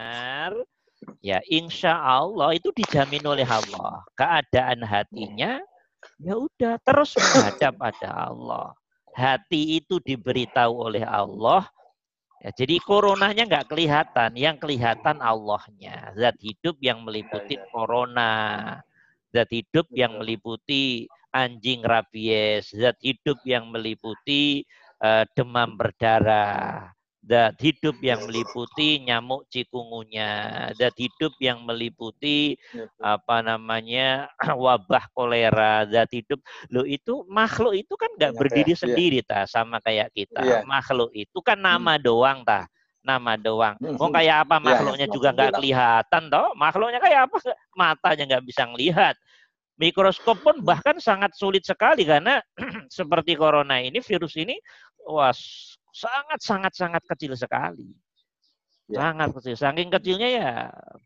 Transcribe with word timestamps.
benar, 0.00 0.52
ya 1.20 1.38
insya 1.52 1.92
Allah 2.00 2.56
itu 2.56 2.72
dijamin 2.72 3.20
oleh 3.28 3.44
Allah. 3.44 4.00
Keadaan 4.16 4.80
hatinya 4.80 5.60
ya 6.16 6.34
udah 6.40 6.80
terus 6.80 7.12
menghadap 7.20 7.76
pada 7.76 8.08
Allah. 8.32 8.72
Hati 9.12 9.82
itu 9.82 10.00
diberitahu 10.00 10.72
oleh 10.72 11.04
Allah. 11.04 11.68
Ya, 12.40 12.48
jadi 12.56 12.80
coronanya 12.80 13.44
nggak 13.44 13.68
kelihatan, 13.68 14.32
yang 14.32 14.56
kelihatan 14.56 15.20
Allahnya. 15.20 16.16
Zat 16.16 16.40
hidup 16.40 16.80
yang 16.80 17.04
meliputi 17.04 17.60
corona, 17.68 18.80
zat 19.28 19.52
hidup 19.52 19.84
yang 19.92 20.16
meliputi 20.16 21.04
anjing 21.36 21.84
rabies, 21.84 22.72
zat 22.72 22.96
hidup 23.04 23.36
yang 23.44 23.68
meliputi 23.68 24.64
uh, 25.04 25.28
demam 25.36 25.76
berdarah, 25.76 26.88
dat 27.20 27.52
hidup 27.60 28.00
yang 28.00 28.24
meliputi 28.24 29.04
nyamuk 29.04 29.44
cikungunya, 29.52 30.72
dat 30.74 30.96
hidup 30.96 31.36
yang 31.36 31.60
meliputi 31.68 32.56
apa 32.96 33.44
namanya 33.44 34.32
wabah 34.64 35.04
kolera, 35.12 35.84
dat 35.84 36.08
hidup 36.10 36.40
lo 36.72 36.88
itu 36.88 37.22
makhluk 37.28 37.76
itu 37.76 37.92
kan 37.94 38.08
nggak 38.16 38.32
ya, 38.32 38.38
berdiri 38.40 38.72
ya, 38.72 38.80
sendiri 38.80 39.20
ya. 39.20 39.28
ta 39.28 39.40
sama 39.44 39.78
kayak 39.84 40.08
kita. 40.16 40.40
Ya. 40.40 40.60
Makhluk 40.64 41.12
itu 41.12 41.38
kan 41.44 41.60
hmm. 41.60 41.66
nama 41.68 41.94
hmm. 42.00 42.02
doang 42.02 42.40
ta 42.42 42.64
nama 43.00 43.32
doang. 43.36 43.76
Hmm, 43.80 43.96
oh 43.96 44.12
kayak 44.12 44.44
apa 44.44 44.56
makhluknya 44.60 45.08
ya, 45.08 45.12
juga 45.12 45.28
nggak 45.32 45.56
kelihatan 45.56 46.22
toh. 46.28 46.52
Makhluknya 46.56 47.00
kayak 47.00 47.20
apa? 47.28 47.36
Matanya 47.76 48.24
nggak 48.36 48.44
bisa 48.44 48.62
ngelihat. 48.68 49.16
Mikroskop 49.80 50.44
pun 50.44 50.60
bahkan 50.60 51.00
sangat 51.00 51.32
sulit 51.32 51.64
sekali 51.64 52.04
karena 52.04 52.44
seperti 52.92 53.32
corona 53.32 53.80
ini 53.80 54.04
virus 54.04 54.36
ini 54.36 54.60
wah 55.08 55.32
sangat 55.92 56.40
sangat 56.40 56.72
sangat 56.74 57.02
kecil 57.06 57.32
sekali. 57.34 57.90
Ya. 58.90 59.10
Sangat 59.10 59.28
kecil. 59.38 59.54
Saking 59.54 59.90
kecilnya 59.90 60.28
ya 60.28 60.52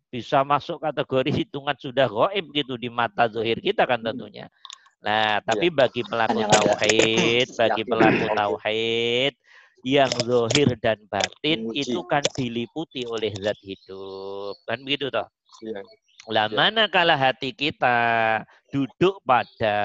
bisa 0.08 0.40
masuk 0.40 0.80
kategori 0.80 1.44
hitungan 1.44 1.76
sudah 1.76 2.08
goib 2.08 2.46
gitu 2.56 2.80
di 2.80 2.88
mata 2.88 3.28
zohir 3.28 3.60
kita 3.60 3.84
kan 3.84 4.00
hmm. 4.00 4.08
tentunya. 4.12 4.46
Nah, 5.04 5.36
tapi 5.44 5.68
ya. 5.68 5.76
bagi 5.84 6.00
pelaku 6.00 6.40
tauhid, 6.48 7.46
bagi 7.60 7.82
pelaku 7.84 8.24
tauhid 8.32 9.34
yang 9.84 10.08
zohir 10.24 10.72
dan 10.80 10.96
batin 11.12 11.68
itu 11.76 12.00
kan 12.08 12.24
diliputi 12.32 13.04
oleh 13.04 13.28
zat 13.36 13.60
hidup. 13.60 14.56
Kan 14.64 14.80
begitu 14.80 15.12
toh? 15.12 15.28
Ya. 15.60 15.84
Lah 16.32 16.48
ya. 16.48 16.56
manakala 16.56 17.20
hati 17.20 17.52
kita 17.52 18.40
duduk 18.72 19.20
pada 19.28 19.76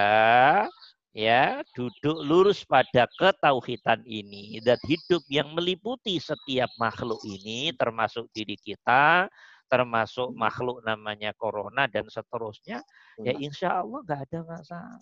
ya 1.13 1.65
duduk 1.73 2.17
lurus 2.21 2.61
pada 2.61 3.09
ketauhidan 3.17 4.05
ini 4.05 4.61
dan 4.61 4.77
hidup 4.85 5.25
yang 5.25 5.49
meliputi 5.57 6.21
setiap 6.21 6.69
makhluk 6.77 7.17
ini 7.25 7.73
termasuk 7.73 8.29
diri 8.29 8.53
kita 8.61 9.25
termasuk 9.69 10.33
makhluk 10.33 10.81
namanya 10.85 11.33
corona 11.37 11.89
dan 11.89 12.05
seterusnya 12.09 12.81
ya 13.21 13.33
insya 13.37 13.81
Allah 13.81 14.01
nggak 14.05 14.21
ada 14.29 14.39
masalah. 14.45 14.97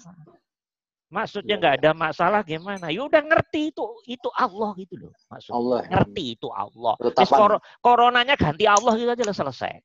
Maksudnya 1.07 1.55
iya, 1.55 1.61
nggak 1.63 1.75
ya. 1.75 1.79
ada 1.79 1.91
masalah 1.95 2.41
gimana? 2.43 2.91
Ya 2.91 2.99
udah 3.07 3.23
ngerti 3.23 3.71
itu 3.71 3.85
itu 4.11 4.27
Allah 4.35 4.75
gitu 4.75 5.07
loh 5.07 5.15
maksudnya. 5.31 5.55
Allah. 5.55 5.79
ngerti 5.87 6.23
itu 6.35 6.47
Allah. 6.51 6.95
Terus 6.99 7.31
kor 7.31 7.53
coronanya 7.79 8.35
ganti 8.35 8.67
Allah 8.67 8.91
gitu 8.99 9.07
aja 9.07 9.23
selesai. 9.31 9.79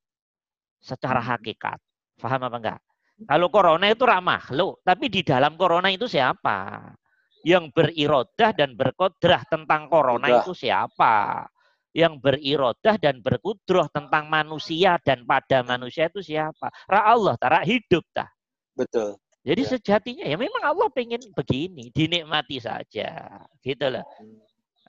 Secara 0.83 1.23
hmm. 1.23 1.31
hakikat. 1.31 1.79
Paham 2.19 2.43
apa 2.43 2.59
enggak 2.59 2.81
kalau 3.29 3.49
corona 3.49 3.87
itu 3.91 4.05
ramah 4.07 4.45
lo, 4.55 4.81
tapi 4.83 5.09
di 5.13 5.23
dalam 5.23 5.55
corona 5.55 5.89
itu 5.93 6.07
siapa? 6.07 6.91
Yang 7.43 7.75
berirodah 7.75 8.51
dan 8.55 8.79
berkodrah 8.79 9.43
tentang 9.51 9.91
corona 9.91 10.27
Udah. 10.31 10.41
itu 10.47 10.53
siapa? 10.55 11.47
Yang 11.93 12.23
berirodah 12.23 12.97
dan 12.97 13.21
berkudroh 13.21 13.91
tentang 13.93 14.31
manusia 14.31 14.97
dan 15.03 15.27
pada 15.27 15.67
manusia 15.67 16.09
itu 16.09 16.23
siapa? 16.23 16.71
Ra 16.89 17.11
Allah, 17.11 17.35
tak 17.37 17.67
hidup 17.67 18.07
tah. 18.15 18.31
Betul. 18.73 19.19
Jadi 19.43 19.63
ya. 19.67 19.71
sejatinya 19.75 20.25
ya 20.25 20.39
memang 20.39 20.63
Allah 20.63 20.87
pengen 20.95 21.19
begini, 21.35 21.91
dinikmati 21.91 22.63
saja, 22.63 23.43
gitu 23.59 23.87
loh. 23.91 24.07
Hmm. 24.23 24.39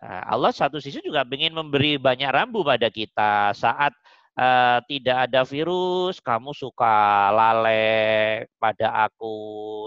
Nah, 0.03 0.21
Allah 0.27 0.51
satu 0.51 0.83
sisi 0.83 0.99
juga 0.99 1.23
ingin 1.23 1.55
memberi 1.55 1.95
banyak 1.95 2.27
rambu 2.27 2.59
pada 2.59 2.91
kita 2.91 3.55
saat 3.55 3.95
uh, 4.37 4.79
tidak 4.89 5.17
ada 5.29 5.41
virus, 5.45 6.17
kamu 6.21 6.51
suka 6.53 7.29
lalai 7.33 8.45
pada 8.57 9.09
aku, 9.09 9.35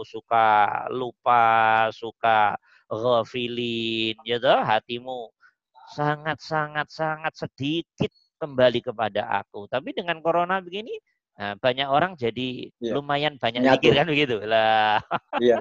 suka 0.07 0.47
lupa, 0.91 1.89
suka 1.95 2.55
ghafilin, 2.91 4.15
gitu, 4.23 4.51
hatimu 4.51 5.31
sangat 5.95 6.39
sangat 6.43 6.91
sangat 6.91 7.33
sedikit 7.35 8.11
kembali 8.43 8.83
kepada 8.83 9.43
aku. 9.43 9.67
Tapi 9.71 9.95
dengan 9.95 10.19
corona 10.23 10.59
begini, 10.59 10.95
Nah, 11.37 11.53
banyak 11.61 11.85
orang 11.85 12.17
jadi 12.17 12.73
ya. 12.81 12.97
lumayan 12.97 13.37
banyak 13.37 13.61
Nyatu. 13.61 13.93
kan 13.93 14.09
begitu 14.09 14.41
lah. 14.41 15.05
Ya, 15.45 15.61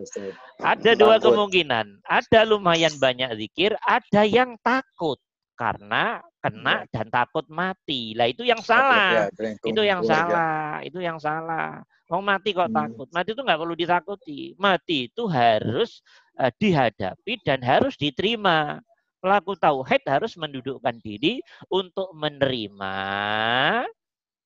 ada 0.64 0.96
dua 0.96 1.20
kemungkinan. 1.20 2.00
Ada 2.08 2.48
lumayan 2.48 2.96
banyak 2.96 3.36
zikir, 3.36 3.76
ada 3.84 4.24
yang 4.24 4.56
takut 4.64 5.20
karena 5.56 6.20
kena 6.44 6.86
ya. 6.86 6.92
dan 6.94 7.08
takut 7.10 7.46
mati. 7.50 8.14
Lah 8.14 8.30
itu 8.30 8.46
yang 8.46 8.62
salah. 8.62 9.32
Ya, 9.32 9.52
itu 9.66 9.82
yang 9.82 10.02
salah. 10.06 10.84
Itu 10.86 11.00
yang 11.02 11.18
salah. 11.18 11.82
Mau 12.06 12.22
mati 12.22 12.54
kok 12.54 12.70
hmm. 12.70 12.76
takut. 12.76 13.08
Mati 13.10 13.34
itu 13.34 13.42
nggak 13.42 13.60
perlu 13.60 13.76
ditakuti. 13.76 14.40
Mati 14.62 15.10
itu 15.10 15.26
harus 15.26 16.06
uh, 16.38 16.54
dihadapi 16.54 17.42
dan 17.42 17.66
harus 17.66 17.98
diterima. 17.98 18.78
Pelaku 19.18 19.58
tauhid 19.58 20.06
harus 20.06 20.38
mendudukkan 20.38 21.02
diri 21.02 21.42
untuk 21.74 22.14
menerima 22.14 22.98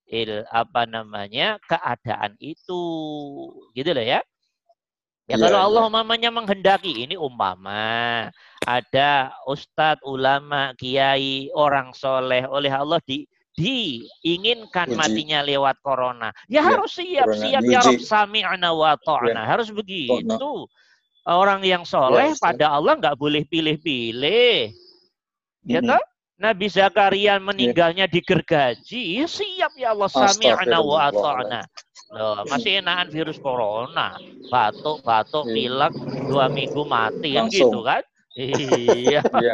il 0.07 0.47
apa 0.47 0.87
namanya 0.87 1.59
keadaan 1.67 2.39
itu. 2.39 2.85
Gitu 3.75 3.91
loh 3.91 4.05
ya. 4.07 4.23
Ya, 5.29 5.37
ya 5.37 5.45
kalau 5.45 5.59
Allah 5.61 5.81
umpamanya 5.85 6.33
menghendaki 6.33 7.05
ini 7.05 7.13
umpama 7.13 8.33
ada 8.65 9.29
ustadz, 9.45 10.01
ulama, 10.01 10.73
kiai, 10.73 11.53
orang 11.53 11.93
soleh 11.93 12.49
oleh 12.49 12.73
Allah 12.73 12.97
di 13.05 13.29
diinginkan 13.59 14.89
Uji. 14.89 14.97
matinya 14.97 15.43
lewat 15.43 15.77
corona. 15.83 16.31
Ya, 16.47 16.63
ya 16.63 16.73
harus 16.73 16.95
siap, 16.95 17.27
corona. 17.27 17.43
siap 17.43 17.61
ya 17.67 17.79
Rob 17.83 17.99
sami'na 17.99 18.69
wa 18.71 18.95
ta'na. 18.95 19.43
Ya. 19.43 19.49
Harus 19.51 19.69
begitu. 19.69 20.65
Orang 21.27 21.61
yang 21.61 21.83
soleh 21.83 22.33
ya, 22.33 22.39
pada 22.39 22.65
Allah 22.73 22.97
nggak 22.97 23.19
boleh 23.19 23.43
pilih-pilih. 23.45 24.73
Ya 25.67 25.83
toh? 25.83 26.01
Nabi 26.39 26.71
Zakaria 26.71 27.35
meninggalnya 27.35 28.07
ya. 28.07 28.11
digergaji, 28.15 29.19
ya 29.19 29.27
siap 29.27 29.75
ya 29.75 29.91
Allah 29.91 30.07
sami'na 30.07 30.79
wa. 30.79 31.11
Loh, 32.09 32.41
masih 32.49 32.81
enakan 32.81 33.13
virus 33.13 33.37
corona. 33.37 34.17
Batuk, 34.49 35.05
batuk, 35.05 35.45
iya. 35.45 35.53
pilek, 35.53 35.93
dua 36.25 36.49
minggu 36.49 36.81
mati 36.89 37.37
kan 37.37 37.45
gitu 37.53 37.85
kan. 37.85 38.01
Iya. 38.33 39.21
iya. 39.43 39.53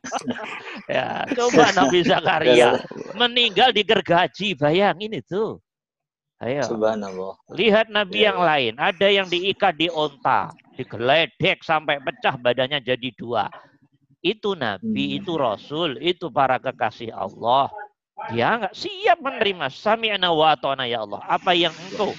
ya, 0.96 1.06
coba 1.36 1.72
Nabi 1.76 1.98
Zakaria 2.04 2.54
iya. 2.56 2.70
meninggal 3.16 3.76
digergaji, 3.76 4.56
bayangin 4.56 5.20
itu. 5.20 5.60
Ayo. 6.38 6.62
Subhanallah. 6.64 7.34
Lihat 7.52 7.90
Nabi 7.90 8.22
ya. 8.22 8.32
yang 8.32 8.38
lain, 8.40 8.72
ada 8.78 9.08
yang 9.10 9.26
diikat 9.26 9.74
di 9.74 9.90
onta, 9.90 10.54
digeledek 10.78 11.66
sampai 11.66 11.98
pecah 11.98 12.38
badannya 12.38 12.78
jadi 12.80 13.10
dua. 13.18 13.50
Itu 14.22 14.54
Nabi, 14.54 15.14
hmm. 15.14 15.18
itu 15.22 15.32
Rasul, 15.34 15.98
itu 15.98 16.30
para 16.30 16.62
kekasih 16.62 17.10
Allah. 17.10 17.68
Dia 18.34 18.58
nggak 18.58 18.74
siap 18.74 19.18
menerima 19.22 19.66
sami'na 19.70 20.28
wa 20.34 20.52
ta'na 20.58 20.84
ya 20.90 21.06
Allah. 21.06 21.22
Apa 21.24 21.54
yang 21.54 21.72
engkau 21.88 22.12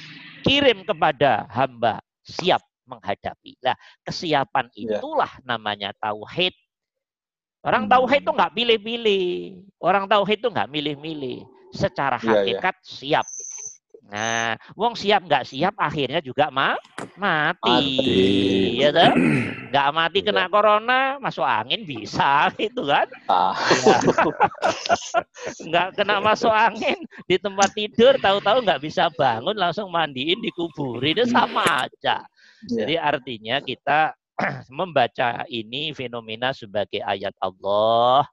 kirim 0.47 0.87
kepada 0.87 1.45
hamba 1.51 1.99
siap 2.23 2.63
menghadapi. 2.89 3.59
Nah, 3.61 3.77
kesiapan 4.01 4.65
ya. 4.73 4.97
itulah 4.97 5.29
namanya 5.45 5.93
tauhid. 6.01 6.55
Orang 7.61 7.85
hmm. 7.85 7.91
tauhid 7.91 8.21
itu 8.25 8.31
nggak 8.33 8.53
pilih-pilih. 8.55 9.27
Orang 9.77 10.09
tauhid 10.09 10.39
itu 10.41 10.49
nggak 10.49 10.69
milih-milih. 10.71 11.37
Secara 11.69 12.17
ya, 12.17 12.25
ya. 12.25 12.31
hakikat 12.41 12.75
ya, 12.75 12.81
ya. 12.81 12.89
siap. 12.89 13.25
Nah, 14.09 14.57
wong 14.73 14.97
siap 14.97 15.21
nggak 15.29 15.45
siap 15.45 15.77
akhirnya 15.77 16.17
juga 16.17 16.49
ma 16.49 16.73
mati. 17.13 17.69
mati. 17.69 18.81
Ya 18.81 18.89
tuh? 18.89 19.13
Nggak 19.69 19.89
mati 19.93 20.19
kena 20.25 20.45
ya. 20.45 20.49
corona, 20.49 21.01
masuk 21.21 21.45
angin 21.45 21.85
bisa 21.85 22.49
gitu 22.57 22.89
kan. 22.89 23.05
Ah. 23.29 23.53
Ya. 23.53 24.01
nggak 25.69 25.87
kena 25.93 26.17
masuk 26.17 26.49
angin 26.49 26.97
di 27.29 27.37
tempat 27.37 27.69
tidur 27.77 28.17
tahu-tahu 28.17 28.65
nggak 28.65 28.81
bisa 28.81 29.13
bangun 29.13 29.53
langsung 29.53 29.93
mandiin 29.93 30.41
dikuburin 30.41 31.13
itu 31.13 31.29
sama 31.29 31.85
aja. 31.85 32.25
Jadi 32.65 32.97
artinya 32.97 33.61
kita 33.61 34.17
membaca 34.73 35.45
ini 35.45 35.93
fenomena 35.93 36.49
sebagai 36.49 37.05
ayat 37.05 37.37
Allah 37.37 38.25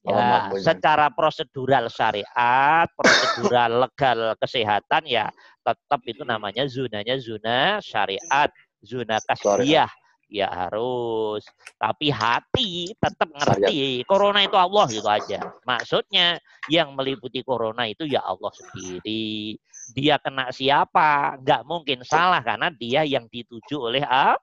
Ya, 0.00 0.48
oh, 0.48 0.56
secara 0.56 1.12
prosedural 1.12 1.92
syariat, 1.92 2.88
prosedural 2.98 3.84
legal 3.84 4.32
kesehatan 4.40 5.04
ya 5.04 5.28
tetap 5.60 6.00
itu 6.08 6.24
namanya 6.24 6.64
zunanya 6.64 7.20
zona 7.20 7.78
syariat, 7.84 8.48
zona 8.80 9.20
kasbiyah. 9.20 9.90
Ya 10.30 10.46
harus. 10.46 11.42
Tapi 11.74 12.06
hati 12.14 12.94
tetap 12.94 13.34
ngerti. 13.34 14.06
Corona 14.06 14.46
itu 14.46 14.54
Allah 14.54 14.86
gitu 14.86 15.10
aja. 15.10 15.58
Maksudnya 15.66 16.38
yang 16.70 16.94
meliputi 16.94 17.42
corona 17.42 17.90
itu 17.90 18.06
ya 18.06 18.22
Allah 18.22 18.54
sendiri. 18.54 19.58
Dia 19.90 20.22
kena 20.22 20.54
siapa? 20.54 21.34
Nggak 21.42 21.66
mungkin 21.66 22.06
salah 22.06 22.38
karena 22.46 22.70
dia 22.70 23.02
yang 23.02 23.26
dituju 23.26 23.90
oleh 23.90 24.06
Allah. 24.06 24.38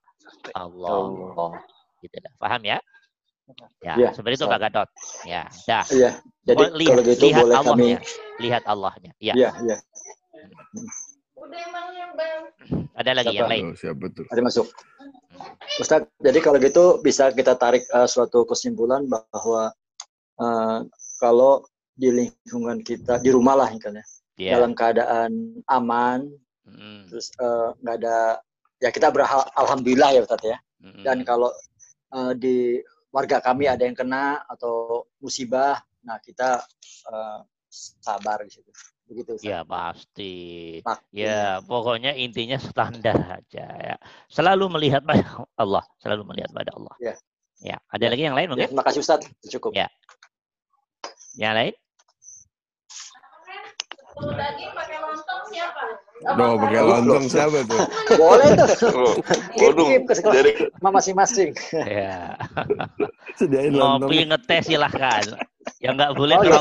Allah. 0.51 1.55
Gitu 2.03 2.19
dah. 2.19 2.35
Paham 2.35 2.67
ya? 2.67 2.83
Ya, 3.79 3.93
ya 3.95 4.09
seperti 4.11 4.43
itu 4.43 4.45
Pak 4.49 4.59
Gatot. 4.59 4.89
Ya, 5.23 5.47
dah. 5.63 5.85
Iya. 5.87 6.11
Jadi 6.43 6.63
lihat, 6.75 6.91
kalau 6.91 7.03
gitu 7.07 7.23
lihat 7.23 7.43
boleh 7.43 7.55
Allahnya. 7.55 7.71
kami 7.71 7.89
lihat 8.43 8.63
Allahnya. 8.67 9.11
Ya. 9.23 9.33
Iya, 9.33 9.49
iya. 9.63 9.77
Ada 12.97 13.11
lagi 13.15 13.31
siapa? 13.31 13.39
yang 13.39 13.49
lain? 13.51 13.63
Oh, 13.71 13.75
siapa 13.77 14.05
tuh? 14.11 14.25
Ada 14.27 14.41
masuk. 14.43 14.67
Ustaz, 15.79 16.01
jadi 16.19 16.39
kalau 16.41 16.57
gitu 16.59 16.99
bisa 16.99 17.29
kita 17.31 17.55
tarik 17.55 17.85
uh, 17.93 18.09
suatu 18.09 18.43
kesimpulan 18.43 19.05
bahwa 19.05 19.71
uh, 20.41 20.79
kalau 21.21 21.63
di 21.97 22.09
lingkungan 22.09 22.81
kita 22.81 23.21
di 23.21 23.29
rumah 23.33 23.57
lah 23.57 23.69
misalnya 23.73 24.05
yeah. 24.37 24.57
dalam 24.57 24.73
keadaan 24.77 25.61
aman, 25.65 26.29
mm. 26.69 27.09
terus 27.09 27.33
eh, 27.41 27.69
nggak 27.81 27.95
uh, 27.95 27.99
ada 28.05 28.17
ya 28.77 28.89
kita 28.93 29.09
beralhamdulillah 29.09 30.09
ya 30.13 30.21
Ustaz 30.21 30.41
ya. 30.45 30.57
Mm. 30.77 31.01
Dan 31.01 31.17
kalau 31.25 31.49
uh, 32.13 32.37
di 32.37 32.77
warga 33.11 33.39
kami 33.39 33.69
ada 33.69 33.83
yang 33.83 33.95
kena 33.95 34.43
atau 34.47 35.07
musibah, 35.21 35.79
nah 36.03 36.19
kita 36.19 36.61
uh, 37.09 37.39
sabar 37.71 38.43
di 38.43 38.51
situ. 38.51 38.71
Begitu. 39.07 39.39
Ustaz. 39.39 39.47
Ya 39.47 39.59
pasti. 39.63 40.35
pasti. 40.83 41.23
Ya 41.23 41.63
pokoknya 41.63 42.11
intinya 42.15 42.59
standar 42.59 43.39
aja 43.39 43.65
ya. 43.79 43.95
Selalu 44.27 44.67
melihat 44.79 45.01
pada 45.07 45.47
Allah, 45.55 45.83
selalu 46.03 46.27
melihat 46.35 46.51
pada 46.51 46.75
Allah. 46.75 46.95
Ya. 46.99 47.15
Ya. 47.63 47.77
Ada 47.89 48.05
ya. 48.07 48.09
lagi 48.11 48.23
yang 48.27 48.35
lain 48.35 48.47
mungkin? 48.51 48.67
Ya, 48.67 48.71
terima 48.71 48.85
kasih 48.85 48.99
Ustaz. 49.01 49.23
Cukup. 49.47 49.71
Ya. 49.71 49.87
Yang 51.39 51.53
lain? 51.55 51.73
Kalau 54.17 54.33
daging 54.33 54.71
pakai? 54.73 54.96
Doh, 56.35 56.59
pakai 56.59 56.81
lontong 56.83 57.25
siapa 57.31 57.63
tuh? 57.63 57.79
Boleh 58.19 58.49
tuh. 58.59 59.15
Waduh. 59.63 59.87
Jadi 60.11 60.51
masing-masing. 60.83 61.55
Ya. 61.71 62.35
Sediain 63.39 63.71
lontong. 63.71 64.11
Ngopi 64.11 64.27
ngetes 64.27 64.67
silahkan. 64.67 65.23
Yang 65.79 65.93
nggak 65.99 66.13
boleh 66.15 66.35
oh, 66.35 66.43
iya. 66.43 66.59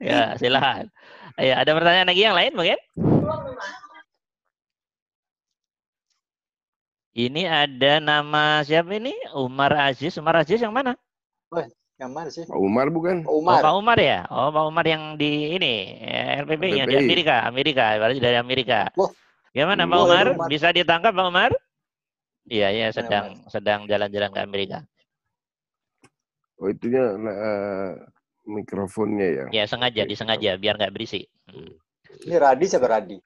ya, 0.12 0.22
silahkan. 0.36 0.84
Ya, 1.40 1.54
ada 1.64 1.70
pertanyaan 1.72 2.08
lagi 2.12 2.22
yang 2.24 2.36
lain 2.36 2.52
mungkin? 2.52 2.78
Ini 7.12 7.42
ada 7.44 8.00
nama 8.00 8.64
siapa 8.64 8.96
ini? 8.96 9.12
Umar 9.36 9.72
Aziz. 9.76 10.16
Umar 10.16 10.40
Aziz 10.40 10.60
yang 10.60 10.72
mana? 10.72 10.96
Yang 12.02 12.10
mana 12.10 12.28
sih? 12.34 12.42
Pak 12.42 12.58
Umar 12.58 12.90
bukan? 12.90 13.22
Pak 13.22 13.30
Umar. 13.30 13.62
Oh, 13.62 13.62
Pak 13.62 13.74
Umar 13.78 13.98
ya? 14.02 14.18
Oh, 14.26 14.50
Pak 14.50 14.64
Umar 14.66 14.84
yang 14.84 15.14
di 15.14 15.54
ini 15.54 16.02
RPP, 16.42 16.62
yang 16.74 16.88
di 16.90 16.98
Amerika, 16.98 17.46
Amerika, 17.46 17.94
berarti 17.94 18.18
dari 18.18 18.36
Amerika. 18.42 18.90
Oh. 18.98 19.06
Gimana 19.54 19.86
Pak 19.86 20.00
Umar? 20.02 20.26
Umar? 20.34 20.48
Bisa 20.50 20.74
ditangkap 20.74 21.14
Pak 21.14 21.26
Umar? 21.30 21.50
Iya, 22.50 22.74
iya 22.74 22.86
sedang 22.90 23.46
sedang 23.46 23.86
jalan-jalan 23.86 24.34
ke 24.34 24.40
Amerika. 24.42 24.78
Oh, 26.58 26.66
itunya 26.66 27.14
uh, 27.14 27.94
mikrofonnya 28.50 29.26
ya? 29.30 29.62
Ya, 29.62 29.64
sengaja, 29.70 30.02
disengaja 30.02 30.58
biar 30.58 30.74
nggak 30.74 30.90
berisik. 30.90 31.30
Hmm. 31.46 31.78
Ini 32.26 32.36
Radi 32.36 32.66
siapa 32.66 32.90
Radi? 32.90 33.16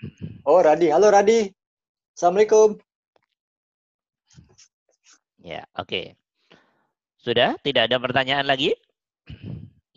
Oh, 0.44 0.60
Radi. 0.60 0.92
Halo 0.92 1.08
Radi. 1.08 1.48
Assalamualaikum. 2.12 2.76
Ya, 5.40 5.64
oke. 5.80 5.88
Okay. 5.88 6.06
Sudah? 7.26 7.58
Tidak 7.58 7.90
ada 7.90 7.98
pertanyaan 7.98 8.46
lagi? 8.46 8.70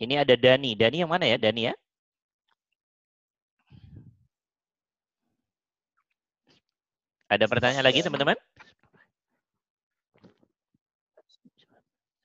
Ini 0.02 0.26
ada 0.26 0.34
Dani. 0.34 0.74
Dani 0.74 0.98
yang 0.98 1.06
mana 1.14 1.30
ya? 1.30 1.38
Dani 1.38 1.70
ya? 1.70 1.74
Ada 7.30 7.46
pertanyaan 7.46 7.86
lagi 7.86 8.02
teman-teman? 8.02 8.34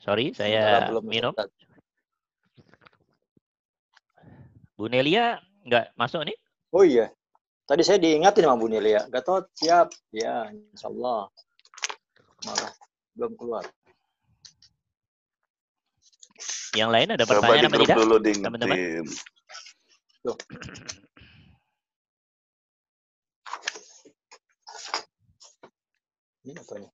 Sorry, 0.02 0.34
saya 0.34 0.90
minum. 1.06 1.38
Bu 4.74 4.90
Nelia 4.90 5.38
nggak 5.70 5.94
masuk 5.94 6.26
nih? 6.26 6.38
Oh 6.74 6.82
iya. 6.82 7.14
Tadi 7.70 7.86
saya 7.86 8.02
diingatin 8.02 8.50
sama 8.50 8.58
Bu 8.58 8.74
Nelia. 8.74 9.06
Gatot 9.14 9.54
siap. 9.54 9.94
Ya, 10.10 10.50
insya 10.50 10.90
Allah. 10.90 11.30
Malah 12.42 12.74
belum 13.14 13.38
keluar. 13.38 13.70
Yang 16.76 16.90
lain 16.92 17.08
ada 17.16 17.24
pertanyaan 17.24 17.72
apa 17.72 17.78
tidak? 17.80 17.98
Dulu 17.98 18.16
teman-teman. 18.20 18.78
Ini 26.46 26.62
apa 26.62 26.76
nih? 26.78 26.92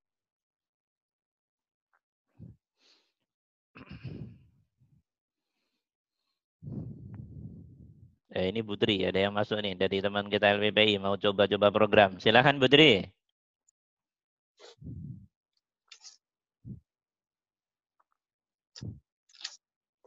Eh, 8.32 8.48
ini 8.48 8.64
Budri, 8.64 9.04
ada 9.04 9.20
yang 9.20 9.36
masuk 9.36 9.60
nih 9.60 9.76
dari 9.76 10.00
teman 10.00 10.32
kita 10.32 10.56
LPPI 10.56 11.04
mau 11.04 11.20
coba-coba 11.20 11.68
program. 11.68 12.16
Silahkan 12.16 12.56
Budri. 12.56 13.04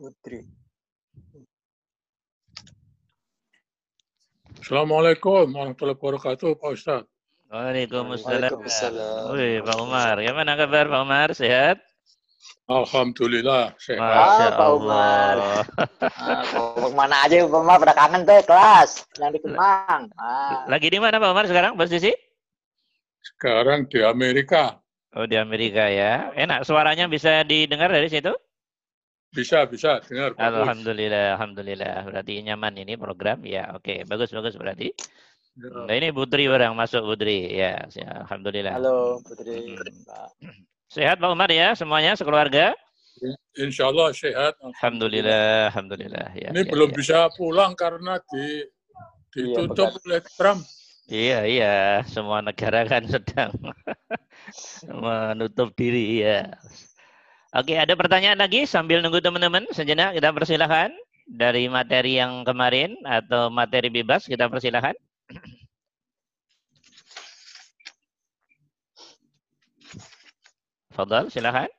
Putri. 0.04 0.44
Assalamualaikum 4.60 5.48
warahmatullahi 5.48 5.96
wabarakatuh, 5.96 6.60
Pak 6.60 6.70
Ustaz. 6.76 7.02
Waalaikumsalam. 7.48 8.52
Waalaikumsalam. 8.52 9.32
Wih, 9.32 9.64
Pak 9.64 9.76
Umar. 9.80 10.20
Gimana 10.20 10.60
kabar 10.60 10.92
Pak 10.92 11.00
Umar? 11.08 11.28
Sehat? 11.32 11.80
Alhamdulillah 12.68 13.72
sehat. 13.80 14.04
Masya 14.04 14.48
Pak 14.52 14.70
Umar. 14.76 15.36
Ah, 16.04 16.92
mana 16.92 17.24
aja 17.24 17.48
Pak 17.48 17.60
Umar 17.64 17.80
pada 17.80 17.96
kangen 17.96 18.28
tuh 18.28 18.44
kelas 18.44 19.08
yang 19.16 19.32
di 19.32 19.40
Kemang. 19.40 20.12
Ah. 20.20 20.68
Lagi 20.68 20.92
di 20.92 21.00
mana 21.00 21.16
Pak 21.16 21.32
Umar 21.32 21.48
sekarang 21.48 21.80
posisi? 21.80 22.12
Sekarang 23.24 23.88
di 23.88 24.04
Amerika. 24.04 24.84
Oh 25.16 25.24
di 25.24 25.40
Amerika 25.40 25.88
ya. 25.88 26.28
Enak 26.36 26.68
suaranya 26.68 27.08
bisa 27.08 27.40
didengar 27.48 27.88
dari 27.88 28.12
situ? 28.12 28.36
Bisa, 29.34 29.66
bisa 29.66 29.98
dengar. 30.06 30.30
Alhamdulillah, 30.38 31.34
alhamdulillah. 31.34 32.06
Berarti 32.06 32.38
nyaman 32.46 32.78
ini 32.78 32.94
program. 32.94 33.42
Ya, 33.42 33.74
oke. 33.74 33.82
Okay. 33.82 33.98
Bagus, 34.06 34.30
bagus 34.30 34.54
berarti. 34.54 34.94
Ya. 35.58 35.90
Nah, 35.90 35.94
ini 35.94 36.14
Putri 36.14 36.46
orang 36.46 36.78
masuk 36.78 37.02
Putri. 37.02 37.50
Ya, 37.50 37.82
alhamdulillah. 38.22 38.78
Halo 38.78 39.18
Putri. 39.26 39.74
Sehat 40.86 41.18
Pak 41.18 41.30
Umar 41.34 41.50
ya 41.50 41.74
semuanya 41.74 42.14
sekeluarga? 42.14 42.78
Insya 43.58 43.90
Allah 43.90 44.14
sehat. 44.14 44.54
Alhamdulillah, 44.62 45.74
alhamdulillah. 45.74 46.30
Ya, 46.38 46.54
ini 46.54 46.62
ya, 46.62 46.70
belum 46.70 46.90
ya. 46.90 46.96
bisa 46.98 47.18
pulang 47.34 47.74
karena 47.74 48.22
di 48.30 48.62
ditutup 49.34 49.90
iya, 49.90 50.02
oleh 50.06 50.20
Trump. 50.38 50.62
Iya, 51.10 51.38
iya. 51.46 51.76
Semua 52.06 52.38
negara 52.42 52.86
kan 52.86 53.02
sedang 53.12 53.54
menutup 54.86 55.74
diri 55.74 56.22
ya. 56.22 56.54
Oke, 57.54 57.78
ada 57.78 57.94
pertanyaan 57.94 58.34
lagi 58.34 58.66
sambil 58.66 58.98
nunggu 58.98 59.22
teman-teman 59.22 59.62
sejenak 59.70 60.18
kita 60.18 60.34
persilahkan 60.34 60.90
dari 61.22 61.70
materi 61.70 62.18
yang 62.18 62.42
kemarin 62.42 62.98
atau 63.06 63.46
materi 63.46 63.94
bebas 63.94 64.26
kita 64.26 64.50
persilahkan. 64.50 64.98
Fadal, 70.90 71.30
silahkan. 71.30 71.70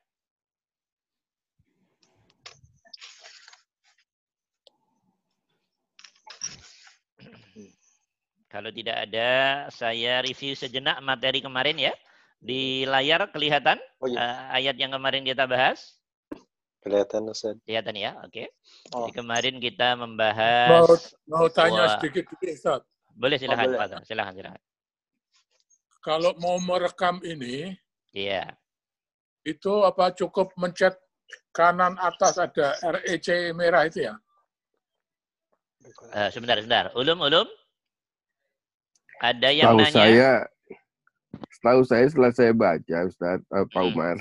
Kalau 8.48 8.72
tidak 8.72 8.96
ada, 9.12 9.68
saya 9.76 10.24
review 10.24 10.56
sejenak 10.56 11.04
materi 11.04 11.44
kemarin 11.44 11.76
ya. 11.76 11.94
Di 12.46 12.86
layar 12.86 13.26
kelihatan 13.34 13.82
oh, 13.98 14.06
iya. 14.06 14.22
uh, 14.22 14.62
ayat 14.62 14.78
yang 14.78 14.94
kemarin 14.94 15.26
kita 15.26 15.50
bahas? 15.50 15.98
Kelihatan, 16.86 17.26
Ustaz. 17.34 17.58
Kelihatan 17.66 17.98
ya, 17.98 18.14
oke. 18.22 18.30
Okay. 18.30 18.48
Oh. 18.94 19.10
Jadi 19.10 19.12
kemarin 19.18 19.56
kita 19.58 19.98
membahas... 19.98 20.70
Mau, 20.70 20.86
mau 21.26 21.46
tanya 21.50 21.90
wah, 21.90 21.94
sedikit, 21.98 22.30
Ustaz. 22.30 22.86
Boleh, 23.18 23.42
silahkan, 23.42 23.66
oh, 23.66 23.82
boleh. 23.82 24.06
Silahkan, 24.06 24.34
silahkan. 24.38 24.64
Kalau 26.06 26.38
mau 26.38 26.62
merekam 26.62 27.18
ini, 27.26 27.74
iya. 28.14 28.46
itu 29.42 29.82
apa 29.82 30.14
cukup 30.14 30.54
mencet 30.54 30.94
kanan 31.50 31.98
atas 31.98 32.38
ada 32.38 32.78
REC 32.78 33.50
merah 33.58 33.90
itu 33.90 34.06
ya? 34.06 34.14
Uh, 36.14 36.30
sebentar, 36.30 36.62
sebentar. 36.62 36.94
Ulum, 36.94 37.26
ulum. 37.26 37.50
Ada 39.18 39.50
yang 39.50 39.74
Tahu 39.74 39.82
nanya. 39.82 39.90
saya 39.90 40.30
setahu 41.52 41.82
saya 41.86 42.06
setelah 42.08 42.32
saya 42.34 42.52
baca 42.52 42.98
Ustaz 43.08 43.40
uh, 43.52 43.66
Pak 43.70 43.84
Umar, 43.92 44.18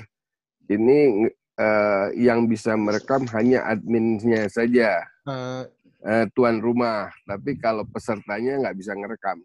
ini 0.67 1.29
uh, 1.59 2.07
yang 2.15 2.45
bisa 2.45 2.75
merekam 2.75 3.25
hanya 3.35 3.65
adminnya 3.65 4.47
saja, 4.51 5.03
uh, 5.27 5.63
uh, 6.03 6.25
tuan 6.33 6.59
rumah. 6.59 7.11
Tapi 7.27 7.57
kalau 7.59 7.83
pesertanya 7.87 8.61
nggak 8.61 8.77
bisa 8.77 8.91
ngerekam. 8.93 9.39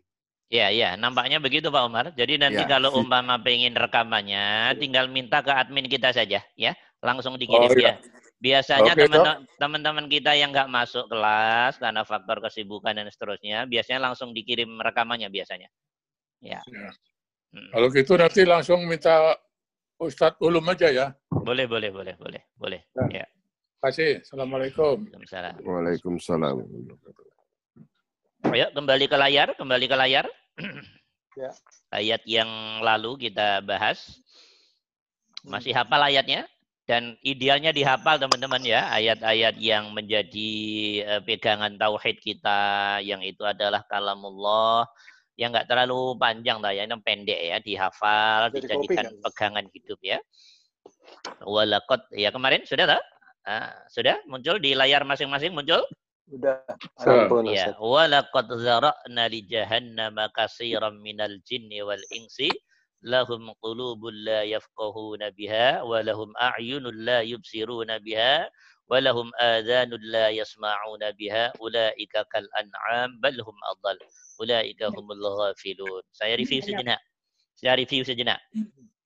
Ya, 0.50 0.66
ya, 0.74 0.98
nampaknya 0.98 1.38
begitu 1.38 1.70
Pak 1.70 1.84
Umar. 1.86 2.10
Jadi 2.18 2.34
nanti 2.34 2.66
ya, 2.66 2.66
kalau 2.66 2.90
umpama 2.98 3.38
pengen 3.38 3.78
rekamannya, 3.78 4.74
tinggal 4.82 5.06
minta 5.06 5.46
ke 5.46 5.54
admin 5.54 5.86
kita 5.86 6.10
saja, 6.10 6.42
ya, 6.58 6.72
langsung 6.98 7.38
dikirim 7.38 7.70
oh, 7.70 7.78
iya. 7.78 7.94
ya. 7.94 8.02
Biasanya 8.40 8.96
teman-teman 9.60 10.10
kita 10.10 10.34
yang 10.34 10.50
nggak 10.50 10.66
masuk 10.66 11.06
kelas 11.06 11.78
karena 11.78 12.02
faktor 12.02 12.42
kesibukan 12.42 12.98
dan 12.98 13.06
seterusnya, 13.12 13.68
biasanya 13.70 14.10
langsung 14.10 14.34
dikirim 14.34 14.74
rekamannya 14.80 15.30
biasanya. 15.30 15.70
Ya. 16.40 16.58
Hmm. 17.50 17.70
Kalau 17.74 17.86
gitu 17.90 18.12
nanti 18.14 18.46
langsung 18.46 18.86
minta 18.86 19.34
Ustadz 19.98 20.38
Ulum 20.38 20.64
aja 20.70 20.88
ya. 20.88 21.06
Boleh, 21.28 21.66
boleh, 21.66 21.90
boleh, 21.90 22.14
boleh, 22.14 22.42
boleh. 22.54 22.80
Ya. 22.94 23.22
ya. 23.22 23.26
Terima 23.26 23.88
kasih. 23.90 24.10
Assalamualaikum. 24.22 24.96
Waalaikumsalam. 25.08 25.54
Waalaikumsalam. 25.66 26.56
Ayo 28.50 28.66
kembali 28.72 29.04
ke 29.10 29.16
layar, 29.18 29.48
kembali 29.58 29.86
ke 29.86 29.96
layar. 29.96 30.26
Ya. 31.38 31.54
Ayat 31.94 32.26
yang 32.26 32.50
lalu 32.82 33.30
kita 33.30 33.62
bahas. 33.62 34.18
Masih 35.46 35.70
hafal 35.70 36.02
ayatnya? 36.02 36.42
Dan 36.90 37.14
idealnya 37.22 37.70
dihafal 37.70 38.18
teman-teman 38.18 38.58
ya, 38.66 38.90
ayat-ayat 38.90 39.54
yang 39.62 39.94
menjadi 39.94 40.50
uh, 41.06 41.22
pegangan 41.22 41.78
tauhid 41.78 42.18
kita, 42.18 42.98
yang 43.06 43.22
itu 43.22 43.46
adalah 43.46 43.86
kalamullah, 43.86 44.90
yang 45.40 45.56
nggak 45.56 45.72
terlalu 45.72 46.20
panjang 46.20 46.60
lah 46.60 46.76
ya, 46.76 46.84
yang 46.84 47.00
pendek 47.00 47.40
ya, 47.40 47.56
dihafal, 47.64 48.52
Jadi 48.52 48.68
dijadikan 48.68 49.08
kopi, 49.08 49.24
pegangan 49.24 49.66
hidup 49.72 50.00
ya. 50.04 50.18
Walakot, 51.48 52.04
ya 52.12 52.28
kemarin 52.28 52.60
sudah 52.68 52.84
tak? 52.84 53.02
Uh, 53.48 53.72
sudah 53.88 54.20
muncul 54.28 54.60
di 54.60 54.76
layar 54.76 55.00
masing-masing 55.08 55.56
muncul? 55.56 55.80
Sudah. 56.28 56.60
Ya, 57.48 57.72
walakot 57.80 58.52
zara'na 58.52 59.32
li 59.32 59.40
jahannama 59.48 60.28
kasiran 60.36 61.00
minal 61.00 61.40
jinni 61.48 61.80
wal 61.80 62.04
insi 62.12 62.52
lahum 63.00 63.56
qulubun 63.64 64.12
la 64.20 64.44
yafqahuna 64.44 65.32
biha 65.32 65.80
wa 65.80 66.04
lahum 66.04 66.36
a'yunun 66.36 67.00
la 67.00 67.24
yubsiruna 67.24 67.96
biha 68.04 68.44
wa 68.90 68.98
lahum 68.98 69.30
adhanun 69.38 70.02
la 70.10 70.34
yasma'una 70.34 71.14
biha 71.14 71.54
ulaika 71.62 72.26
kal 72.26 72.42
an'am 72.58 73.14
bal 73.22 73.38
hum 73.38 73.54
adall 73.70 73.94
ulaika 74.42 74.90
humul 74.90 75.22
ghafilun. 75.22 76.02
Saya 76.10 76.34
review 76.34 76.58
sejenak. 76.58 76.98
Saya 77.54 77.78
review 77.78 78.02
sejenak. 78.02 78.42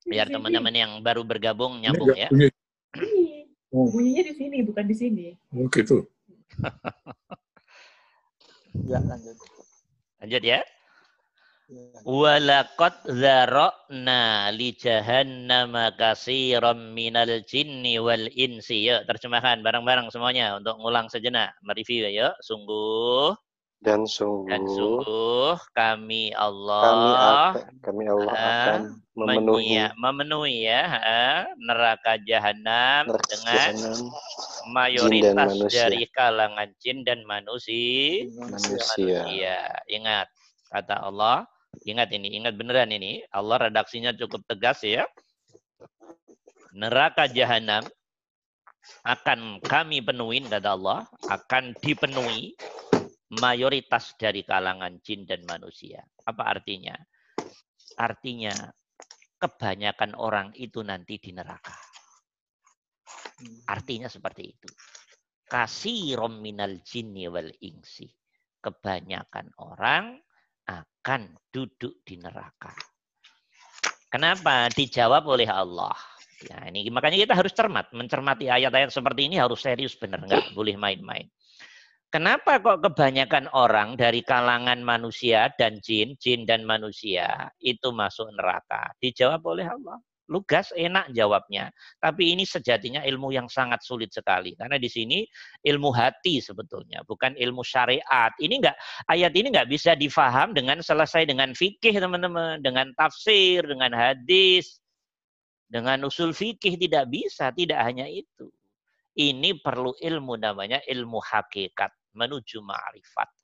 Biar 0.08 0.32
teman-teman 0.32 0.72
yang 0.72 0.92
baru 1.04 1.20
bergabung 1.20 1.84
nyambung 1.84 2.16
ya. 2.16 2.32
bunyinya 3.74 4.22
di 4.22 4.34
sini 4.38 4.62
bukan 4.64 4.88
di 4.88 4.96
sini. 4.96 5.26
Oh 5.52 5.68
gitu. 5.68 6.08
Ya 8.74 8.98
lanjut. 8.98 9.38
Lanjut 10.18 10.42
ya 10.42 10.66
Walakot 12.04 13.08
zarokna 13.08 14.52
li 14.52 14.76
jahannama 14.76 15.96
kasiram 15.96 16.92
minal 16.92 17.40
jinni 17.48 17.96
wal 17.96 18.28
insi. 18.36 18.84
Yuk, 18.84 19.08
terjemahkan 19.08 19.64
bareng-bareng 19.64 20.12
semuanya 20.12 20.60
untuk 20.60 20.76
ngulang 20.76 21.08
sejenak. 21.08 21.56
Mereview 21.64 22.04
ya. 22.12 22.36
Sungguh. 22.44 23.32
Dan 23.80 24.04
sungguh. 24.04 24.48
Dan 24.48 24.64
sungguh 24.68 25.56
kami 25.72 26.36
Allah. 26.36 26.84
Kami, 26.84 27.08
akan, 27.16 27.74
kami 27.80 28.04
Allah 28.12 28.32
uh, 28.32 28.44
akan 28.44 28.80
memenuhi. 29.16 29.76
Ya, 29.76 29.88
memenuhi 29.96 30.56
ya. 30.68 30.82
Uh, 31.00 31.40
neraka 31.64 32.20
jahanam 32.28 33.08
neraka 33.08 33.28
dengan 33.32 33.72
jahanam, 33.72 33.98
mayoritas 34.68 35.52
dari 35.72 36.04
kalangan 36.12 36.68
jin 36.80 37.08
dan 37.08 37.24
manusia. 37.24 38.28
Manusia. 38.36 39.24
manusia. 39.24 39.56
Ingat, 39.88 40.28
kata 40.68 41.04
Allah 41.04 41.44
Ingat 41.82 42.14
ini, 42.14 42.38
ingat 42.38 42.54
beneran 42.54 42.94
ini. 42.94 43.26
Allah 43.34 43.66
redaksinya 43.68 44.14
cukup 44.14 44.46
tegas 44.46 44.86
ya. 44.86 45.02
Neraka 46.74 47.26
jahanam 47.26 47.82
akan 49.02 49.62
kami 49.64 49.98
penuhin 50.04 50.46
kata 50.46 50.78
Allah, 50.78 51.06
akan 51.26 51.74
dipenuhi 51.82 52.54
mayoritas 53.34 54.14
dari 54.14 54.46
kalangan 54.46 55.02
jin 55.02 55.26
dan 55.26 55.42
manusia. 55.48 56.02
Apa 56.22 56.54
artinya? 56.54 56.94
Artinya 57.94 58.54
kebanyakan 59.38 60.18
orang 60.18 60.50
itu 60.56 60.82
nanti 60.82 61.18
di 61.18 61.30
neraka. 61.30 61.74
Artinya 63.68 64.08
seperti 64.08 64.42
itu. 64.56 64.68
Kasih 65.44 66.16
minal 66.40 66.80
jinni 66.82 67.28
wal 67.28 67.52
ingsi. 67.60 68.08
Kebanyakan 68.64 69.52
orang 69.60 70.24
akan 70.68 71.36
duduk 71.52 72.00
di 72.04 72.16
neraka. 72.16 72.72
Kenapa? 74.08 74.70
Dijawab 74.70 75.26
oleh 75.26 75.50
Allah. 75.50 75.94
Ya, 76.44 76.68
ini 76.68 76.86
makanya 76.92 77.24
kita 77.24 77.34
harus 77.34 77.52
cermat, 77.56 77.88
mencermati 77.96 78.52
ayat-ayat 78.52 78.92
seperti 78.92 79.32
ini 79.32 79.40
harus 79.40 79.64
serius 79.64 79.96
benar, 79.96 80.20
nggak 80.22 80.52
boleh 80.52 80.76
main-main. 80.76 81.26
Kenapa 82.14 82.62
kok 82.62 82.78
kebanyakan 82.78 83.50
orang 83.58 83.98
dari 83.98 84.22
kalangan 84.22 84.78
manusia 84.86 85.50
dan 85.58 85.82
jin, 85.82 86.14
jin 86.14 86.46
dan 86.46 86.62
manusia 86.62 87.50
itu 87.58 87.90
masuk 87.90 88.30
neraka? 88.38 88.94
Dijawab 89.02 89.42
oleh 89.50 89.66
Allah. 89.66 89.98
Lugas, 90.24 90.72
enak 90.72 91.12
jawabnya. 91.12 91.68
Tapi 92.00 92.32
ini 92.32 92.48
sejatinya 92.48 93.04
ilmu 93.04 93.28
yang 93.36 93.44
sangat 93.44 93.84
sulit 93.84 94.08
sekali. 94.08 94.56
Karena 94.56 94.80
di 94.80 94.88
sini 94.88 95.20
ilmu 95.60 95.92
hati 95.92 96.40
sebetulnya, 96.40 97.04
bukan 97.04 97.36
ilmu 97.36 97.60
syariat. 97.60 98.32
Ini 98.40 98.54
enggak, 98.64 98.76
ayat 99.12 99.32
ini 99.36 99.52
enggak 99.52 99.68
bisa 99.68 99.92
difaham 99.92 100.56
dengan 100.56 100.80
selesai 100.80 101.28
dengan 101.28 101.52
fikih 101.52 102.00
teman-teman. 102.00 102.64
Dengan 102.64 102.96
tafsir, 102.96 103.68
dengan 103.68 103.92
hadis, 103.92 104.80
dengan 105.68 106.08
usul 106.08 106.32
fikih 106.32 106.80
tidak 106.80 107.12
bisa. 107.12 107.52
Tidak 107.52 107.76
hanya 107.76 108.08
itu. 108.08 108.48
Ini 109.14 109.60
perlu 109.60 109.92
ilmu 109.94 110.40
namanya 110.40 110.80
ilmu 110.88 111.20
hakikat 111.20 111.92
menuju 112.16 112.64
ma'rifat. 112.64 113.43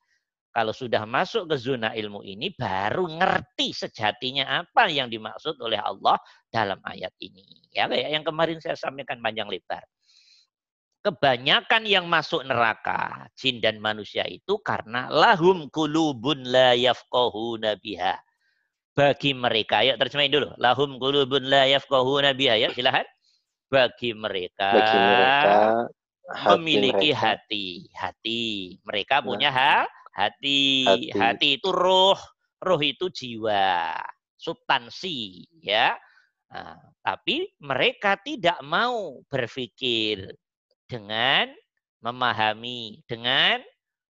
Kalau 0.51 0.75
sudah 0.75 1.07
masuk 1.07 1.47
ke 1.47 1.55
zona 1.55 1.95
ilmu 1.95 2.27
ini, 2.27 2.51
baru 2.51 3.07
ngerti 3.07 3.71
sejatinya 3.71 4.59
apa 4.59 4.91
yang 4.91 5.07
dimaksud 5.07 5.55
oleh 5.63 5.79
Allah 5.79 6.19
dalam 6.51 6.75
ayat 6.83 7.15
ini. 7.23 7.71
Ya, 7.71 7.87
kayak 7.87 8.11
yang 8.11 8.23
kemarin 8.27 8.59
saya 8.59 8.75
sampaikan 8.75 9.23
panjang 9.23 9.47
lebar. 9.47 9.79
Kebanyakan 11.07 11.87
yang 11.87 12.03
masuk 12.05 12.43
neraka, 12.43 13.31
jin 13.39 13.63
dan 13.63 13.79
manusia 13.79 14.27
itu 14.27 14.59
karena 14.59 15.07
lahum 15.07 15.71
kulubun 15.71 16.43
la 16.43 16.75
yafqahuna 16.75 17.79
biha. 17.79 18.19
Bagi 18.91 19.31
mereka, 19.31 19.87
ya 19.87 19.95
terjemahin 19.95 20.35
dulu. 20.35 20.51
Lahum 20.59 20.99
kulubun 20.99 21.47
la 21.47 21.63
yafqahuna 21.63 22.35
biha, 22.35 22.59
ya 22.59 22.75
silahkan. 22.75 23.07
Bagi 23.71 24.11
mereka, 24.11 24.67
Bagi 24.75 24.99
mereka 24.99 25.55
memiliki 26.51 27.15
mereka. 27.15 27.39
hati. 27.39 27.65
Hati. 27.95 28.43
Mereka 28.83 29.23
punya 29.23 29.47
nah. 29.47 29.87
hati 29.87 30.00
Hati, 30.11 30.85
hati, 30.87 31.09
hati 31.15 31.49
itu 31.59 31.69
roh, 31.71 32.19
roh 32.59 32.81
itu 32.83 33.07
jiwa, 33.07 33.95
substansi, 34.35 35.47
ya. 35.63 35.95
Nah, 36.51 36.75
tapi 36.99 37.47
mereka 37.63 38.19
tidak 38.19 38.59
mau 38.59 39.23
berpikir 39.31 40.35
dengan 40.83 41.47
memahami, 42.03 42.99
dengan 43.07 43.63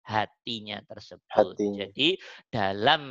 hatinya 0.04 0.84
tersebut. 0.84 1.56
Hatinya. 1.56 1.88
Jadi 1.88 2.20
dalam 2.52 3.04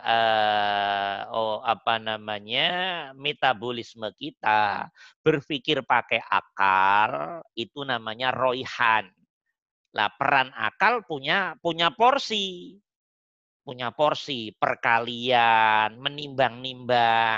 uh, 0.00 1.18
oh 1.28 1.60
apa 1.60 2.00
namanya 2.00 2.68
metabolisme 3.12 4.08
kita 4.16 4.88
berpikir 5.20 5.84
pakai 5.84 6.24
akal 6.24 7.44
itu 7.52 7.84
namanya 7.84 8.32
roihan. 8.32 9.04
Lah 9.98 10.14
peran 10.14 10.54
akal 10.54 11.02
punya 11.02 11.58
punya 11.58 11.90
porsi. 11.90 12.78
Punya 13.66 13.92
porsi 13.92 14.48
perkalian, 14.56 16.00
menimbang-nimbang, 16.00 17.36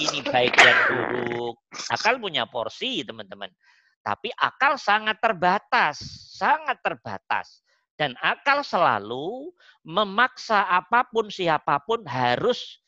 ini 0.00 0.24
baik 0.24 0.56
dan 0.56 0.78
buruk. 0.88 1.60
Akal 1.92 2.16
punya 2.16 2.48
porsi, 2.48 3.04
teman-teman. 3.04 3.52
Tapi 4.00 4.32
akal 4.32 4.80
sangat 4.80 5.20
terbatas, 5.20 6.00
sangat 6.40 6.80
terbatas. 6.80 7.60
Dan 8.00 8.16
akal 8.24 8.64
selalu 8.64 9.52
memaksa 9.84 10.64
apa 10.72 11.04
pun 11.04 11.28
siapa 11.28 11.84
pun 11.84 12.00
harus 12.08 12.80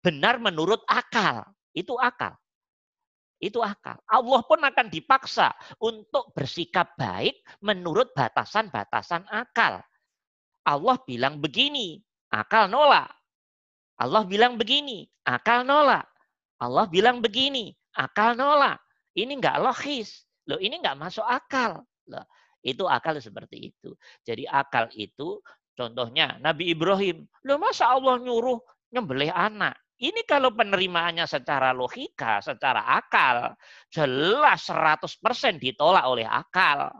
benar 0.00 0.40
menurut 0.40 0.80
akal. 0.88 1.44
Itu 1.76 2.00
akal. 2.00 2.32
Itu 3.42 3.60
akal. 3.60 3.98
Allah 4.08 4.40
pun 4.46 4.60
akan 4.62 4.86
dipaksa 4.88 5.52
untuk 5.82 6.32
bersikap 6.32 6.94
baik 6.96 7.44
menurut 7.60 8.14
batasan-batasan 8.14 9.26
akal. 9.28 9.82
Allah 10.64 10.96
bilang 11.04 11.42
begini, 11.42 12.00
akal 12.32 12.70
nolak. 12.70 13.10
Allah 14.00 14.24
bilang 14.24 14.56
begini, 14.56 15.04
akal 15.28 15.62
nolak. 15.62 16.08
Allah 16.56 16.88
bilang 16.88 17.20
begini, 17.20 17.74
akal 17.94 18.32
nolak. 18.32 18.80
Ini 19.14 19.30
nggak 19.38 19.60
logis. 19.60 20.24
Loh, 20.48 20.58
ini 20.58 20.80
nggak 20.80 20.98
masuk 20.98 21.24
akal. 21.24 21.84
Loh, 22.08 22.26
itu 22.64 22.88
akal 22.88 23.20
seperti 23.20 23.70
itu. 23.70 23.92
Jadi 24.24 24.48
akal 24.48 24.88
itu 24.96 25.38
contohnya 25.76 26.40
Nabi 26.40 26.72
Ibrahim. 26.72 27.28
Loh 27.44 27.60
masa 27.60 27.92
Allah 27.92 28.16
nyuruh 28.18 28.58
nyembelih 28.88 29.30
anak? 29.30 29.76
Ini 29.94 30.26
kalau 30.26 30.50
penerimaannya 30.50 31.22
secara 31.24 31.70
logika, 31.70 32.42
secara 32.42 32.98
akal, 32.98 33.54
jelas 33.94 34.66
100% 34.66 35.62
ditolak 35.62 36.04
oleh 36.10 36.26
akal. 36.26 36.90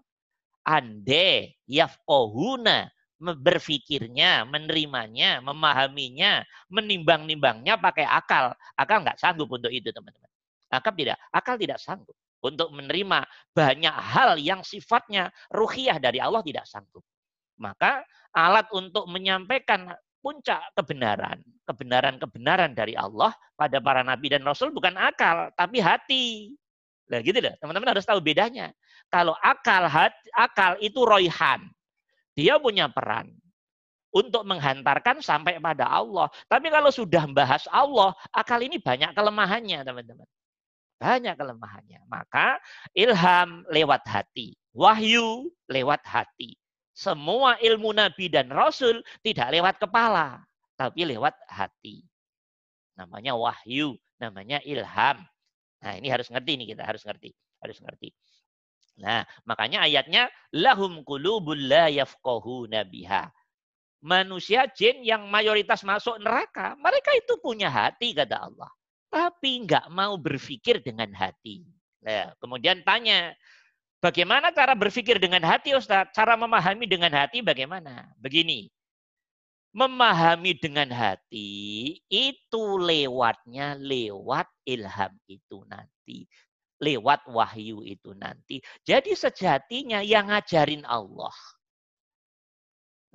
Ande 0.65 1.59
yafkohuna 1.69 2.89
berpikirnya, 3.19 4.47
menerimanya, 4.47 5.43
memahaminya, 5.43 6.47
menimbang-nimbangnya 6.71 7.83
pakai 7.83 8.07
akal. 8.07 8.55
Akal 8.79 9.03
nggak 9.03 9.19
sanggup 9.19 9.51
untuk 9.51 9.75
itu, 9.75 9.91
teman-teman. 9.91 10.31
Akal 10.71 10.95
tidak, 10.95 11.19
akal 11.35 11.55
tidak 11.59 11.79
sanggup 11.83 12.17
untuk 12.45 12.69
menerima 12.77 13.25
banyak 13.57 13.95
hal 13.95 14.37
yang 14.37 14.61
sifatnya 14.61 15.33
ruhiyah 15.49 15.97
dari 15.97 16.21
Allah 16.21 16.45
tidak 16.45 16.69
sanggup. 16.69 17.01
Maka 17.57 18.05
alat 18.35 18.69
untuk 18.75 19.09
menyampaikan 19.09 19.89
puncak 20.25 20.73
kebenaran, 20.73 21.45
kebenaran-kebenaran 21.69 22.73
dari 22.73 22.97
Allah 22.97 23.37
pada 23.61 23.77
para 23.85 24.01
nabi 24.01 24.33
dan 24.33 24.41
rasul 24.41 24.73
bukan 24.73 24.97
akal, 24.97 25.53
tapi 25.53 25.85
hati. 25.85 26.57
Nah, 27.13 27.21
gitu 27.21 27.37
loh. 27.37 27.53
Teman-teman 27.61 27.93
harus 27.93 28.09
tahu 28.09 28.25
bedanya. 28.25 28.73
Kalau 29.13 29.37
akal 29.45 29.85
hati, 29.85 30.25
akal 30.33 30.81
itu 30.81 31.05
roihan. 31.05 31.61
Dia 32.33 32.57
punya 32.57 32.89
peran 32.89 33.29
untuk 34.09 34.49
menghantarkan 34.49 35.21
sampai 35.21 35.61
pada 35.61 35.85
Allah. 35.85 36.33
Tapi 36.49 36.73
kalau 36.73 36.89
sudah 36.89 37.29
membahas 37.29 37.69
Allah, 37.69 38.17
akal 38.33 38.65
ini 38.65 38.81
banyak 38.81 39.13
kelemahannya, 39.13 39.85
teman-teman. 39.85 40.25
Banyak 40.97 41.37
kelemahannya. 41.37 42.01
Maka 42.09 42.57
ilham 42.97 43.69
lewat 43.69 44.09
hati, 44.09 44.57
wahyu 44.73 45.53
lewat 45.69 46.01
hati 46.09 46.57
semua 46.95 47.59
ilmu 47.59 47.91
Nabi 47.91 48.31
dan 48.31 48.49
Rasul 48.55 49.03
tidak 49.27 49.51
lewat 49.51 49.83
kepala, 49.83 50.47
tapi 50.79 51.03
lewat 51.03 51.35
hati. 51.51 52.07
Namanya 52.95 53.35
wahyu, 53.35 53.99
namanya 54.23 54.63
ilham. 54.63 55.19
Nah 55.83 55.93
ini 55.99 56.07
harus 56.07 56.31
ngerti 56.31 56.55
nih 56.55 56.67
kita, 56.73 56.87
harus 56.87 57.03
ngerti. 57.03 57.35
Harus 57.59 57.83
ngerti. 57.83 58.15
Nah 59.03 59.27
makanya 59.43 59.83
ayatnya, 59.83 60.31
lahum 60.55 61.03
kulubul 61.03 61.59
la 61.59 61.91
nabiha. 61.91 63.27
Manusia 64.05 64.69
jin 64.71 65.03
yang 65.03 65.27
mayoritas 65.27 65.83
masuk 65.83 66.21
neraka, 66.23 66.79
mereka 66.79 67.11
itu 67.17 67.41
punya 67.43 67.73
hati 67.73 68.15
kata 68.15 68.37
Allah. 68.39 68.71
Tapi 69.11 69.67
nggak 69.67 69.91
mau 69.91 70.15
berpikir 70.21 70.85
dengan 70.85 71.11
hati. 71.17 71.65
Nah, 72.05 72.37
kemudian 72.37 72.85
tanya, 72.85 73.33
Bagaimana 74.05 74.53
cara 74.53 74.77
berpikir 74.77 75.17
dengan 75.17 75.41
hati 75.41 75.73
Ustaz? 75.73 76.13
Cara 76.13 76.37
memahami 76.37 76.85
dengan 76.85 77.09
hati 77.09 77.41
bagaimana? 77.41 78.13
Begini. 78.21 78.69
Memahami 79.73 80.61
dengan 80.61 80.93
hati 80.93 81.97
itu 82.13 82.65
lewatnya 82.77 83.81
lewat 83.81 84.45
ilham 84.69 85.09
itu 85.25 85.65
nanti. 85.65 86.29
Lewat 86.85 87.25
wahyu 87.33 87.81
itu 87.81 88.13
nanti. 88.13 88.61
Jadi 88.85 89.17
sejatinya 89.17 90.05
yang 90.05 90.29
ngajarin 90.29 90.85
Allah. 90.85 91.33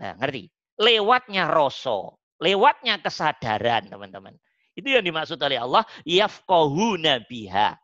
Nah, 0.01 0.17
ngerti? 0.17 0.49
Lewatnya 0.81 1.53
rosso, 1.53 2.17
lewatnya 2.41 2.97
kesadaran, 2.97 3.93
teman-teman. 3.93 4.33
Itu 4.73 4.89
yang 4.89 5.05
dimaksud 5.05 5.37
oleh 5.37 5.61
Allah, 5.61 5.85
yafqahu 6.01 6.97
nabiha. 6.97 7.77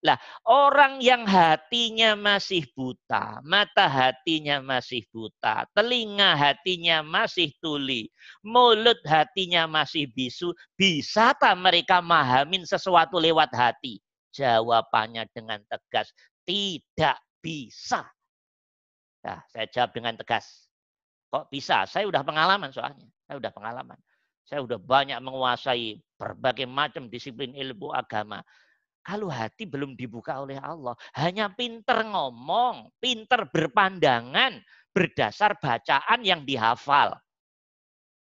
Lah, 0.00 0.16
orang 0.48 0.96
yang 1.04 1.28
hatinya 1.28 2.16
masih 2.16 2.64
buta, 2.72 3.44
mata 3.44 3.84
hatinya 3.84 4.56
masih 4.56 5.04
buta, 5.12 5.68
telinga 5.76 6.32
hatinya 6.40 7.04
masih 7.04 7.52
tuli, 7.60 8.08
mulut 8.40 8.96
hatinya 9.04 9.68
masih 9.68 10.08
bisu, 10.16 10.56
bisa 10.72 11.36
tak 11.36 11.52
mereka 11.60 12.00
mahamin 12.00 12.64
sesuatu 12.64 13.20
lewat 13.20 13.52
hati? 13.52 14.00
Jawabannya 14.32 15.28
dengan 15.36 15.60
tegas, 15.68 16.08
tidak 16.48 17.20
bisa. 17.44 18.08
Nah, 19.20 19.44
saya 19.52 19.68
jawab 19.68 19.92
dengan 19.92 20.16
tegas. 20.16 20.64
Kok 21.28 21.52
bisa? 21.52 21.84
Saya 21.84 22.08
udah 22.08 22.24
pengalaman 22.24 22.72
soalnya. 22.72 23.04
Saya 23.28 23.36
udah 23.36 23.52
pengalaman. 23.52 24.00
Saya 24.48 24.64
udah 24.64 24.80
banyak 24.80 25.20
menguasai 25.20 26.00
berbagai 26.16 26.64
macam 26.64 27.12
disiplin 27.12 27.52
ilmu 27.52 27.92
agama 27.92 28.40
kalau 29.00 29.32
hati 29.32 29.64
belum 29.64 29.96
dibuka 29.96 30.36
oleh 30.44 30.60
Allah, 30.60 30.92
hanya 31.16 31.48
pinter 31.52 32.04
ngomong, 32.04 32.92
pinter 33.00 33.48
berpandangan 33.48 34.60
berdasar 34.92 35.56
bacaan 35.56 36.20
yang 36.20 36.44
dihafal. 36.44 37.16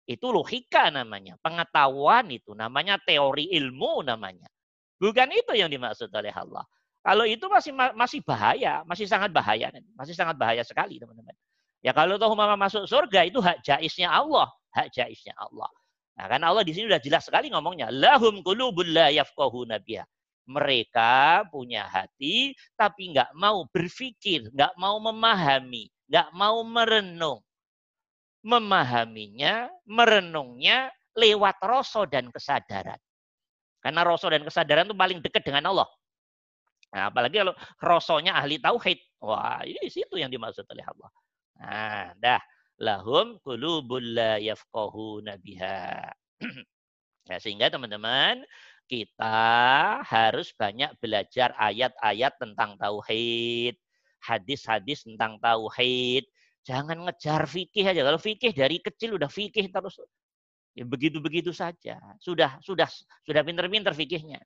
Itu 0.05 0.29
logika 0.29 0.93
namanya, 0.93 1.39
pengetahuan 1.41 2.29
itu 2.29 2.53
namanya 2.53 3.01
teori 3.01 3.49
ilmu 3.55 4.05
namanya. 4.05 4.45
Bukan 5.01 5.31
itu 5.33 5.57
yang 5.57 5.71
dimaksud 5.71 6.11
oleh 6.13 6.31
Allah. 6.35 6.61
Kalau 7.05 7.25
itu 7.25 7.45
masih 7.47 7.73
masih 7.73 8.19
bahaya, 8.25 8.81
masih 8.85 9.05
sangat 9.05 9.29
bahaya, 9.29 9.69
masih 9.93 10.13
sangat 10.17 10.35
bahaya 10.38 10.61
sekali 10.65 10.97
teman-teman. 10.97 11.33
Ya 11.85 11.93
kalau 11.93 12.17
tahu 12.17 12.33
mama 12.33 12.57
masuk 12.57 12.89
surga 12.89 13.29
itu 13.29 13.38
hak 13.41 13.61
jaisnya 13.61 14.09
Allah, 14.09 14.49
hak 14.73 14.89
jaisnya 14.89 15.38
Allah. 15.38 15.69
Nah, 16.15 16.25
kan 16.31 16.41
Allah 16.41 16.63
di 16.65 16.73
sini 16.73 16.89
sudah 16.89 17.01
jelas 17.03 17.27
sekali 17.27 17.51
ngomongnya, 17.53 17.93
lahum 17.93 18.41
qulubul 18.41 18.89
la 18.89 19.13
yafqahuna 19.13 19.77
biha 19.83 20.01
mereka 20.45 21.43
punya 21.49 21.89
hati 21.89 22.53
tapi 22.77 23.13
nggak 23.13 23.34
mau 23.38 23.65
berpikir, 23.69 24.49
nggak 24.53 24.73
mau 24.77 25.01
memahami, 25.01 25.89
nggak 26.10 26.29
mau 26.34 26.62
merenung. 26.62 27.41
Memahaminya, 28.45 29.73
merenungnya 29.89 30.93
lewat 31.17 31.58
rasa 31.65 32.05
dan 32.05 32.29
kesadaran. 32.29 33.01
Karena 33.81 34.01
rasa 34.05 34.29
dan 34.29 34.45
kesadaran 34.45 34.86
itu 34.86 34.97
paling 34.97 35.17
dekat 35.21 35.41
dengan 35.41 35.73
Allah. 35.73 35.89
Nah, 36.93 37.12
apalagi 37.12 37.41
kalau 37.41 37.53
rasonya 37.81 38.38
ahli 38.38 38.62
tauhid. 38.62 39.01
Wah, 39.25 39.65
ini 39.65 39.89
situ 39.89 40.15
yang 40.15 40.29
dimaksud 40.29 40.63
oleh 40.69 40.86
Allah. 40.86 41.10
Nah, 41.60 42.08
dah. 42.21 42.41
Lahum 42.75 43.39
qulubul 43.39 44.15
la 44.15 44.36
yafqahuna 44.39 45.39
biha. 45.39 46.12
ya, 47.31 47.36
sehingga 47.39 47.71
teman-teman, 47.71 48.43
kita 48.86 49.38
harus 50.06 50.54
banyak 50.54 50.93
belajar 51.02 51.52
ayat-ayat 51.58 52.34
tentang 52.38 52.78
tauhid, 52.78 53.76
hadis-hadis 54.21 55.06
tentang 55.06 55.41
tauhid. 55.41 56.26
Jangan 56.65 57.06
ngejar 57.06 57.45
fikih 57.45 57.86
aja. 57.86 58.02
Kalau 58.02 58.17
fikih 58.17 58.54
dari 58.54 58.82
kecil 58.82 59.17
udah 59.17 59.30
fikih 59.30 59.69
terus. 59.69 60.02
Ya 60.74 60.84
begitu-begitu 60.84 61.54
saja. 61.54 62.02
Sudah 62.17 62.58
sudah 62.65 62.89
sudah 63.26 63.41
pinter-pinter 63.45 63.93
fikihnya. 63.93 64.41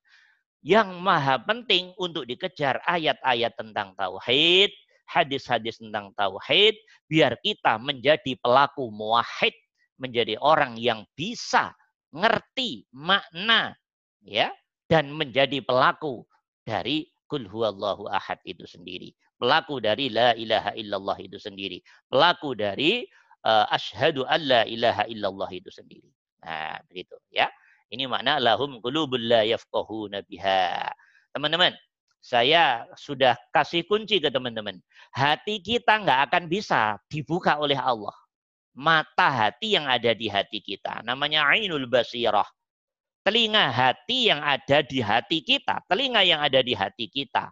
Yang 0.60 1.00
maha 1.00 1.40
penting 1.40 1.96
untuk 1.96 2.28
dikejar 2.28 2.84
ayat-ayat 2.84 3.56
tentang 3.56 3.96
tauhid, 3.96 4.68
hadis-hadis 5.08 5.80
tentang 5.80 6.12
tauhid, 6.20 6.76
biar 7.08 7.40
kita 7.40 7.80
menjadi 7.80 8.36
pelaku 8.44 8.92
muahid, 8.92 9.56
menjadi 9.96 10.36
orang 10.44 10.76
yang 10.76 11.08
bisa 11.16 11.72
ngerti 12.12 12.84
makna 12.92 13.72
ya 14.24 14.52
dan 14.90 15.14
menjadi 15.14 15.62
pelaku 15.62 16.26
dari 16.66 17.10
kul 17.30 17.46
huwallahu 17.46 18.10
ahad 18.10 18.42
itu 18.44 18.66
sendiri. 18.66 19.14
Pelaku 19.40 19.80
dari 19.80 20.12
la 20.12 20.36
ilaha 20.36 20.76
illallah 20.76 21.18
itu 21.22 21.38
sendiri. 21.40 21.80
Pelaku 22.12 22.58
dari 22.58 23.08
uh, 23.46 23.70
asyhadu 23.72 24.28
an 24.28 24.42
la 24.44 24.62
ilaha 24.68 25.08
illallah 25.08 25.48
itu 25.54 25.72
sendiri. 25.72 26.10
Nah, 26.44 26.82
begitu 26.90 27.16
ya. 27.32 27.48
Ini 27.90 28.06
makna 28.06 28.38
lahum 28.38 28.84
qulubul 28.84 29.22
la 29.22 29.42
yafqahuna 29.48 30.22
biha. 30.28 30.92
Teman-teman, 31.34 31.74
saya 32.20 32.84
sudah 33.00 33.34
kasih 33.56 33.88
kunci 33.88 34.20
ke 34.20 34.30
teman-teman. 34.30 34.78
Hati 35.16 35.64
kita 35.64 36.04
nggak 36.04 36.20
akan 36.30 36.44
bisa 36.52 37.00
dibuka 37.08 37.58
oleh 37.58 37.80
Allah. 37.80 38.14
Mata 38.76 39.32
hati 39.32 39.74
yang 39.74 39.90
ada 39.90 40.14
di 40.14 40.30
hati 40.30 40.62
kita. 40.62 41.02
Namanya 41.02 41.50
ainul 41.50 41.90
basirah 41.90 42.46
telinga 43.24 43.70
hati 43.70 44.32
yang 44.32 44.42
ada 44.42 44.80
di 44.84 45.00
hati 45.04 45.44
kita, 45.44 45.84
telinga 45.86 46.24
yang 46.24 46.40
ada 46.40 46.64
di 46.64 46.74
hati 46.74 47.06
kita. 47.12 47.52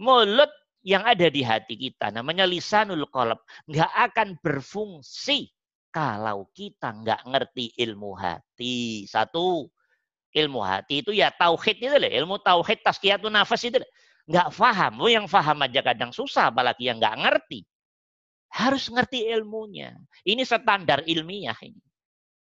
Mulut 0.00 0.50
yang 0.86 1.02
ada 1.02 1.26
di 1.26 1.42
hati 1.42 1.74
kita, 1.74 2.12
namanya 2.12 2.46
lisanul 2.46 3.08
qalb, 3.10 3.40
nggak 3.66 3.92
akan 4.10 4.28
berfungsi 4.38 5.50
kalau 5.90 6.46
kita 6.52 6.92
nggak 6.92 7.24
ngerti 7.24 7.72
ilmu 7.80 8.12
hati. 8.14 9.08
Satu, 9.08 9.66
ilmu 10.36 10.60
hati 10.60 11.00
itu 11.00 11.16
ya 11.16 11.32
tauhid 11.32 11.80
itu 11.80 11.96
loh, 11.96 12.12
ilmu 12.12 12.36
tauhid 12.44 12.84
tazkiyatun 12.84 13.32
nafas 13.32 13.64
itu 13.64 13.80
nggak 14.28 14.48
paham. 14.52 15.00
Oh, 15.00 15.08
yang 15.08 15.24
paham 15.24 15.64
aja 15.64 15.80
kadang 15.80 16.12
susah, 16.12 16.52
apalagi 16.52 16.90
yang 16.90 17.00
nggak 17.00 17.16
ngerti. 17.24 17.64
Harus 18.52 18.90
ngerti 18.92 19.26
ilmunya. 19.30 19.94
Ini 20.26 20.42
standar 20.44 21.02
ilmiah 21.06 21.56
ini. 21.62 21.85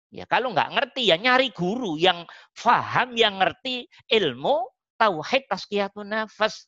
Ya 0.10 0.26
kalau 0.26 0.50
nggak 0.58 0.74
ngerti 0.74 1.14
ya 1.14 1.22
nyari 1.22 1.54
guru 1.54 1.94
yang 1.94 2.26
faham, 2.58 3.14
yang 3.14 3.38
ngerti 3.38 3.86
ilmu 4.10 4.66
tauhid 4.98 5.46
tazkiyatun 5.46 6.10
nafas. 6.10 6.66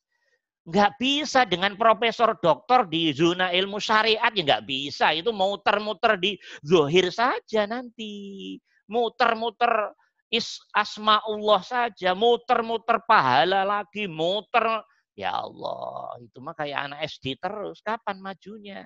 Nggak 0.62 0.92
bisa 1.02 1.42
dengan 1.50 1.74
profesor 1.74 2.38
doktor 2.38 2.86
di 2.86 3.10
zona 3.18 3.50
ilmu 3.50 3.82
syariat 3.82 4.30
ya 4.30 4.42
nggak 4.46 4.66
bisa. 4.70 5.10
Itu 5.10 5.34
muter-muter 5.34 6.22
di 6.22 6.38
zohir 6.62 7.10
saja 7.10 7.66
nanti. 7.66 8.56
Muter-muter 8.86 9.90
is 10.30 10.62
asmaullah 10.78 11.66
saja. 11.66 12.14
Muter-muter 12.14 13.02
pahala 13.10 13.66
lagi. 13.66 14.06
Muter. 14.06 14.86
Ya 15.18 15.34
Allah. 15.34 16.14
Itu 16.22 16.46
mah 16.46 16.54
kayak 16.54 16.94
anak 16.94 17.10
SD 17.10 17.42
terus. 17.42 17.82
Kapan 17.82 18.22
majunya? 18.22 18.86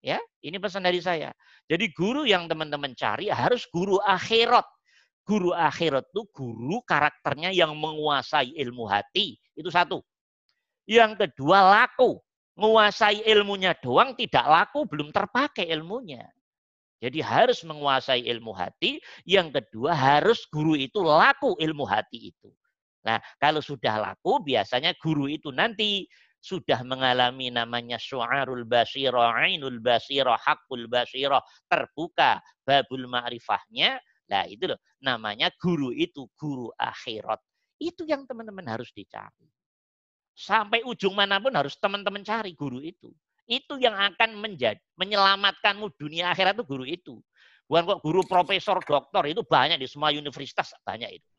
Ya, 0.00 0.16
ini 0.40 0.56
pesan 0.56 0.88
dari 0.88 1.00
saya. 1.04 1.28
Jadi 1.68 1.92
guru 1.92 2.24
yang 2.24 2.48
teman-teman 2.48 2.96
cari 2.96 3.28
harus 3.28 3.68
guru 3.68 4.00
akhirat. 4.00 4.64
Guru 5.28 5.52
akhirat 5.52 6.08
itu 6.08 6.24
guru 6.32 6.80
karakternya 6.88 7.52
yang 7.52 7.76
menguasai 7.76 8.56
ilmu 8.56 8.88
hati. 8.88 9.36
Itu 9.52 9.68
satu. 9.68 10.00
Yang 10.88 11.28
kedua 11.28 11.60
laku. 11.62 12.16
Menguasai 12.60 13.24
ilmunya 13.24 13.72
doang 13.78 14.12
tidak 14.12 14.44
laku, 14.44 14.84
belum 14.84 15.12
terpakai 15.12 15.68
ilmunya. 15.72 16.28
Jadi 17.00 17.24
harus 17.24 17.64
menguasai 17.64 18.24
ilmu 18.28 18.52
hati. 18.52 19.00
Yang 19.24 19.60
kedua 19.60 19.96
harus 19.96 20.44
guru 20.52 20.76
itu 20.76 21.00
laku 21.00 21.56
ilmu 21.56 21.88
hati 21.88 22.32
itu. 22.32 22.52
Nah, 23.00 23.16
kalau 23.40 23.64
sudah 23.64 23.96
laku 23.96 24.44
biasanya 24.44 24.92
guru 25.00 25.24
itu 25.24 25.48
nanti 25.48 26.04
sudah 26.40 26.80
mengalami 26.82 27.52
namanya 27.52 28.00
syu'arul 28.00 28.64
basirah, 28.64 29.36
ainul 29.44 29.78
basirah, 29.78 30.40
hakul 30.40 30.88
basirah, 30.88 31.44
terbuka 31.68 32.40
babul 32.64 33.04
ma'rifahnya. 33.06 34.00
Nah 34.32 34.48
itu 34.48 34.72
loh, 34.72 34.80
namanya 35.04 35.52
guru 35.60 35.92
itu 35.92 36.24
guru 36.40 36.72
akhirat. 36.80 37.38
Itu 37.76 38.08
yang 38.08 38.24
teman-teman 38.24 38.64
harus 38.68 38.88
dicari. 38.92 39.48
Sampai 40.32 40.80
ujung 40.88 41.12
mana 41.12 41.36
pun 41.36 41.52
harus 41.52 41.76
teman-teman 41.76 42.24
cari 42.24 42.56
guru 42.56 42.80
itu. 42.80 43.12
Itu 43.44 43.76
yang 43.76 43.98
akan 43.98 44.40
menjadi 44.40 44.80
menyelamatkanmu 44.96 45.92
dunia 46.00 46.32
akhirat 46.32 46.56
itu 46.56 46.64
guru 46.64 46.84
itu. 46.88 47.14
Bukan 47.68 47.86
kok 47.86 48.00
guru 48.02 48.20
profesor, 48.26 48.80
doktor 48.82 49.28
itu 49.30 49.46
banyak 49.46 49.78
di 49.78 49.86
semua 49.86 50.10
universitas 50.10 50.74
banyak 50.82 51.22
itu. 51.22 51.30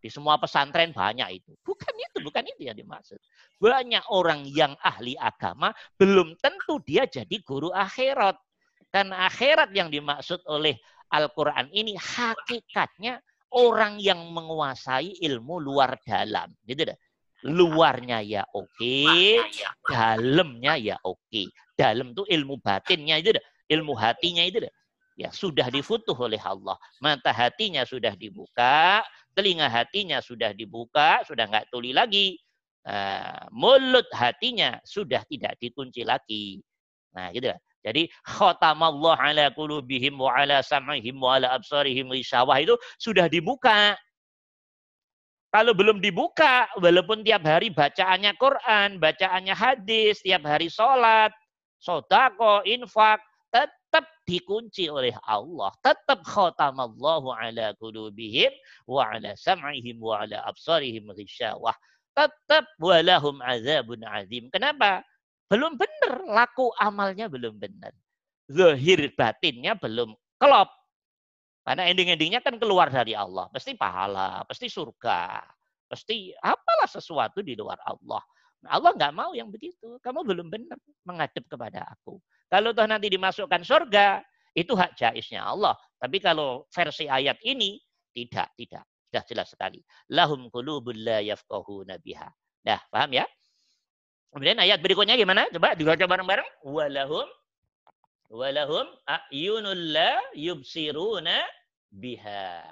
Di 0.00 0.08
semua 0.08 0.40
pesantren 0.40 0.96
banyak 0.96 1.44
itu. 1.44 1.52
Bukan 1.60 1.92
itu, 1.92 2.24
bukan 2.24 2.44
itu 2.48 2.72
yang 2.72 2.76
dimaksud. 2.76 3.20
Banyak 3.60 4.08
orang 4.08 4.48
yang 4.48 4.72
ahli 4.80 5.12
agama 5.20 5.76
belum 6.00 6.40
tentu 6.40 6.80
dia 6.80 7.04
jadi 7.04 7.36
guru 7.44 7.68
akhirat. 7.68 8.40
Karena 8.88 9.28
akhirat 9.28 9.70
yang 9.76 9.92
dimaksud 9.92 10.40
oleh 10.48 10.80
Al-Quran 11.12 11.68
ini 11.70 11.94
hakikatnya 12.00 13.20
orang 13.52 14.00
yang 14.00 14.24
menguasai 14.32 15.20
ilmu 15.20 15.60
luar 15.60 16.00
dalam. 16.00 16.48
Gitu 16.64 16.88
deh. 16.88 16.98
Luarnya 17.40 18.20
ya 18.20 18.44
oke, 18.52 19.40
dalamnya 19.88 20.76
ya 20.76 20.96
oke. 21.04 21.48
Dalam 21.72 22.12
itu 22.12 22.24
ilmu 22.24 22.60
batinnya 22.60 23.16
itu 23.20 23.36
deh. 23.36 23.44
Ilmu 23.68 23.96
hatinya 23.96 24.44
itu 24.44 24.64
deh. 24.64 24.72
Ya 25.20 25.28
sudah 25.28 25.68
difutuh 25.68 26.16
oleh 26.16 26.40
Allah. 26.40 26.80
Mata 27.04 27.28
hatinya 27.28 27.84
sudah 27.84 28.16
dibuka, 28.16 29.04
telinga 29.36 29.68
hatinya 29.68 30.24
sudah 30.24 30.56
dibuka, 30.56 31.20
sudah 31.28 31.44
nggak 31.44 31.68
tuli 31.68 31.92
lagi. 31.92 32.40
Uh, 32.88 33.44
mulut 33.52 34.08
hatinya 34.16 34.80
sudah 34.88 35.20
tidak 35.28 35.60
dikunci 35.60 36.08
lagi. 36.08 36.64
Nah, 37.12 37.28
gitu. 37.36 37.52
Jadi 37.84 38.08
khatamallah 38.24 39.16
ala 39.20 39.46
qulubihim 39.52 40.16
wa 40.16 40.32
ala 40.32 40.64
sam'ihim 40.64 41.20
wa 41.20 41.36
ala 41.36 41.52
absarihim 41.52 42.08
itu 42.16 42.76
sudah 42.96 43.28
dibuka. 43.28 43.96
Kalau 45.52 45.76
belum 45.76 46.00
dibuka, 46.00 46.70
walaupun 46.80 47.26
tiap 47.26 47.44
hari 47.44 47.68
bacaannya 47.74 48.32
Quran, 48.40 49.02
bacaannya 49.02 49.52
hadis, 49.52 50.22
tiap 50.22 50.46
hari 50.46 50.70
sholat, 50.70 51.34
sodako, 51.82 52.62
infak, 52.64 53.18
tetap 53.50 54.06
dikunci 54.24 54.86
oleh 54.86 55.14
Allah. 55.26 55.74
Tetap 55.82 56.22
khatamallahu 56.22 57.34
ala 57.34 57.74
qulubihim 57.76 58.50
wa 58.86 59.10
ala 59.10 59.34
sam'ihim 59.34 59.98
wa 59.98 60.22
ala 60.22 60.42
absarihim 60.46 61.10
ghisyawah. 61.10 61.74
Tetap 62.14 62.66
walahum 62.78 63.42
azabun 63.42 64.06
azim. 64.06 64.46
Kenapa? 64.54 65.02
Belum 65.50 65.74
benar. 65.74 66.22
Laku 66.30 66.70
amalnya 66.78 67.26
belum 67.26 67.58
benar. 67.58 67.90
Zahir 68.46 69.10
batinnya 69.14 69.74
belum 69.74 70.14
kelop. 70.38 70.70
Karena 71.66 71.86
ending-endingnya 71.90 72.40
kan 72.40 72.56
keluar 72.56 72.88
dari 72.88 73.14
Allah. 73.14 73.46
Pasti 73.50 73.74
pahala, 73.74 74.46
pasti 74.46 74.66
surga. 74.70 75.42
Pasti 75.90 76.30
apalah 76.38 76.86
sesuatu 76.86 77.42
di 77.42 77.58
luar 77.58 77.78
Allah. 77.82 78.22
Allah 78.68 78.92
nggak 78.92 79.12
mau 79.16 79.32
yang 79.32 79.48
begitu. 79.48 79.96
Kamu 80.04 80.20
belum 80.26 80.52
benar 80.52 80.76
menghadap 81.08 81.44
kepada 81.48 81.80
aku. 81.96 82.20
Kalau 82.50 82.74
toh 82.76 82.84
nanti 82.84 83.08
dimasukkan 83.08 83.62
surga, 83.64 84.20
itu 84.52 84.74
hak 84.74 84.98
jaisnya 84.98 85.46
Allah. 85.46 85.78
Tapi 85.96 86.18
kalau 86.18 86.66
versi 86.68 87.06
ayat 87.06 87.38
ini, 87.46 87.78
tidak, 88.10 88.52
tidak. 88.58 88.84
Sudah 89.10 89.24
jelas 89.26 89.48
sekali. 89.50 89.80
Lahum 90.10 90.50
qulubul 90.50 90.98
la 90.98 91.22
yafqahuna 91.22 91.98
biha. 92.02 92.28
Nah, 92.66 92.80
paham 92.90 93.10
ya? 93.16 93.26
Kemudian 94.30 94.58
ayat 94.62 94.78
berikutnya 94.78 95.18
gimana? 95.18 95.50
Coba 95.50 95.74
dibaca 95.74 96.04
bareng-bareng. 96.06 96.48
Walahum 96.62 97.26
walahum 98.30 98.86
ayunul 99.06 99.90
la 99.90 100.14
yubsiruna 100.38 101.42
biha. 101.90 102.62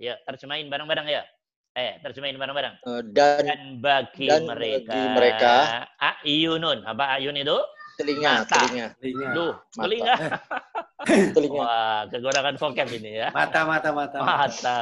Ya, 0.00 0.16
terjemahin 0.24 0.72
bareng-bareng 0.72 1.08
ya. 1.12 1.22
Eh, 1.72 1.96
terjemahin 2.04 2.36
bareng-bareng. 2.36 2.84
Uh, 2.84 3.00
dan, 3.16 3.48
dan 3.48 3.62
bagi 3.80 4.28
dan 4.28 4.44
mereka, 4.44 4.92
bagi 4.92 5.02
mereka 5.16 5.54
ayunun. 6.20 6.84
Apa 6.84 7.16
ayun 7.16 7.32
itu? 7.32 7.56
telinga, 7.96 8.44
Mata. 8.44 8.56
telinga. 8.60 8.86
Telinga. 9.00 9.28
Duh, 9.32 9.52
Mata. 9.56 9.80
telinga. 9.84 10.14
telinga. 11.36 11.60
Wah, 11.64 12.00
kekurangan 12.12 12.56
vocab 12.60 12.88
ini 12.92 13.10
ya. 13.24 13.28
Mata, 13.32 13.60
mata, 13.64 13.88
mata. 13.88 14.16
Mata. 14.20 14.80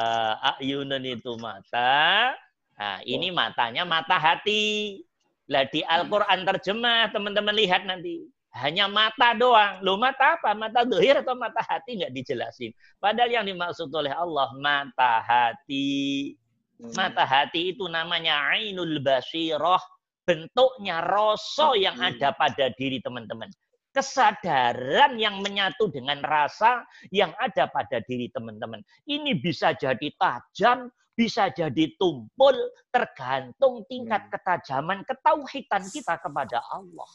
Ayunan 0.59 1.03
itu 1.07 1.33
mata. 1.39 2.35
Nah, 2.75 2.99
ini 3.07 3.31
matanya 3.31 3.87
mata 3.87 4.19
hati. 4.19 5.03
Lah 5.51 5.67
di 5.71 5.83
Al-Quran 5.83 6.47
terjemah, 6.47 7.11
teman-teman 7.15 7.55
lihat 7.55 7.87
nanti. 7.87 8.27
Hanya 8.51 8.91
mata 8.91 9.31
doang. 9.39 9.79
Loh 9.87 9.95
mata 9.95 10.35
apa? 10.35 10.59
Mata 10.59 10.83
dohir 10.83 11.23
atau 11.23 11.39
mata 11.39 11.63
hati 11.63 12.03
nggak 12.03 12.11
dijelasin. 12.15 12.75
Padahal 12.99 13.31
yang 13.31 13.47
dimaksud 13.47 13.87
oleh 13.95 14.11
Allah 14.11 14.51
mata 14.59 15.23
hati. 15.23 16.35
Mata 16.81 17.29
hati 17.29 17.77
itu 17.77 17.85
namanya 17.87 18.57
ainul 18.57 19.05
basirah. 19.05 19.81
Bentuknya 20.25 21.03
rasa 21.03 21.75
yang 21.77 21.99
ada 21.99 22.33
pada 22.33 22.71
diri 22.79 23.03
teman-teman. 23.03 23.51
Kesadaran 23.91 25.19
yang 25.19 25.43
menyatu 25.43 25.91
dengan 25.91 26.23
rasa 26.23 26.87
yang 27.11 27.35
ada 27.43 27.67
pada 27.67 27.99
diri 28.07 28.31
teman-teman. 28.31 28.79
Ini 29.11 29.43
bisa 29.43 29.75
jadi 29.75 30.07
tajam, 30.15 30.87
bisa 31.19 31.51
jadi 31.51 31.91
tumpul, 31.99 32.55
tergantung 32.95 33.83
tingkat 33.91 34.31
ketajaman 34.31 35.03
ketauhidan 35.03 35.83
kita 35.91 36.15
kepada 36.23 36.63
Allah. 36.71 37.11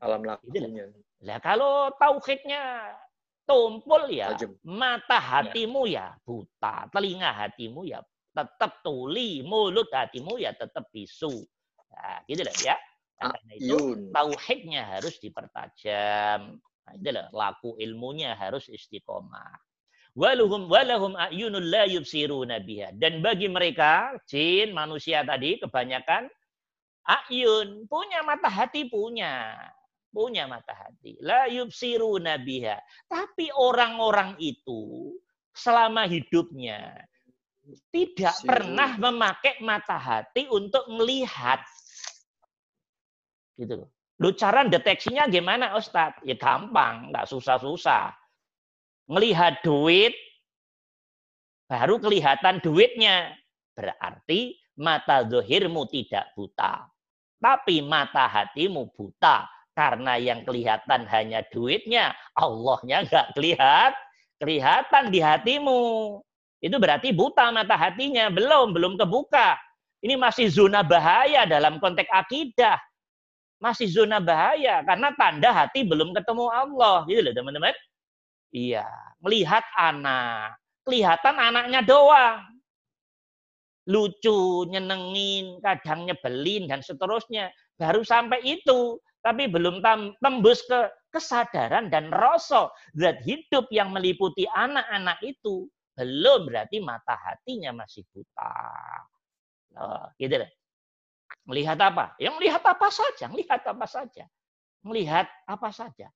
Alam 0.00 0.22
lakunya. 0.22 0.86
Nah, 1.20 1.38
kalau 1.42 1.90
tauhidnya 1.98 2.94
tumpul 3.44 4.06
ya, 4.08 4.32
Tajam. 4.38 4.54
mata 4.62 5.18
hatimu 5.18 5.90
ya 5.90 6.14
buta, 6.22 6.86
telinga 6.94 7.34
hatimu 7.34 7.84
ya 7.84 8.00
tetap 8.30 8.80
tuli, 8.86 9.42
mulut 9.42 9.90
hatimu 9.90 10.38
ya 10.38 10.54
tetap 10.54 10.86
bisu. 10.94 11.30
Nah, 11.90 12.22
gitu 12.30 12.42
lah 12.46 12.56
ya. 12.62 12.76
Nah, 13.20 13.34
karena 13.36 13.52
itu 13.58 13.78
tauhidnya 14.14 14.82
harus 14.86 15.18
dipertajam. 15.20 16.56
Nah, 16.56 16.92
itu 16.96 17.10
lah, 17.12 17.26
laku 17.34 17.76
ilmunya 17.76 18.38
harus 18.38 18.70
istiqomah. 18.70 19.58
Waluhum 20.16 20.66
walahum 20.66 21.14
ayunul 21.14 21.68
la 21.70 21.86
yubsiruna 21.86 22.58
biha. 22.62 22.90
Dan 22.96 23.22
bagi 23.22 23.46
mereka, 23.46 24.18
jin, 24.26 24.74
manusia 24.74 25.22
tadi 25.22 25.60
kebanyakan 25.62 26.26
ayun, 27.06 27.86
punya 27.86 28.22
mata 28.26 28.50
hati 28.50 28.86
punya. 28.90 29.54
Punya 30.10 30.50
mata 30.50 30.74
hati. 30.74 31.14
La 31.22 31.46
yubsiruna 31.46 32.42
biha. 32.42 32.82
Tapi 33.06 33.54
orang-orang 33.54 34.34
itu 34.42 35.14
selama 35.54 36.06
hidupnya 36.06 36.94
tidak 37.90 38.36
pernah 38.42 38.96
memakai 38.98 39.58
mata 39.62 39.96
hati 39.96 40.46
untuk 40.50 40.86
melihat. 40.90 41.62
Gitu 43.58 43.84
loh. 43.84 43.88
Lu 44.20 44.36
cara 44.36 44.68
deteksinya 44.68 45.24
gimana 45.32 45.72
Ustadz? 45.80 46.20
Ya 46.28 46.36
gampang, 46.36 47.08
nggak 47.08 47.24
susah-susah. 47.24 48.12
Ngelihat 49.08 49.64
duit, 49.64 50.12
baru 51.64 51.96
kelihatan 51.96 52.60
duitnya. 52.60 53.32
Berarti 53.72 54.60
mata 54.76 55.24
zohirmu 55.24 55.88
tidak 55.88 56.36
buta. 56.36 56.84
Tapi 57.40 57.80
mata 57.80 58.28
hatimu 58.28 58.92
buta. 58.92 59.48
Karena 59.72 60.20
yang 60.20 60.44
kelihatan 60.44 61.08
hanya 61.08 61.40
duitnya, 61.48 62.12
Allahnya 62.36 63.08
nggak 63.08 63.32
kelihat, 63.32 63.96
kelihatan 64.36 65.08
di 65.08 65.24
hatimu. 65.24 65.80
Itu 66.60 66.76
berarti 66.76 67.16
buta 67.16 67.48
mata 67.48 67.72
hatinya, 67.74 68.28
belum, 68.28 68.76
belum 68.76 69.00
kebuka. 69.00 69.56
Ini 70.04 70.16
masih 70.20 70.52
zona 70.52 70.84
bahaya 70.84 71.48
dalam 71.48 71.80
konteks 71.80 72.08
akidah. 72.12 72.76
Masih 73.60 73.88
zona 73.88 74.20
bahaya 74.20 74.80
karena 74.84 75.12
tanda 75.16 75.52
hati 75.52 75.84
belum 75.84 76.16
ketemu 76.16 76.48
Allah, 76.48 77.04
gitu 77.08 77.20
loh 77.20 77.32
teman-teman. 77.36 77.76
Iya, 78.52 78.88
melihat 79.20 79.64
anak, 79.76 80.56
kelihatan 80.84 81.36
anaknya 81.36 81.80
doang. 81.84 82.40
Lucu, 83.88 84.64
nyenengin, 84.68 85.60
kadang 85.64 86.08
nyebelin 86.08 86.68
dan 86.68 86.80
seterusnya. 86.80 87.52
Baru 87.76 88.04
sampai 88.04 88.40
itu, 88.44 89.00
tapi 89.24 89.48
belum 89.48 89.84
tembus 90.20 90.64
ke 90.64 90.88
kesadaran 91.12 91.92
dan 91.92 92.08
rasa 92.12 92.72
zat 92.96 93.20
hidup 93.24 93.68
yang 93.72 93.92
meliputi 93.92 94.48
anak-anak 94.56 95.20
itu 95.20 95.68
belum 95.94 96.48
berarti 96.48 96.78
mata 96.80 97.14
hatinya 97.18 97.84
masih 97.84 98.06
buta. 98.10 98.54
Oh, 99.76 100.06
gitu 100.18 100.40
deh. 100.40 100.52
Melihat 101.46 101.78
apa? 101.78 102.14
Yang 102.18 102.34
melihat 102.38 102.62
apa 102.66 102.88
saja, 102.90 103.26
melihat 103.30 103.60
apa 103.64 103.86
saja. 103.86 104.24
Melihat 104.82 105.26
apa 105.46 105.68
saja. 105.70 106.08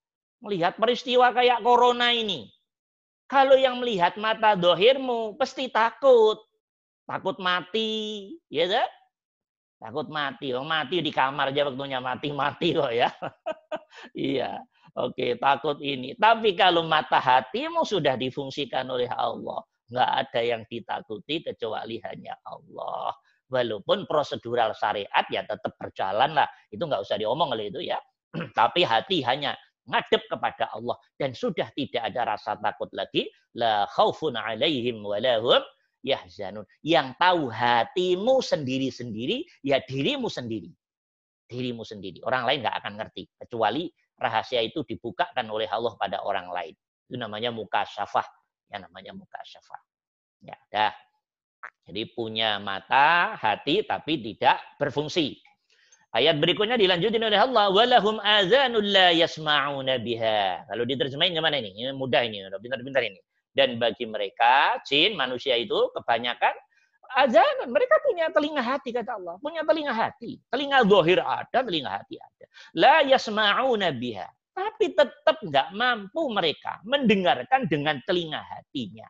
Melihat 0.42 0.76
peristiwa 0.76 1.32
kayak 1.32 1.62
corona 1.64 2.12
ini. 2.12 2.50
Kalau 3.24 3.56
yang 3.56 3.80
melihat 3.80 4.14
mata 4.20 4.52
dohirmu, 4.52 5.34
pasti 5.40 5.72
takut. 5.72 6.38
Takut 7.04 7.36
mati, 7.40 8.32
ya 8.48 8.68
kan? 8.68 8.88
Takut 9.78 10.08
mati. 10.08 10.54
Oh, 10.56 10.64
mati 10.64 11.04
di 11.04 11.12
kamar 11.12 11.52
aja 11.52 11.68
waktunya 11.68 12.00
mati-mati 12.00 12.68
kok 12.72 12.92
ya. 12.94 13.08
iya. 14.16 14.62
Oke, 14.94 15.34
takut 15.36 15.82
ini. 15.82 16.14
Tapi 16.14 16.54
kalau 16.54 16.86
mata 16.86 17.18
hatimu 17.18 17.82
sudah 17.82 18.14
difungsikan 18.14 18.86
oleh 18.86 19.10
Allah, 19.10 19.58
nggak 19.90 20.10
ada 20.22 20.40
yang 20.40 20.62
ditakuti 20.70 21.42
kecuali 21.42 21.98
hanya 22.06 22.38
Allah. 22.46 23.10
Walaupun 23.50 24.06
prosedural 24.06 24.72
syariat 24.78 25.26
ya 25.28 25.42
tetap 25.42 25.74
berjalan 25.76 26.38
lah. 26.38 26.48
Itu 26.70 26.86
nggak 26.86 27.02
usah 27.02 27.18
diomong 27.18 27.58
oleh 27.58 27.74
itu 27.74 27.82
ya. 27.82 27.98
Tapi 28.58 28.86
hati 28.86 29.26
hanya 29.26 29.58
ngadep 29.84 30.22
kepada 30.32 30.72
Allah 30.72 30.96
dan 31.20 31.36
sudah 31.36 31.68
tidak 31.76 32.08
ada 32.08 32.34
rasa 32.36 32.56
takut 32.56 32.88
lagi 32.96 33.28
la 33.52 33.84
khaufun 33.92 34.32
alaihim 34.32 35.04
walahum 35.04 35.60
yahzanun. 36.04 36.68
Yang 36.84 37.16
tahu 37.16 37.48
hatimu 37.48 38.44
sendiri-sendiri, 38.44 39.48
ya 39.64 39.80
dirimu 39.80 40.28
sendiri. 40.28 40.70
Dirimu 41.48 41.82
sendiri. 41.82 42.20
Orang 42.22 42.44
lain 42.44 42.60
nggak 42.60 42.76
akan 42.84 42.92
ngerti. 43.00 43.24
Kecuali 43.40 43.88
rahasia 44.20 44.60
itu 44.60 44.84
dibukakan 44.84 45.48
oleh 45.48 45.66
Allah 45.72 45.96
pada 45.96 46.20
orang 46.22 46.52
lain. 46.52 46.74
Itu 47.08 47.16
namanya 47.16 47.50
muka 47.50 47.88
syafah. 47.88 48.24
Yang 48.68 48.92
namanya 48.92 49.12
muka 49.16 49.40
syafah. 49.42 49.80
Ya, 50.44 50.56
dah. 50.68 50.92
Jadi 51.88 52.12
punya 52.12 52.60
mata, 52.60 53.36
hati, 53.40 53.84
tapi 53.84 54.20
tidak 54.20 54.60
berfungsi. 54.76 55.40
Ayat 56.14 56.38
berikutnya 56.38 56.78
dilanjutin 56.78 57.24
oleh 57.26 57.40
Allah. 57.40 57.72
Walahum 57.74 58.22
azanul 58.22 58.86
la 58.86 59.10
yasma'una 59.10 59.98
biha. 59.98 60.68
Kalau 60.68 60.84
diterjemahin 60.86 61.34
gimana 61.34 61.58
ini? 61.58 61.74
Ini 61.74 61.90
mudah 61.96 62.22
ini. 62.22 62.44
Pintar-pintar 62.62 63.02
ini. 63.02 63.18
Dan 63.54 63.78
bagi 63.78 64.04
mereka, 64.04 64.82
jin, 64.82 65.14
manusia 65.14 65.54
itu 65.54 65.88
kebanyakan 65.94 66.54
azanan. 67.14 67.70
Mereka 67.70 67.94
punya 68.02 68.26
telinga 68.34 68.62
hati, 68.62 68.90
kata 68.90 69.14
Allah. 69.14 69.38
Punya 69.38 69.62
telinga 69.62 69.94
hati. 69.94 70.42
Telinga 70.50 70.82
zohir 70.84 71.22
ada, 71.22 71.58
telinga 71.62 72.02
hati 72.02 72.18
ada. 72.18 72.46
La 72.74 73.06
yasma'una 73.06 73.94
biha. 73.94 74.26
Tapi 74.54 74.94
tetap 74.94 75.42
nggak 75.42 75.74
mampu 75.74 76.30
mereka 76.30 76.78
mendengarkan 76.86 77.66
dengan 77.66 77.98
telinga 78.06 78.42
hatinya. 78.42 79.06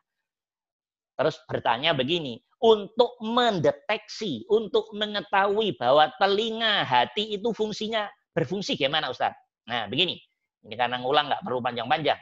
Terus 1.15 1.37
bertanya 1.47 1.93
begini, 1.93 2.41
untuk 2.59 3.15
mendeteksi, 3.21 4.43
untuk 4.49 4.89
mengetahui 4.97 5.77
bahwa 5.77 6.09
telinga 6.17 6.81
hati 6.81 7.37
itu 7.37 7.53
fungsinya 7.53 8.09
berfungsi 8.33 8.75
gimana 8.75 9.13
Ustaz? 9.13 9.37
Nah 9.69 9.85
begini, 9.85 10.17
ini 10.65 10.75
karena 10.75 10.97
ngulang 10.99 11.29
nggak 11.29 11.45
perlu 11.45 11.61
panjang-panjang. 11.61 12.19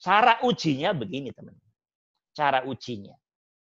Cara 0.00 0.40
ujinya 0.48 0.96
begini 0.96 1.28
teman. 1.36 1.52
Cara 2.32 2.64
ujinya. 2.64 3.12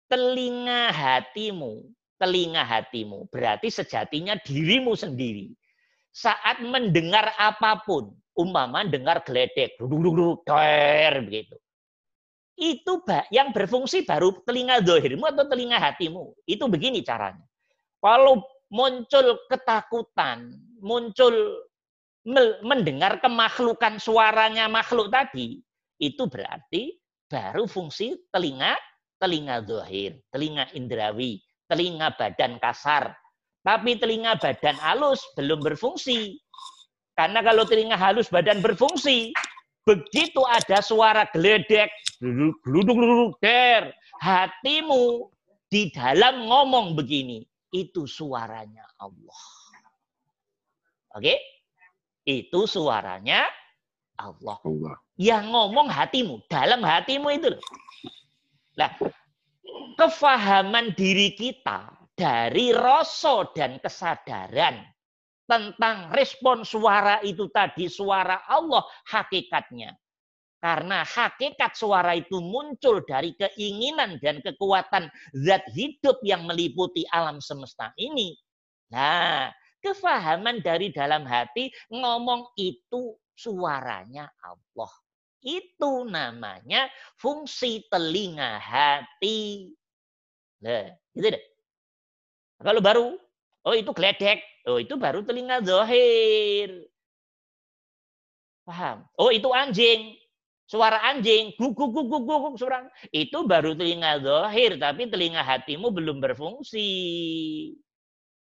Telinga 0.08 0.88
hatimu, 0.88 1.84
telinga 2.16 2.64
hatimu 2.64 3.28
berarti 3.28 3.68
sejatinya 3.68 4.40
dirimu 4.40 4.96
sendiri. 4.96 5.52
Saat 6.12 6.60
mendengar 6.64 7.32
apa 7.36 7.80
pun, 7.84 8.12
umpama 8.36 8.84
dengar 8.84 9.24
geledek, 9.24 9.76
der 9.76 11.14
begitu. 11.24 11.56
Itu 12.56 13.00
yang 13.32 13.52
berfungsi 13.56 14.04
baru 14.04 14.36
telinga 14.44 14.84
dohirmu 14.84 15.24
atau 15.24 15.48
telinga 15.48 15.80
hatimu. 15.80 16.36
Itu 16.44 16.68
begini 16.68 17.00
caranya. 17.00 17.44
Kalau 18.00 18.44
muncul 18.68 19.40
ketakutan, 19.48 20.52
muncul 20.80 21.64
mendengar 22.62 23.18
kemakhlukan 23.24 23.96
suaranya 23.96 24.68
makhluk 24.68 25.08
tadi, 25.08 25.64
itu 26.00 26.28
berarti 26.28 26.96
baru 27.28 27.64
fungsi 27.64 28.16
telinga, 28.28 28.76
telinga 29.16 29.64
zohir, 29.64 30.20
telinga 30.28 30.68
indrawi, 30.76 31.40
telinga 31.68 32.12
badan 32.16 32.60
kasar. 32.60 33.16
Tapi 33.62 33.96
telinga 33.96 34.36
badan 34.36 34.76
halus 34.76 35.22
belum 35.38 35.62
berfungsi. 35.62 36.36
Karena 37.16 37.40
kalau 37.40 37.64
telinga 37.64 37.96
halus 37.96 38.28
badan 38.28 38.60
berfungsi, 38.60 39.30
begitu 39.86 40.42
ada 40.48 40.82
suara 40.82 41.24
geledek, 41.30 41.88
geluduk 42.66 43.38
der, 43.38 43.94
hatimu 44.18 45.30
di 45.70 45.88
dalam 45.94 46.48
ngomong 46.48 46.98
begini, 46.98 47.40
itu 47.72 48.04
suaranya 48.04 48.84
Allah. 49.00 49.42
Oke? 51.16 51.36
Itu 52.22 52.68
suaranya 52.68 53.48
Allah. 54.18 54.56
Allah. 54.62 54.96
Yang 55.16 55.44
ngomong 55.48 55.88
hatimu, 55.88 56.34
dalam 56.48 56.80
hatimu 56.84 57.28
itu. 57.32 57.50
Nah, 58.76 58.90
kefahaman 59.96 60.96
diri 60.96 61.36
kita 61.36 61.92
dari 62.16 62.72
rasa 62.72 63.48
dan 63.56 63.80
kesadaran 63.80 64.80
tentang 65.48 66.08
respon 66.16 66.64
suara 66.64 67.20
itu 67.20 67.48
tadi 67.52 67.90
suara 67.90 68.46
Allah 68.48 68.84
hakikatnya. 69.10 69.92
Karena 70.62 71.02
hakikat 71.02 71.74
suara 71.74 72.14
itu 72.14 72.38
muncul 72.38 73.02
dari 73.02 73.34
keinginan 73.34 74.22
dan 74.22 74.38
kekuatan 74.38 75.10
zat 75.34 75.66
hidup 75.74 76.22
yang 76.22 76.46
meliputi 76.46 77.02
alam 77.10 77.42
semesta 77.42 77.90
ini. 77.98 78.38
Nah, 78.94 79.50
kefahaman 79.82 80.62
dari 80.62 80.94
dalam 80.94 81.26
hati 81.26 81.74
ngomong 81.90 82.54
itu 82.54 83.18
suaranya 83.42 84.30
Allah. 84.46 84.92
Itu 85.42 86.06
namanya 86.06 86.86
fungsi 87.18 87.82
telinga 87.90 88.62
hati. 88.62 89.74
Nah, 90.62 90.86
gitu 91.18 91.34
deh. 91.34 91.44
Kalau 92.62 92.78
baru, 92.78 93.06
oh 93.66 93.74
itu 93.74 93.90
geledek. 93.90 94.38
Oh 94.70 94.78
itu 94.78 94.94
baru 94.94 95.26
telinga 95.26 95.58
zohir. 95.66 96.86
Paham? 98.62 99.02
Oh 99.18 99.34
itu 99.34 99.50
anjing. 99.50 100.14
Suara 100.70 101.02
anjing, 101.10 101.52
guguk 101.58 101.90
guguk 101.90 102.22
guguk 102.22 102.54
suara. 102.54 102.86
Itu 103.10 103.42
baru 103.44 103.74
telinga 103.74 104.22
zohir, 104.22 104.78
tapi 104.78 105.10
telinga 105.10 105.42
hatimu 105.42 105.90
belum 105.90 106.22
berfungsi. 106.22 106.86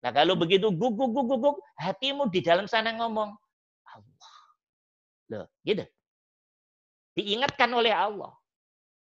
Nah 0.01 0.15
kalau 0.15 0.39
begitu 0.39 0.71
guguk 0.71 1.11
guguk 1.11 1.27
guguk, 1.27 1.55
hatimu 1.75 2.31
di 2.31 2.39
dalam 2.39 2.65
sana 2.65 2.95
ngomong. 2.95 3.35
Loh, 5.31 5.47
gitu. 5.67 5.83
Diingatkan 7.17 7.71
oleh 7.73 7.91
Allah. 7.91 8.31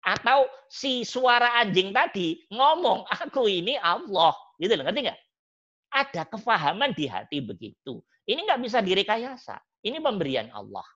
Atau 0.03 0.51
si 0.67 1.07
suara 1.07 1.63
anjing 1.63 1.95
tadi 1.95 2.43
ngomong, 2.51 3.07
aku 3.07 3.47
ini 3.47 3.79
Allah. 3.79 4.35
Gitu 4.59 4.75
loh, 4.75 4.85
ngerti 4.87 5.01
nggak? 5.07 5.21
Ada 5.93 6.23
kefahaman 6.27 6.91
di 6.95 7.07
hati 7.07 7.39
begitu. 7.39 8.03
Ini 8.27 8.47
nggak 8.47 8.61
bisa 8.63 8.79
direkayasa. 8.83 9.59
Ini 9.83 9.99
pemberian 9.99 10.51
Allah. 10.55 10.87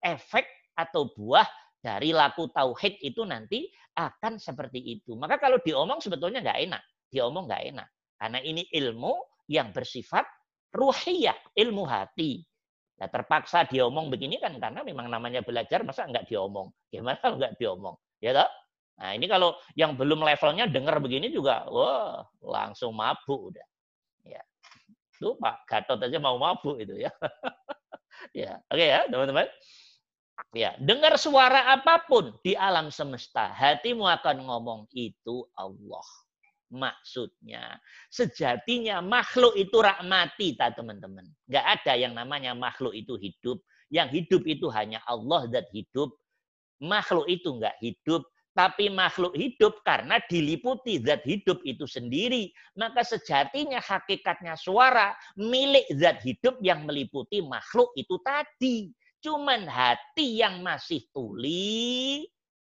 Efek 0.00 0.44
atau 0.76 1.08
buah 1.12 1.46
dari 1.80 2.12
laku 2.12 2.48
tauhid 2.52 3.00
itu 3.00 3.24
nanti 3.24 3.68
akan 3.96 4.36
seperti 4.36 5.00
itu. 5.00 5.16
Maka 5.16 5.40
kalau 5.40 5.60
diomong 5.60 6.00
sebetulnya 6.00 6.44
nggak 6.44 6.60
enak. 6.68 6.82
Diomong 7.08 7.48
nggak 7.48 7.64
enak. 7.72 7.88
Karena 8.16 8.38
ini 8.40 8.64
ilmu 8.72 9.12
yang 9.48 9.72
bersifat 9.72 10.24
ruhiyah, 10.72 11.36
ilmu 11.56 11.84
hati. 11.88 12.44
Nah, 12.96 13.08
terpaksa 13.12 13.68
diomong 13.68 14.08
begini 14.08 14.40
kan 14.40 14.56
karena 14.56 14.80
memang 14.80 15.12
namanya 15.12 15.44
belajar 15.44 15.84
masa 15.84 16.08
nggak 16.08 16.32
diomong. 16.32 16.72
Gimana 16.88 17.20
kalau 17.20 17.36
nggak 17.36 17.60
diomong? 17.60 17.96
Ya 18.24 18.32
toh? 18.32 18.48
Nah, 18.96 19.12
ini 19.12 19.28
kalau 19.28 19.52
yang 19.76 19.92
belum 19.92 20.24
levelnya 20.24 20.64
dengar 20.64 20.96
begini 21.04 21.28
juga 21.28 21.68
wah, 21.68 22.24
langsung 22.40 22.96
mabuk 22.96 23.52
udah. 23.52 23.66
Ya. 24.24 24.40
Tuh 25.20 25.36
Pak 25.36 25.68
Gatot 25.68 26.00
aja 26.00 26.16
mau 26.16 26.40
mabuk 26.40 26.80
itu 26.80 26.96
ya. 27.04 27.12
ya, 28.46 28.56
oke 28.72 28.84
ya, 28.84 29.04
teman-teman. 29.12 29.44
Ya, 30.56 30.72
dengar 30.80 31.20
suara 31.20 31.76
apa 31.76 32.00
pun 32.08 32.32
di 32.40 32.56
alam 32.56 32.88
semesta, 32.88 33.52
hatimu 33.52 34.08
akan 34.08 34.48
ngomong 34.48 34.80
itu 34.96 35.44
Allah. 35.52 36.04
Maksudnya, 36.66 37.78
sejatinya 38.10 38.98
makhluk 38.98 39.54
itu 39.54 39.78
rahmati, 39.78 40.58
tak 40.58 40.74
teman-teman. 40.74 41.22
Gak 41.46 41.62
ada 41.62 41.94
yang 41.94 42.12
namanya 42.18 42.58
makhluk 42.58 42.90
itu 42.90 43.14
hidup. 43.14 43.62
Yang 43.86 44.08
hidup 44.22 44.42
itu 44.50 44.66
hanya 44.74 44.98
Allah 45.06 45.46
dan 45.46 45.62
hidup. 45.70 46.10
Makhluk 46.82 47.24
itu 47.30 47.56
nggak 47.56 47.78
hidup, 47.80 48.26
tapi 48.56 48.88
makhluk 48.88 49.36
hidup 49.36 49.84
karena 49.84 50.16
diliputi 50.24 50.96
zat 51.04 51.20
hidup 51.28 51.60
itu 51.62 51.84
sendiri. 51.84 52.48
Maka 52.74 53.04
sejatinya 53.04 53.84
hakikatnya 53.84 54.56
suara 54.56 55.12
milik 55.36 55.84
zat 55.92 56.24
hidup 56.24 56.56
yang 56.64 56.88
meliputi 56.88 57.44
makhluk 57.44 57.92
itu 57.94 58.16
tadi. 58.24 58.90
Cuman 59.20 59.68
hati 59.68 60.40
yang 60.40 60.64
masih 60.64 61.04
tuli, 61.12 62.24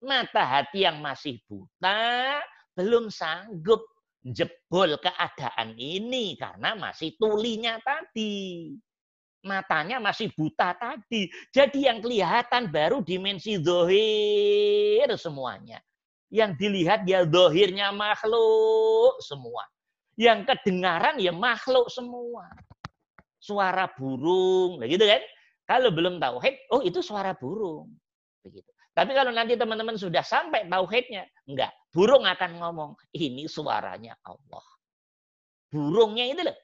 mata 0.04 0.43
hati 0.43 0.84
yang 0.84 0.99
masih 0.99 1.39
buta, 1.47 2.39
belum 2.77 3.10
sanggup 3.10 3.82
jebol 4.21 4.99
keadaan 4.99 5.73
ini 5.79 6.36
karena 6.36 6.75
masih 6.75 7.15
tulinya 7.15 7.79
tadi 7.82 8.75
matanya 9.43 10.03
masih 10.03 10.32
buta 10.36 10.75
tadi. 10.75 11.32
Jadi 11.51 11.88
yang 11.88 12.03
kelihatan 12.03 12.71
baru 12.71 13.03
dimensi 13.03 13.60
zohir 13.60 15.08
semuanya. 15.15 15.79
Yang 16.29 16.62
dilihat 16.62 17.10
ya 17.10 17.25
zohirnya 17.25 17.89
makhluk 17.95 19.17
semua. 19.23 19.65
Yang 20.19 20.51
kedengaran 20.51 21.17
ya 21.17 21.32
makhluk 21.32 21.88
semua. 21.89 22.51
Suara 23.39 23.88
burung, 23.95 24.84
gitu 24.84 25.08
kan? 25.08 25.23
Kalau 25.63 25.89
belum 25.95 26.19
tauhid, 26.19 26.55
oh 26.75 26.84
itu 26.84 26.99
suara 26.99 27.32
burung. 27.32 27.88
Begitu. 28.43 28.67
Tapi 28.91 29.15
kalau 29.15 29.32
nanti 29.32 29.55
teman-teman 29.55 29.95
sudah 29.95 30.21
sampai 30.21 30.67
tauhidnya, 30.67 31.23
enggak. 31.47 31.71
Burung 31.89 32.25
akan 32.25 32.52
ngomong, 32.62 32.91
ini 33.17 33.49
suaranya 33.49 34.13
Allah. 34.21 34.65
Burungnya 35.69 36.25
itu 36.30 36.41
loh 36.45 36.58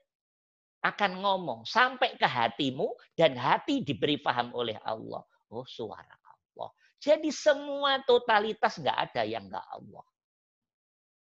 akan 0.86 1.12
ngomong 1.26 1.60
sampai 1.66 2.14
ke 2.14 2.30
hatimu 2.30 2.94
dan 3.18 3.34
hati 3.34 3.82
diberi 3.82 4.22
paham 4.22 4.54
oleh 4.54 4.78
Allah. 4.86 5.26
Oh 5.50 5.66
suara 5.66 6.14
Allah. 6.22 6.70
Jadi 7.02 7.34
semua 7.34 8.02
totalitas 8.06 8.78
nggak 8.78 8.98
ada 9.10 9.22
yang 9.26 9.50
nggak 9.50 9.66
Allah. 9.66 10.06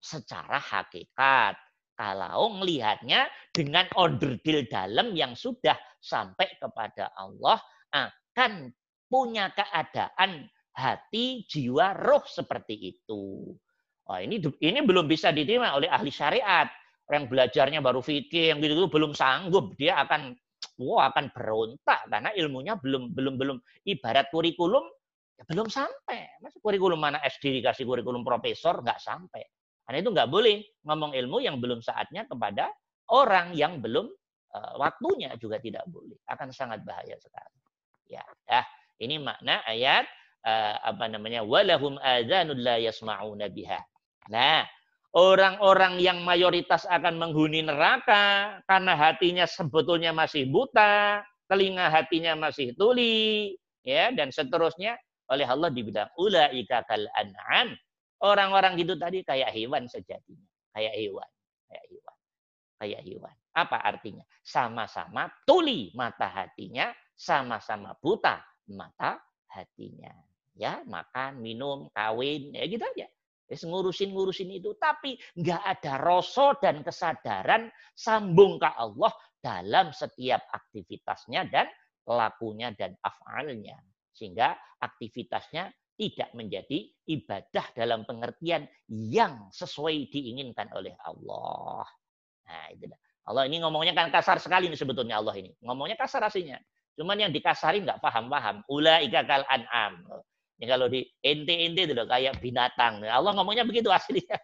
Secara 0.04 0.60
hakikat. 0.60 1.56
Kalau 1.94 2.50
melihatnya 2.58 3.30
dengan 3.54 3.86
onderdil 3.94 4.66
dalam 4.66 5.14
yang 5.14 5.38
sudah 5.38 5.78
sampai 6.02 6.58
kepada 6.58 7.14
Allah 7.14 7.62
akan 7.94 8.74
punya 9.06 9.54
keadaan 9.54 10.50
hati, 10.74 11.46
jiwa, 11.46 11.94
roh 11.94 12.26
seperti 12.26 12.98
itu. 12.98 13.54
Oh, 14.12 14.20
ini 14.20 14.44
ini 14.60 14.80
belum 14.84 15.08
bisa 15.08 15.32
diterima 15.32 15.72
oleh 15.80 15.88
ahli 15.88 16.12
syariat. 16.12 16.68
Orang 17.08 17.32
belajarnya 17.32 17.80
baru 17.80 18.00
fikih 18.04 18.52
yang 18.52 18.60
gitu, 18.60 18.76
-gitu 18.76 18.88
belum 18.92 19.12
sanggup 19.16 19.76
dia 19.80 20.00
akan 20.04 20.36
wah 20.80 21.12
akan 21.12 21.32
berontak 21.36 22.08
karena 22.08 22.32
ilmunya 22.36 22.76
belum 22.80 23.16
belum 23.16 23.40
belum. 23.40 23.58
Ibarat 23.88 24.28
kurikulum 24.28 24.84
ya 25.40 25.44
belum 25.48 25.72
sampai. 25.72 26.44
Mas 26.44 26.56
kurikulum 26.60 27.00
mana 27.00 27.24
SD 27.24 27.64
dikasih 27.64 27.88
kurikulum 27.88 28.28
profesor 28.28 28.84
nggak 28.84 29.00
sampai. 29.00 29.44
Karena 29.88 29.98
itu 30.00 30.10
nggak 30.12 30.30
boleh 30.32 30.64
ngomong 30.84 31.12
ilmu 31.16 31.38
yang 31.44 31.60
belum 31.60 31.80
saatnya 31.80 32.28
kepada 32.28 32.72
orang 33.12 33.52
yang 33.56 33.80
belum 33.84 34.08
uh, 34.56 34.74
waktunya 34.80 35.32
juga 35.40 35.60
tidak 35.64 35.84
boleh. 35.88 36.20
Akan 36.28 36.52
sangat 36.52 36.84
bahaya 36.84 37.16
sekali. 37.20 37.60
Ya 38.12 38.24
dah. 38.48 38.68
Ini 39.00 39.20
makna 39.20 39.64
ayat 39.68 40.08
uh, 40.48 40.76
apa 40.92 41.08
namanya 41.12 41.44
walahum 41.44 42.00
adzanul 42.00 42.60
la 42.60 42.80
yasma'una 42.80 43.52
biha 43.52 43.80
nah 44.30 44.64
orang-orang 45.14 46.02
yang 46.02 46.26
mayoritas 46.26 46.90
akan 46.90 47.22
menghuni 47.22 47.62
neraka 47.62 48.58
karena 48.66 48.98
hatinya 48.98 49.46
sebetulnya 49.46 50.10
masih 50.10 50.50
buta, 50.50 51.22
telinga 51.46 51.88
hatinya 51.94 52.34
masih 52.34 52.74
tuli, 52.74 53.54
ya 53.86 54.10
dan 54.10 54.34
seterusnya 54.34 54.98
oleh 55.30 55.46
Allah 55.46 55.70
dibilang 55.70 56.10
ulaika 56.18 56.82
kal 56.90 57.06
an'am. 57.14 57.78
Orang-orang 58.24 58.80
itu 58.80 58.98
tadi 58.98 59.22
kayak 59.22 59.54
hewan 59.54 59.86
sejatinya, 59.86 60.50
kayak 60.74 60.96
hewan, 60.98 61.30
kayak 61.70 61.86
hewan. 61.92 62.16
Kayak 62.82 63.02
hewan. 63.08 63.36
Apa 63.54 63.78
artinya? 63.80 64.26
Sama-sama 64.44 65.30
tuli 65.48 65.94
mata 65.96 66.28
hatinya, 66.28 66.92
sama-sama 67.16 67.96
buta 68.00 68.42
mata 68.72 69.20
hatinya. 69.52 70.12
Ya, 70.54 70.86
makan, 70.86 71.42
minum, 71.42 71.90
kawin, 71.92 72.54
ya 72.54 72.64
gitu 72.70 72.84
aja 72.86 73.08
ngurusin-ngurusin 73.50 74.50
itu. 74.54 74.76
Tapi 74.80 75.20
nggak 75.40 75.62
ada 75.64 75.94
rasa 76.00 76.56
dan 76.60 76.82
kesadaran 76.82 77.70
sambung 77.94 78.62
ke 78.62 78.70
Allah 78.70 79.12
dalam 79.44 79.92
setiap 79.92 80.48
aktivitasnya 80.52 81.52
dan 81.52 81.68
lakunya 82.08 82.72
dan 82.76 82.96
afalnya. 83.04 83.80
Sehingga 84.14 84.56
aktivitasnya 84.80 85.72
tidak 85.94 86.30
menjadi 86.34 86.90
ibadah 87.06 87.66
dalam 87.78 88.02
pengertian 88.04 88.66
yang 88.90 89.50
sesuai 89.54 90.10
diinginkan 90.10 90.70
oleh 90.74 90.94
Allah. 91.06 91.86
Nah, 92.50 92.66
itu 92.74 92.90
Allah 93.24 93.48
ini 93.48 93.64
ngomongnya 93.64 93.96
kan 93.96 94.12
kasar 94.12 94.42
sekali 94.42 94.68
nih 94.68 94.80
sebetulnya 94.80 95.22
Allah 95.22 95.38
ini. 95.40 95.54
Ngomongnya 95.64 95.96
kasar 95.96 96.28
aslinya. 96.28 96.60
Cuman 96.94 97.18
yang 97.18 97.32
dikasari 97.32 97.82
nggak 97.82 98.04
paham-paham. 98.04 98.68
Ulaika 98.68 99.24
kal 99.24 99.48
an'am. 99.48 100.04
Ya, 100.62 100.78
kalau 100.78 100.86
di 100.88 101.04
ente-ente 101.26 101.90
itu 101.90 102.06
kayak 102.06 102.38
binatang. 102.38 103.02
Allah 103.04 103.34
ngomongnya 103.34 103.66
begitu 103.66 103.90
aslinya. 103.90 104.38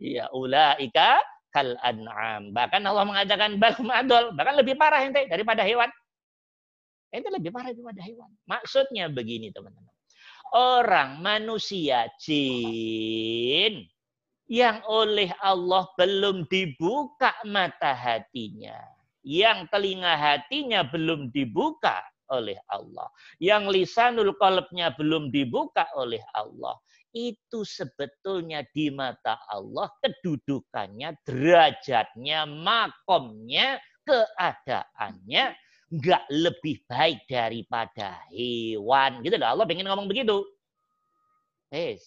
Iya, 0.00 0.32
ulaika 0.40 1.20
kal 1.52 1.76
an'am. 1.84 2.50
Bahkan 2.56 2.82
Allah 2.84 3.04
mengatakan 3.04 3.60
balhum 3.60 3.92
adol. 3.92 4.32
Bahkan 4.32 4.54
lebih 4.56 4.74
parah 4.80 5.04
ente 5.04 5.28
daripada 5.28 5.62
hewan. 5.64 5.92
Ente 7.12 7.28
lebih 7.28 7.52
parah 7.52 7.72
daripada 7.72 8.00
hewan. 8.04 8.30
Maksudnya 8.48 9.12
begini 9.12 9.52
teman-teman. 9.52 9.92
Orang 10.48 11.20
manusia 11.20 12.08
jin 12.16 13.84
yang 14.48 14.80
oleh 14.88 15.28
Allah 15.44 15.84
belum 16.00 16.48
dibuka 16.48 17.36
mata 17.44 17.92
hatinya. 17.92 18.80
Yang 19.20 19.68
telinga 19.68 20.16
hatinya 20.16 20.88
belum 20.88 21.28
dibuka 21.28 22.00
oleh 22.32 22.56
Allah. 22.68 23.08
Yang 23.40 23.64
lisanul 23.72 24.34
qalbnya 24.36 24.94
belum 24.96 25.32
dibuka 25.32 25.88
oleh 25.96 26.20
Allah. 26.36 26.76
Itu 27.12 27.64
sebetulnya 27.64 28.62
di 28.70 28.92
mata 28.92 29.40
Allah 29.48 29.88
kedudukannya, 30.04 31.16
derajatnya, 31.24 32.44
makomnya, 32.44 33.80
keadaannya 34.04 35.56
nggak 35.88 36.24
lebih 36.28 36.84
baik 36.84 37.24
daripada 37.24 38.20
hewan. 38.28 39.24
Gitu 39.24 39.36
loh. 39.40 39.48
Allah 39.48 39.64
pengen 39.64 39.88
ngomong 39.88 40.08
begitu. 40.08 40.44
Yes. 41.72 42.04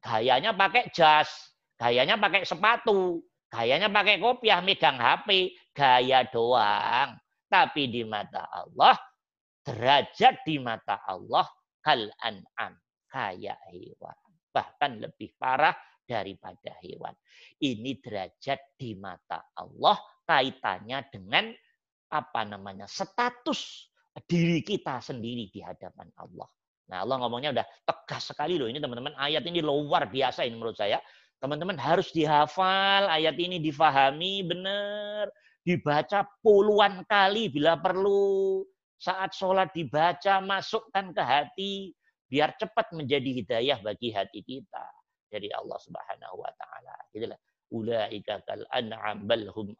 Gayanya 0.00 0.56
pakai 0.56 0.88
jas, 0.96 1.28
gayanya 1.76 2.16
pakai 2.16 2.48
sepatu, 2.48 3.20
gayanya 3.52 3.92
pakai 3.92 4.16
kopiah, 4.16 4.64
megang 4.64 4.96
HP, 4.96 5.52
gaya 5.76 6.24
doang. 6.28 7.20
Tapi 7.52 7.90
di 7.90 8.04
mata 8.08 8.48
Allah 8.48 8.96
derajat 9.64 10.42
di 10.44 10.56
mata 10.60 11.00
Allah 11.04 11.46
kal 11.80 12.08
an'am 12.24 12.74
kayak 13.08 13.58
hewan. 13.72 14.18
Bahkan 14.50 15.00
lebih 15.00 15.34
parah 15.38 15.74
daripada 16.04 16.74
hewan. 16.82 17.14
Ini 17.62 18.02
derajat 18.02 18.74
di 18.74 18.98
mata 18.98 19.54
Allah 19.54 19.96
kaitannya 20.26 20.98
dengan 21.10 21.54
apa 22.10 22.42
namanya 22.42 22.90
status 22.90 23.86
diri 24.26 24.60
kita 24.66 24.98
sendiri 24.98 25.46
di 25.54 25.62
hadapan 25.62 26.10
Allah. 26.18 26.50
Nah 26.90 27.06
Allah 27.06 27.16
ngomongnya 27.22 27.54
udah 27.54 27.66
tegas 27.86 28.34
sekali 28.34 28.58
loh 28.58 28.66
ini 28.66 28.82
teman-teman 28.82 29.14
ayat 29.14 29.46
ini 29.46 29.62
luar 29.62 30.10
biasa 30.10 30.42
ini 30.42 30.58
menurut 30.58 30.74
saya. 30.74 30.98
Teman-teman 31.40 31.78
harus 31.78 32.10
dihafal 32.12 33.06
ayat 33.06 33.38
ini 33.38 33.62
difahami 33.62 34.44
benar. 34.44 35.30
Dibaca 35.62 36.26
puluhan 36.42 37.06
kali 37.06 37.48
bila 37.48 37.78
perlu 37.78 38.60
saat 39.00 39.32
sholat 39.32 39.72
dibaca, 39.72 40.44
masukkan 40.44 41.16
ke 41.16 41.22
hati, 41.24 41.72
biar 42.28 42.52
cepat 42.60 42.92
menjadi 42.92 43.30
hidayah 43.42 43.80
bagi 43.80 44.12
hati 44.12 44.44
kita 44.44 44.84
dari 45.32 45.48
Allah 45.56 45.80
Subhanahu 45.80 46.36
wa 46.36 46.52
taala. 46.52 46.94
Itulah 47.16 47.40
ulaika 47.72 48.44
kal 48.44 48.60
an'am 48.70 49.24
bal 49.24 49.48
hum. 49.56 49.72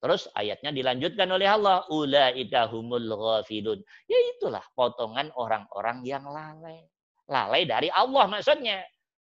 Terus 0.00 0.32
ayatnya 0.32 0.72
dilanjutkan 0.72 1.28
oleh 1.28 1.48
Allah, 1.48 1.84
ulaika 1.88 2.68
humul 2.68 3.08
ghafilun. 3.08 3.80
Ya 4.08 4.18
itulah 4.36 4.64
potongan 4.76 5.32
orang-orang 5.36 6.04
yang 6.04 6.24
lalai. 6.28 6.84
Lalai 7.24 7.64
dari 7.64 7.88
Allah 7.92 8.28
maksudnya. 8.28 8.84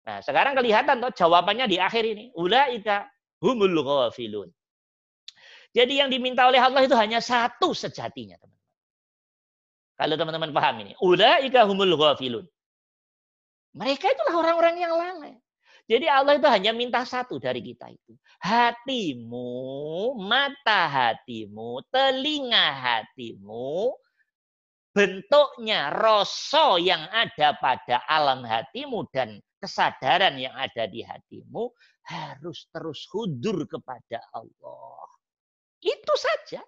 Nah, 0.05 0.20
sekarang 0.20 0.57
kelihatan 0.57 1.01
tuh 1.01 1.12
jawabannya 1.12 1.68
di 1.68 1.80
akhir 1.80 2.05
ini. 2.05 2.32
Ulaika 2.37 3.09
humul 3.41 3.80
ghafilun. 3.80 4.49
Jadi 5.74 6.01
yang 6.01 6.09
diminta 6.09 6.47
oleh 6.47 6.62
Allah 6.62 6.87
itu 6.87 6.95
hanya 6.97 7.18
satu 7.18 7.74
sejatinya. 7.74 8.39
Kalau 9.95 10.14
teman-teman 10.18 10.51
paham 10.51 10.82
ini. 10.82 10.92
Ulaika 10.99 11.66
humul 11.66 11.95
ghafilun. 11.95 12.47
Mereka 13.74 14.07
itulah 14.07 14.34
orang-orang 14.42 14.76
yang 14.78 14.92
lalai. 14.95 15.34
Jadi 15.84 16.09
Allah 16.09 16.40
itu 16.40 16.49
hanya 16.49 16.72
minta 16.72 17.05
satu 17.05 17.36
dari 17.36 17.61
kita 17.61 17.92
itu. 17.92 18.16
Hatimu, 18.40 20.16
mata 20.16 20.88
hatimu, 20.88 21.84
telinga 21.92 22.72
hatimu, 22.72 23.92
bentuknya 24.97 25.92
rasa 25.92 26.80
yang 26.80 27.05
ada 27.12 27.53
pada 27.61 28.01
alam 28.09 28.47
hatimu 28.47 29.05
dan 29.12 29.42
kesadaran 29.61 30.40
yang 30.40 30.57
ada 30.57 30.88
di 30.88 31.05
hatimu 31.05 31.68
harus 32.09 32.64
terus 32.72 33.05
hudur 33.12 33.68
kepada 33.68 34.24
Allah. 34.32 35.05
Itu 35.84 36.14
saja. 36.16 36.64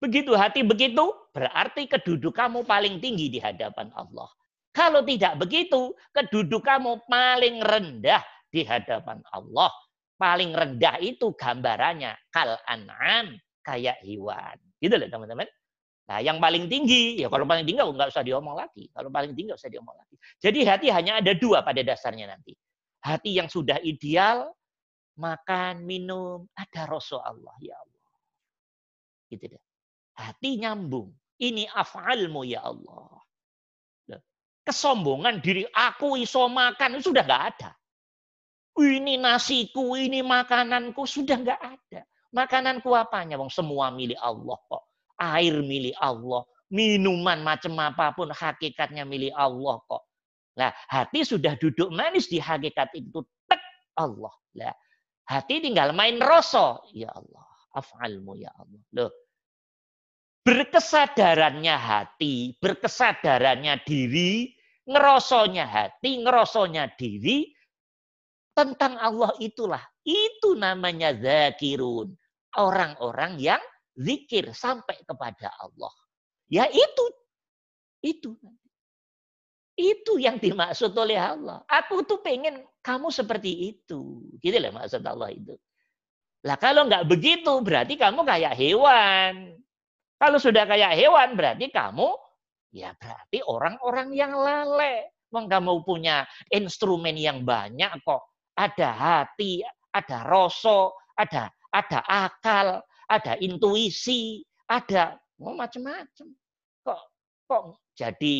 Begitu 0.00 0.32
hati 0.32 0.64
begitu, 0.64 1.12
berarti 1.36 1.84
kedudukanmu 1.84 2.64
paling 2.64 3.04
tinggi 3.04 3.28
di 3.28 3.36
hadapan 3.36 3.92
Allah. 3.92 4.32
Kalau 4.72 5.04
tidak 5.04 5.36
begitu, 5.36 5.92
kedudukanmu 6.16 7.04
paling 7.04 7.60
rendah 7.60 8.24
di 8.48 8.64
hadapan 8.64 9.20
Allah. 9.28 9.68
Paling 10.16 10.56
rendah 10.56 10.96
itu 11.04 11.36
gambarannya 11.36 12.16
kal 12.32 12.56
an'am 12.64 13.36
kayak 13.60 14.00
hewan. 14.00 14.56
Gitu 14.80 14.96
loh 14.96 15.08
teman-teman. 15.08 15.48
Nah, 16.10 16.18
yang 16.24 16.40
paling 16.40 16.66
tinggi, 16.66 17.20
ya 17.20 17.28
kalau 17.28 17.44
paling 17.44 17.68
tinggi 17.68 17.84
nggak 17.84 18.10
usah 18.10 18.24
diomong 18.24 18.56
lagi. 18.56 18.88
Kalau 18.96 19.12
paling 19.12 19.36
tinggi 19.36 19.52
nggak 19.52 19.60
usah 19.60 19.72
diomong 19.72 19.96
lagi. 20.00 20.16
Jadi 20.40 20.64
hati 20.64 20.86
hanya 20.88 21.20
ada 21.20 21.36
dua 21.36 21.60
pada 21.60 21.84
dasarnya 21.84 22.24
nanti. 22.24 22.56
Hati 23.04 23.36
yang 23.36 23.52
sudah 23.52 23.80
ideal, 23.84 24.48
makan, 25.20 25.84
minum, 25.84 26.48
ada 26.56 26.88
rasa 26.88 27.20
Allah. 27.20 27.54
Ya 27.60 27.76
Allah. 27.76 28.16
Gitu 29.28 29.44
deh. 29.54 29.69
Hati 30.20 30.60
nyambung. 30.60 31.08
Ini 31.40 31.72
af'almu 31.72 32.44
ya 32.44 32.68
Allah. 32.68 33.20
Kesombongan 34.60 35.40
diri 35.40 35.64
aku 35.72 36.20
iso 36.20 36.44
makan, 36.46 37.00
sudah 37.00 37.24
nggak 37.24 37.44
ada. 37.56 37.70
Ini 38.76 39.16
nasiku, 39.18 39.96
ini 39.96 40.20
makananku, 40.20 41.08
sudah 41.08 41.40
nggak 41.40 41.60
ada. 41.60 42.00
Makananku 42.30 42.94
apanya? 42.94 43.40
Bang? 43.40 43.50
Semua 43.50 43.90
milik 43.90 44.20
Allah 44.20 44.60
kok. 44.70 44.84
Air 45.18 45.64
milik 45.64 45.96
Allah. 45.98 46.46
Minuman 46.70 47.42
macam 47.42 47.74
apa 47.82 48.14
pun 48.14 48.30
hakikatnya 48.30 49.02
milik 49.02 49.34
Allah 49.34 49.82
kok. 49.90 50.06
Nah, 50.54 50.70
hati 50.86 51.26
sudah 51.26 51.58
duduk 51.58 51.90
manis 51.90 52.30
di 52.30 52.38
hakikat 52.38 52.94
itu. 52.94 53.26
Tek 53.50 53.58
Allah. 53.98 54.30
Lah, 54.54 54.76
hati 55.26 55.58
tinggal 55.58 55.90
main 55.90 56.22
rasa. 56.22 56.78
Ya 56.94 57.10
Allah, 57.10 57.48
af'almu 57.74 58.38
ya 58.38 58.54
Allah. 58.54 58.82
Loh, 58.94 59.10
berkesadarannya 60.44 61.76
hati, 61.76 62.56
berkesadarannya 62.58 63.84
diri, 63.84 64.56
ngerosonya 64.88 65.66
hati, 65.68 66.24
ngerosonya 66.24 66.96
diri, 66.96 67.52
tentang 68.56 68.96
Allah 69.00 69.32
itulah. 69.40 69.80
Itu 70.04 70.56
namanya 70.56 71.12
zakirun. 71.16 72.16
Orang-orang 72.58 73.38
yang 73.38 73.62
zikir 73.94 74.50
sampai 74.50 74.98
kepada 75.06 75.54
Allah. 75.60 75.94
Ya 76.50 76.66
itu. 76.66 77.04
Itu. 78.02 78.34
Itu 79.78 80.18
yang 80.18 80.36
dimaksud 80.42 80.92
oleh 80.98 81.16
Allah. 81.16 81.62
Aku 81.68 82.02
tuh 82.04 82.20
pengen 82.20 82.64
kamu 82.82 83.08
seperti 83.14 83.76
itu. 83.76 84.28
Gitu 84.42 84.56
lah 84.58 84.74
maksud 84.74 85.00
Allah 85.06 85.30
itu. 85.30 85.54
Lah 86.44 86.56
kalau 86.56 86.88
nggak 86.88 87.06
begitu 87.06 87.52
berarti 87.60 87.94
kamu 87.96 88.24
kayak 88.24 88.56
hewan. 88.56 89.56
Kalau 90.20 90.36
sudah 90.36 90.68
kayak 90.68 91.00
hewan 91.00 91.32
berarti 91.32 91.72
kamu 91.72 92.12
ya 92.76 92.92
berarti 93.00 93.40
orang-orang 93.40 94.12
yang 94.12 94.36
lalai. 94.36 95.08
Wong 95.30 95.46
kamu 95.46 95.86
punya 95.86 96.26
instrumen 96.50 97.14
yang 97.14 97.46
banyak 97.46 98.02
kok 98.02 98.26
ada 98.58 98.90
hati, 98.90 99.62
ada 99.94 100.26
rasa, 100.26 100.90
ada 101.14 101.48
ada 101.70 101.98
akal, 102.04 102.82
ada 103.06 103.32
intuisi, 103.38 104.42
ada 104.66 105.16
oh, 105.38 105.54
macam-macam. 105.54 106.28
Kok 106.82 107.00
kok 107.46 107.62
jadi 107.94 108.36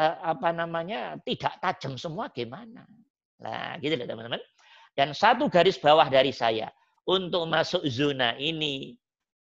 eh, 0.00 0.16
apa 0.24 0.48
namanya 0.50 1.20
tidak 1.22 1.60
tajam 1.60 1.94
semua 2.00 2.32
gimana? 2.32 2.88
Nah, 3.40 3.76
gitu 3.78 3.94
loh 4.00 4.08
teman-teman. 4.08 4.42
Dan 4.96 5.14
satu 5.14 5.46
garis 5.46 5.78
bawah 5.78 6.08
dari 6.08 6.34
saya 6.34 6.72
untuk 7.06 7.46
masuk 7.46 7.84
zona 7.86 8.34
ini 8.36 8.96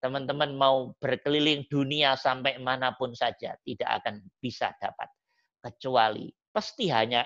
teman-teman 0.05 0.53
mau 0.53 0.93
berkeliling 1.01 1.65
dunia 1.73 2.13
sampai 2.21 2.61
mana 2.61 2.93
pun 2.93 3.17
saja 3.17 3.57
tidak 3.65 3.89
akan 4.05 4.21
bisa 4.37 4.69
dapat 4.77 5.09
kecuali 5.65 6.29
pasti 6.53 6.93
hanya 6.93 7.25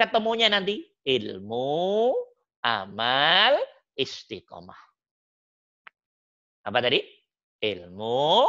ketemunya 0.00 0.48
nanti 0.48 0.88
ilmu, 1.04 2.16
amal, 2.64 3.60
istiqomah. 3.92 4.80
Apa 6.64 6.80
tadi? 6.80 7.04
Ilmu, 7.60 8.48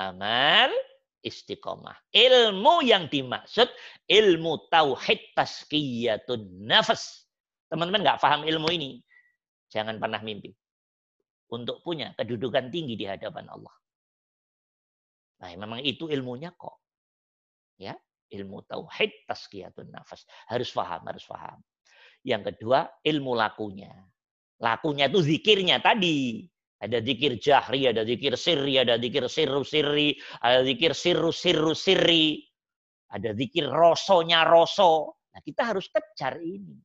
amal, 0.00 0.72
istiqomah. 1.20 2.16
Ilmu 2.16 2.80
yang 2.80 3.12
dimaksud 3.12 3.68
ilmu 4.08 4.72
tauhid 4.72 5.36
tazkiyatun 5.36 6.64
nafas. 6.64 7.28
Teman-teman 7.68 8.00
nggak 8.00 8.24
paham 8.24 8.48
ilmu 8.48 8.72
ini, 8.72 9.04
jangan 9.68 10.00
pernah 10.00 10.24
mimpi 10.24 10.56
untuk 11.52 11.84
punya 11.84 12.16
kedudukan 12.16 12.72
tinggi 12.72 12.96
di 12.96 13.04
hadapan 13.04 13.44
Allah. 13.52 13.76
Nah, 15.44 15.48
memang 15.52 15.84
itu 15.84 16.08
ilmunya 16.08 16.56
kok. 16.56 16.80
Ya, 17.76 17.92
ilmu 18.32 18.64
tauhid 18.64 19.28
tazkiyatun 19.28 19.92
nafas. 19.92 20.24
Harus 20.48 20.72
paham, 20.72 21.04
harus 21.04 21.28
paham. 21.28 21.60
Yang 22.24 22.54
kedua, 22.54 22.88
ilmu 23.04 23.36
lakunya. 23.36 23.92
Lakunya 24.62 25.12
itu 25.12 25.20
zikirnya 25.20 25.82
tadi. 25.84 26.48
Ada 26.82 26.98
zikir 26.98 27.38
jahri, 27.38 27.86
ada 27.86 28.02
zikir 28.02 28.34
sirri, 28.34 28.74
ada 28.74 28.98
zikir 28.98 29.30
sirru 29.30 29.62
sirri, 29.62 30.18
ada 30.42 30.66
zikir 30.66 30.96
sirru 30.96 31.30
sirru 31.30 31.74
sirri. 31.78 32.42
Ada 33.12 33.36
zikir 33.36 33.68
rosonya 33.68 34.48
roso. 34.48 35.20
Nah, 35.30 35.40
kita 35.44 35.68
harus 35.68 35.86
kejar 35.92 36.40
ini. 36.40 36.80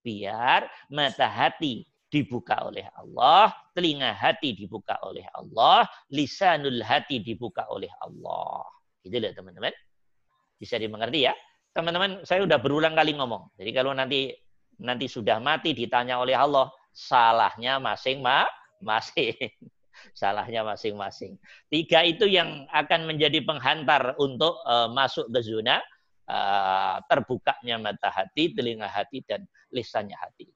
Biar 0.00 0.66
mata 0.88 1.28
hati 1.28 1.84
dibuka 2.10 2.58
oleh 2.66 2.84
Allah, 2.98 3.54
telinga 3.72 4.12
hati 4.12 4.52
dibuka 4.52 4.98
oleh 5.06 5.22
Allah, 5.30 5.86
lisanul 6.10 6.82
hati 6.82 7.22
dibuka 7.22 7.70
oleh 7.70 7.88
Allah. 8.02 8.66
Gitu 9.06 9.16
loh 9.16 9.30
teman-teman. 9.30 9.72
Bisa 10.58 10.76
dimengerti 10.76 11.30
ya. 11.30 11.34
Teman-teman, 11.70 12.26
saya 12.26 12.42
udah 12.42 12.58
berulang 12.58 12.98
kali 12.98 13.14
ngomong. 13.14 13.54
Jadi 13.54 13.70
kalau 13.70 13.94
nanti 13.94 14.34
nanti 14.82 15.06
sudah 15.06 15.38
mati 15.38 15.70
ditanya 15.70 16.18
oleh 16.18 16.34
Allah, 16.34 16.68
salahnya 16.90 17.78
masing-masing. 17.78 19.38
Salahnya 20.16 20.64
masing-masing. 20.64 21.36
Tiga 21.68 22.00
itu 22.00 22.24
yang 22.24 22.64
akan 22.72 23.04
menjadi 23.04 23.44
penghantar 23.44 24.16
untuk 24.16 24.56
uh, 24.64 24.88
masuk 24.88 25.28
ke 25.28 25.44
zona 25.44 25.76
uh, 26.24 26.96
terbukanya 27.04 27.76
mata 27.76 28.08
hati, 28.08 28.56
telinga 28.56 28.88
hati, 28.88 29.20
dan 29.28 29.44
lisannya 29.68 30.16
hati. 30.16 30.48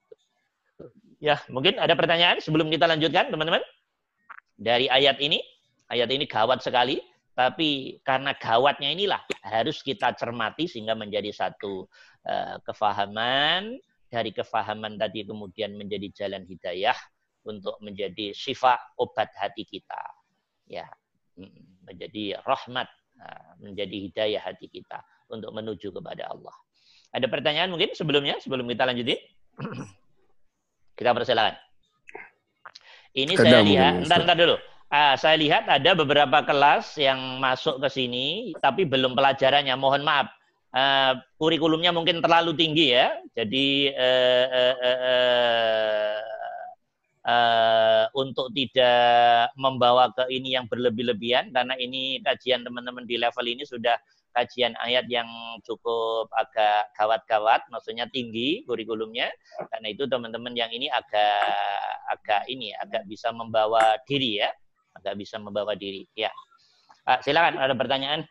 Ya, 1.23 1.39
mungkin 1.47 1.79
ada 1.79 1.95
pertanyaan 1.95 2.43
sebelum 2.43 2.67
kita 2.67 2.85
lanjutkan, 2.85 3.31
teman-teman? 3.31 3.63
Dari 4.55 4.91
ayat 4.91 5.19
ini, 5.23 5.39
ayat 5.91 6.11
ini 6.11 6.27
gawat 6.27 6.63
sekali. 6.63 6.99
Tapi 7.35 7.99
karena 7.99 8.31
gawatnya 8.31 8.95
inilah 8.95 9.19
harus 9.43 9.83
kita 9.83 10.15
cermati 10.15 10.71
sehingga 10.71 10.95
menjadi 10.95 11.35
satu 11.35 11.83
uh, 12.23 12.55
kefahaman. 12.63 13.75
Dari 14.07 14.31
kefahaman 14.31 14.95
tadi 14.95 15.27
kemudian 15.27 15.75
menjadi 15.75 16.07
jalan 16.23 16.47
hidayah 16.47 16.95
untuk 17.43 17.75
menjadi 17.83 18.31
syifa 18.31 18.79
obat 18.95 19.35
hati 19.35 19.67
kita. 19.67 19.99
Ya, 20.71 20.87
menjadi 21.83 22.39
rahmat, 22.47 22.87
uh, 23.19 23.51
menjadi 23.59 23.97
hidayah 24.07 24.39
hati 24.39 24.71
kita 24.71 25.03
untuk 25.27 25.51
menuju 25.51 25.91
kepada 25.91 26.31
Allah. 26.31 26.55
Ada 27.11 27.27
pertanyaan 27.27 27.67
mungkin 27.67 27.91
sebelumnya, 27.91 28.39
sebelum 28.39 28.63
kita 28.71 28.87
lanjutin? 28.87 29.19
Kita 30.95 31.11
persilakan. 31.11 31.55
Ini 33.15 33.33
Kadang 33.39 33.47
saya 33.47 33.61
lihat, 33.63 33.93
entar, 34.03 34.19
entar 34.27 34.35
dulu. 34.35 34.55
Ah, 34.91 35.15
saya 35.15 35.35
lihat 35.39 35.67
ada 35.67 35.91
beberapa 35.95 36.43
kelas 36.43 36.95
yang 36.99 37.39
masuk 37.39 37.79
ke 37.83 37.87
sini, 37.91 38.55
tapi 38.59 38.83
belum 38.83 39.15
pelajarannya. 39.15 39.75
Mohon 39.75 40.03
maaf, 40.03 40.27
uh, 40.75 41.19
kurikulumnya 41.39 41.95
mungkin 41.95 42.19
terlalu 42.19 42.55
tinggi 42.55 42.95
ya. 42.95 43.11
Jadi 43.35 43.91
uh, 43.91 44.45
uh, 44.51 44.75
uh, 44.75 44.99
uh, 44.99 46.19
uh, 47.27 48.05
untuk 48.15 48.51
tidak 48.51 49.51
membawa 49.55 50.11
ke 50.11 50.27
ini 50.31 50.55
yang 50.55 50.67
berlebih-lebihan, 50.67 51.51
karena 51.55 51.75
ini 51.79 52.19
kajian 52.23 52.63
teman-teman 52.63 53.07
di 53.07 53.15
level 53.19 53.47
ini 53.47 53.63
sudah 53.63 53.95
kajian 54.35 54.75
ayat 54.83 55.07
yang 55.07 55.27
cukup 55.63 56.27
agak 56.35 56.91
gawat-gawat, 56.99 57.63
maksudnya 57.71 58.11
tinggi 58.11 58.67
kurikulumnya. 58.67 59.31
Karena 59.71 59.87
itu 59.87 60.03
teman-teman 60.11 60.51
yang 60.51 60.69
ini 60.75 60.91
agak 60.91 61.39
agak 62.11 62.43
ini 62.51 62.75
agak 62.75 63.07
bisa 63.07 63.31
membawa 63.31 63.95
diri 64.03 64.43
ya 64.43 64.51
agak 64.95 65.15
bisa 65.19 65.35
membawa 65.37 65.75
diri. 65.75 66.07
Ya, 66.15 66.31
uh, 67.05 67.19
silakan 67.21 67.59
ada 67.59 67.75
pertanyaan. 67.75 68.23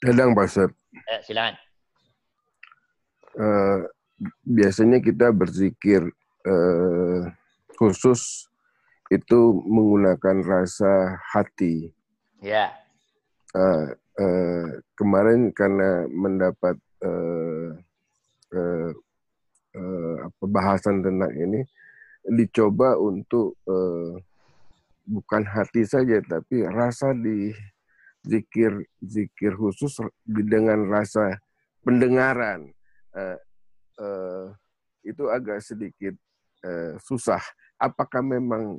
Dadang 0.00 0.32
Pak 0.32 0.48
Ustaz. 0.48 0.72
Eh, 1.12 1.20
silakan. 1.28 1.54
Uh, 3.36 3.84
biasanya 4.42 4.98
kita 4.98 5.30
berzikir 5.30 6.02
uh, 6.48 7.22
khusus 7.76 8.48
itu 9.12 9.40
menggunakan 9.68 10.40
rasa 10.42 11.20
hati. 11.30 11.92
Ya. 12.40 12.72
Uh, 13.52 13.92
uh, 14.20 14.68
kemarin 14.94 15.48
karena 15.56 16.04
mendapat 16.12 16.76
uh, 17.00 17.72
uh, 18.52 18.90
uh, 19.74 20.16
bahasan 20.44 21.00
tentang 21.00 21.32
ini, 21.32 21.64
dicoba 22.28 23.00
untuk 23.00 23.56
uh, 23.64 24.20
bukan 25.08 25.42
hati 25.42 25.82
saja 25.88 26.20
tapi 26.22 26.62
rasa 26.68 27.16
di 27.16 27.50
zikir 28.20 28.84
zikir 29.00 29.56
khusus 29.56 29.96
dengan 30.28 30.84
rasa 30.86 31.40
pendengaran 31.80 32.68
uh, 33.16 33.38
uh, 33.96 34.46
itu 35.00 35.24
agak 35.32 35.64
sedikit 35.64 36.12
uh, 36.62 37.00
susah. 37.00 37.40
Apakah 37.80 38.20
memang 38.20 38.76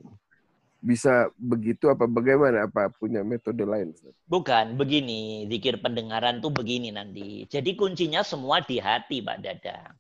bisa 0.82 1.30
begitu 1.38 1.88
apa 1.94 2.10
bagaimana 2.10 2.66
apa 2.66 2.90
punya 2.98 3.22
metode 3.22 3.62
lain? 3.64 3.94
Bukan 4.26 4.76
begini 4.76 5.46
zikir 5.46 5.78
pendengaran 5.78 6.42
tuh 6.42 6.50
begini 6.50 6.90
nanti. 6.90 7.46
Jadi 7.46 7.78
kuncinya 7.78 8.26
semua 8.26 8.66
di 8.66 8.82
hati 8.82 9.22
Pak 9.22 9.38
Dadang 9.40 9.94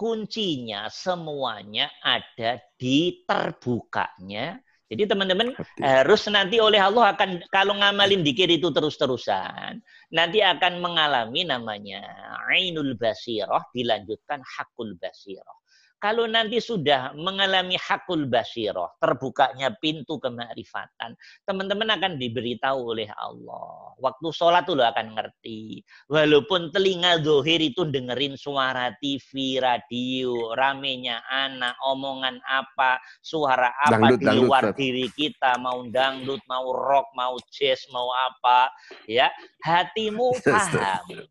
kuncinya 0.00 0.88
semuanya 0.88 1.92
ada 2.00 2.56
di 2.80 3.20
terbukanya. 3.28 4.56
Jadi 4.90 5.06
teman-teman 5.06 5.54
harus 5.78 6.26
nanti 6.26 6.58
oleh 6.58 6.80
Allah 6.80 7.14
akan 7.14 7.46
kalau 7.52 7.78
ngamalin 7.78 8.26
dikir 8.26 8.50
itu 8.50 8.74
terus-terusan, 8.74 9.78
nanti 10.10 10.42
akan 10.42 10.82
mengalami 10.82 11.46
namanya 11.46 12.02
ainul 12.50 12.98
basirah 12.98 13.62
dilanjutkan 13.70 14.42
hakul 14.42 14.96
basirah. 14.98 15.59
Kalau 16.00 16.24
nanti 16.24 16.56
sudah 16.64 17.12
mengalami 17.12 17.76
hakul 17.76 18.24
basiroh, 18.24 18.96
terbukanya 18.96 19.68
pintu 19.84 20.16
kemarifatan, 20.16 21.12
teman-teman 21.44 21.92
akan 21.92 22.16
diberitahu 22.16 22.96
oleh 22.96 23.12
Allah. 23.20 23.92
Waktu 24.00 24.32
sholat 24.32 24.64
tuh 24.64 24.80
lo 24.80 24.88
akan 24.88 25.12
ngerti. 25.12 25.84
Walaupun 26.08 26.72
telinga 26.72 27.20
zohir 27.20 27.60
itu 27.60 27.84
dengerin 27.84 28.32
suara 28.40 28.96
TV, 28.96 29.60
radio, 29.60 30.56
ramenya 30.56 31.20
anak, 31.28 31.76
omongan 31.84 32.40
apa, 32.48 32.96
suara 33.20 33.68
apa 33.84 34.16
dangdut, 34.16 34.24
di 34.24 34.36
luar 34.40 34.62
dangdut, 34.72 34.80
diri 34.80 35.06
kita, 35.12 35.60
mau 35.60 35.84
dangdut, 35.84 36.40
mau 36.48 36.64
rock, 36.72 37.12
mau 37.12 37.36
jazz, 37.52 37.84
mau 37.92 38.08
apa, 38.08 38.72
ya 39.04 39.28
hatimu 39.68 40.32
paham. 40.40 41.28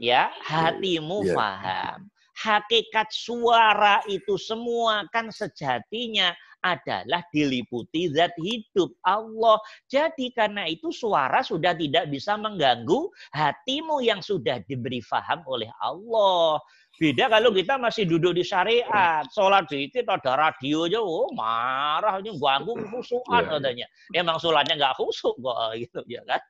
Ya, 0.00 0.32
hatimu 0.40 1.20
yeah. 1.24 1.36
paham 1.36 2.15
hakikat 2.36 3.08
suara 3.08 4.04
itu 4.08 4.36
semua 4.36 5.08
kan 5.08 5.32
sejatinya 5.32 6.36
adalah 6.64 7.22
diliputi 7.30 8.10
zat 8.10 8.34
hidup 8.42 8.90
Allah. 9.06 9.60
Jadi 9.86 10.34
karena 10.34 10.66
itu 10.66 10.90
suara 10.90 11.40
sudah 11.46 11.76
tidak 11.78 12.10
bisa 12.10 12.34
mengganggu 12.34 13.06
hatimu 13.30 14.02
yang 14.02 14.18
sudah 14.18 14.58
diberi 14.66 14.98
faham 14.98 15.46
oleh 15.46 15.70
Allah. 15.78 16.58
Beda 16.96 17.28
kalau 17.28 17.52
kita 17.52 17.76
masih 17.76 18.08
duduk 18.08 18.32
di 18.32 18.40
syariat, 18.40 19.20
sholat 19.28 19.68
dikit 19.68 20.08
ada 20.08 20.32
radio 20.32 20.88
aja, 20.88 20.96
oh 20.96 21.28
marah 21.36 22.24
ini 22.24 22.32
ganggu 22.40 22.72
khusukan 22.88 23.44
yeah. 23.44 23.52
katanya. 23.52 23.86
Emang 24.16 24.40
sholatnya 24.40 24.80
nggak 24.80 24.96
khusuk 24.96 25.36
kok 25.36 25.56
gitu 25.84 26.00
ya 26.08 26.24
kan? 26.24 26.40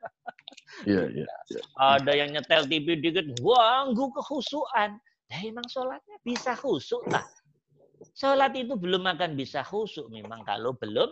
Iya, 0.86 1.02
iya. 1.10 1.26
iya. 1.26 1.62
Ada 1.98 2.12
yang 2.14 2.30
nyetel 2.30 2.62
TV 2.70 2.94
dikit, 3.02 3.26
ganggu 3.42 4.06
kehusuan. 4.14 5.02
Nah, 5.26 5.40
emang 5.42 5.66
sholatnya 5.66 6.22
bisa 6.22 6.54
khusuk 6.54 7.02
tak? 7.10 7.26
Sholat 8.14 8.52
itu 8.54 8.78
belum 8.78 9.02
akan 9.04 9.34
bisa 9.34 9.66
khusuk 9.66 10.06
memang 10.12 10.46
kalau 10.46 10.76
belum 10.76 11.10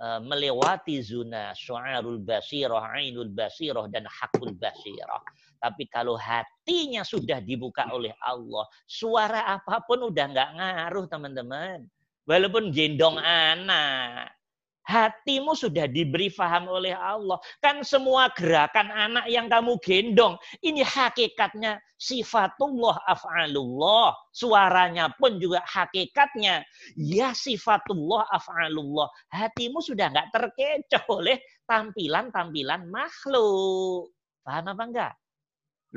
uh, 0.00 0.20
melewati 0.22 1.00
zona 1.00 1.56
syu'arul 1.56 2.20
basirah, 2.20 2.94
ainul 2.94 3.32
basirah, 3.32 3.88
dan 3.88 4.04
hakul 4.06 4.52
basirah. 4.54 5.20
Tapi 5.56 5.88
kalau 5.88 6.14
hatinya 6.20 7.02
sudah 7.02 7.40
dibuka 7.40 7.88
oleh 7.88 8.12
Allah, 8.20 8.68
suara 8.84 9.48
apa 9.56 9.80
pun 9.82 10.12
udah 10.12 10.24
nggak 10.30 10.50
ngaruh 10.60 11.06
teman-teman. 11.08 11.88
Walaupun 12.26 12.74
gendong 12.74 13.16
anak, 13.22 14.35
Hatimu 14.86 15.58
sudah 15.58 15.90
diberi 15.90 16.30
faham 16.30 16.70
oleh 16.70 16.94
Allah. 16.94 17.42
Kan 17.58 17.82
semua 17.82 18.30
gerakan 18.30 18.94
anak 18.94 19.26
yang 19.26 19.50
kamu 19.50 19.82
gendong. 19.82 20.38
Ini 20.62 20.86
hakikatnya 20.86 21.82
sifatullah 21.98 23.02
af'alullah. 23.10 24.14
Suaranya 24.30 25.10
pun 25.18 25.42
juga 25.42 25.66
hakikatnya. 25.66 26.62
Ya 26.94 27.34
sifatullah 27.34 28.30
af'alullah. 28.30 29.10
Hatimu 29.34 29.82
sudah 29.82 30.06
nggak 30.06 30.30
terkecoh 30.30 31.04
oleh 31.18 31.42
tampilan-tampilan 31.66 32.86
makhluk. 32.86 34.14
Paham 34.46 34.70
apa 34.70 34.84
enggak? 34.86 35.12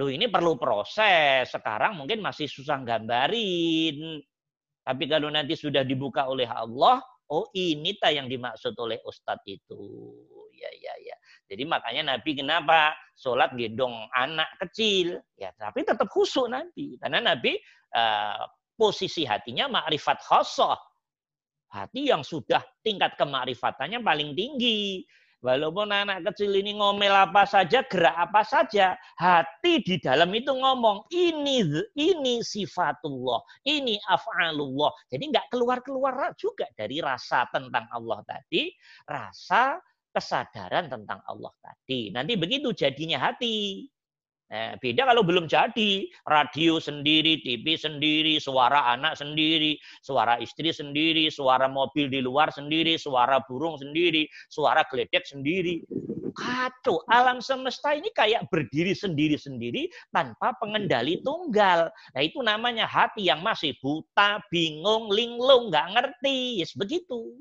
Loh 0.02 0.10
ini 0.10 0.26
perlu 0.26 0.58
proses. 0.58 1.46
Sekarang 1.54 1.94
mungkin 1.94 2.26
masih 2.26 2.50
susah 2.50 2.82
gambarin. 2.82 4.18
Tapi 4.82 5.06
kalau 5.06 5.30
nanti 5.30 5.54
sudah 5.54 5.86
dibuka 5.86 6.26
oleh 6.26 6.50
Allah, 6.50 6.98
Oh 7.30 7.46
ini 7.54 7.94
tak 8.02 8.18
yang 8.18 8.26
dimaksud 8.26 8.74
oleh 8.82 8.98
Ustadz 9.06 9.46
itu. 9.46 9.78
Ya, 10.58 10.70
ya, 10.76 10.94
ya. 11.06 11.16
Jadi 11.46 11.64
makanya 11.64 12.18
Nabi 12.18 12.36
kenapa 12.36 12.98
sholat 13.14 13.54
gendong 13.54 14.10
anak 14.18 14.50
kecil. 14.66 15.22
Ya, 15.38 15.54
tapi 15.56 15.86
tetap 15.86 16.10
khusyuk 16.10 16.50
nanti. 16.50 16.98
Karena 16.98 17.22
Nabi 17.34 17.56
uh, 17.94 18.44
posisi 18.74 19.24
hatinya 19.30 19.70
makrifat 19.70 20.26
khosoh. 20.26 20.76
Hati 21.70 22.10
yang 22.10 22.26
sudah 22.26 22.66
tingkat 22.82 23.14
kemakrifatannya 23.14 24.02
paling 24.02 24.34
tinggi. 24.34 25.06
Walaupun 25.40 25.88
anak 25.96 26.28
kecil 26.32 26.52
ini 26.52 26.76
ngomel 26.76 27.16
apa 27.16 27.48
saja, 27.48 27.80
gerak 27.88 28.12
apa 28.12 28.44
saja, 28.44 29.00
hati 29.16 29.80
di 29.80 29.96
dalam 29.96 30.28
itu 30.36 30.52
ngomong, 30.52 31.08
ini 31.16 31.64
ini 31.96 32.44
sifatullah, 32.44 33.40
ini 33.64 33.96
af'alullah. 34.12 34.92
Jadi 35.08 35.24
nggak 35.32 35.48
keluar-keluar 35.48 36.36
juga 36.36 36.68
dari 36.76 37.00
rasa 37.00 37.48
tentang 37.56 37.88
Allah 37.88 38.20
tadi, 38.28 38.68
rasa 39.08 39.80
kesadaran 40.12 40.92
tentang 40.92 41.24
Allah 41.24 41.56
tadi. 41.64 42.12
Nanti 42.12 42.36
begitu 42.36 42.76
jadinya 42.76 43.32
hati. 43.32 43.88
Nah, 44.50 44.74
beda 44.82 45.06
kalau 45.06 45.22
belum 45.22 45.46
jadi, 45.46 46.10
radio 46.26 46.82
sendiri, 46.82 47.38
TV 47.46 47.78
sendiri, 47.78 48.42
suara 48.42 48.98
anak 48.98 49.22
sendiri, 49.22 49.78
suara 50.02 50.42
istri 50.42 50.74
sendiri, 50.74 51.30
suara 51.30 51.70
mobil 51.70 52.10
di 52.10 52.18
luar 52.18 52.50
sendiri, 52.50 52.98
suara 52.98 53.38
burung 53.46 53.78
sendiri, 53.78 54.26
suara 54.50 54.82
geledek 54.90 55.22
sendiri. 55.30 55.86
Kacau, 56.34 57.06
alam 57.14 57.46
semesta 57.46 57.94
ini 57.94 58.10
kayak 58.10 58.50
berdiri 58.50 58.98
sendiri-sendiri 58.98 59.86
tanpa 60.10 60.58
pengendali 60.58 61.22
tunggal. 61.22 61.94
Nah 62.18 62.22
itu 62.26 62.42
namanya 62.42 62.90
hati 62.90 63.30
yang 63.30 63.46
masih 63.46 63.78
buta, 63.78 64.42
bingung, 64.50 65.14
linglung, 65.14 65.70
nggak 65.70 65.94
ngerti. 65.94 66.66
Yes, 66.66 66.74
begitu. 66.74 67.38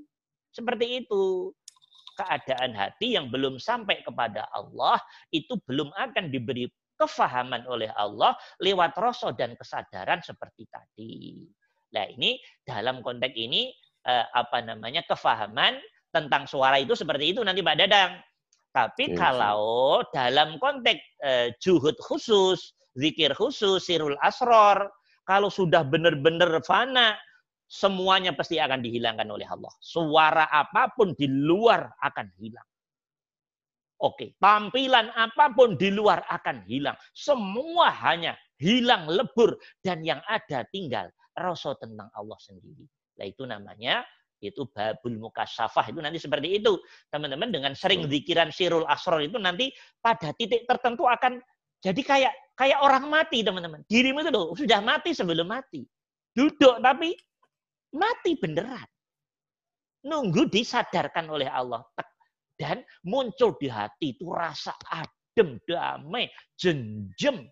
Seperti 0.53 1.07
itu 1.07 1.57
keadaan 2.19 2.75
hati 2.75 3.15
yang 3.15 3.31
belum 3.31 3.63
sampai 3.63 4.03
kepada 4.03 4.51
Allah 4.51 4.99
itu 5.31 5.55
belum 5.63 5.95
akan 5.95 6.35
diberi 6.35 6.67
kefahaman 6.99 7.65
oleh 7.71 7.89
Allah 7.95 8.35
lewat 8.59 8.99
rasa 8.99 9.31
dan 9.33 9.55
kesadaran 9.55 10.19
seperti 10.21 10.67
tadi. 10.67 11.47
Nah 11.95 12.05
ini 12.11 12.37
dalam 12.67 13.01
konteks 13.01 13.33
ini 13.39 13.73
eh, 14.05 14.27
apa 14.35 14.61
namanya 14.61 15.07
kefahaman 15.07 15.79
tentang 16.13 16.45
suara 16.51 16.77
itu 16.83 16.99
seperti 16.99 17.33
itu 17.37 17.41
nanti 17.47 17.63
Pak 17.63 17.77
Dadang. 17.79 18.13
Tapi 18.69 19.05
yes. 19.09 19.13
Iya, 19.15 19.19
kalau 19.19 20.03
dalam 20.13 20.61
konteks 20.61 21.03
eh, 21.25 21.49
juhud 21.63 21.97
khusus, 22.03 22.77
zikir 22.99 23.33
khusus, 23.33 23.81
sirul 23.81 24.19
asror, 24.21 24.91
kalau 25.25 25.49
sudah 25.49 25.85
benar-benar 25.87 26.61
fana, 26.65 27.17
semuanya 27.69 28.33
pasti 28.33 28.57
akan 28.57 28.81
dihilangkan 28.81 29.29
oleh 29.29 29.45
Allah. 29.49 29.73
Suara 29.81 30.49
apa 30.49 30.93
pun 30.93 31.13
di 31.17 31.29
luar 31.29 31.85
akan 32.01 32.27
hilang. 32.41 32.69
Oke, 33.99 34.39
tampilan 34.39 35.11
apa 35.19 35.51
pun 35.51 35.75
di 35.75 35.91
luar 35.91 36.23
akan 36.31 36.63
hilang. 36.71 36.95
Semua 37.11 37.91
hanya 38.07 38.39
hilang 38.63 39.11
lebur 39.11 39.59
dan 39.83 40.07
yang 40.07 40.23
ada 40.31 40.63
tinggal 40.71 41.11
rasa 41.35 41.75
tentang 41.83 42.07
Allah 42.15 42.39
sendiri. 42.39 42.87
Nah 43.19 43.27
itu 43.27 43.43
namanya 43.43 44.07
itu 44.39 44.71
babul 44.71 45.19
mukasyafah 45.19 45.91
itu 45.91 45.99
nanti 45.99 46.23
seperti 46.23 46.63
itu. 46.63 46.79
Teman-teman 47.11 47.51
dengan 47.51 47.75
sering 47.75 48.07
zikiran 48.07 48.55
sirul 48.55 48.87
asror 48.87 49.19
itu 49.19 49.35
nanti 49.39 49.75
pada 49.99 50.31
titik 50.39 50.63
tertentu 50.71 51.07
akan 51.11 51.43
jadi 51.83 52.03
kayak 52.03 52.35
kayak 52.55 52.79
orang 52.79 53.11
mati 53.11 53.43
teman-teman. 53.43 53.83
Dirimu 53.87 54.23
itu 54.23 54.31
loh, 54.31 54.55
sudah 54.55 54.79
mati 54.79 55.11
sebelum 55.15 55.47
mati. 55.51 55.83
Duduk 56.35 56.79
tapi 56.79 57.19
mati 57.95 58.39
beneran. 58.39 58.87
Nunggu 60.07 60.47
disadarkan 60.47 61.27
oleh 61.27 61.51
Allah 61.51 61.83
dan 62.59 62.83
muncul 63.07 63.55
di 63.55 63.71
hati 63.71 64.19
itu 64.19 64.27
rasa 64.35 64.75
adem 64.91 65.63
damai, 65.63 66.27
jenjem. 66.59 67.47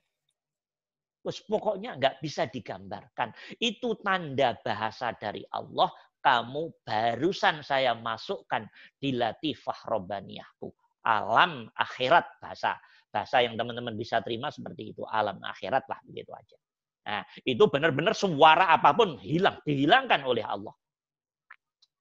Terus 1.22 1.38
pokoknya 1.46 1.98
nggak 1.98 2.18
bisa 2.22 2.50
digambarkan. 2.50 3.30
Itu 3.62 3.98
tanda 4.02 4.58
bahasa 4.62 5.14
dari 5.14 5.46
Allah. 5.54 5.90
Kamu 6.22 6.82
barusan 6.82 7.62
saya 7.62 7.94
masukkan 7.94 8.66
di 8.98 9.14
latifah 9.14 9.86
robbaniyahku. 9.86 10.70
Alam 11.06 11.70
akhirat 11.70 12.42
bahasa. 12.42 12.74
Bahasa 13.14 13.46
yang 13.46 13.54
teman-teman 13.54 13.94
bisa 13.94 14.18
terima 14.26 14.50
seperti 14.50 14.90
itu. 14.90 15.06
Alam 15.06 15.38
akhirat 15.38 15.86
lah 15.86 16.02
begitu 16.02 16.34
aja. 16.34 16.58
Nah, 17.06 17.22
itu 17.46 17.62
benar-benar 17.70 18.18
suara 18.18 18.74
apa 18.74 18.90
pun 18.90 19.14
hilang. 19.22 19.62
Dihilangkan 19.62 20.26
oleh 20.26 20.42
Allah. 20.42 20.74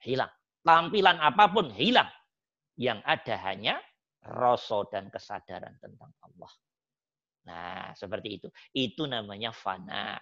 Hilang. 0.01 0.34
Tampilan 0.66 1.22
apa 1.22 1.45
pun 1.53 1.70
hilang. 1.70 2.10
Yang 2.76 3.00
ada 3.08 3.36
hanya 3.52 3.76
rasa 4.26 4.84
dan 4.90 5.08
kesadaran 5.14 5.78
tentang 5.80 6.12
Allah. 6.26 6.52
Nah, 7.46 7.94
seperti 7.94 8.42
itu. 8.42 8.48
Itu 8.74 9.06
namanya 9.06 9.54
fana. 9.54 10.18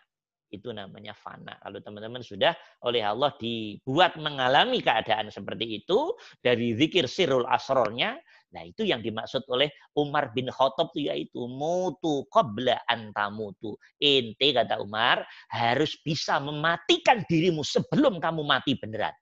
Itu 0.54 0.70
namanya 0.70 1.18
fana. 1.18 1.58
Kalau 1.58 1.82
teman-teman 1.82 2.22
sudah 2.22 2.54
oleh 2.86 3.02
Allah 3.02 3.34
dibuat 3.42 4.22
mengalami 4.22 4.86
keadaan 4.86 5.34
seperti 5.34 5.82
itu, 5.82 6.14
dari 6.46 6.78
zikir 6.78 7.10
sirul 7.10 7.50
asrornya, 7.50 8.14
nah 8.54 8.62
itu 8.62 8.86
yang 8.86 9.02
dimaksud 9.02 9.50
oleh 9.50 9.74
Umar 9.98 10.30
bin 10.30 10.54
Khattab 10.54 10.94
itu 10.94 11.10
yaitu 11.10 11.50
mutu 11.50 12.30
qabla 12.30 12.86
antamutu. 12.86 13.74
Ente 13.98 14.54
kata 14.54 14.78
Umar 14.78 15.26
harus 15.50 15.98
bisa 16.06 16.38
mematikan 16.38 17.26
dirimu 17.26 17.66
sebelum 17.66 18.22
kamu 18.22 18.46
mati 18.46 18.78
beneran. 18.78 19.16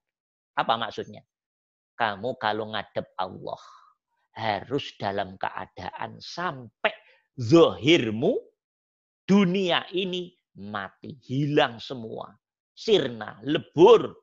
Apa 0.60 0.76
maksudnya? 0.76 1.24
Kamu 2.02 2.41
kalau 2.41 2.74
ngadep 2.74 3.14
Allah 3.14 3.62
harus 4.34 4.89
dalam 4.97 5.38
keadaan 5.38 6.18
sampai 6.18 6.89
zohirmu 7.38 8.41
dunia 9.30 9.86
ini 9.93 10.34
mati, 10.58 11.14
hilang 11.22 11.78
semua. 11.78 12.34
Sirna, 12.74 13.38
lebur. 13.45 14.18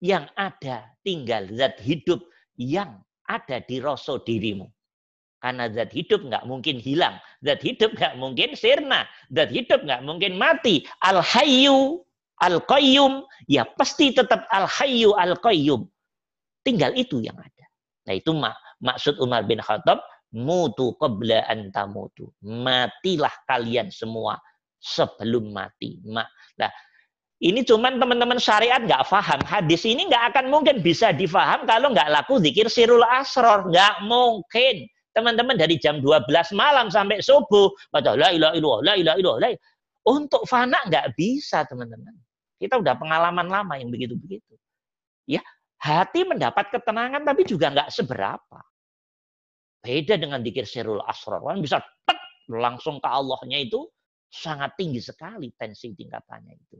Yang 0.00 0.32
ada 0.32 0.96
tinggal 1.04 1.44
zat 1.52 1.76
hidup 1.84 2.24
yang 2.56 3.04
ada 3.28 3.60
di 3.68 3.84
rasa 3.84 4.16
dirimu. 4.24 4.64
Karena 5.44 5.68
zat 5.68 5.92
hidup 5.92 6.24
nggak 6.24 6.48
mungkin 6.48 6.80
hilang. 6.80 7.20
Zat 7.44 7.60
hidup 7.60 8.00
nggak 8.00 8.16
mungkin 8.16 8.56
sirna. 8.56 9.04
Zat 9.28 9.52
hidup 9.52 9.84
nggak 9.84 10.00
mungkin 10.08 10.40
mati. 10.40 10.88
Al-hayyu, 11.04 12.00
al-qayyum, 12.40 13.28
ya 13.44 13.68
pasti 13.76 14.16
tetap 14.16 14.48
al-hayyu, 14.48 15.12
al-qayyum. 15.20 15.84
Tinggal 16.60 16.92
itu 16.96 17.24
yang 17.24 17.36
ada. 17.36 17.66
Nah 18.08 18.14
itu 18.16 18.30
mak 18.36 18.56
maksud 18.80 19.20
Umar 19.20 19.44
bin 19.44 19.60
Khattab, 19.60 20.00
mutu 20.34 20.96
qabla 20.96 21.44
antamutu. 21.48 22.30
Matilah 22.42 23.32
kalian 23.46 23.92
semua 23.92 24.38
sebelum 24.80 25.52
mati. 25.52 26.00
Nah, 26.08 26.24
ini 27.40 27.64
cuman 27.64 27.96
teman-teman 27.96 28.36
syariat 28.36 28.80
nggak 28.80 29.08
paham. 29.08 29.40
Hadis 29.44 29.84
ini 29.88 30.08
nggak 30.08 30.34
akan 30.34 30.52
mungkin 30.52 30.80
bisa 30.80 31.12
difaham 31.12 31.64
kalau 31.64 31.92
nggak 31.92 32.08
laku 32.12 32.40
zikir 32.40 32.68
sirul 32.68 33.04
asror. 33.04 33.68
Nggak 33.68 34.04
mungkin. 34.04 34.88
Teman-teman 35.10 35.58
dari 35.58 35.74
jam 35.76 35.98
12 35.98 36.28
malam 36.54 36.88
sampai 36.88 37.18
subuh. 37.20 37.72
Baca 37.90 38.14
la 38.14 38.30
ilaha 38.30 38.54
illallah, 38.54 38.80
la 38.84 38.94
ilaha 38.94 39.16
illallah. 39.18 39.52
Untuk 40.06 40.44
fana 40.48 40.80
nggak 40.88 41.16
bisa 41.16 41.64
teman-teman. 41.68 42.12
Kita 42.60 42.76
udah 42.76 42.94
pengalaman 43.00 43.48
lama 43.48 43.74
yang 43.80 43.88
begitu-begitu. 43.88 44.52
Ya, 45.24 45.40
hati 45.80 46.28
mendapat 46.28 46.68
ketenangan 46.68 47.24
tapi 47.24 47.42
juga 47.48 47.72
nggak 47.72 47.90
seberapa. 47.90 48.60
Beda 49.80 50.20
dengan 50.20 50.44
dikir 50.44 50.68
sirul 50.68 51.00
asror. 51.00 51.40
Kan 51.40 51.64
bisa 51.64 51.80
tek, 52.04 52.20
langsung 52.52 53.00
ke 53.00 53.08
Allahnya 53.08 53.64
itu 53.64 53.88
sangat 54.28 54.76
tinggi 54.76 55.00
sekali 55.00 55.48
tensi 55.56 55.96
tingkatannya 55.96 56.54
itu. 56.54 56.78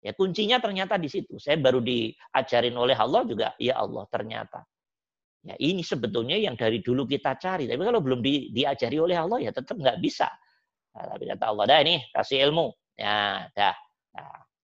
Ya 0.00 0.16
kuncinya 0.16 0.56
ternyata 0.56 0.96
di 0.96 1.12
situ. 1.12 1.36
Saya 1.36 1.60
baru 1.60 1.84
diajarin 1.84 2.72
oleh 2.72 2.96
Allah 2.96 3.22
juga, 3.28 3.52
ya 3.60 3.76
Allah 3.76 4.08
ternyata. 4.08 4.64
Ya 5.44 5.56
ini 5.60 5.84
sebetulnya 5.84 6.40
yang 6.40 6.56
dari 6.56 6.80
dulu 6.80 7.04
kita 7.04 7.36
cari. 7.36 7.68
Tapi 7.68 7.80
kalau 7.84 8.00
belum 8.00 8.24
di, 8.24 8.48
diajari 8.52 8.96
oleh 8.96 9.16
Allah 9.20 9.44
ya 9.44 9.52
tetap 9.52 9.76
nggak 9.76 10.00
bisa. 10.00 10.28
Nah, 10.96 11.04
tapi 11.04 11.24
kata 11.28 11.44
Allah, 11.44 11.64
dah 11.68 11.78
ini 11.84 11.96
kasih 12.16 12.48
ilmu. 12.48 12.72
Ya, 12.96 13.46
dah. 13.52 13.76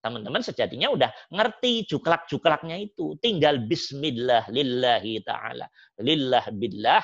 Teman-teman 0.07 0.39
sejatinya 0.39 0.95
udah 0.95 1.11
ngerti 1.35 1.83
juklak-juklaknya 1.91 2.79
itu. 2.79 3.19
Tinggal 3.19 3.67
bismillah 3.67 4.47
lillahi 4.55 5.19
ta'ala. 5.27 5.67
Lillah 5.99 6.47
billah. 6.55 7.03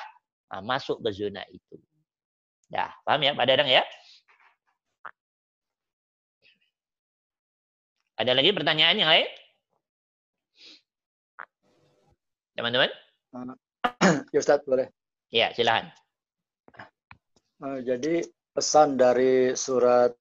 Nah, 0.55 0.63
masuk 0.63 1.03
ke 1.03 1.11
zona 1.11 1.43
itu. 1.51 1.75
Ya, 2.71 2.95
paham 3.03 3.27
ya 3.27 3.35
Pak 3.35 3.43
Dadang 3.43 3.67
ya? 3.67 3.83
Ada 8.15 8.31
lagi 8.31 8.55
pertanyaan 8.55 8.95
yang 8.95 9.11
lain? 9.11 9.27
Teman-teman? 12.55 12.87
Ya 14.31 14.39
Ustaz, 14.39 14.63
boleh. 14.63 14.87
Ya, 15.27 15.51
silahkan. 15.51 15.91
Uh, 17.59 17.83
jadi 17.83 18.23
pesan 18.55 18.95
dari 18.95 19.57
surat 19.59 20.15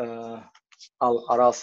uh, 0.00 0.42
Al-Araf 0.98 1.60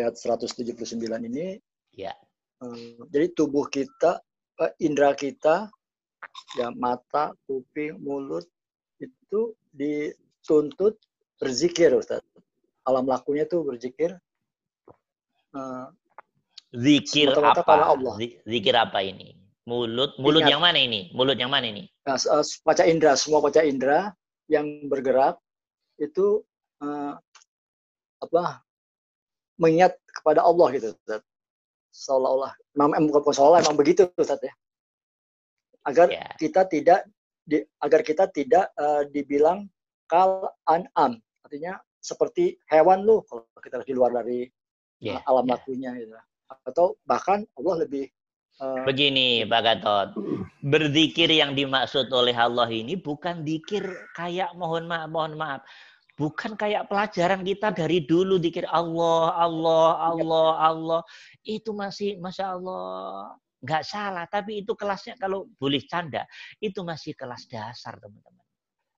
ayat 0.00 0.16
179 0.16 0.96
ini 1.28 1.60
ya. 1.92 2.14
Uh, 2.62 2.96
jadi 3.10 3.34
tubuh 3.34 3.66
kita, 3.66 4.22
uh, 4.62 4.72
indera 4.78 5.12
kita, 5.18 5.68
ya 6.56 6.70
mata, 6.72 7.34
kuping, 7.44 7.98
mulut 7.98 8.46
itu 9.02 9.52
dituntut 9.74 10.96
berzikir 11.42 11.90
Ustaz. 11.98 12.22
Alam 12.86 13.10
lakunya 13.10 13.46
tuh 13.46 13.66
berzikir 13.66 14.16
Uh, 15.52 15.88
Zikir 16.72 17.28
apa? 17.36 17.92
Allah. 17.92 18.16
Zikir 18.48 18.72
apa 18.72 19.04
ini? 19.04 19.36
Mulut, 19.68 20.16
mulut 20.16 20.42
Ingat. 20.42 20.50
yang 20.56 20.62
mana 20.64 20.78
ini? 20.80 21.12
Mulut 21.12 21.36
yang 21.36 21.52
mana 21.52 21.68
ini? 21.68 21.84
Nah, 22.08 22.16
uh, 22.16 22.42
paca 22.64 22.82
indera, 22.88 23.14
semua 23.14 23.44
paca 23.44 23.60
indera 23.60 24.10
yang 24.48 24.88
bergerak 24.88 25.36
itu 26.00 26.40
uh, 26.80 27.14
apa? 28.24 28.64
Mengingat 29.60 29.98
kepada 30.08 30.40
Allah 30.44 30.68
gitu, 30.76 30.94
Ustaz. 30.94 31.22
Seolah-olah, 31.92 32.52
memang 32.72 33.12
bukan 33.12 33.32
seolah 33.36 33.60
emang 33.60 33.76
begitu, 33.76 34.08
Ustaz 34.16 34.40
ya. 34.40 34.54
Agar 35.84 36.08
yeah. 36.08 36.30
kita 36.38 36.64
tidak 36.70 37.04
di, 37.42 37.58
agar 37.82 38.00
kita 38.06 38.30
tidak 38.30 38.70
uh, 38.78 39.02
dibilang 39.10 39.66
kal 40.06 40.46
an'am, 40.70 41.18
artinya 41.42 41.76
seperti 41.98 42.58
hewan 42.70 43.06
lu 43.06 43.22
kalau 43.26 43.46
kita 43.62 43.82
di 43.86 43.94
luar 43.94 44.14
dari 44.14 44.46
yeah, 45.02 45.22
alam 45.26 45.46
yeah. 45.46 45.54
lakunya 45.58 45.90
gitu. 45.98 46.14
Atau 46.66 47.00
bahkan 47.06 47.42
Allah 47.58 47.86
lebih 47.86 48.06
uh, 48.62 48.86
begini 48.86 49.42
Pak 49.46 49.60
Gatot. 49.62 50.08
Berzikir 50.62 51.26
yang 51.26 51.58
dimaksud 51.58 52.06
oleh 52.14 52.34
Allah 52.36 52.70
ini 52.70 52.94
bukan 52.94 53.42
dikir 53.42 53.82
kayak 54.14 54.54
mohon 54.54 54.86
maaf 54.86 55.10
mohon 55.10 55.34
maaf. 55.34 55.66
Bukan 56.12 56.54
kayak 56.60 56.92
pelajaran 56.92 57.40
kita 57.40 57.72
dari 57.72 58.04
dulu 58.04 58.36
dikir 58.36 58.68
Allah, 58.68 59.32
Allah, 59.36 60.12
Allah, 60.12 60.50
Allah. 60.60 61.00
Itu 61.40 61.72
masih 61.72 62.20
Masya 62.20 62.56
Allah. 62.58 63.32
Nggak 63.62 63.82
salah, 63.86 64.26
tapi 64.26 64.66
itu 64.66 64.74
kelasnya 64.74 65.14
kalau 65.14 65.46
boleh 65.54 65.78
canda, 65.86 66.26
itu 66.58 66.82
masih 66.82 67.14
kelas 67.14 67.46
dasar 67.46 67.94
teman-teman. 68.02 68.42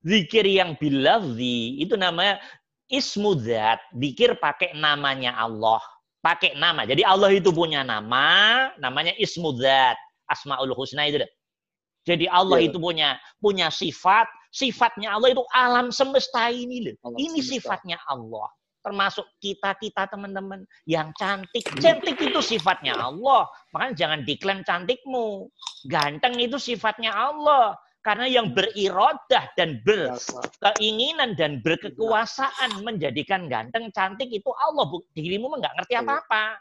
Zikir 0.00 0.48
yang 0.48 0.72
bilafzi, 0.80 1.84
itu 1.84 2.00
namanya 2.00 2.40
ismu 2.88 3.36
zat. 3.36 3.76
Zikir 3.92 4.40
pakai 4.40 4.72
namanya 4.72 5.36
Allah 5.36 5.84
pakai 6.24 6.56
nama. 6.56 6.88
Jadi 6.88 7.04
Allah 7.04 7.28
itu 7.36 7.52
punya 7.52 7.84
nama, 7.84 8.72
namanya 8.80 9.12
Ismu 9.20 9.52
Dzat, 9.52 10.00
Asmaul 10.24 10.72
Husna 10.72 11.04
itu. 11.04 11.20
Jadi 12.04 12.28
Allah 12.28 12.60
ya. 12.60 12.68
itu 12.68 12.76
punya 12.76 13.16
punya 13.40 13.72
sifat, 13.72 14.28
sifatnya 14.52 15.16
Allah 15.16 15.32
itu 15.32 15.44
alam 15.56 15.88
semesta 15.88 16.52
ini 16.52 16.84
loh. 16.84 16.94
Alam 17.08 17.16
ini 17.16 17.40
semesta. 17.40 17.74
sifatnya 17.74 17.98
Allah. 18.04 18.48
Termasuk 18.84 19.24
kita-kita 19.40 20.12
teman-teman 20.12 20.68
yang 20.84 21.08
cantik. 21.16 21.64
Cantik 21.80 22.20
itu 22.20 22.40
sifatnya 22.44 23.00
Allah. 23.00 23.48
Makanya 23.72 23.94
jangan 23.96 24.20
diklaim 24.28 24.60
cantikmu. 24.60 25.48
Ganteng 25.88 26.36
itu 26.36 26.60
sifatnya 26.60 27.16
Allah. 27.16 27.80
Karena 28.04 28.28
yang 28.28 28.52
berirodah 28.52 29.48
dan 29.56 29.80
berkeinginan 29.80 31.32
dan 31.40 31.64
berkekuasaan 31.64 32.84
menjadikan 32.84 33.48
ganteng, 33.48 33.88
cantik 33.96 34.28
itu 34.28 34.52
Allah. 34.60 34.84
Dirimu 35.16 35.56
nggak 35.56 35.72
ngerti 35.80 35.96
iya. 35.96 36.04
apa-apa. 36.04 36.60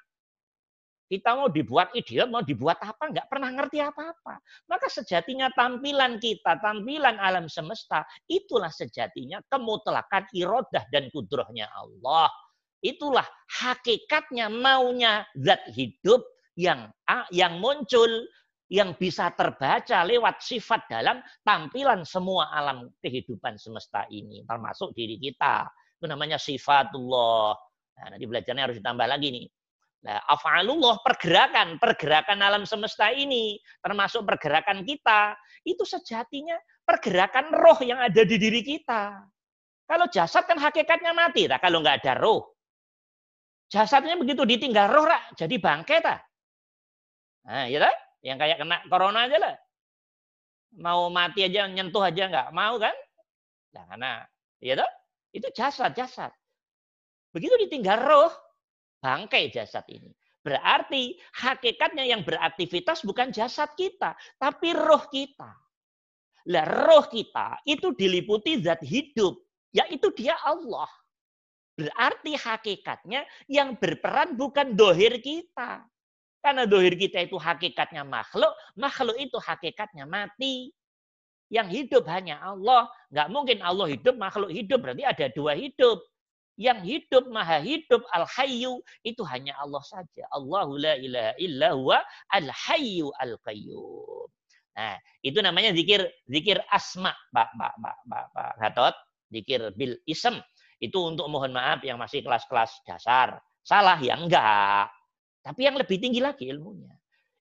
Kita 1.14 1.38
mau 1.38 1.46
dibuat 1.46 1.94
idiot, 1.94 2.26
mau 2.26 2.42
dibuat 2.42 2.82
apa, 2.82 3.14
nggak 3.14 3.30
pernah 3.30 3.54
ngerti 3.54 3.86
apa-apa. 3.86 4.42
Maka 4.66 4.90
sejatinya 4.90 5.54
tampilan 5.54 6.18
kita, 6.18 6.58
tampilan 6.58 7.22
alam 7.22 7.46
semesta, 7.46 8.02
itulah 8.26 8.74
sejatinya 8.74 9.38
kemutlakan 9.46 10.26
irodah 10.34 10.82
dan 10.90 11.14
kudrohnya 11.14 11.70
Allah. 11.70 12.34
Itulah 12.82 13.30
hakikatnya 13.62 14.50
maunya 14.50 15.22
zat 15.38 15.62
hidup 15.78 16.26
yang 16.58 16.90
yang 17.30 17.62
muncul 17.62 18.10
yang 18.74 18.98
bisa 18.98 19.30
terbaca 19.38 20.02
lewat 20.02 20.42
sifat 20.42 20.90
dalam 20.90 21.22
tampilan 21.46 22.02
semua 22.10 22.50
alam 22.50 22.90
kehidupan 23.06 23.62
semesta 23.62 24.10
ini, 24.10 24.42
termasuk 24.50 24.98
diri 24.98 25.22
kita. 25.22 25.70
Itu 26.02 26.10
namanya 26.10 26.42
sifatullah. 26.42 27.54
Nah, 28.02 28.18
nanti 28.18 28.26
belajarnya 28.26 28.66
harus 28.66 28.82
ditambah 28.82 29.06
lagi 29.06 29.30
nih. 29.30 29.46
Nah, 30.04 30.20
af'alullah, 30.28 31.00
pergerakan, 31.00 31.80
pergerakan 31.80 32.44
alam 32.44 32.68
semesta 32.68 33.08
ini, 33.16 33.56
termasuk 33.80 34.28
pergerakan 34.28 34.84
kita, 34.84 35.32
itu 35.64 35.88
sejatinya 35.88 36.60
pergerakan 36.84 37.56
roh 37.56 37.80
yang 37.80 38.04
ada 38.04 38.28
di 38.28 38.36
diri 38.36 38.60
kita. 38.60 39.24
Kalau 39.88 40.12
jasad 40.12 40.44
kan 40.44 40.60
hakikatnya 40.60 41.16
mati, 41.16 41.48
tak? 41.48 41.64
kalau 41.64 41.80
nggak 41.80 42.04
ada 42.04 42.20
roh. 42.20 42.44
Jasadnya 43.72 44.20
begitu 44.20 44.44
ditinggal 44.44 44.92
roh, 44.92 45.08
tak? 45.08 45.24
jadi 45.40 45.56
bangkai. 45.56 46.00
Tak? 46.04 46.20
Nah, 47.48 47.66
ya 47.72 47.80
tak? 47.88 47.96
Yang 48.24 48.38
kayak 48.44 48.58
kena 48.60 48.78
corona 48.92 49.20
aja 49.24 49.38
lah. 49.40 49.56
Mau 50.84 51.08
mati 51.08 51.48
aja, 51.48 51.64
nyentuh 51.72 52.04
aja 52.04 52.28
nggak 52.28 52.52
mau 52.52 52.76
kan? 52.76 52.96
Nah, 53.72 53.84
karena 53.88 54.12
ya 54.60 54.84
itu 55.32 55.48
jasad, 55.56 55.96
jasad. 55.96 56.32
Begitu 57.32 57.56
ditinggal 57.68 58.04
roh, 58.04 58.32
bangkai 59.04 59.52
jasad 59.52 59.84
ini. 59.92 60.16
Berarti 60.44 61.20
hakikatnya 61.40 62.08
yang 62.08 62.24
beraktivitas 62.24 63.04
bukan 63.04 63.36
jasad 63.36 63.72
kita, 63.76 64.16
tapi 64.40 64.72
roh 64.72 65.04
kita. 65.12 65.52
Lah 66.52 66.66
roh 66.68 67.08
kita 67.08 67.64
itu 67.64 67.96
diliputi 67.96 68.60
zat 68.60 68.84
hidup, 68.84 69.40
yaitu 69.72 70.12
dia 70.16 70.36
Allah. 70.44 70.88
Berarti 71.80 72.36
hakikatnya 72.36 73.24
yang 73.48 73.80
berperan 73.80 74.36
bukan 74.36 74.76
dohir 74.76 75.20
kita. 75.24 75.88
Karena 76.44 76.68
dohir 76.68 77.00
kita 77.00 77.24
itu 77.24 77.40
hakikatnya 77.40 78.04
makhluk, 78.04 78.52
makhluk 78.76 79.16
itu 79.16 79.40
hakikatnya 79.40 80.04
mati. 80.04 80.76
Yang 81.48 81.68
hidup 81.88 82.04
hanya 82.12 82.44
Allah. 82.44 82.92
Nggak 83.16 83.28
mungkin 83.32 83.58
Allah 83.64 83.88
hidup, 83.88 84.16
makhluk 84.20 84.52
hidup. 84.52 84.84
Berarti 84.84 85.04
ada 85.08 85.26
dua 85.32 85.56
hidup. 85.56 86.04
Yang 86.54 86.80
hidup, 86.86 87.24
maha 87.34 87.58
hidup, 87.66 88.06
al-hayyu, 88.14 88.78
itu 89.02 89.26
hanya 89.26 89.58
Allah 89.58 89.82
saja. 89.82 90.30
Allahu 90.30 90.78
la 90.78 90.94
ilaha 91.02 91.34
illa 91.42 91.74
huwa 91.74 91.98
al-hayyu 92.30 93.10
al-qayyum. 93.18 94.30
Nah, 94.74 94.98
itu 95.22 95.38
namanya 95.42 95.74
zikir 95.74 96.02
zikir 96.26 96.58
asma, 96.70 97.14
Pak 97.34 97.50
Pak 97.58 97.74
Pak 97.78 97.98
Pak, 98.10 98.26
Pak 98.34 98.52
Gatot. 98.62 98.96
Zikir 99.34 99.74
bil 99.74 99.98
ism. 100.06 100.38
Itu 100.78 101.10
untuk 101.10 101.26
mohon 101.26 101.58
maaf 101.58 101.82
yang 101.82 101.98
masih 101.98 102.22
kelas-kelas 102.22 102.86
dasar. 102.86 103.42
Salah 103.66 103.98
ya 103.98 104.14
enggak. 104.14 104.94
Tapi 105.42 105.62
yang 105.66 105.74
lebih 105.74 105.98
tinggi 105.98 106.22
lagi 106.22 106.46
ilmunya. 106.54 106.94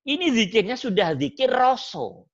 Ini 0.08 0.32
zikirnya 0.32 0.74
sudah 0.74 1.12
zikir 1.20 1.52
rosso. 1.52 2.32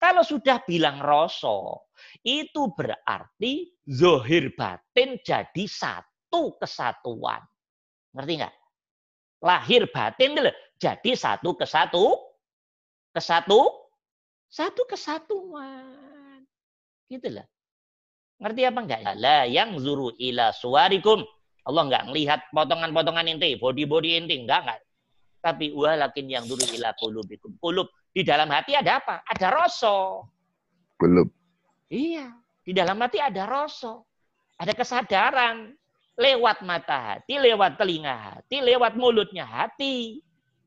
Kalau 0.00 0.24
sudah 0.26 0.64
bilang 0.66 0.98
rosso, 0.98 1.86
itu 2.22 2.70
berarti 2.74 3.72
zohir 3.86 4.50
batin 4.54 5.18
jadi 5.22 5.64
satu 5.66 6.56
kesatuan. 6.58 7.42
Ngerti 8.12 8.32
nggak? 8.42 8.54
Lahir 9.42 9.82
batin 9.90 10.38
dulu 10.38 10.52
jadi 10.78 11.10
satu 11.14 11.54
kesatu, 11.58 12.06
kesatu, 13.14 13.60
satu 14.50 14.82
kesatuan. 14.86 16.42
Gitu 17.10 17.28
lah. 17.28 17.46
Ngerti 18.42 18.60
apa 18.66 18.80
enggak? 18.82 19.00
La 19.18 19.46
yang 19.46 19.78
zuru 19.78 20.10
ila 20.18 20.50
suarikum 20.50 21.22
Allah 21.62 21.82
nggak 21.86 22.04
melihat 22.10 22.40
potongan-potongan 22.50 23.30
inti, 23.30 23.54
body-body 23.54 24.18
inti, 24.18 24.42
enggak, 24.42 24.66
enggak. 24.66 24.80
Tapi 25.42 25.74
walakin 25.74 26.26
yang 26.30 26.44
dulu 26.46 26.62
ila 26.78 26.90
kulubikum. 26.98 27.54
Kulub. 27.58 27.90
Di 28.12 28.22
dalam 28.26 28.50
hati 28.50 28.74
ada 28.78 28.98
apa? 29.02 29.22
Ada 29.26 29.48
rasa. 29.50 30.26
Kulub. 30.98 31.30
Iya. 31.92 32.32
Di 32.64 32.72
dalam 32.72 32.96
hati 33.04 33.20
ada 33.20 33.44
rasa. 33.44 34.00
Ada 34.56 34.72
kesadaran. 34.72 35.76
Lewat 36.12 36.60
mata 36.60 37.16
hati, 37.16 37.40
lewat 37.40 37.80
telinga 37.80 38.12
hati, 38.12 38.60
lewat 38.60 38.96
mulutnya 38.96 39.48
hati. 39.48 40.20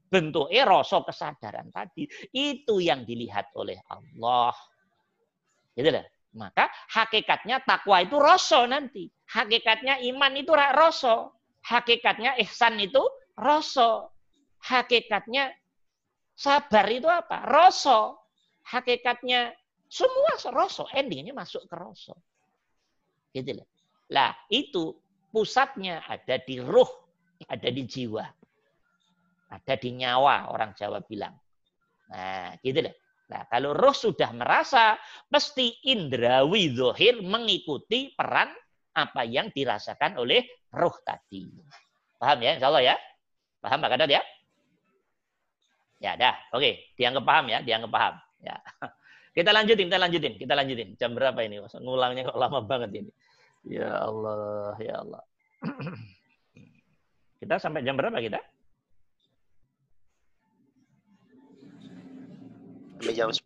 Bentuknya 0.10 0.66
rasa 0.66 1.02
kesadaran 1.02 1.70
tadi. 1.74 2.06
Itu 2.30 2.82
yang 2.82 3.06
dilihat 3.06 3.54
oleh 3.58 3.78
Allah. 3.90 4.54
Gitu 5.74 5.90
lah. 5.90 6.06
Maka 6.36 6.68
hakikatnya 6.92 7.62
takwa 7.64 8.02
itu 8.02 8.18
rasa 8.18 8.66
nanti. 8.70 9.10
Hakikatnya 9.30 10.02
iman 10.14 10.34
itu 10.34 10.52
rasa. 10.54 11.30
Hakikatnya 11.66 12.38
ihsan 12.46 12.78
itu 12.82 13.02
rasa. 13.38 14.10
Hakikatnya 14.66 15.54
sabar 16.34 16.86
itu 16.90 17.06
apa? 17.06 17.46
Rasa. 17.46 18.18
Hakikatnya 18.66 19.54
semua 19.96 20.36
rasa. 20.52 20.84
Endingnya 20.92 21.32
masuk 21.32 21.64
ke 21.72 21.76
rasa. 21.80 22.12
Gitu 23.32 23.56
lah. 23.56 23.68
Lah 24.12 24.32
itu 24.52 24.92
pusatnya 25.32 26.04
ada 26.04 26.36
di 26.44 26.60
ruh, 26.60 26.90
ada 27.48 27.70
di 27.72 27.84
jiwa. 27.88 28.28
Ada 29.56 29.74
di 29.80 29.90
nyawa 29.96 30.52
orang 30.52 30.76
Jawa 30.76 31.00
bilang. 31.08 31.32
Nah, 32.12 32.60
gitu 32.60 32.84
lah. 32.84 32.96
Nah, 33.26 33.42
kalau 33.50 33.74
roh 33.74 33.96
sudah 33.96 34.30
merasa, 34.36 35.00
pasti 35.32 35.74
indrawi 35.90 36.76
zohir 36.78 37.26
mengikuti 37.26 38.14
peran 38.14 38.54
apa 38.94 39.26
yang 39.26 39.50
dirasakan 39.50 40.22
oleh 40.22 40.46
roh 40.76 40.94
tadi. 41.02 41.50
Paham 42.22 42.38
ya, 42.46 42.52
insya 42.54 42.70
Allah 42.70 42.84
ya? 42.94 42.96
Paham 43.64 43.82
Pak 43.82 43.90
Kadot 43.98 44.12
ya? 44.12 44.22
Ya, 46.04 46.14
dah. 46.20 46.36
Oke, 46.54 46.94
dianggap 47.00 47.24
paham 47.26 47.46
ya, 47.50 47.60
dianggap 47.66 47.92
paham. 47.92 48.16
Ya. 48.46 48.62
Kita 49.36 49.52
lanjutin, 49.52 49.92
kita 49.92 50.00
lanjutin, 50.00 50.34
kita 50.40 50.54
lanjutin. 50.56 50.90
Jam 50.96 51.12
berapa 51.12 51.36
ini? 51.44 51.60
Ngulangnya 51.60 52.32
kok 52.32 52.40
lama 52.40 52.64
banget 52.64 53.04
ini. 53.04 53.12
Ya 53.68 54.08
Allah, 54.08 54.80
ya 54.80 54.96
Allah. 55.04 55.24
Kita 57.36 57.60
sampai 57.60 57.84
jam 57.84 58.00
berapa 58.00 58.16
kita? 58.24 58.40
sampai 63.06 63.14
jam 63.14 63.30
10. 63.30 63.46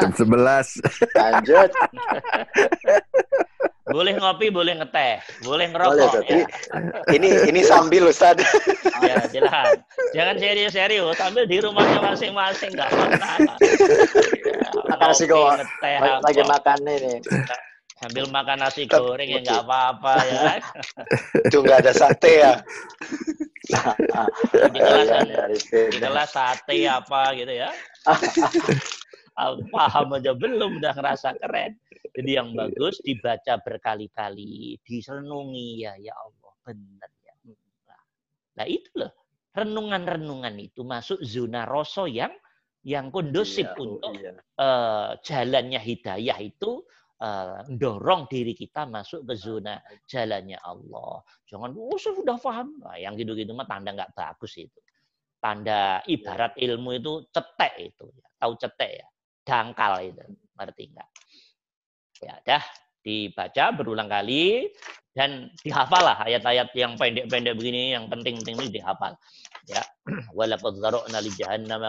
jam 0.00 0.12
11. 0.16 0.24
Lanjut. 1.12 1.70
boleh 3.90 4.12
ngopi, 4.16 4.46
boleh 4.52 4.74
ngeteh, 4.78 5.20
boleh 5.44 5.66
ngerokok. 5.72 5.94
Boleh, 5.96 6.24
ya. 6.28 6.46
Ini 7.12 7.28
ini 7.48 7.60
sambil 7.64 8.08
Ustaz. 8.08 8.38
ya, 9.08 9.24
jelas. 9.32 9.80
Jangan 10.12 10.36
serius-serius, 10.38 11.16
sambil 11.16 11.44
di 11.44 11.58
rumahnya 11.60 12.00
masing-masing 12.00 12.72
nggak 12.76 12.90
masalah. 12.92 13.56
Makasih 14.88 15.26
kok. 15.28 15.64
Lagi 16.24 16.42
makan 16.44 16.78
ini 16.84 17.12
sambil 17.98 18.30
makan 18.30 18.62
nasi 18.62 18.86
goreng 18.86 19.26
ya 19.26 19.42
nggak 19.42 19.62
apa-apa 19.66 20.14
ya. 20.22 20.42
Itu 21.50 21.66
nggak 21.66 21.82
ada 21.82 21.92
sate 21.92 22.32
ya. 22.46 22.52
di 24.72 24.80
kelas 24.80 25.08
iya, 25.28 25.44
di 25.92 25.98
kelas 25.98 26.30
sate 26.30 26.78
apa 26.86 27.34
gitu 27.34 27.52
ya. 27.52 27.68
Paham 29.74 30.14
aja 30.14 30.32
belum 30.34 30.78
udah 30.78 30.92
ngerasa 30.94 31.34
keren. 31.42 31.74
Jadi 32.14 32.30
yang 32.36 32.54
bagus 32.56 33.00
dibaca 33.04 33.60
berkali-kali, 33.60 34.78
disenungi 34.82 35.84
ya 35.84 35.96
ya 35.98 36.14
Allah 36.16 36.52
benar 36.64 37.10
ya. 37.24 37.34
Nah 38.58 38.66
itu 38.66 38.90
loh 38.98 39.12
renungan-renungan 39.54 40.54
itu 40.60 40.86
masuk 40.86 41.18
zona 41.24 41.66
rasa 41.66 42.06
yang 42.06 42.30
yang 42.86 43.10
kondusif 43.10 43.66
iya, 43.66 43.80
untuk 43.82 44.12
iya. 44.14 44.32
Uh, 44.54 45.18
jalannya 45.26 45.82
hidayah 45.82 46.38
itu 46.38 46.86
uh, 47.20 47.66
dorong 47.66 48.30
diri 48.30 48.54
kita 48.54 48.86
masuk 48.86 49.26
ke 49.26 49.34
zona 49.34 49.82
jalannya 50.06 50.56
Allah. 50.62 51.20
Jangan, 51.50 51.74
oh 51.74 51.98
saya 51.98 52.14
sudah 52.16 52.38
paham. 52.38 52.78
Nah, 52.78 52.96
yang 52.96 53.18
gitu-gitu 53.18 53.50
mah 53.52 53.66
tanda 53.66 53.92
nggak 53.92 54.14
bagus 54.14 54.54
itu. 54.56 54.78
Tanda 55.38 56.02
ibarat 56.06 56.54
ilmu 56.58 56.98
itu 56.98 57.12
cetek 57.30 57.94
itu. 57.94 58.06
Ya. 58.14 58.26
Tahu 58.42 58.52
cetek 58.58 58.90
ya? 59.02 59.06
Dangkal 59.46 59.92
itu. 60.14 60.22
Ngerti 60.54 60.84
nggak? 60.94 61.08
Ya 62.22 62.34
dah 62.42 62.64
dibaca 63.02 63.64
berulang 63.72 64.10
kali 64.10 64.68
dan 65.14 65.48
dihafal 65.62 66.02
lah 66.02 66.18
ayat-ayat 66.26 66.74
yang 66.74 66.98
pendek-pendek 66.98 67.54
begini 67.54 67.94
yang 67.94 68.10
penting-penting 68.10 68.58
ini 68.58 68.68
dihafal 68.74 69.14
ya 69.70 69.80
walaqad 70.38 70.76
zara'na 70.82 71.18
li 71.22 71.30
jahannam 71.38 71.88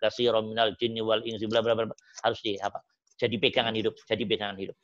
katsiran 0.00 0.44
minal 0.48 0.72
jinni 0.80 1.04
wal 1.04 1.20
insi 1.22 1.44
bla 1.44 1.60
bla 1.60 1.76
bla 1.76 1.92
harus 2.24 2.40
dihafal 2.40 2.80
jadi 3.14 3.36
pegangan 3.38 3.74
hidup, 3.74 3.94
jadi 4.10 4.22
pegangan 4.26 4.58
hidup. 4.58 4.76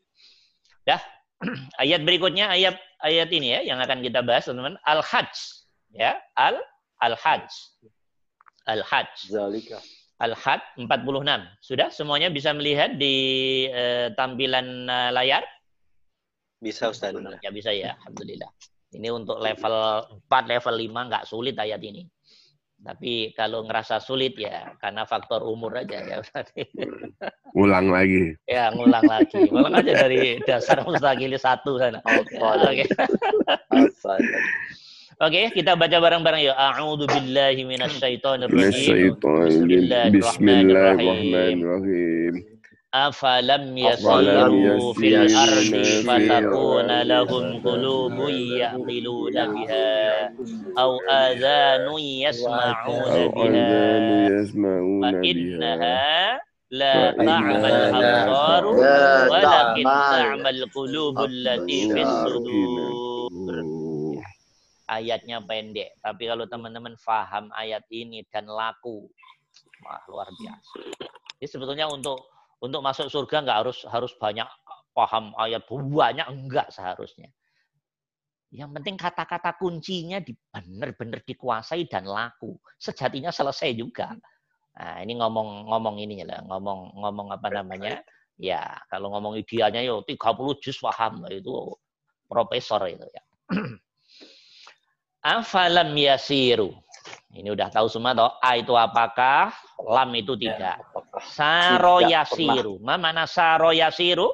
Ya. 0.86 1.02
Ayat 1.82 2.04
berikutnya 2.04 2.52
ayat 2.52 2.76
ayat 3.00 3.32
ini 3.32 3.48
ya 3.56 3.60
yang 3.64 3.80
akan 3.80 4.04
kita 4.04 4.20
bahas 4.20 4.44
teman-teman 4.44 4.76
Al-Hajj 4.84 5.64
ya, 5.96 6.20
Al 6.36 6.60
Al-Hajj. 7.00 7.48
Al-Hajj. 8.68 9.32
Zalika. 9.32 9.80
Al-Hajj 10.20 10.84
46. 10.84 11.64
Sudah 11.64 11.88
semuanya 11.88 12.28
bisa 12.28 12.52
melihat 12.52 13.00
di 13.00 13.16
eh, 13.72 14.12
tampilan 14.12 14.84
uh, 14.84 15.10
layar? 15.16 15.40
Bisa 16.60 16.92
Ustaz. 16.92 17.16
Ya 17.40 17.48
bisa 17.48 17.72
ya, 17.72 17.96
alhamdulillah. 18.04 18.52
Ini 18.92 19.08
untuk 19.16 19.40
level 19.40 20.04
4, 20.28 20.52
level 20.52 20.76
5 20.76 21.08
nggak 21.08 21.24
sulit 21.24 21.56
ayat 21.56 21.80
ini. 21.80 22.04
Tapi 22.80 23.36
kalau 23.36 23.64
ngerasa 23.68 24.00
sulit 24.00 24.40
ya 24.40 24.72
karena 24.80 25.04
faktor 25.04 25.44
umur 25.44 25.76
aja 25.76 26.00
ya 26.00 26.16
Ulang 27.52 27.92
lagi. 27.92 28.32
Ya, 28.48 28.72
ngulang 28.72 29.04
lagi. 29.04 29.36
Ngulang 29.52 29.74
aja 29.84 29.92
dari 30.08 30.40
dasar 30.48 30.80
mustaqil 30.84 31.36
satu 31.36 31.76
sana. 31.76 32.00
Oke. 32.04 32.88
Oke, 35.20 35.52
kita 35.52 35.76
baca 35.76 36.00
bareng-bareng 36.00 36.48
ya. 36.48 36.56
A'udzu 36.56 37.04
billahi 37.04 37.68
minasyaitonir 37.68 38.48
rajim. 38.48 39.12
Bismillahirrahmanirrahim. 40.16 42.60
أفلم 42.94 43.78
يسيروا 43.78 44.92
في 44.98 45.08
الأرض 45.14 45.74
فتكون 46.06 47.02
لهم 47.02 47.62
قلوب 47.62 48.18
يعقلون 48.58 49.36
بها 49.54 49.90
أو 50.78 50.90
آذان 51.10 51.86
يسمعون 51.98 53.28
بها 53.30 54.28
فإنها 55.02 56.40
لا 56.70 57.10
تعمى 57.10 57.68
الأبصار 57.68 58.66
ولكن 59.30 59.84
تعمى 59.84 60.50
القلوب 60.50 61.20
التي 61.20 61.80
في 61.94 62.02
الصدور 62.02 63.09
ayatnya 64.90 65.38
pendek 65.46 65.94
tapi 66.02 66.26
kalau 66.26 66.44
teman-teman 66.50 66.98
faham 66.98 67.46
ayat 67.54 67.86
ini 67.94 68.26
dan 68.34 68.50
laku 68.50 69.06
wah 69.86 70.02
luar 70.10 70.26
biasa 70.34 70.74
jadi 71.38 71.48
sebetulnya 71.48 71.86
untuk 71.88 72.26
untuk 72.60 72.84
masuk 72.84 73.08
surga 73.08 73.46
nggak 73.46 73.58
harus 73.64 73.78
harus 73.88 74.12
banyak 74.20 74.44
paham 74.92 75.32
ayat 75.40 75.64
banyak 75.70 76.26
enggak 76.28 76.68
seharusnya. 76.68 77.32
Yang 78.50 78.70
penting 78.76 78.96
kata-kata 78.98 79.54
kuncinya 79.56 80.18
benar-benar 80.52 81.22
dikuasai 81.22 81.86
dan 81.86 82.04
laku. 82.04 82.58
Sejatinya 82.76 83.30
selesai 83.30 83.72
juga. 83.78 84.10
Nah, 84.74 84.98
ini 85.00 85.16
ngomong-ngomong 85.16 85.96
ini 86.02 86.26
lah, 86.26 86.42
ngomong 86.44 86.98
ngomong 86.98 87.28
apa 87.30 87.48
namanya? 87.48 88.02
Ya, 88.40 88.74
kalau 88.90 89.14
ngomong 89.14 89.38
idealnya 89.38 89.84
yo 89.84 90.02
30 90.02 90.58
juz 90.58 90.76
paham 90.82 91.24
itu 91.30 91.52
profesor 92.26 92.84
itu 92.90 93.06
ya. 93.08 93.22
Afalam 95.20 95.92
yasiru. 95.92 96.72
Ini 97.30 97.52
udah 97.52 97.68
tahu 97.68 97.86
semua 97.92 98.16
toh. 98.16 98.32
A 98.40 98.56
itu 98.56 98.72
apakah? 98.74 99.52
Lam 99.84 100.10
itu 100.16 100.34
ya, 100.40 100.56
tidak. 100.56 100.76
Saro 101.30 102.00
yasiru. 102.00 102.80
Mana 102.80 103.28
saro 103.28 103.70
yasiru? 103.70 104.32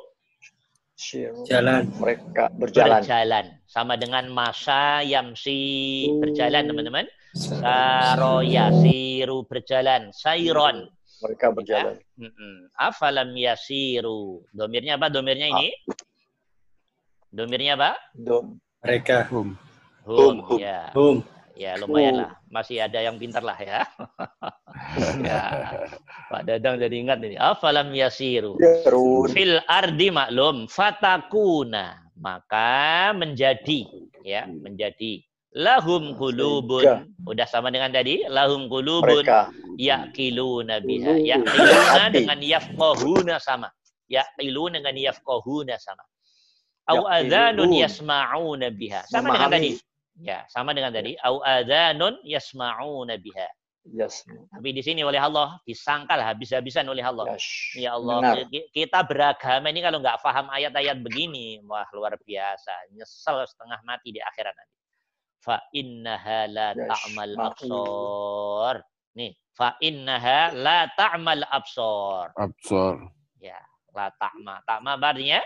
Jalan. 1.44 1.92
Mereka 2.00 2.54
berjalan. 2.56 3.02
Berjalan. 3.02 3.44
Sama 3.68 4.00
dengan 4.00 4.30
masa 4.32 5.04
yamsi. 5.04 6.06
Berjalan 6.22 6.70
teman-teman. 6.70 7.06
Saro 7.36 8.40
yasiru. 8.40 9.44
Berjalan. 9.44 10.14
Sairon. 10.14 10.88
Mereka 11.20 11.52
berjalan. 11.52 12.00
Ya? 12.16 12.30
Afalam 12.80 13.34
yasiru. 13.36 14.40
Domirnya 14.56 14.96
apa 14.96 15.12
domirnya 15.12 15.52
ini? 15.52 15.68
Domirnya 17.28 17.76
apa? 17.76 17.98
Dom. 18.16 18.56
Mereka. 18.80 19.28
Hum. 20.06 20.38
Hum. 20.46 20.58
Ya. 20.62 20.94
Hum. 20.94 21.26
Ya 21.56 21.72
lumayan 21.80 22.20
lah, 22.20 22.36
masih 22.52 22.84
ada 22.84 23.00
yang 23.00 23.16
pintar 23.16 23.40
lah 23.40 23.56
ya. 23.56 23.88
ya. 25.24 25.40
Pak 26.28 26.44
Dadang 26.44 26.76
jadi 26.76 26.92
ingat 27.00 27.24
ini. 27.24 27.40
Afalam 27.40 27.96
yasiru. 27.96 28.60
Fil 29.32 29.64
ardi 29.64 30.12
maklum 30.12 30.68
fatakuna. 30.68 32.04
Maka 32.20 33.12
menjadi 33.16 33.88
ya, 34.20 34.44
menjadi 34.44 35.24
lahum 35.56 36.12
kulubun. 36.20 37.08
Udah 37.24 37.48
sama 37.48 37.72
dengan 37.72 37.88
tadi, 37.88 38.20
lahum 38.28 38.68
kulubun 38.68 39.24
yaqiluna 39.80 40.84
biha. 40.84 41.24
Yaqiluna 41.24 42.04
dengan 42.12 42.38
yafqahuna 42.44 43.40
sama. 43.40 43.72
Yaqiluna 44.12 44.84
dengan 44.84 44.92
yafqahuna 44.92 45.80
sama. 45.80 46.04
Au 46.84 47.08
adzanun 47.08 47.72
yasma'una 47.72 48.68
biha. 48.76 49.08
Sama 49.08 49.40
dengan 49.40 49.56
tadi 49.56 49.70
Ya, 50.24 50.48
sama 50.48 50.72
dengan 50.72 50.92
tadi 50.96 51.12
au 51.20 51.44
adzanun 51.44 52.16
yasma'una 52.24 53.20
biha. 53.20 53.48
Yes. 53.86 54.26
Tapi 54.26 54.74
di 54.74 54.82
sini 54.82 55.06
oleh 55.06 55.20
Allah 55.20 55.62
disangkal 55.62 56.18
habis-habisan 56.18 56.90
oleh 56.90 57.06
Allah. 57.06 57.38
Yes. 57.38 57.46
Ya 57.78 57.94
Allah, 57.94 58.42
Benar. 58.42 58.50
kita 58.74 59.06
beragama 59.06 59.70
ini 59.70 59.78
kalau 59.84 60.02
nggak 60.02 60.18
paham 60.24 60.50
ayat-ayat 60.50 60.98
begini, 61.06 61.62
wah 61.62 61.86
luar 61.94 62.18
biasa, 62.18 62.90
nyesel 62.96 63.46
setengah 63.46 63.78
mati 63.86 64.10
di 64.10 64.18
akhirat 64.18 64.54
nanti. 64.56 64.76
Fa 65.38 65.62
innaha 65.70 66.40
la 66.50 66.68
yes. 66.74 66.88
ta'mal 66.90 67.34
absor. 67.38 68.74
Nih, 69.14 69.32
fa 69.54 69.78
innaha 69.78 70.50
la 70.50 70.90
ta'mal 70.98 71.46
absor. 71.46 72.34
Absor. 72.34 73.06
Ya, 73.38 73.60
la 73.94 74.10
ta'ma. 74.18 74.66
Ta'ma 74.66 74.98
artinya 74.98 75.38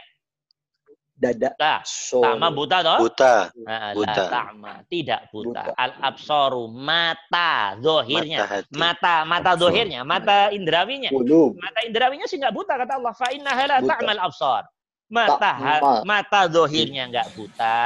dada. 1.21 1.53
Nah, 1.61 1.81
so. 1.85 2.25
Tama 2.25 2.49
buta 2.49 2.81
toh? 2.81 2.99
Buta. 3.05 3.35
Nah, 3.61 3.93
buta. 3.93 4.25
Tama 4.33 4.73
tidak 4.89 5.29
buta. 5.29 5.69
buta. 5.69 5.77
Al 5.77 5.93
absoru 6.01 6.65
mata 6.73 7.77
zohirnya. 7.77 8.49
Mata 8.49 8.65
mata, 8.73 9.15
mata 9.29 9.51
zohirnya, 9.61 10.01
mata 10.01 10.49
indrawinya. 10.49 11.13
Mata 11.61 11.81
indrawinya 11.85 12.25
sih 12.25 12.41
nggak 12.41 12.57
buta 12.57 12.81
kata 12.81 12.97
Allah. 12.97 13.13
Fa 13.13 13.29
inna 13.37 13.53
la 13.53 13.85
ta'mal 13.85 14.19
absor. 14.19 14.65
Mata 15.11 15.53
Ta 15.59 16.01
mata 16.07 16.41
zohirnya 16.49 17.11
nggak 17.11 17.29
buta. 17.37 17.83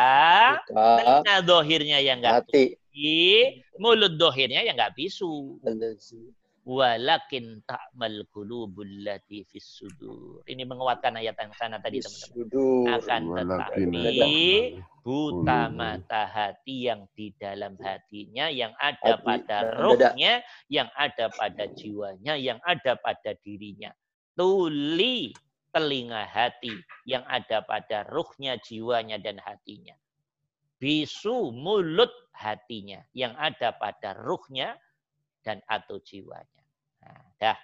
buta. 0.70 0.78
Telinga 1.00 1.36
zohirnya 1.42 1.98
yang 1.98 2.22
nggak 2.22 2.46
Mati. 2.46 2.64
Mulut 3.82 4.14
zohirnya 4.14 4.62
yang 4.62 4.78
nggak 4.78 4.94
bisu 4.94 5.58
walakin 6.64 7.60
ta'mal 7.68 8.24
qulubul 8.32 9.04
lati 9.04 9.44
fis 9.44 9.64
sudur. 9.64 10.40
Ini 10.48 10.64
menguatkan 10.64 11.20
ayat 11.20 11.36
yang 11.36 11.52
sana 11.54 11.76
tadi 11.78 12.00
teman-teman. 12.00 12.88
Akan 12.88 13.22
tetapi 13.36 14.36
buta 15.04 15.68
mata 15.68 16.24
hati 16.24 16.88
yang 16.88 17.04
di 17.12 17.28
dalam 17.36 17.76
hatinya, 17.76 18.48
yang 18.48 18.72
ada 18.80 19.20
pada 19.20 19.76
rohnya, 19.76 20.40
yang 20.72 20.88
ada 20.96 21.28
pada 21.28 21.68
jiwanya, 21.76 22.34
yang 22.40 22.56
ada 22.64 22.96
pada 22.96 23.36
dirinya. 23.44 23.92
Tuli 24.34 25.30
telinga 25.74 26.24
hati 26.24 26.72
yang 27.04 27.26
ada 27.28 27.60
pada 27.66 28.08
ruhnya, 28.08 28.56
jiwanya, 28.62 29.20
dan 29.20 29.36
hatinya. 29.42 29.92
Bisu 30.78 31.52
mulut 31.52 32.10
hatinya 32.32 33.02
yang 33.12 33.34
ada 33.36 33.74
pada 33.74 34.14
ruhnya, 34.14 34.78
dan 35.44 35.60
atau 35.68 36.00
jiwanya. 36.00 36.64
Nah, 37.04 37.22
dah. 37.38 37.58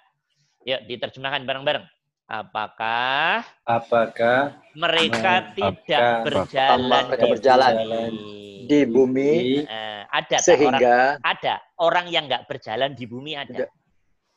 Yuk 0.69 0.81
diterjemahkan 0.87 1.49
bareng-bareng. 1.49 1.89
Apakah 2.31 3.43
apakah 3.67 4.55
mereka 4.79 5.51
tidak 5.51 6.23
berjalan, 6.23 7.03
mereka 7.11 7.27
di, 7.27 7.31
berjalan 7.35 7.75
bumi. 7.75 8.39
di 8.71 8.81
bumi 8.87 9.33
uh, 9.67 10.07
ada 10.15 10.37
sehingga 10.39 11.19
orang, 11.19 11.27
ada 11.27 11.55
orang 11.83 12.07
yang 12.07 12.31
nggak 12.31 12.47
berjalan 12.47 12.95
di 12.95 13.03
bumi 13.11 13.35
ada 13.35 13.67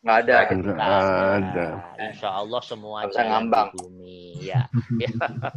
nggak 0.01 0.17
ada 0.25 0.33
ada. 0.41 0.73
ada 1.37 1.67
Insya 2.01 2.33
Allah 2.33 2.61
semua 2.65 3.05
jalan 3.13 3.29
ngambang. 3.29 3.69
di 3.69 3.77
bumi 3.77 4.19
ya, 4.41 4.65
ya. 4.97 5.13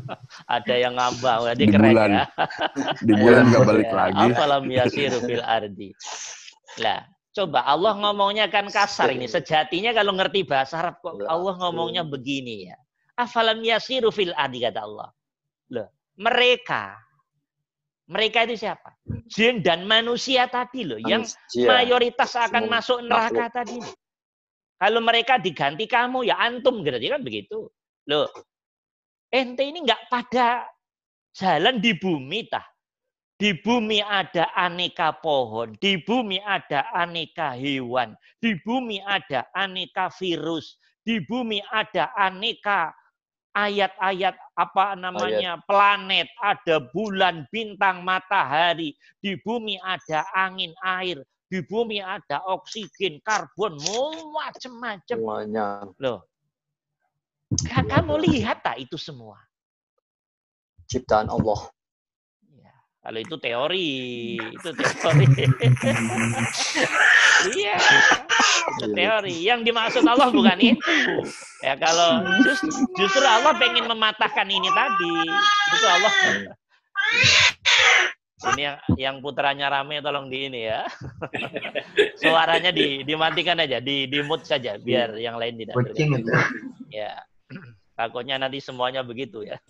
ada 0.61 0.75
yang 0.77 0.93
ngambang 0.93 1.41
berarti 1.41 1.63
di 1.65 1.67
keren 1.73 1.89
bulan. 1.89 2.11
ya 2.13 2.25
di 3.01 3.13
bulan 3.17 3.43
nggak 3.49 3.65
balik 3.65 3.89
ya. 3.89 3.97
lagi 3.97 4.27
apalam 4.29 4.65
yasiru 4.69 5.19
fil 5.25 5.41
ardi 5.41 5.91
lah 6.85 7.01
Coba 7.37 7.69
Allah 7.69 7.93
ngomongnya 8.01 8.49
kan 8.49 8.65
kasar 8.73 9.13
ini. 9.13 9.29
Sejatinya 9.29 9.93
kalau 9.93 10.17
ngerti 10.17 10.49
bahasa 10.49 10.81
Arab 10.81 11.05
kok 11.05 11.21
Allah 11.29 11.55
ngomongnya 11.61 12.01
begini 12.01 12.73
ya. 12.73 12.77
Afalam 13.13 13.61
yasiru 13.61 14.09
fil 14.09 14.33
adi 14.33 14.65
kata 14.65 14.81
Allah. 14.81 15.13
Loh, 15.69 15.89
mereka 16.17 16.97
mereka 18.07 18.47
itu 18.47 18.63
siapa? 18.63 18.95
Jin 19.27 19.67
dan 19.67 19.83
manusia 19.83 20.47
tadi 20.47 20.87
loh 20.87 20.97
yang 21.03 21.27
mayoritas 21.59 22.39
akan 22.39 22.71
masuk 22.71 23.03
neraka 23.03 23.51
tadi. 23.63 23.83
Kalau 24.79 25.01
mereka 25.03 25.43
diganti 25.43 25.91
kamu 25.91 26.31
ya 26.31 26.39
antum 26.39 26.87
berarti 26.87 27.11
kan 27.11 27.21
begitu. 27.27 27.67
Loh, 28.07 28.31
ente 29.35 29.67
ini 29.67 29.83
nggak 29.83 30.07
pada 30.07 30.71
jalan 31.35 31.83
di 31.83 31.99
bumi 31.99 32.47
tah. 32.47 32.63
Di 33.37 33.53
bumi 33.61 34.01
ada 34.01 34.49
aneka 34.57 35.13
pohon, 35.21 35.77
di 35.77 36.01
bumi 36.01 36.41
ada 36.41 36.89
aneka 36.97 37.53
hewan, 37.53 38.17
di 38.41 38.57
bumi 38.65 39.05
ada 39.05 39.45
aneka 39.53 40.09
virus, 40.17 40.81
di 41.05 41.21
bumi 41.21 41.61
ada 41.69 42.17
aneka 42.17 42.97
ayat-ayat 43.53 44.37
apa 44.57 44.97
namanya 44.97 45.61
ayat. 45.61 45.65
planet, 45.69 46.29
ada 46.41 46.77
bulan, 46.97 47.45
bintang, 47.53 48.01
matahari, 48.01 48.97
di 49.21 49.37
bumi 49.45 49.77
ada 49.85 50.25
angin, 50.33 50.73
air, 50.81 51.21
di 51.53 51.61
bumi 51.61 52.01
ada 52.01 52.41
oksigen, 52.49 53.21
karbon, 53.21 53.77
macam-macam. 54.33 55.17
Loh. 56.01 56.25
Kamu 57.69 58.17
lihat 58.17 58.65
tak 58.65 58.81
itu 58.81 58.97
semua? 58.97 59.37
Ciptaan 60.89 61.29
Allah. 61.29 61.76
Kalau 63.07 63.23
itu 63.23 63.37
teori, 63.39 63.95
itu 64.35 64.69
teori. 64.75 65.27
iya, 67.55 67.79
itu 68.75 68.87
teori. 68.99 69.37
Yang 69.47 69.61
dimaksud 69.71 70.03
Allah 70.03 70.27
bukan 70.35 70.59
itu. 70.59 71.23
Ya 71.63 71.79
kalau 71.79 72.27
just, 72.43 72.67
justru 72.99 73.23
Allah 73.23 73.55
pengen 73.63 73.87
mematahkan 73.87 74.51
ini 74.51 74.67
tadi. 74.75 75.15
Itu 75.71 75.87
Allah. 75.87 76.13
Ini 78.51 78.63
yang, 78.67 78.77
yang 78.99 79.17
putranya 79.23 79.71
rame 79.71 80.03
tolong 80.03 80.27
di 80.27 80.51
ini 80.51 80.67
ya. 80.67 80.83
Suaranya 82.27 82.75
di 82.75 83.07
dimatikan 83.07 83.63
aja, 83.63 83.79
di 83.79 84.11
di 84.11 84.19
mute 84.27 84.51
saja 84.51 84.83
biar 84.83 85.15
yang 85.15 85.39
lain 85.39 85.63
tidak. 85.63 85.79
Ya. 86.91 87.23
Takutnya 87.95 88.43
nanti 88.43 88.59
semuanya 88.59 89.07
begitu 89.07 89.47
ya. 89.47 89.63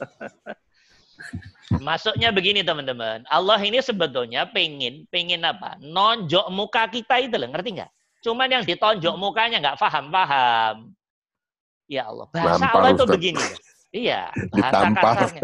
Masuknya 1.82 2.30
begini 2.30 2.62
teman-teman. 2.62 3.26
Allah 3.26 3.58
ini 3.58 3.82
sebetulnya 3.82 4.46
pengen, 4.46 5.02
pengen 5.10 5.42
apa? 5.42 5.74
Nonjok 5.82 6.46
muka 6.54 6.86
kita 6.86 7.18
itu 7.18 7.34
loh, 7.34 7.50
ngerti 7.50 7.82
nggak? 7.82 7.90
Cuman 8.22 8.48
yang 8.50 8.62
ditonjok 8.62 9.14
mukanya 9.18 9.58
nggak 9.58 9.78
paham-paham. 9.82 10.94
Ya 11.86 12.06
Allah, 12.10 12.26
bahasa 12.30 12.66
Lampar, 12.66 12.74
Allah 12.82 12.90
itu 12.94 13.04
Ustaz. 13.06 13.14
begini. 13.14 13.42
Loh. 13.42 13.60
Iya, 13.94 14.22
bahasa 14.54 14.74
Ditampar. 14.82 15.02
kasarnya. 15.02 15.42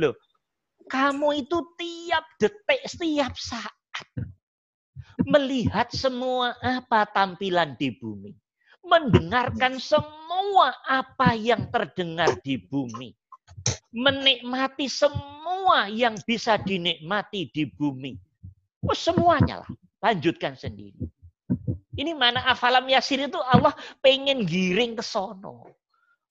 Loh, 0.00 0.14
kamu 0.88 1.28
itu 1.44 1.58
tiap 1.76 2.24
detik, 2.40 2.80
setiap 2.88 3.32
saat 3.36 3.72
melihat 5.28 5.88
semua 5.92 6.56
apa 6.60 7.06
tampilan 7.08 7.76
di 7.76 7.92
bumi. 7.96 8.32
Mendengarkan 8.82 9.78
semua 9.78 10.74
apa 10.90 11.38
yang 11.38 11.70
terdengar 11.70 12.34
di 12.42 12.58
bumi 12.58 13.14
menikmati 13.92 14.88
semua 14.88 15.86
yang 15.92 16.16
bisa 16.24 16.56
dinikmati 16.56 17.52
di 17.52 17.68
bumi. 17.68 18.16
Oh, 18.82 18.96
semuanya 18.96 19.62
lah. 19.62 19.70
Lanjutkan 20.02 20.58
sendiri. 20.58 20.98
Ini 21.92 22.16
mana 22.16 22.42
afalam 22.48 22.88
yasir 22.88 23.20
itu 23.20 23.38
Allah 23.38 23.76
pengen 24.00 24.48
giring 24.48 24.96
ke 24.98 25.04
sono. 25.04 25.68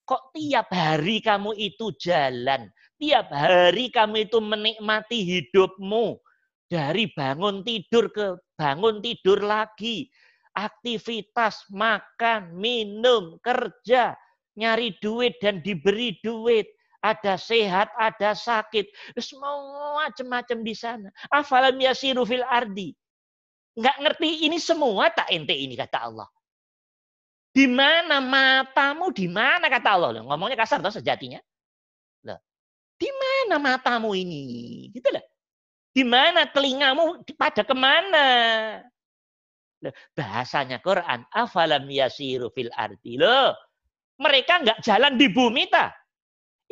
Kok 0.02 0.34
tiap 0.34 0.68
hari 0.74 1.22
kamu 1.22 1.54
itu 1.56 1.94
jalan. 1.96 2.68
Tiap 2.98 3.30
hari 3.30 3.88
kamu 3.88 4.28
itu 4.28 4.42
menikmati 4.42 5.22
hidupmu. 5.22 6.18
Dari 6.66 7.08
bangun 7.14 7.62
tidur 7.62 8.10
ke 8.10 8.36
bangun 8.58 8.98
tidur 9.00 9.38
lagi. 9.40 10.10
Aktivitas, 10.52 11.64
makan, 11.72 12.58
minum, 12.58 13.38
kerja. 13.40 14.18
Nyari 14.58 15.00
duit 15.00 15.40
dan 15.40 15.64
diberi 15.64 16.20
duit 16.20 16.68
ada 17.02 17.34
sehat, 17.34 17.90
ada 17.98 18.30
sakit, 18.32 19.18
semua 19.18 20.06
macam-macam 20.06 20.58
di 20.62 20.74
sana. 20.78 21.10
Afalam 21.34 21.74
yasiru 21.82 22.22
fil 22.22 22.46
ardi. 22.46 22.94
Enggak 23.74 23.96
ngerti 23.98 24.46
ini 24.46 24.62
semua 24.62 25.10
tak 25.10 25.26
ente 25.34 25.52
ini 25.52 25.74
kata 25.74 25.98
Allah. 25.98 26.28
Di 27.52 27.68
mana 27.68 28.22
matamu? 28.22 29.12
Di 29.12 29.28
mana 29.28 29.68
kata 29.68 29.88
Allah? 29.92 30.24
Ngomongnya 30.24 30.56
kasar 30.56 30.80
tuh 30.80 30.94
sejatinya. 30.94 31.42
Loh. 32.24 32.40
Di 32.96 33.10
mana 33.12 33.60
matamu 33.60 34.16
ini? 34.16 34.88
Gitu 34.88 35.08
loh. 35.12 35.24
Di 35.92 36.00
mana 36.00 36.48
telingamu? 36.48 37.20
Pada 37.36 37.60
ke 37.60 37.76
mana? 37.76 38.26
Loh. 39.84 39.92
Bahasanya 40.16 40.80
Quran. 40.80 41.28
Afalam 41.28 41.84
yasiru 41.92 42.48
fil 42.56 42.72
ardi. 42.72 43.20
Loh. 43.20 43.52
Mereka 44.16 44.64
enggak 44.64 44.80
jalan 44.80 45.20
di 45.20 45.28
bumi 45.28 45.68
tak? 45.68 46.01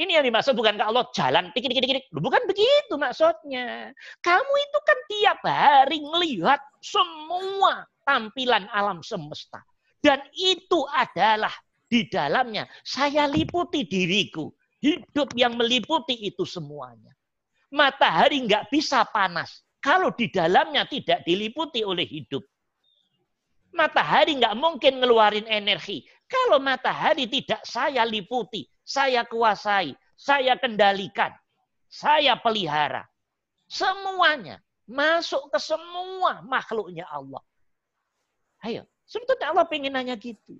Ini 0.00 0.16
yang 0.16 0.24
dimaksud 0.32 0.56
bukan 0.56 0.80
ke 0.80 0.84
Allah 0.88 1.04
jalan 1.12 1.52
dikit 1.52 1.76
dikit. 1.76 2.08
Bukan 2.08 2.48
begitu 2.48 2.96
maksudnya. 2.96 3.92
Kamu 4.24 4.52
itu 4.56 4.78
kan 4.80 4.98
tiap 5.12 5.38
hari 5.44 6.00
melihat 6.00 6.60
semua 6.80 7.84
tampilan 8.08 8.64
alam 8.72 9.04
semesta. 9.04 9.60
Dan 10.00 10.24
itu 10.32 10.88
adalah 10.88 11.52
di 11.84 12.08
dalamnya 12.08 12.64
saya 12.80 13.28
liputi 13.28 13.84
diriku. 13.84 14.48
Hidup 14.80 15.36
yang 15.36 15.60
meliputi 15.60 16.16
itu 16.16 16.48
semuanya. 16.48 17.12
Matahari 17.68 18.40
nggak 18.48 18.72
bisa 18.72 19.04
panas 19.04 19.60
kalau 19.84 20.08
di 20.16 20.32
dalamnya 20.32 20.88
tidak 20.88 21.20
diliputi 21.28 21.84
oleh 21.84 22.08
hidup. 22.08 22.40
Matahari 23.76 24.40
nggak 24.40 24.56
mungkin 24.56 25.04
ngeluarin 25.04 25.44
energi 25.44 26.08
kalau 26.30 26.62
matahari 26.62 27.26
tidak 27.26 27.66
saya 27.66 28.06
liputi, 28.06 28.62
saya 28.90 29.22
kuasai, 29.22 29.94
saya 30.18 30.58
kendalikan, 30.58 31.30
saya 31.86 32.34
pelihara. 32.34 33.06
Semuanya 33.70 34.58
masuk 34.90 35.46
ke 35.54 35.62
semua 35.62 36.42
makhluknya 36.42 37.06
Allah. 37.06 37.38
Ayo, 38.66 38.82
sebetulnya 39.06 39.54
Allah 39.54 39.70
pengen 39.70 39.94
nanya 39.94 40.18
gitu. 40.18 40.58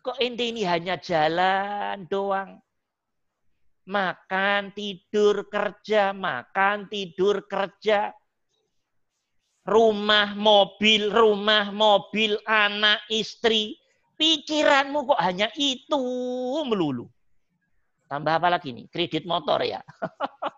Kok 0.00 0.16
ente 0.24 0.48
ini 0.48 0.64
hanya 0.64 0.96
jalan 0.96 2.08
doang? 2.08 2.64
Makan, 3.84 4.72
tidur, 4.72 5.52
kerja, 5.52 6.16
makan, 6.16 6.88
tidur, 6.88 7.44
kerja. 7.44 8.08
Rumah, 9.68 10.32
mobil, 10.32 11.12
rumah, 11.12 11.68
mobil, 11.76 12.40
anak, 12.48 13.04
istri. 13.12 13.76
Pikiranmu 14.16 15.12
kok 15.12 15.20
hanya 15.20 15.52
itu 15.60 16.00
melulu. 16.64 17.04
Tambah 18.08 18.40
apa 18.40 18.48
lagi 18.48 18.72
nih? 18.72 18.88
Kredit 18.88 19.28
motor 19.28 19.60
ya. 19.60 19.84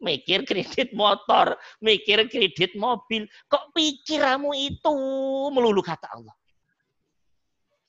mikir 0.00 0.48
kredit 0.48 0.96
motor, 0.96 1.54
mikir 1.78 2.26
kredit 2.26 2.72
mobil. 2.74 3.28
Kok 3.46 3.76
pikiranmu 3.76 4.54
itu 4.56 4.96
melulu 5.52 5.84
kata 5.84 6.08
Allah. 6.10 6.34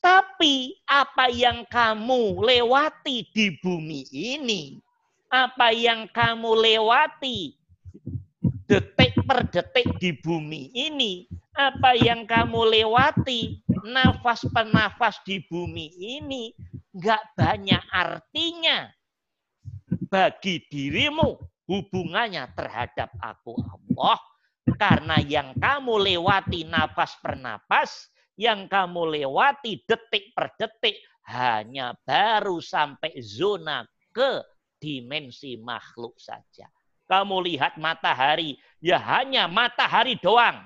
Tapi 0.02 0.82
apa 0.90 1.30
yang 1.30 1.64
kamu 1.70 2.42
lewati 2.42 3.30
di 3.30 3.54
bumi 3.62 4.10
ini, 4.10 4.82
apa 5.30 5.70
yang 5.72 6.10
kamu 6.10 6.58
lewati 6.58 7.54
detik 8.66 9.14
per 9.28 9.46
detik 9.54 9.86
di 10.02 10.18
bumi 10.26 10.74
ini, 10.74 11.30
apa 11.54 11.94
yang 11.94 12.26
kamu 12.26 12.82
lewati 12.82 13.62
nafas 13.86 14.42
per 14.50 14.66
nafas 14.74 15.22
di 15.22 15.38
bumi 15.46 15.94
ini, 15.94 16.50
nggak 16.92 17.24
banyak 17.40 17.84
artinya 17.92 18.92
bagi 20.12 20.64
dirimu 20.68 21.40
hubungannya 21.72 22.52
terhadap 22.56 23.16
aku 23.24 23.56
Allah. 23.56 24.20
Karena 24.78 25.18
yang 25.24 25.58
kamu 25.58 25.98
lewati 26.06 26.68
nafas 26.68 27.18
per 27.18 27.40
nafas, 27.40 28.12
yang 28.38 28.70
kamu 28.70 29.10
lewati 29.20 29.82
detik 29.88 30.36
per 30.36 30.54
detik, 30.60 31.02
hanya 31.32 31.96
baru 32.06 32.62
sampai 32.62 33.14
zona 33.24 33.88
ke 34.12 34.44
dimensi 34.78 35.58
makhluk 35.58 36.18
saja. 36.18 36.70
Kamu 37.08 37.44
lihat 37.44 37.76
matahari, 37.78 38.56
ya 38.80 38.98
hanya 38.98 39.46
matahari 39.50 40.16
doang. 40.20 40.64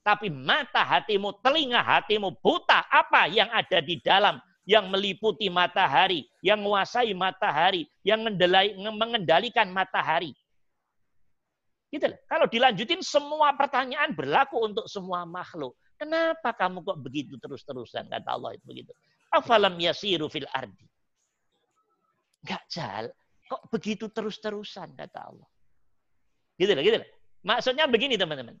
Tapi 0.00 0.32
mata 0.32 0.80
hatimu, 0.86 1.36
telinga 1.44 1.84
hatimu 1.84 2.40
buta 2.40 2.88
apa 2.88 3.28
yang 3.28 3.52
ada 3.52 3.84
di 3.84 4.00
dalam 4.00 4.40
yang 4.68 4.92
meliputi 4.92 5.48
matahari, 5.48 6.28
yang 6.44 6.60
menguasai 6.60 7.16
matahari, 7.16 7.88
yang 8.04 8.20
mengendalikan 8.92 9.72
matahari. 9.72 10.36
Gitu 11.88 12.04
loh. 12.04 12.20
Kalau 12.28 12.44
dilanjutin 12.44 13.00
semua 13.00 13.56
pertanyaan 13.56 14.12
berlaku 14.12 14.60
untuk 14.60 14.84
semua 14.84 15.24
makhluk. 15.24 15.72
Kenapa 15.96 16.52
kamu 16.52 16.84
kok 16.84 17.00
begitu 17.00 17.40
terus-terusan? 17.40 18.12
Kata 18.12 18.36
Allah 18.36 18.60
itu 18.60 18.64
begitu. 18.68 18.92
Afalam 19.32 19.80
yasiru 19.80 20.28
fil 20.28 20.44
ardi. 20.52 20.84
Enggak 22.44 22.62
jal. 22.68 23.08
Kok 23.48 23.72
begitu 23.72 24.12
terus-terusan 24.12 24.92
kata 25.00 25.32
Allah. 25.32 25.48
Gitu 26.60 26.76
loh, 26.76 26.84
gitu 26.84 27.00
loh. 27.00 27.08
Maksudnya 27.40 27.88
begini 27.88 28.20
teman-teman. 28.20 28.60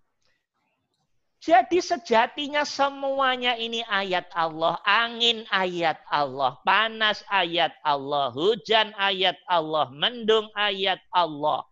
Jadi 1.38 1.78
sejatinya 1.78 2.66
semuanya 2.66 3.54
ini 3.54 3.86
ayat 3.86 4.26
Allah. 4.34 4.74
Angin 4.82 5.46
ayat 5.54 6.02
Allah. 6.10 6.58
Panas 6.66 7.22
ayat 7.30 7.70
Allah. 7.86 8.34
Hujan 8.34 8.90
ayat 8.98 9.38
Allah. 9.46 9.86
Mendung 9.94 10.50
ayat 10.58 10.98
Allah. 11.14 11.62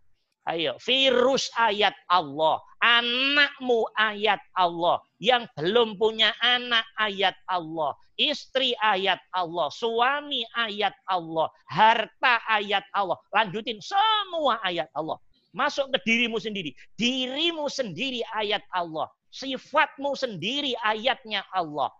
Ayo, 0.46 0.78
virus 0.78 1.50
ayat 1.58 1.98
Allah. 2.06 2.62
Anakmu 2.78 3.90
ayat 3.98 4.38
Allah. 4.54 5.02
Yang 5.18 5.50
belum 5.58 5.98
punya 5.98 6.30
anak 6.38 6.86
ayat 7.02 7.34
Allah. 7.50 7.90
Istri 8.14 8.78
ayat 8.78 9.18
Allah. 9.34 9.66
Suami 9.74 10.46
ayat 10.54 10.94
Allah. 11.10 11.50
Harta 11.66 12.38
ayat 12.46 12.86
Allah. 12.94 13.18
Lanjutin 13.34 13.82
semua 13.82 14.62
ayat 14.62 14.86
Allah. 14.94 15.18
Masuk 15.50 15.90
ke 15.90 15.98
dirimu 16.06 16.38
sendiri. 16.38 16.70
Dirimu 16.94 17.66
sendiri 17.66 18.22
ayat 18.30 18.62
Allah 18.70 19.10
Sifatmu 19.30 20.14
sendiri 20.16 20.72
ayatnya 20.80 21.44
Allah. 21.52 21.92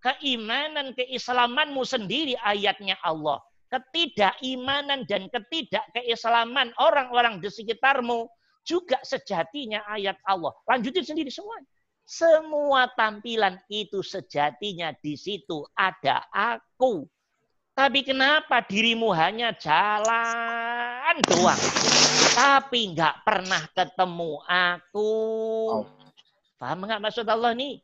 Keimanan, 0.00 0.96
keislamanmu 0.96 1.84
sendiri 1.84 2.34
ayatnya 2.40 2.96
Allah. 3.04 3.38
Ketidakimanan 3.70 5.06
dan 5.06 5.30
ketidakkeislaman 5.30 6.74
orang-orang 6.80 7.38
di 7.38 7.46
sekitarmu 7.52 8.26
juga 8.66 8.98
sejatinya 9.06 9.84
ayat 9.86 10.18
Allah. 10.26 10.50
Lanjutin 10.66 11.04
sendiri 11.06 11.30
semua. 11.30 11.60
Semua 12.10 12.90
tampilan 12.98 13.62
itu 13.70 14.02
sejatinya 14.02 14.90
di 14.98 15.14
situ 15.14 15.62
ada 15.78 16.26
aku. 16.34 17.06
Tapi 17.70 18.02
kenapa 18.02 18.66
dirimu 18.66 19.14
hanya 19.14 19.54
jalan 19.54 21.14
doang? 21.30 21.62
Tapi 22.34 22.92
nggak 22.92 23.22
pernah 23.22 23.62
ketemu 23.70 24.42
aku. 24.42 25.12
Paham 26.60 26.84
nggak 26.84 27.00
maksud 27.00 27.24
Allah 27.24 27.56
nih? 27.56 27.80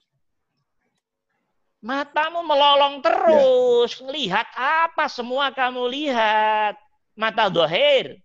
Matamu 1.80 2.44
melolong 2.44 3.00
terus. 3.00 3.96
Ya. 3.96 4.12
Lihat 4.12 4.48
apa 4.52 5.08
semua 5.08 5.48
kamu 5.48 5.88
lihat. 5.88 6.76
Mata 7.16 7.48
dohir. 7.48 8.20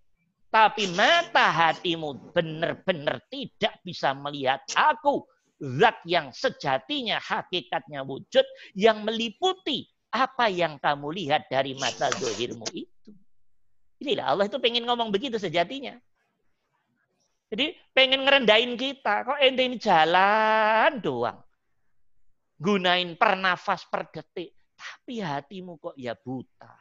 Tapi 0.52 0.91
mata 0.91 1.47
hatimu 1.47 2.36
benar-benar 2.36 3.24
tidak 3.32 3.80
bisa 3.88 4.12
melihat 4.12 4.60
aku. 4.76 5.24
Zat 5.80 6.04
yang 6.04 6.36
sejatinya 6.36 7.24
hakikatnya 7.24 8.04
wujud. 8.04 8.43
Yang 8.76 8.97
meliputi 9.08 9.88
apa 10.12 10.52
yang 10.52 10.76
kamu 10.84 11.16
lihat 11.16 11.47
dari 11.47 11.80
mata 11.80 12.12
dohirmu 12.12 12.68
itu. 12.76 13.16
Inilah 14.04 14.36
Allah 14.36 14.52
itu 14.52 14.60
pengen 14.60 14.84
ngomong 14.84 15.16
begitu 15.16 15.39
sejatinya. 15.39 15.95
Jadi 17.52 17.76
pengen 17.91 18.24
ngerendahin 18.24 18.80
kita. 18.80 19.28
Kok 19.28 19.39
ente 19.43 19.68
ini 19.68 19.76
jalan 19.76 21.04
doang 21.04 21.39
gunain 22.62 23.18
pernafas 23.18 23.89
per 23.89 24.14
detik. 24.14 24.54
Tapi 24.78 25.22
hatimu 25.22 25.82
kok 25.82 25.97
ya 25.97 26.14
buta. 26.14 26.78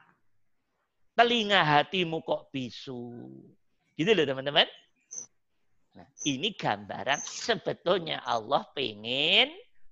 Telinga 1.17 1.65
hatimu 1.65 2.21
kok 2.21 2.53
bisu. 2.53 3.33
Gitu 3.97 4.11
loh 4.13 4.25
teman-teman. 4.29 4.69
Nah, 5.91 6.09
ini 6.29 6.55
gambaran 6.55 7.19
sebetulnya 7.19 8.23
Allah 8.23 8.63
pengen 8.77 9.51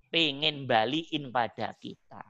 pengen 0.09 0.65
balikin 0.65 1.29
pada 1.29 1.75
kita. 1.77 2.23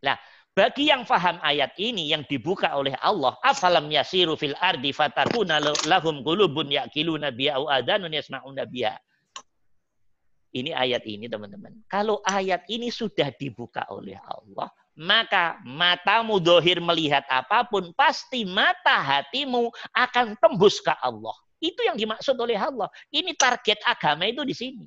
Nah, 0.00 0.16
bagi 0.52 0.92
yang 0.92 1.08
faham 1.08 1.40
ayat 1.40 1.72
ini 1.80 2.12
yang 2.12 2.28
dibuka 2.28 2.68
oleh 2.76 2.92
Allah, 3.00 3.32
afalam 3.40 3.88
yasiru 3.88 4.36
fil 4.36 4.52
ardi 4.60 4.92
fatakuna 4.92 5.56
lahum 5.88 6.20
qulubun 6.20 6.68
yaqiluna 6.68 7.32
biha 7.32 7.56
au 7.56 7.72
adanun 7.72 8.12
yasma'una 8.12 8.68
biha. 8.68 8.92
Ini 10.52 10.76
ayat 10.76 11.08
ini 11.08 11.32
teman-teman. 11.32 11.72
Kalau 11.88 12.20
ayat 12.28 12.68
ini 12.68 12.92
sudah 12.92 13.32
dibuka 13.40 13.88
oleh 13.88 14.20
Allah, 14.28 14.68
maka 14.92 15.56
matamu 15.64 16.36
dohir 16.36 16.76
melihat 16.84 17.24
apa 17.32 17.64
pun, 17.64 17.88
pasti 17.96 18.44
mata 18.44 19.00
hatimu 19.00 19.72
akan 19.96 20.36
tembus 20.36 20.84
ke 20.84 20.92
Allah. 21.00 21.32
Itu 21.64 21.80
yang 21.80 21.96
dimaksud 21.96 22.36
oleh 22.36 22.60
Allah. 22.60 22.92
Ini 23.08 23.32
target 23.40 23.80
agama 23.88 24.28
itu 24.28 24.44
di 24.44 24.52
sini. 24.52 24.84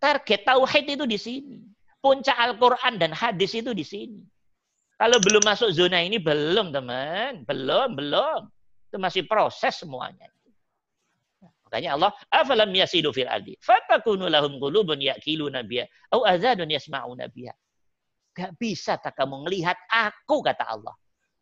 Target 0.00 0.48
tauhid 0.48 0.96
itu 0.96 1.04
di 1.04 1.18
sini. 1.20 1.58
Puncak 2.00 2.38
Al-Quran 2.38 2.96
dan 2.96 3.12
hadis 3.12 3.52
itu 3.52 3.76
di 3.76 3.84
sini. 3.84 4.22
Kalau 4.98 5.18
belum 5.22 5.42
masuk 5.46 5.70
zona 5.70 6.02
ini, 6.02 6.18
belum 6.18 6.74
teman. 6.74 7.46
Belum, 7.46 7.94
belum. 7.94 8.50
Itu 8.90 8.98
masih 8.98 9.22
proses 9.30 9.78
semuanya. 9.78 10.26
Makanya 11.68 11.94
Allah, 11.94 12.10
afalam 12.32 12.72
yasidu 12.72 13.14
fil 13.14 13.28
ardi. 13.30 13.54
Fatakunu 13.62 14.26
lahum 14.26 14.58
qulubun 14.58 14.98
ya'kiluna 14.98 15.62
biha. 15.62 15.86
Au 16.10 16.26
azadun 16.26 16.66
yasma'una 16.66 17.30
biha. 17.30 17.54
Gak 18.34 18.56
bisa 18.58 18.98
tak 18.98 19.14
kamu 19.14 19.46
melihat 19.46 19.76
aku, 19.86 20.42
kata 20.42 20.64
Allah. 20.64 20.96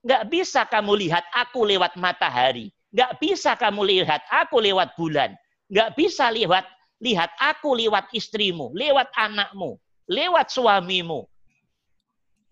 Gak 0.05 0.29
bisa 0.29 0.67
kamu 0.67 1.09
lihat 1.09 1.25
aku 1.33 1.65
lewat 1.65 1.97
matahari. 1.97 2.75
Gak 2.93 3.23
bisa 3.23 3.55
kamu 3.57 3.87
lihat 3.87 4.21
aku 4.29 4.61
lewat 4.61 4.99
bulan. 4.99 5.33
Gak 5.71 5.95
bisa 5.95 6.29
lihat 6.29 6.67
lihat 7.01 7.31
aku 7.41 7.77
lewat 7.77 8.09
istrimu, 8.17 8.73
lewat 8.73 9.13
anakmu, 9.15 9.77
lewat 10.09 10.49
suamimu. 10.49 11.29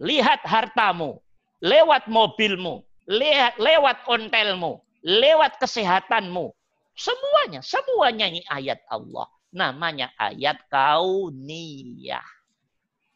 Lihat 0.03 0.43
hartamu, 0.43 1.23
lewat 1.63 2.11
mobilmu, 2.11 2.83
lewat, 3.07 3.55
lewat 3.59 3.99
ontelmu, 4.11 4.83
lewat 5.05 5.59
kesehatanmu, 5.63 6.51
Semuanya, 6.95 7.59
semuanya 7.59 8.31
ini 8.31 8.43
ayat 8.47 8.87
Allah. 8.87 9.27
Namanya 9.51 10.15
ayat 10.15 10.63
kauniyah. 10.71 12.27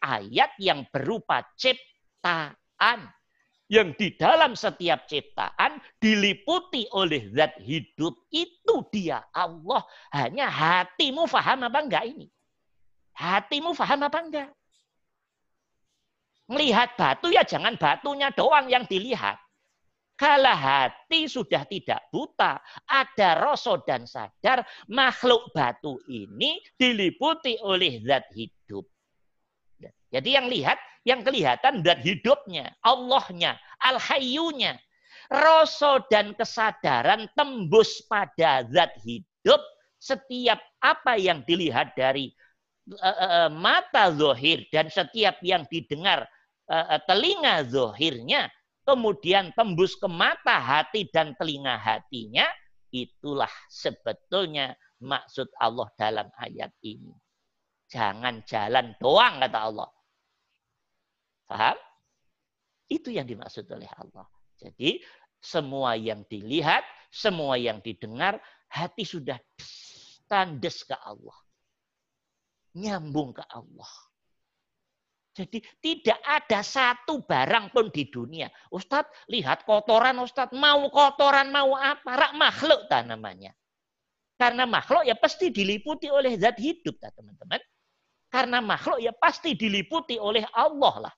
Ayat 0.03 0.55
yang 0.59 0.87
berupa 0.91 1.47
ciptaan. 1.55 3.07
Yang 3.69 3.89
di 4.01 4.09
dalam 4.17 4.57
setiap 4.59 5.07
ciptaan 5.07 5.79
diliputi 6.03 6.91
oleh 6.91 7.31
zat 7.31 7.55
hidup. 7.63 8.19
Itu 8.35 8.87
dia 8.91 9.23
Allah. 9.31 9.87
Hanya 10.11 10.51
hatimu 10.51 11.31
faham 11.31 11.67
apa 11.67 11.79
enggak 11.79 12.05
ini? 12.11 12.27
Hatimu 13.15 13.79
faham 13.79 14.03
apa 14.03 14.19
enggak? 14.19 14.51
Melihat 16.49 16.97
batu 16.97 17.29
ya 17.29 17.45
jangan 17.45 17.77
batunya 17.77 18.33
doang 18.33 18.73
yang 18.73 18.89
dilihat. 18.89 19.37
Kala 20.19 20.51
hati 20.51 21.31
sudah 21.31 21.63
tidak 21.71 22.03
buta, 22.11 22.59
ada 22.91 23.29
rasa 23.39 23.79
dan 23.87 24.03
sadar, 24.03 24.67
makhluk 24.91 25.47
batu 25.55 25.95
ini 26.11 26.59
diliputi 26.75 27.55
oleh 27.63 28.03
zat 28.03 28.27
hidup. 28.35 28.83
Jadi 30.11 30.29
yang 30.35 30.51
lihat, 30.51 30.75
yang 31.07 31.23
kelihatan 31.23 31.87
zat 31.87 32.03
hidupnya, 32.03 32.75
Allahnya, 32.83 33.61
Al-Hayyunya. 33.79 34.75
Rasa 35.29 36.03
dan 36.09 36.33
kesadaran 36.33 37.29
tembus 37.37 38.01
pada 38.09 38.65
zat 38.65 38.97
hidup 39.05 39.61
setiap 40.01 40.57
apa 40.81 41.21
yang 41.21 41.45
dilihat 41.45 41.93
dari 41.93 42.33
uh, 42.97 43.07
uh, 43.07 43.49
mata 43.53 44.09
zohir 44.17 44.65
dan 44.73 44.89
setiap 44.89 45.37
yang 45.45 45.69
didengar 45.69 46.25
telinga 47.09 47.65
zohirnya 47.65 48.53
kemudian 48.89 49.53
tembus 49.53 50.01
ke 50.01 50.09
mata 50.09 50.57
hati 50.57 51.13
dan 51.13 51.37
telinga 51.37 51.77
hatinya, 51.77 52.49
itulah 52.89 53.53
sebetulnya 53.69 54.73
maksud 55.05 55.53
Allah 55.61 55.93
dalam 56.01 56.33
ayat 56.41 56.73
ini. 56.81 57.13
Jangan 57.93 58.41
jalan 58.49 58.97
doang 58.97 59.45
kata 59.45 59.59
Allah. 59.61 59.91
Paham? 61.45 61.77
Itu 62.89 63.13
yang 63.13 63.29
dimaksud 63.29 63.69
oleh 63.69 63.89
Allah. 64.01 64.25
Jadi 64.57 65.05
semua 65.37 65.93
yang 65.93 66.25
dilihat, 66.25 66.81
semua 67.13 67.61
yang 67.61 67.85
didengar, 67.85 68.41
hati 68.73 69.05
sudah 69.05 69.37
tandes 70.25 70.81
ke 70.89 70.97
Allah. 70.97 71.37
Nyambung 72.73 73.37
ke 73.37 73.45
Allah. 73.53 73.93
Jadi 75.39 75.63
tidak 75.79 76.19
ada 76.27 76.67
satu 76.67 77.23
barang 77.23 77.71
pun 77.71 77.95
di 77.95 78.11
dunia. 78.11 78.51
Ustadz, 78.75 79.31
lihat 79.31 79.63
kotoran 79.63 80.19
Ustadz. 80.19 80.51
Mau 80.59 80.91
kotoran, 80.91 81.55
mau 81.55 81.79
apa? 81.79 82.11
Rak 82.11 82.33
makhluk 82.35 82.91
tak 82.91 83.07
namanya. 83.07 83.55
Karena 84.35 84.67
makhluk 84.67 85.07
ya 85.07 85.15
pasti 85.15 85.55
diliputi 85.55 86.11
oleh 86.11 86.35
zat 86.35 86.59
hidup, 86.59 86.99
tak 86.99 87.15
teman-teman. 87.15 87.63
Karena 88.27 88.59
makhluk 88.59 88.99
ya 88.99 89.15
pasti 89.15 89.55
diliputi 89.55 90.19
oleh 90.19 90.43
Allah 90.59 91.07
lah. 91.07 91.15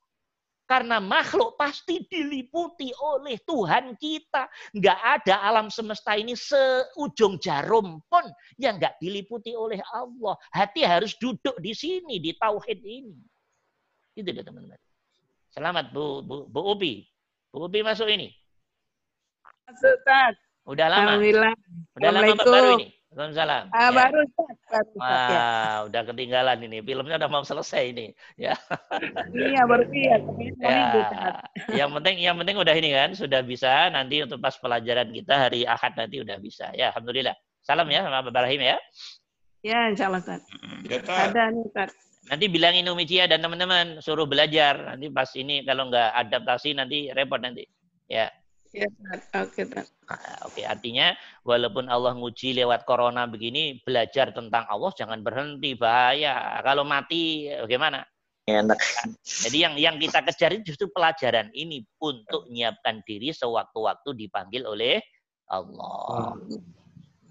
Karena 0.69 1.03
makhluk 1.03 1.59
pasti 1.59 2.07
diliputi 2.07 2.95
oleh 2.95 3.41
Tuhan 3.43 3.97
kita. 3.99 4.47
Nggak 4.77 5.01
ada 5.03 5.35
alam 5.43 5.67
semesta 5.67 6.15
ini 6.15 6.39
seujung 6.39 7.43
jarum 7.43 7.99
pun 8.07 8.23
yang 8.61 8.79
nggak 8.79 9.01
diliputi 9.03 9.57
oleh 9.57 9.83
Allah. 9.91 10.37
Hati 10.55 10.87
harus 10.87 11.19
duduk 11.19 11.57
di 11.59 11.75
sini, 11.75 12.23
di 12.23 12.37
tauhid 12.39 12.85
ini. 12.85 13.19
Itu 14.15 14.29
dia 14.31 14.43
teman-teman. 14.43 14.79
Selamat 15.51 15.91
Bu, 15.91 16.23
Bu, 16.23 16.47
Bu 16.47 16.61
Ubi. 16.75 17.07
Bu 17.51 17.67
Ubi 17.67 17.83
masuk 17.83 18.07
ini. 18.11 18.31
Masuk, 19.67 19.93
Ustaz. 20.03 20.35
Udah 20.67 20.87
lama. 20.87 21.19
Alhamdulillah. 21.19 21.55
Udah 21.99 22.11
lama 22.15 22.35
baru 22.39 22.71
ini. 22.79 22.89
Waalaikumsalam. 23.11 23.65
Ah, 23.75 23.91
ya. 23.91 23.91
baru 23.91 24.19
Ustaz. 24.23 24.57
Baru, 24.71 24.91
Wah, 25.03 25.11
ya. 25.11 25.47
udah 25.91 26.03
ketinggalan 26.07 26.59
ini. 26.63 26.79
Filmnya 26.87 27.19
udah 27.19 27.31
mau 27.31 27.43
selesai 27.43 27.83
ini. 27.91 28.07
Ya. 28.39 28.55
iya, 29.35 29.63
baru 29.67 29.83
lihat. 29.91 30.23
Ya. 30.63 30.87
Yang 31.75 31.91
penting 31.99 32.17
yang 32.23 32.37
penting 32.39 32.57
udah 32.63 32.75
ini 32.79 32.95
kan, 32.95 33.11
sudah 33.19 33.43
bisa 33.43 33.91
nanti 33.91 34.23
untuk 34.23 34.39
pas 34.39 34.55
pelajaran 34.55 35.11
kita 35.11 35.51
hari 35.51 35.67
Ahad 35.67 35.99
nanti 35.99 36.23
udah 36.23 36.39
bisa. 36.39 36.71
Ya, 36.79 36.95
alhamdulillah. 36.95 37.35
Salam 37.67 37.91
ya 37.91 38.07
sama 38.07 38.23
Bapak 38.23 38.47
Rahim 38.47 38.63
ya. 38.63 38.79
Ya, 39.61 39.91
insya 39.91 40.09
Allah, 40.09 40.23
Ustaz. 40.23 40.41
Ya, 40.87 41.03
Ada 41.05 41.53
nih, 41.53 41.67
Ustaz. 41.67 41.91
Nanti 42.29 42.53
bilangin 42.53 42.85
Umi 42.93 43.09
Cia 43.09 43.25
dan 43.25 43.41
teman-teman 43.41 44.05
suruh 44.05 44.29
belajar. 44.29 44.93
Nanti 44.93 45.09
pas 45.09 45.31
ini 45.39 45.65
kalau 45.65 45.89
nggak 45.89 46.11
adaptasi 46.29 46.77
nanti 46.77 47.09
repot 47.17 47.41
nanti. 47.41 47.65
Ya. 48.11 48.29
Ya, 48.71 48.87
oke, 48.87 49.67
okay, 49.67 49.67
nah, 49.67 49.83
Oke, 50.47 50.63
artinya 50.63 51.11
walaupun 51.43 51.91
Allah 51.91 52.15
nguji 52.15 52.55
lewat 52.55 52.87
corona 52.87 53.27
begini, 53.27 53.83
belajar 53.83 54.31
tentang 54.31 54.63
Allah 54.71 54.95
jangan 54.95 55.27
berhenti 55.27 55.75
bahaya. 55.75 56.63
Kalau 56.63 56.87
mati 56.87 57.51
bagaimana? 57.51 58.07
Enak. 58.47 58.79
Jadi 59.27 59.59
yang 59.59 59.75
yang 59.75 59.97
kita 59.99 60.23
kejar 60.23 60.55
itu 60.55 60.71
justru 60.71 60.87
pelajaran 60.95 61.51
ini 61.51 61.83
untuk 61.99 62.47
menyiapkan 62.47 63.03
diri 63.03 63.35
sewaktu-waktu 63.35 64.07
dipanggil 64.15 64.63
oleh 64.71 65.03
Allah. 65.51 66.39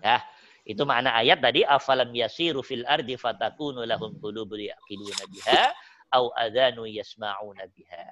Ya, 0.04 0.20
Itu 0.70 0.86
makna 0.86 1.18
ayat 1.18 1.42
tadi 1.42 1.66
afalam 1.66 2.14
yasiru 2.14 2.62
fil 2.62 2.86
ardi 2.86 3.18
fatakunu 3.18 3.82
lahum 3.90 4.14
qulubun 4.22 4.70
yaqiluna 4.70 5.26
biha 5.34 5.74
au 6.14 6.30
adanu 6.38 6.86
yasma'una 6.86 7.66
biha. 7.74 8.06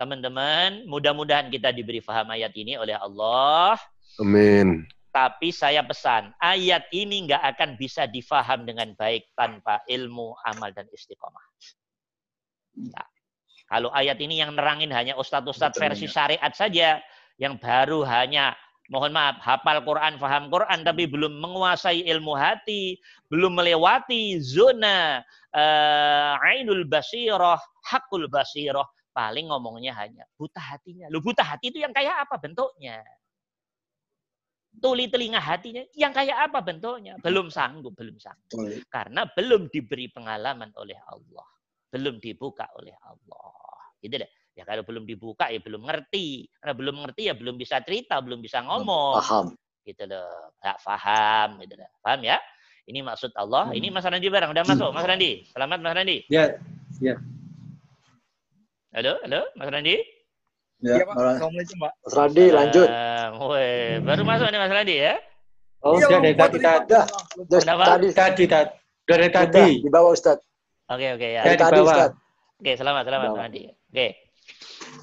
Teman-teman, 0.00 0.88
mudah-mudahan 0.88 1.52
kita 1.52 1.76
diberi 1.76 2.00
faham 2.00 2.32
ayat 2.32 2.56
ini 2.56 2.80
oleh 2.80 2.96
Allah. 2.96 3.76
Amin. 4.16 4.88
Tapi 5.12 5.52
saya 5.54 5.84
pesan, 5.84 6.32
ayat 6.40 6.88
ini 6.90 7.28
nggak 7.28 7.54
akan 7.54 7.76
bisa 7.78 8.08
difaham 8.08 8.64
dengan 8.64 8.96
baik 8.96 9.30
tanpa 9.38 9.84
ilmu, 9.86 10.34
amal, 10.42 10.74
dan 10.74 10.88
istiqomah. 10.90 11.46
Nah, 12.90 13.06
kalau 13.70 13.94
ayat 13.94 14.18
ini 14.18 14.42
yang 14.42 14.56
nerangin 14.56 14.90
hanya 14.90 15.14
ustadz-ustadz 15.14 15.78
versi 15.78 16.10
syariat 16.10 16.50
saja, 16.50 16.98
yang 17.38 17.60
baru 17.60 18.02
hanya 18.02 18.58
mohon 18.92 19.16
maaf, 19.16 19.40
hafal 19.40 19.80
Quran, 19.80 20.20
faham 20.20 20.52
Quran, 20.52 20.84
tapi 20.84 21.08
belum 21.08 21.40
menguasai 21.40 22.04
ilmu 22.04 22.36
hati, 22.36 23.00
belum 23.32 23.56
melewati 23.56 24.36
zona 24.44 25.24
uh, 25.56 26.32
ainul 26.44 26.84
basirah, 26.84 27.56
hakul 27.88 28.28
basirah, 28.28 28.84
paling 29.14 29.48
ngomongnya 29.48 29.96
hanya 29.96 30.28
buta 30.36 30.60
hatinya. 30.60 31.08
Lu 31.08 31.24
buta 31.24 31.40
hati 31.40 31.72
itu 31.72 31.80
yang 31.80 31.94
kayak 31.96 32.28
apa 32.28 32.36
bentuknya? 32.36 33.00
Tuli 34.74 35.06
telinga 35.06 35.38
hatinya 35.38 35.86
yang 35.94 36.10
kayak 36.10 36.50
apa 36.50 36.58
bentuknya? 36.60 37.14
Belum 37.22 37.46
sanggup, 37.48 37.94
belum 37.94 38.18
sanggup. 38.18 38.84
Karena 38.90 39.22
belum 39.30 39.70
diberi 39.70 40.10
pengalaman 40.10 40.74
oleh 40.76 40.98
Allah. 41.08 41.46
Belum 41.88 42.18
dibuka 42.18 42.66
oleh 42.74 42.92
Allah. 43.06 43.94
Gitu 44.02 44.18
deh. 44.18 44.30
Ya 44.54 44.62
kalau 44.62 44.86
belum 44.86 45.02
dibuka 45.02 45.50
ya 45.50 45.58
belum 45.58 45.82
ngerti. 45.82 46.46
Karena 46.62 46.74
belum 46.78 46.94
ngerti 47.02 47.22
ya 47.26 47.34
belum 47.34 47.58
bisa 47.58 47.82
cerita, 47.82 48.22
belum 48.22 48.38
bisa 48.38 48.62
ngomong. 48.62 49.18
Paham. 49.18 49.46
Gitu 49.82 50.06
loh. 50.06 50.54
Gak 50.62 50.78
paham. 50.86 51.58
Gitu 51.58 51.74
loh. 51.74 51.90
Paham 52.00 52.22
ya? 52.22 52.38
Ini 52.86 53.00
maksud 53.02 53.34
Allah. 53.34 53.74
Ini 53.74 53.88
Mas 53.90 54.06
Randi 54.06 54.28
barang. 54.30 54.50
Udah 54.54 54.64
masuk 54.64 54.88
Mas 54.94 55.04
Randi. 55.08 55.42
Selamat 55.50 55.78
Mas 55.80 55.94
Randi. 55.96 56.20
Ya, 56.28 56.52
ya. 57.00 57.16
Halo, 58.94 59.18
halo, 59.26 59.40
Mas 59.58 59.68
Randi. 59.72 59.96
Ya, 60.84 61.00
Ya, 61.00 61.04
Pak. 61.08 61.16
Assalamualaikum, 61.16 61.76
Pak. 61.80 61.92
Mas 62.04 62.14
Randi 62.14 62.44
lanjut. 62.52 62.88
Weh, 63.50 63.92
baru 64.04 64.22
masuk 64.22 64.46
nih 64.52 64.60
Mas 64.60 64.72
Randi 64.72 64.94
ya? 65.00 65.14
Oh, 65.84 65.96
Iya, 65.96 66.06
dari 66.16 66.32
tadi, 66.36 66.58
tadi, 66.60 66.92
tadi, 67.48 68.08
tadi, 68.12 68.44
tadi. 68.46 68.72
Dari 69.04 69.28
tadi. 69.28 69.66
di 69.84 69.88
bawah 69.92 70.12
Ustaz. 70.16 70.40
Oke, 70.88 71.16
oke 71.16 71.28
ya. 71.28 71.40
Ya, 71.40 71.42
Dari 71.48 71.56
di 71.56 71.64
tadi 71.64 71.72
bawah. 71.80 71.88
Ustaz. 71.88 72.10
Oke, 72.60 72.72
selamat, 72.76 73.02
selamat 73.08 73.28
Mas 73.32 73.40
Randi. 73.48 73.62
Oke. 73.72 74.08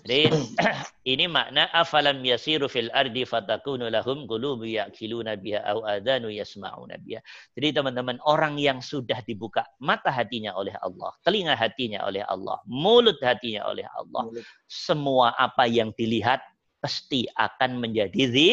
Jadi 0.01 0.33
ini 1.13 1.25
makna 1.29 1.67
afalam 1.75 2.23
yasiru 2.25 2.65
fil 2.71 2.89
ardi 2.95 3.27
fatakunu 3.27 3.91
lahum 3.91 4.25
qulubu 4.25 4.65
ya'qiluna 4.65 5.37
biha 5.37 5.61
au 5.67 5.85
adanu 5.85 6.31
yasma'una 6.31 6.97
biha. 7.01 7.21
Jadi 7.53 7.67
teman-teman 7.75 8.17
orang 8.25 8.57
yang 8.57 8.79
sudah 8.81 9.19
dibuka 9.23 9.67
mata 9.83 10.09
hatinya 10.09 10.55
oleh 10.57 10.73
Allah, 10.81 11.11
telinga 11.21 11.53
hatinya 11.53 12.03
oleh 12.07 12.25
Allah, 12.25 12.57
mulut 12.65 13.19
hatinya 13.21 13.67
oleh 13.69 13.85
Allah, 13.95 14.27
semua 14.65 15.37
apa 15.37 15.67
yang 15.67 15.93
dilihat 15.93 16.41
pasti 16.81 17.29
akan 17.37 17.77
menjadi 17.77 18.21
zi 18.25 18.51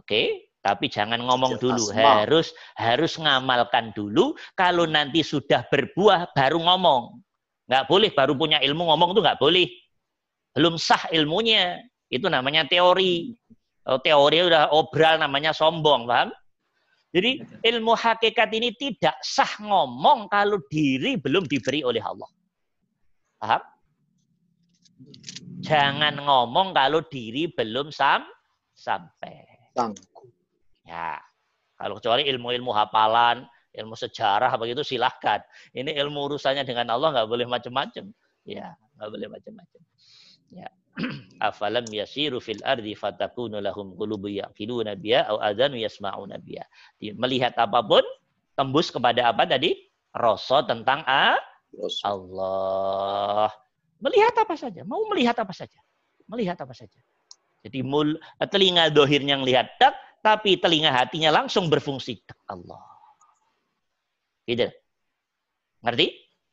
Oke, 0.00 0.39
tapi 0.60 0.92
jangan 0.92 1.24
ngomong 1.24 1.56
Zikir 1.56 1.72
dulu, 1.72 1.84
asma. 1.88 2.04
harus 2.20 2.52
harus 2.76 3.16
ngamalkan 3.16 3.96
dulu. 3.96 4.36
Kalau 4.52 4.84
nanti 4.84 5.24
sudah 5.24 5.64
berbuah 5.72 6.36
baru 6.36 6.60
ngomong. 6.60 7.16
Nggak 7.64 7.84
boleh 7.88 8.10
baru 8.12 8.36
punya 8.36 8.60
ilmu 8.60 8.92
ngomong 8.92 9.16
itu 9.16 9.20
nggak 9.24 9.40
boleh. 9.40 9.68
Belum 10.52 10.76
sah 10.76 11.00
ilmunya. 11.16 11.80
Itu 12.12 12.28
namanya 12.28 12.68
teori. 12.68 13.32
Kalau 13.80 14.00
teori 14.04 14.36
udah 14.52 14.68
obral 14.76 15.16
namanya 15.16 15.56
sombong, 15.56 16.04
paham? 16.04 16.28
Jadi 17.10 17.42
ilmu 17.64 17.96
hakikat 17.96 18.52
ini 18.52 18.70
tidak 18.76 19.16
sah 19.24 19.50
ngomong 19.64 20.28
kalau 20.28 20.60
diri 20.68 21.16
belum 21.16 21.48
diberi 21.48 21.80
oleh 21.80 22.04
Allah. 22.04 22.28
Paham? 23.40 23.62
Jangan 25.64 26.20
ngomong 26.20 26.76
kalau 26.76 27.00
diri 27.08 27.48
belum 27.48 27.88
sam 27.88 28.28
sampai. 28.76 29.72
Tangguh. 29.72 30.10
Ya, 30.90 31.22
kalau 31.78 32.02
kecuali 32.02 32.26
ilmu-ilmu 32.26 32.74
hafalan, 32.74 33.46
ilmu 33.78 33.94
sejarah 33.94 34.50
begitu 34.58 34.82
silahkan. 34.82 35.38
Ini 35.70 35.94
ilmu 36.02 36.26
urusannya 36.26 36.66
dengan 36.66 36.90
Allah 36.90 37.14
nggak 37.14 37.28
boleh 37.30 37.46
macam-macam. 37.46 38.10
Ya, 38.42 38.74
nggak 38.98 39.08
boleh 39.14 39.28
macam-macam. 39.30 39.80
Ya. 40.50 40.66
Afalam 41.48 41.86
yasiru 41.86 42.42
fil 42.42 42.58
ardi 42.66 42.98
fatakunu 42.98 43.62
lahum 43.62 43.94
qulubu 43.94 44.26
yaqiluna 44.26 44.98
biha 44.98 45.30
aw 45.30 45.38
adanu 45.38 45.78
yasma'una 45.78 46.42
biha. 46.42 46.66
Melihat 47.14 47.54
apa 47.54 47.78
pun 47.86 48.02
tembus 48.58 48.90
kepada 48.90 49.30
apa 49.30 49.46
tadi? 49.46 49.78
Rasa 50.10 50.66
tentang 50.66 51.06
a 51.06 51.38
Allah. 52.02 53.48
Melihat 54.02 54.34
apa 54.42 54.58
saja, 54.58 54.82
mau 54.82 55.06
melihat 55.06 55.38
apa 55.38 55.54
saja. 55.54 55.78
Melihat 56.26 56.58
apa 56.58 56.74
saja. 56.74 56.98
Jadi 57.60 57.84
mul, 57.84 58.16
telinga 58.48 58.88
dohirnya 58.88 59.36
lihat 59.38 59.76
tak, 59.76 59.92
tapi 60.20 60.60
telinga 60.60 60.92
hatinya 60.92 61.32
langsung 61.32 61.72
berfungsi 61.72 62.20
Allah. 62.48 62.80
Gitu. 64.44 64.68
Ngerti? 65.80 66.06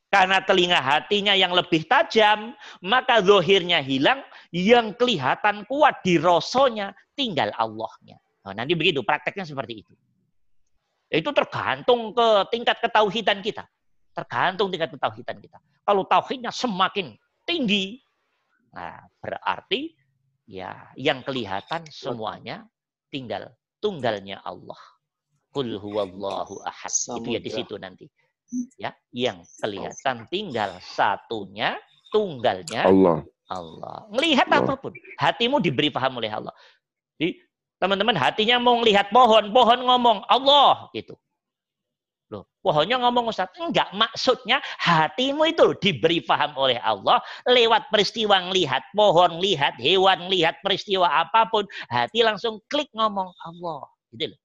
Karena 0.08 0.40
telinga 0.40 0.80
hatinya 0.80 1.36
yang 1.36 1.52
lebih 1.52 1.84
tajam, 1.84 2.56
maka 2.80 3.20
dohirnya 3.20 3.84
hilang, 3.84 4.24
yang 4.56 4.96
kelihatan 4.96 5.68
kuat 5.68 6.00
di 6.00 6.16
rosonya 6.16 6.96
tinggal 7.12 7.52
Allahnya. 7.60 8.16
Nah, 8.48 8.56
nanti 8.56 8.72
begitu, 8.80 9.04
prakteknya 9.04 9.44
seperti 9.44 9.84
itu. 9.84 9.94
Itu 11.12 11.36
tergantung 11.36 12.16
ke 12.16 12.28
tingkat 12.56 12.80
ketauhidan 12.80 13.44
kita. 13.44 13.68
Tergantung 14.16 14.72
tingkat 14.72 14.96
ketauhidan 14.96 15.44
kita. 15.44 15.60
Kalau 15.84 16.08
tauhidnya 16.08 16.56
semakin 16.56 17.16
tinggi, 17.44 18.00
nah 18.72 19.04
berarti 19.20 19.92
ya 20.48 20.72
yang 20.96 21.20
kelihatan 21.24 21.84
semuanya 21.92 22.64
tinggal 23.12 23.52
tunggalnya 23.80 24.42
Allah. 24.44 24.80
Qul 25.52 25.80
huwallahu 25.80 26.62
ahad. 26.64 26.94
Itu 27.22 27.30
ya 27.34 27.40
di 27.42 27.52
situ 27.52 27.76
nanti. 27.80 28.06
Ya, 28.80 28.96
yang 29.12 29.44
kelihatan 29.60 30.24
tinggal 30.32 30.80
satunya, 30.80 31.76
tunggalnya 32.16 32.88
Allah. 32.88 33.20
Allah. 33.52 34.08
Melihat 34.12 34.48
Allah. 34.48 34.64
apa 34.64 34.74
pun, 34.80 34.96
hatimu 35.20 35.60
diberi 35.60 35.92
paham 35.92 36.20
oleh 36.20 36.32
Allah. 36.32 36.56
Jadi 37.20 37.44
teman-teman 37.76 38.16
hatinya 38.16 38.56
mau 38.60 38.80
melihat 38.80 39.12
pohon, 39.12 39.52
pohon 39.52 39.80
ngomong 39.84 40.24
Allah 40.32 40.88
gitu. 40.96 41.20
Loh, 42.28 42.44
pohonnya 42.60 43.00
ngomong 43.00 43.32
Ustaz, 43.32 43.48
enggak 43.56 43.88
maksudnya 43.96 44.60
hatimu 44.84 45.48
itu 45.48 45.72
diberi 45.80 46.20
paham 46.20 46.60
oleh 46.60 46.76
Allah 46.84 47.24
lewat 47.48 47.88
peristiwa 47.88 48.52
ngelihat 48.52 48.84
pohon, 48.92 49.40
lihat 49.40 49.80
hewan, 49.80 50.28
lihat 50.28 50.60
peristiwa 50.60 51.08
apa 51.08 51.48
pun, 51.48 51.64
hati 51.88 52.28
langsung 52.28 52.60
klik 52.68 52.92
ngomong 52.92 53.32
Allah. 53.48 53.88
Gitu 54.12 54.36
loh. 54.36 54.40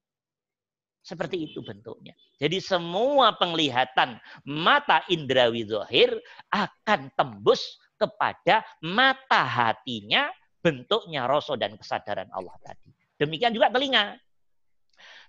Seperti 1.03 1.51
itu 1.51 1.59
bentuknya. 1.59 2.15
Jadi 2.39 2.63
semua 2.63 3.35
penglihatan 3.35 4.15
mata 4.47 5.03
indrawi 5.11 5.67
zahir 5.67 6.15
akan 6.55 7.11
tembus 7.19 7.75
kepada 7.99 8.63
mata 8.79 9.43
hatinya 9.43 10.31
bentuknya 10.63 11.27
rasa 11.27 11.59
dan 11.59 11.75
kesadaran 11.75 12.31
Allah 12.31 12.55
tadi. 12.63 12.95
Demikian 13.19 13.51
juga 13.51 13.67
telinga. 13.67 14.15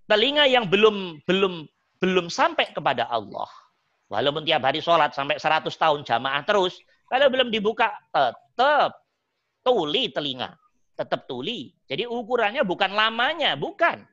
Telinga 0.06 0.46
yang 0.46 0.70
belum 0.70 1.26
belum 1.26 1.66
belum 1.98 2.32
sampai 2.32 2.72
kepada 2.74 3.06
Allah. 3.10 3.48
Walaupun 4.12 4.44
tiap 4.44 4.62
hari 4.62 4.84
sholat 4.84 5.16
sampai 5.16 5.40
100 5.40 5.68
tahun 5.74 6.00
jamaah 6.04 6.44
terus, 6.44 6.78
kalau 7.08 7.26
belum 7.32 7.48
dibuka 7.48 7.94
tetap 8.10 8.94
tuli 9.64 10.12
telinga. 10.12 10.54
Tetap 10.94 11.26
tuli. 11.26 11.74
Jadi 11.90 12.06
ukurannya 12.06 12.62
bukan 12.62 12.94
lamanya, 12.94 13.58
bukan. 13.58 14.06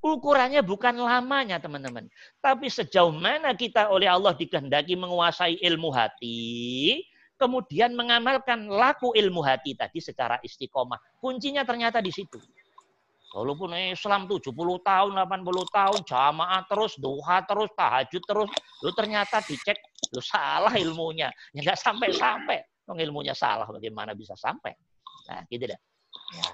Ukurannya 0.00 0.62
bukan 0.64 0.96
lamanya, 0.96 1.60
teman-teman. 1.60 2.06
Tapi 2.38 2.70
sejauh 2.70 3.12
mana 3.12 3.52
kita 3.52 3.90
oleh 3.90 4.08
Allah 4.08 4.32
dikehendaki 4.32 4.96
menguasai 4.96 5.60
ilmu 5.60 5.92
hati, 5.92 7.04
kemudian 7.36 7.92
mengamalkan 7.92 8.70
laku 8.70 9.12
ilmu 9.12 9.44
hati 9.44 9.76
tadi 9.76 10.00
secara 10.00 10.40
istiqomah. 10.40 10.96
Kuncinya 11.20 11.66
ternyata 11.66 12.00
di 12.00 12.08
situ. 12.14 12.40
Walaupun 13.30 13.70
Islam 13.94 14.26
70 14.26 14.50
tahun, 14.82 15.10
80 15.14 15.46
tahun, 15.70 16.00
jamaah 16.02 16.66
terus, 16.66 16.98
duha 16.98 17.38
terus, 17.46 17.70
tahajud 17.78 18.22
terus, 18.26 18.50
lu 18.82 18.90
ternyata 18.90 19.38
dicek, 19.46 19.78
lu 20.10 20.18
salah 20.18 20.74
ilmunya. 20.74 21.30
Ya 21.54 21.62
nggak 21.62 21.78
sampai-sampai. 21.78 22.58
Dong 22.82 22.98
ilmunya 22.98 23.30
salah, 23.30 23.70
bagaimana 23.70 24.18
bisa 24.18 24.34
sampai? 24.34 24.74
Nah, 25.30 25.46
gitu 25.46 25.70
dah. 25.70 25.80
Ya. 26.34 26.44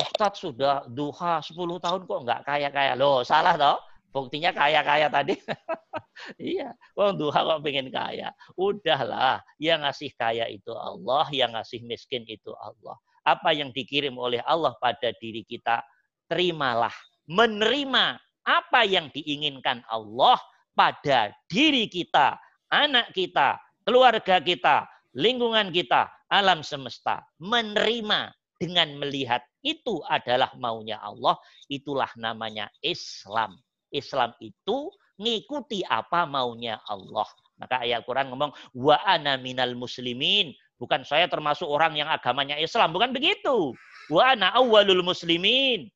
Ustadz 0.00 0.40
sudah 0.40 0.88
duha 0.88 1.44
10 1.44 1.56
tahun 1.76 2.00
kok 2.08 2.20
nggak 2.24 2.40
kaya-kaya. 2.48 2.92
Loh, 2.96 3.20
salah 3.20 3.56
toh? 3.60 3.76
Buktinya 4.08 4.48
kaya-kaya 4.56 5.12
tadi. 5.12 5.36
iya, 6.40 6.72
wong 6.96 7.20
duha 7.20 7.40
kok 7.44 7.60
pengen 7.60 7.92
kaya. 7.92 8.32
Udahlah, 8.56 9.44
yang 9.60 9.84
ngasih 9.84 10.12
kaya 10.16 10.48
itu 10.48 10.72
Allah, 10.72 11.28
yang 11.36 11.52
ngasih 11.52 11.84
miskin 11.84 12.24
itu 12.24 12.52
Allah. 12.56 12.96
Apa 13.28 13.52
yang 13.52 13.68
dikirim 13.76 14.16
oleh 14.16 14.40
Allah 14.48 14.72
pada 14.80 15.12
diri 15.20 15.44
kita, 15.44 15.84
terimalah. 16.28 16.92
Menerima 17.28 18.16
apa 18.48 18.80
yang 18.88 19.12
diinginkan 19.12 19.84
Allah 19.92 20.40
pada 20.72 21.34
diri 21.52 21.90
kita, 21.90 22.40
anak 22.72 23.12
kita, 23.12 23.60
keluarga 23.84 24.40
kita, 24.40 24.88
lingkungan 25.12 25.68
kita, 25.74 26.08
alam 26.32 26.64
semesta. 26.64 27.20
Menerima 27.42 28.32
dengan 28.56 28.96
melihat 28.96 29.44
itu 29.60 30.00
adalah 30.08 30.52
maunya 30.56 30.96
Allah, 31.02 31.36
itulah 31.68 32.08
namanya 32.16 32.72
Islam. 32.80 33.58
Islam 33.92 34.32
itu 34.40 34.92
ngikuti 35.18 35.82
apa 35.84 36.24
maunya 36.24 36.78
Allah. 36.86 37.26
Maka 37.58 37.82
ayat 37.82 38.06
Quran 38.06 38.30
ngomong 38.30 38.54
wa 38.78 38.96
ana 39.02 39.34
minal 39.36 39.74
muslimin. 39.74 40.54
Bukan 40.78 41.02
saya 41.02 41.26
termasuk 41.26 41.66
orang 41.66 41.98
yang 41.98 42.06
agamanya 42.06 42.54
Islam, 42.54 42.94
bukan 42.94 43.10
begitu. 43.10 43.74
Wa 44.06 44.38
ana 44.38 44.54
awwalul 44.54 45.02
muslimin. 45.02 45.90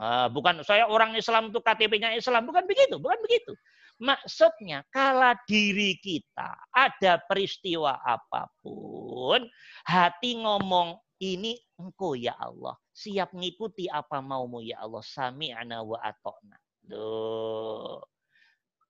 Ah, 0.00 0.32
bukan 0.32 0.64
saya 0.64 0.88
orang 0.88 1.12
Islam 1.12 1.52
itu 1.52 1.60
KTP-nya 1.60 2.16
Islam, 2.16 2.48
bukan 2.48 2.64
begitu, 2.64 2.96
bukan 2.96 3.20
begitu. 3.20 3.52
Maksudnya, 4.00 4.80
kala 4.88 5.36
diri 5.44 5.92
kita 6.00 6.56
ada 6.72 7.20
peristiwa 7.28 8.00
apa 8.00 8.48
pun, 8.64 9.44
hati 9.84 10.40
ngomong 10.40 10.96
ini 11.20 11.52
engkau 11.76 12.16
ya 12.16 12.32
Allah, 12.40 12.80
siap 12.96 13.36
ngikuti 13.36 13.92
apa 13.92 14.24
maumu 14.24 14.64
ya 14.64 14.80
Allah, 14.80 15.04
sami'na 15.04 15.84
wa 15.84 16.00
atokna. 16.00 16.56
Duh. 16.80 18.00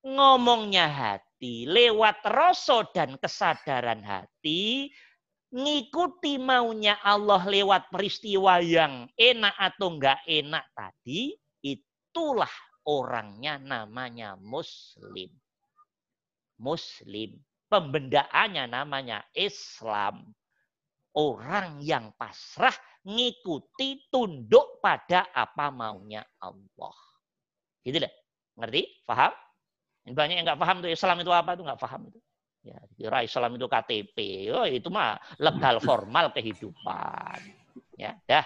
Ngomongnya 0.07 0.87
hati, 0.87 1.67
lewat 1.67 2.23
rasa 2.23 2.87
dan 2.95 3.19
kesadaran 3.19 3.99
hati, 3.99 4.95
ngikuti 5.51 6.39
maunya 6.39 6.95
Allah 7.03 7.43
lewat 7.43 7.91
peristiwa 7.91 8.63
yang 8.63 9.11
enak 9.19 9.55
atau 9.59 9.87
enggak 9.91 10.19
enak 10.23 10.65
tadi, 10.71 11.35
itulah 11.59 12.51
orangnya 12.87 13.59
namanya 13.59 14.39
Muslim. 14.39 15.29
Muslim. 16.57 17.35
Pembendaannya 17.71 18.67
namanya 18.67 19.23
Islam. 19.31 20.27
Orang 21.11 21.83
yang 21.83 22.15
pasrah 22.15 22.75
ngikuti 23.03 24.07
tunduk 24.07 24.79
pada 24.79 25.27
apa 25.35 25.67
maunya 25.71 26.23
Allah. 26.39 26.95
Gitu 27.83 27.99
deh. 27.99 28.13
Ngerti? 28.55 29.03
Paham? 29.03 29.31
Banyak 30.07 30.35
yang 30.39 30.45
nggak 30.47 30.61
paham 30.61 30.77
tuh 30.79 30.91
Islam 30.91 31.19
itu 31.19 31.31
apa 31.31 31.55
tuh 31.55 31.63
nggak 31.67 31.81
paham 31.81 32.07
itu. 32.07 32.19
Ya, 32.61 32.77
kira 32.93 33.25
Islam 33.25 33.57
itu 33.57 33.65
KTP. 33.65 34.17
Oh, 34.53 34.65
itu 34.69 34.89
mah 34.93 35.17
legal 35.41 35.81
formal 35.81 36.29
kehidupan. 36.29 37.41
Ya, 37.97 38.13
dah. 38.29 38.45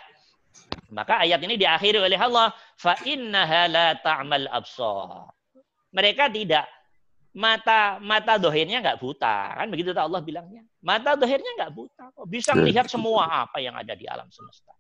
Maka 0.88 1.28
ayat 1.28 1.44
ini 1.44 1.60
diakhiri 1.60 2.00
oleh 2.00 2.16
Allah, 2.16 2.56
fa 2.80 2.96
innaha 3.04 3.68
la 3.68 3.88
ta'mal 4.00 4.48
absar. 4.48 5.28
Mereka 5.92 6.32
tidak 6.32 6.64
mata 7.36 8.00
mata 8.00 8.40
dohirnya 8.40 8.80
nggak 8.80 8.96
buta 9.04 9.60
kan 9.60 9.68
begitu 9.68 9.92
Allah 9.92 10.24
bilangnya 10.24 10.64
mata 10.80 11.20
dohirnya 11.20 11.52
nggak 11.60 11.74
buta 11.76 12.08
bisa 12.32 12.56
melihat 12.56 12.88
semua 12.88 13.44
apa 13.44 13.60
yang 13.60 13.76
ada 13.76 13.92
di 13.92 14.08
alam 14.08 14.32
semesta 14.32 14.72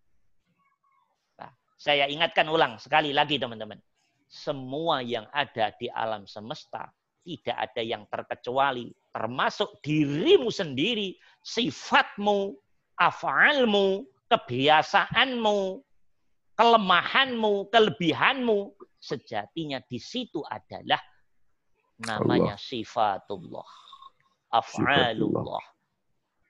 nah, 1.35 1.51
saya 1.75 2.07
ingatkan 2.07 2.47
ulang 2.47 2.79
sekali 2.79 3.11
lagi 3.11 3.35
teman-teman 3.35 3.75
semua 4.31 5.03
yang 5.03 5.27
ada 5.35 5.75
di 5.75 5.91
alam 5.91 6.23
semesta 6.23 6.87
tidak 7.25 7.57
ada 7.57 7.81
yang 7.81 8.05
terkecuali 8.05 8.93
termasuk 9.15 9.79
dirimu 9.79 10.51
sendiri, 10.51 11.15
sifatmu, 11.39 12.51
afalmu, 12.99 14.03
kebiasaanmu, 14.27 15.79
kelemahanmu, 16.59 17.71
kelebihanmu 17.71 18.75
sejatinya 18.99 19.79
di 19.87 20.03
situ 20.03 20.43
adalah 20.43 20.99
namanya 22.03 22.59
Allah. 22.59 22.67
sifatullah, 22.67 23.69
af'alullah. 24.51 25.63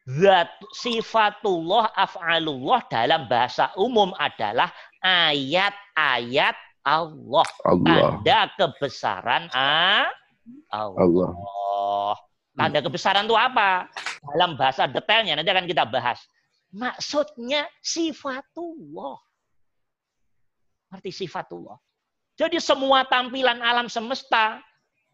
Zat 0.06 0.50
sifatullah 0.74 1.94
af'alullah 1.94 2.82
dalam 2.90 3.30
bahasa 3.30 3.70
umum 3.78 4.10
adalah 4.18 4.74
ayat-ayat 5.06 6.58
Allah. 6.82 7.46
Allah. 7.62 8.22
Tanda 8.22 8.42
kebesaran 8.58 9.50
Allah. 9.54 10.25
Allah. 10.70 12.16
Tanda 12.56 12.80
kebesaran 12.80 13.28
itu 13.28 13.36
apa? 13.36 13.92
Dalam 14.24 14.56
bahasa 14.56 14.88
detailnya 14.88 15.36
nanti 15.36 15.52
akan 15.52 15.68
kita 15.68 15.84
bahas. 15.84 16.24
Maksudnya 16.72 17.68
sifatullah. 17.84 19.20
Arti 20.92 21.12
sifatullah. 21.12 21.76
Jadi 22.36 22.60
semua 22.60 23.08
tampilan 23.08 23.60
alam 23.64 23.88
semesta 23.88 24.60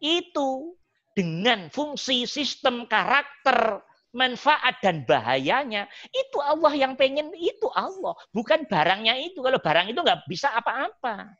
itu 0.02 0.74
dengan 1.14 1.70
fungsi 1.70 2.26
sistem 2.26 2.86
karakter 2.90 3.82
manfaat 4.12 4.76
dan 4.84 5.08
bahayanya 5.08 5.88
itu 6.12 6.38
Allah 6.44 6.72
yang 6.76 6.92
pengen 7.00 7.32
itu 7.32 7.64
Allah 7.72 8.12
bukan 8.28 8.68
barangnya 8.68 9.16
itu 9.24 9.40
kalau 9.40 9.56
barang 9.56 9.88
itu 9.88 9.96
nggak 9.96 10.28
bisa 10.28 10.52
apa-apa 10.52 11.32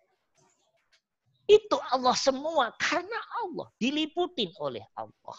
itu 1.53 1.77
Allah 1.93 2.17
semua 2.17 2.73
karena 2.81 3.21
Allah 3.45 3.69
diliputin 3.77 4.49
oleh 4.57 4.81
Allah. 4.97 5.39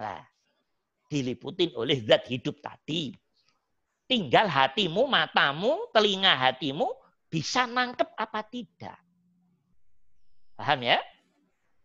Nah, 0.00 0.22
diliputin 1.06 1.70
oleh 1.78 2.02
zat 2.02 2.26
hidup 2.26 2.58
tadi. 2.58 3.14
Tinggal 4.10 4.50
hatimu, 4.50 5.06
matamu, 5.06 5.86
telinga 5.94 6.34
hatimu 6.34 6.90
bisa 7.30 7.70
nangkep 7.70 8.10
apa 8.18 8.42
tidak. 8.42 8.98
Paham 10.58 10.82
ya? 10.82 10.98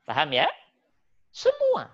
Paham 0.10 0.34
ya? 0.34 0.50
Semua. 1.30 1.86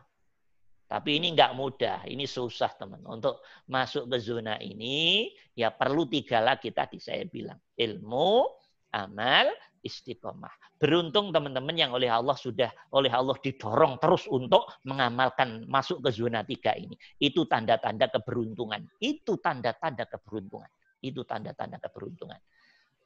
Tapi 0.88 1.20
ini 1.20 1.32
nggak 1.32 1.56
mudah, 1.56 2.04
ini 2.08 2.28
susah 2.28 2.72
teman. 2.76 3.00
Untuk 3.08 3.44
masuk 3.68 4.12
ke 4.12 4.18
zona 4.20 4.60
ini, 4.60 5.32
ya 5.56 5.72
perlu 5.72 6.08
tiga 6.08 6.44
lagi 6.44 6.72
tadi 6.72 7.00
saya 7.00 7.24
bilang. 7.28 7.60
Ilmu, 7.76 8.44
amal, 8.92 9.52
istiqomah. 9.82 10.78
Beruntung 10.78 11.34
teman-teman 11.34 11.74
yang 11.78 11.92
oleh 11.94 12.10
Allah 12.10 12.38
sudah 12.38 12.70
oleh 12.94 13.10
Allah 13.10 13.38
didorong 13.42 13.98
terus 13.98 14.30
untuk 14.30 14.70
mengamalkan 14.86 15.66
masuk 15.66 16.06
ke 16.06 16.10
zona 16.14 16.46
tiga 16.46 16.74
ini. 16.78 16.94
Itu 17.18 17.46
tanda-tanda 17.50 18.10
keberuntungan. 18.10 18.86
Itu 19.02 19.42
tanda-tanda 19.42 20.06
keberuntungan. 20.10 20.70
Itu 21.02 21.26
tanda-tanda 21.26 21.82
keberuntungan. 21.82 22.40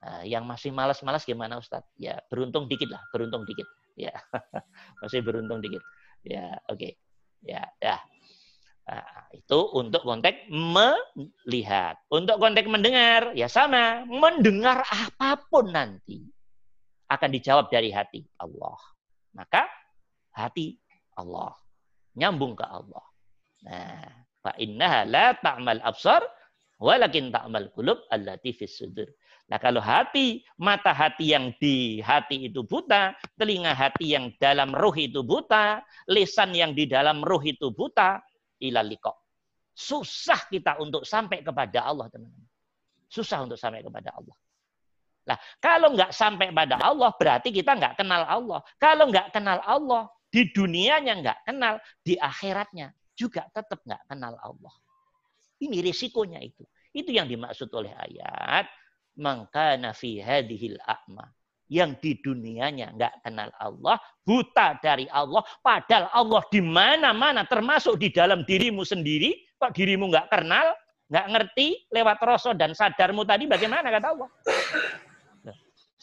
Nah, 0.06 0.22
yang 0.28 0.44
masih 0.46 0.70
malas-malas 0.76 1.24
gimana 1.24 1.58
Ustadz? 1.58 1.90
Ya 1.98 2.20
beruntung 2.28 2.68
dikit 2.70 2.92
lah, 2.92 3.02
beruntung 3.10 3.48
dikit. 3.48 3.66
Ya 3.96 4.12
masih 5.02 5.24
beruntung 5.24 5.64
dikit. 5.64 5.82
Ya 6.28 6.60
oke. 6.68 6.78
Okay. 6.78 6.94
Ya, 7.46 7.62
ya. 7.78 8.02
Nah, 8.86 9.30
itu 9.34 9.60
untuk 9.74 10.02
konteks 10.02 10.50
melihat. 10.50 11.98
Untuk 12.10 12.38
konteks 12.38 12.70
mendengar, 12.70 13.34
ya 13.38 13.50
sama. 13.50 14.06
Mendengar 14.06 14.82
apa 14.86 15.42
pun 15.50 15.74
nanti 15.74 16.35
akan 17.10 17.30
dijawab 17.30 17.70
dari 17.70 17.94
hati 17.94 18.26
Allah. 18.42 18.78
Maka 19.36 19.70
hati 20.34 20.80
Allah. 21.16 21.54
Nyambung 22.16 22.56
ke 22.56 22.66
Allah. 22.66 23.06
Nah, 23.66 24.08
fa 24.40 24.52
innaha 24.62 25.04
la 25.04 25.36
ta'mal 25.36 25.82
absar 25.84 26.24
walakin 26.80 27.34
ta'mal 27.34 27.72
qulub 27.76 28.04
allati 28.10 28.56
fis 28.56 28.80
sudur. 28.80 29.08
Nah, 29.46 29.62
kalau 29.62 29.78
hati, 29.78 30.42
mata 30.58 30.90
hati 30.90 31.38
yang 31.38 31.54
di 31.62 32.02
hati 32.02 32.50
itu 32.50 32.66
buta, 32.66 33.14
telinga 33.38 33.78
hati 33.78 34.18
yang 34.18 34.34
dalam 34.42 34.74
ruh 34.74 34.96
itu 34.98 35.22
buta, 35.22 35.86
lisan 36.10 36.58
yang 36.58 36.74
di 36.74 36.90
dalam 36.90 37.22
ruh 37.22 37.46
itu 37.46 37.70
buta, 37.70 38.26
ilaliko. 38.58 39.14
Susah 39.76 40.50
kita 40.50 40.82
untuk 40.82 41.06
sampai 41.06 41.46
kepada 41.46 41.86
Allah, 41.86 42.10
teman-teman. 42.10 42.50
Susah 43.06 43.46
untuk 43.46 43.60
sampai 43.60 43.86
kepada 43.86 44.18
Allah. 44.18 44.34
Nah, 45.26 45.38
kalau 45.58 45.98
nggak 45.98 46.14
sampai 46.14 46.54
pada 46.54 46.78
Allah, 46.78 47.10
berarti 47.18 47.50
kita 47.50 47.74
nggak 47.74 47.98
kenal 47.98 48.22
Allah. 48.30 48.62
Kalau 48.78 49.10
nggak 49.10 49.34
kenal 49.34 49.58
Allah, 49.66 50.06
di 50.30 50.46
dunianya 50.54 51.14
nggak 51.22 51.40
kenal, 51.50 51.82
di 52.06 52.14
akhiratnya 52.14 52.94
juga 53.18 53.50
tetap 53.50 53.82
nggak 53.82 54.06
kenal 54.06 54.38
Allah. 54.38 54.76
Ini 55.58 55.82
risikonya 55.82 56.44
itu. 56.46 56.62
Itu 56.94 57.10
yang 57.10 57.26
dimaksud 57.26 57.72
oleh 57.74 57.92
ayat. 57.92 58.70
Maka 59.16 59.80
nafi 59.80 60.20
hadihil 60.22 60.78
a'ma. 60.84 61.26
Yang 61.66 61.92
di 62.04 62.12
dunianya 62.22 62.94
nggak 62.94 63.26
kenal 63.26 63.50
Allah, 63.58 63.98
buta 64.22 64.78
dari 64.78 65.10
Allah, 65.10 65.42
padahal 65.66 66.14
Allah 66.14 66.46
di 66.54 66.62
mana-mana, 66.62 67.42
termasuk 67.50 67.98
di 67.98 68.14
dalam 68.14 68.46
dirimu 68.46 68.86
sendiri, 68.86 69.34
kok 69.58 69.74
dirimu 69.74 70.14
nggak 70.14 70.30
kenal, 70.30 70.78
nggak 71.10 71.26
ngerti 71.26 71.90
lewat 71.90 72.22
rasa 72.22 72.54
dan 72.54 72.78
sadarmu 72.78 73.26
tadi 73.26 73.50
bagaimana 73.50 73.90
kata 73.90 74.08
Allah. 74.14 74.30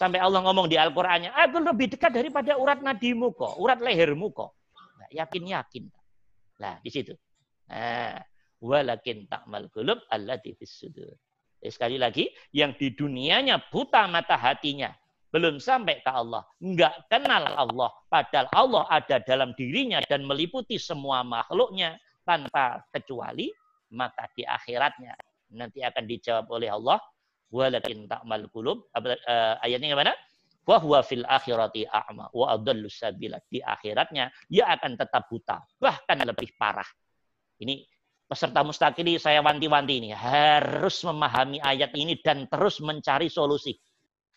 Sampai 0.03 0.19
Allah 0.19 0.43
ngomong 0.43 0.67
di 0.67 0.75
Al-Qur'annya, 0.75 1.31
aku 1.31 1.63
lebih 1.63 1.95
dekat 1.95 2.11
daripada 2.11 2.59
urat 2.59 2.83
nadimu 2.83 3.31
kok, 3.39 3.55
urat 3.63 3.79
lehermu 3.79 4.35
kok. 4.35 4.51
Yakin-yakin. 5.15 5.87
Nah, 6.59 6.83
di 6.83 6.91
situ. 6.91 7.15
Nah, 7.71 8.19
walakin 8.59 9.31
takmal 9.31 9.71
qulub 9.71 10.03
allati 10.11 10.59
fis 10.59 10.75
sudur. 10.75 11.07
Sekali 11.63 12.03
lagi, 12.03 12.27
yang 12.51 12.75
di 12.75 12.91
dunianya 12.91 13.63
buta 13.71 14.11
mata 14.11 14.35
hatinya, 14.35 14.91
belum 15.31 15.63
sampai 15.63 16.03
ke 16.03 16.11
Allah, 16.11 16.43
enggak 16.59 17.07
kenal 17.07 17.47
Allah, 17.47 17.95
padahal 18.11 18.51
Allah 18.59 18.83
ada 18.91 19.23
dalam 19.23 19.55
dirinya 19.55 20.03
dan 20.11 20.27
meliputi 20.27 20.83
semua 20.83 21.23
makhluknya 21.23 21.95
tanpa 22.27 22.83
kecuali, 22.91 23.55
maka 23.95 24.27
di 24.35 24.43
akhiratnya 24.43 25.15
nanti 25.55 25.79
akan 25.87 26.05
dijawab 26.11 26.51
oleh 26.51 26.75
Allah, 26.75 26.99
walakin 27.53 28.09
takmal 28.09 28.49
qulub. 28.49 28.89
Uh, 28.97 29.61
ayatnya 29.61 29.93
gimana? 29.93 30.13
Wa 30.65 30.81
huwa 30.81 31.05
fil 31.05 31.27
akhirati 31.29 31.85
a'ma 31.85 32.33
wa 32.33 32.47
adallu 32.57 32.89
sabila. 32.89 33.37
Di 33.47 33.61
akhiratnya 33.61 34.33
dia 34.49 34.73
akan 34.73 34.97
tetap 34.97 35.29
buta, 35.29 35.61
bahkan 35.77 36.25
lebih 36.25 36.57
parah. 36.57 36.87
Ini 37.61 37.85
peserta 38.27 38.65
mustakili 38.65 39.21
saya 39.21 39.45
wanti-wanti 39.45 40.01
ini 40.01 40.11
harus 40.17 41.05
memahami 41.05 41.61
ayat 41.61 41.93
ini 41.93 42.17
dan 42.25 42.49
terus 42.49 42.81
mencari 42.81 43.29
solusi. 43.29 43.77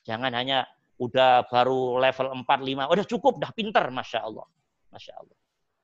Jangan 0.04 0.36
hanya 0.36 0.68
udah 1.00 1.48
baru 1.48 2.04
level 2.04 2.44
4 2.44 2.44
5, 2.44 2.92
udah 2.92 3.06
cukup, 3.08 3.40
udah 3.40 3.52
pinter, 3.56 3.88
masya 3.90 4.28
Allah, 4.28 4.46
masya 4.92 5.14
Allah. 5.16 5.38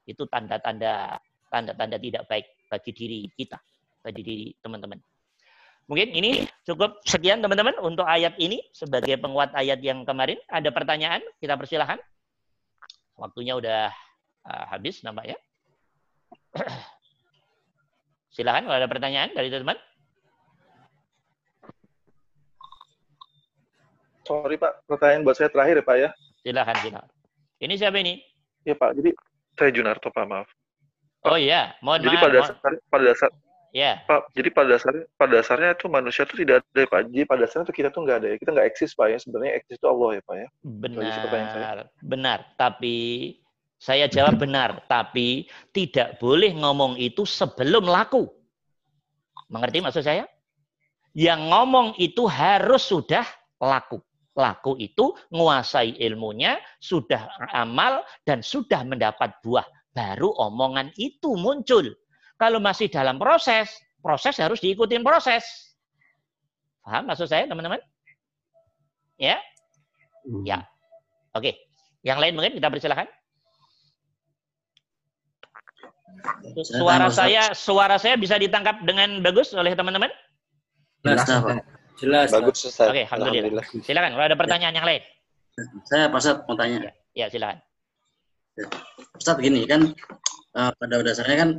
Itu 0.03 0.27
tanda-tanda 0.27 1.15
tanda-tanda 1.51 1.99
tidak 1.99 2.23
baik 2.27 2.47
bagi 2.71 2.91
diri 2.95 3.19
kita, 3.31 3.59
bagi 3.99 4.21
diri 4.23 4.47
teman-teman. 4.59 4.99
Mungkin 5.89 6.13
ini 6.13 6.45
cukup 6.63 7.01
sekian 7.03 7.41
teman-teman 7.41 7.75
untuk 7.81 8.05
ayat 8.05 8.37
ini 8.37 8.61
sebagai 8.71 9.17
penguat 9.17 9.51
ayat 9.57 9.81
yang 9.81 10.05
kemarin. 10.05 10.37
Ada 10.47 10.69
pertanyaan? 10.69 11.19
Kita 11.41 11.57
persilahkan. 11.57 11.99
Waktunya 13.17 13.57
udah 13.57 13.91
uh, 14.47 14.65
habis 14.69 15.01
nampaknya. 15.03 15.35
Silahkan 18.35 18.63
kalau 18.63 18.77
ada 18.79 18.87
pertanyaan 18.87 19.29
dari 19.35 19.51
teman-teman. 19.51 19.79
Sorry 24.21 24.55
Pak, 24.55 24.87
pertanyaan 24.87 25.27
buat 25.27 25.35
saya 25.35 25.51
terakhir 25.51 25.81
ya 25.81 25.83
Pak 25.83 25.97
ya. 25.97 26.09
Silahkan, 26.39 26.75
silahkan. 26.79 27.11
Ini 27.59 27.73
siapa 27.75 27.97
ini? 27.99 28.15
Ya 28.63 28.77
Pak, 28.77 28.95
jadi 28.95 29.11
saya 29.59 29.69
Junarto 29.75 30.07
Pak, 30.07 30.23
maaf. 30.23 30.47
Oh 31.27 31.37
iya, 31.37 31.75
mohon 31.83 31.99
jadi 32.01 32.15
maaf. 32.15 32.23
pada 32.23 32.33
dasar, 32.39 32.55
pada 32.87 33.03
dasar 33.05 33.29
Ya. 33.72 34.03
Pak, 34.03 34.35
jadi 34.35 34.52
pada 34.52 34.76
dasarnya 34.76 35.07
pada 35.15 35.31
dasarnya 35.39 35.72
itu 35.80 35.88
manusia 35.88 36.27
itu 36.27 36.35
tidak 36.43 36.60
ada 36.60 36.80
ya, 36.84 36.88
Pak. 36.91 36.99
Jadi 37.07 37.23
pada 37.23 37.39
dasarnya 37.48 37.65
itu 37.72 37.76
kita 37.80 37.89
tuh 37.95 38.02
nggak 38.03 38.18
ada 38.19 38.27
ya. 38.27 38.35
Kita 38.35 38.49
nggak 38.52 38.68
eksis 38.68 38.91
Pak 38.99 39.07
ya. 39.07 39.18
Sebenarnya 39.18 39.52
eksis 39.64 39.76
itu 39.80 39.88
Allah 39.88 40.10
ya 40.19 40.22
Pak 40.27 40.35
ya. 40.35 40.48
Benar. 40.68 41.76
Benar. 42.03 42.39
Tapi 42.60 42.95
saya 43.80 44.06
jawab 44.11 44.35
benar. 44.43 44.84
Tapi 44.91 45.48
tidak 45.72 46.19
boleh 46.19 46.52
ngomong 46.52 46.99
itu 46.99 47.23
sebelum 47.23 47.88
laku. 47.88 48.27
Mengerti 49.48 49.80
maksud 49.80 50.03
saya? 50.03 50.27
Yang 51.15 51.41
ngomong 51.48 51.88
itu 51.99 52.23
harus 52.27 52.84
sudah 52.88 53.23
laku. 53.60 54.03
Laku 54.31 54.80
itu 54.80 55.11
menguasai 55.27 55.99
ilmunya, 55.99 56.56
sudah 56.80 57.27
amal, 57.52 57.99
dan 58.23 58.39
sudah 58.39 58.84
mendapat 58.88 59.35
buah. 59.43 59.68
Baru 59.91 60.31
omongan 60.39 60.95
itu 60.95 61.35
muncul. 61.35 61.91
Kalau 62.41 62.57
masih 62.57 62.89
dalam 62.89 63.22
proses, 63.22 63.69
proses 64.01 64.34
harus 64.41 64.57
diikuti 64.57 64.97
proses. 65.05 65.45
Paham 66.81 67.05
maksud 67.05 67.30
saya, 67.30 67.45
teman-teman? 67.45 67.77
Ya? 69.22 69.38
Hmm. 70.26 70.41
Ya. 70.41 70.65
Oke. 71.38 71.53
Yang 72.01 72.18
lain 72.18 72.34
mungkin 72.34 72.57
kita 72.57 72.73
persilahkan. 72.73 73.05
Suara 76.65 77.13
saya, 77.13 77.53
suara 77.53 78.01
saya 78.01 78.18
bisa 78.18 78.41
ditangkap 78.41 78.81
dengan 78.89 79.22
bagus 79.22 79.53
oleh 79.53 79.77
teman-teman? 79.77 80.09
Jelas, 81.05 81.30
Jelas. 82.01 82.27
Bagus, 82.34 82.65
Ustaz. 82.65 82.89
Oke, 82.89 83.05
alhamdulillah. 83.05 83.65
Silakan 83.85 84.18
kalau 84.18 84.26
ada 84.26 84.38
pertanyaan 84.38 84.73
yang 84.73 84.88
lain. 84.89 85.05
Saya 85.85 86.09
Pak 86.09 86.49
mau 86.49 86.57
tanya. 86.57 86.89
Ya, 86.89 86.93
ya 87.13 87.26
silakan. 87.30 87.61
Ustaz 89.13 89.38
begini 89.38 89.69
kan 89.69 89.93
uh, 90.57 90.71
pada 90.75 91.03
dasarnya 91.03 91.37
kan 91.37 91.49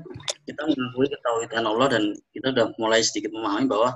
kita 0.45 0.63
mengakui 0.67 1.07
ketauhidan 1.09 1.65
Allah 1.65 1.87
dan 1.93 2.03
kita 2.35 2.53
sudah 2.53 2.67
mulai 2.77 3.01
sedikit 3.01 3.31
memahami 3.33 3.67
bahwa 3.69 3.91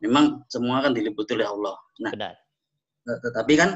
memang 0.00 0.24
semua 0.50 0.84
akan 0.84 0.92
diliputi 0.92 1.36
oleh 1.36 1.48
Allah. 1.48 1.74
Nah, 2.02 2.12
Benar. 2.12 2.34
tetapi 3.04 3.52
kan 3.56 3.70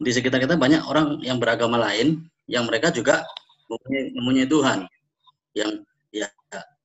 di 0.00 0.10
sekitar 0.10 0.42
kita 0.42 0.58
banyak 0.58 0.82
orang 0.84 1.22
yang 1.22 1.38
beragama 1.38 1.78
lain 1.78 2.26
yang 2.50 2.68
mereka 2.68 2.92
juga 2.92 3.24
mempunyai, 3.70 4.04
mempunyai 4.12 4.48
Tuhan 4.48 4.78
yang 5.54 5.70
ya 6.10 6.28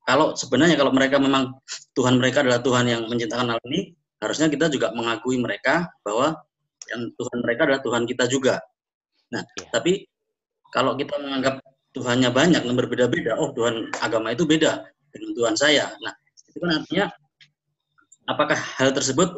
kalau 0.05 0.33
sebenarnya 0.33 0.77
kalau 0.77 0.93
mereka 0.93 1.21
memang 1.21 1.57
Tuhan 1.93 2.17
mereka 2.17 2.41
adalah 2.41 2.61
Tuhan 2.63 2.85
yang 2.87 3.01
menciptakan 3.09 3.53
hal 3.53 3.59
ini 3.69 3.93
harusnya 4.19 4.47
kita 4.51 4.67
juga 4.71 4.91
mengakui 4.93 5.39
mereka 5.39 5.89
bahwa 6.01 6.37
yang 6.89 7.13
Tuhan 7.13 7.37
mereka 7.45 7.69
adalah 7.69 7.81
Tuhan 7.85 8.03
kita 8.09 8.25
juga. 8.25 8.57
Nah, 9.29 9.45
ya. 9.45 9.69
tapi 9.69 10.09
kalau 10.73 10.97
kita 10.97 11.13
menganggap 11.21 11.61
Tuhannya 11.89 12.29
banyak 12.29 12.61
yang 12.61 12.77
berbeda-beda. 12.77 13.33
Oh, 13.41 13.49
Tuhan 13.49 13.89
agama 13.97 14.29
itu 14.29 14.45
beda 14.45 14.85
dengan 15.09 15.31
Tuhan 15.33 15.55
saya. 15.57 15.89
Nah, 16.05 16.13
itu 16.45 16.57
kan 16.61 16.69
artinya 16.77 17.05
apakah 18.29 18.57
hal 18.57 18.93
tersebut 18.93 19.33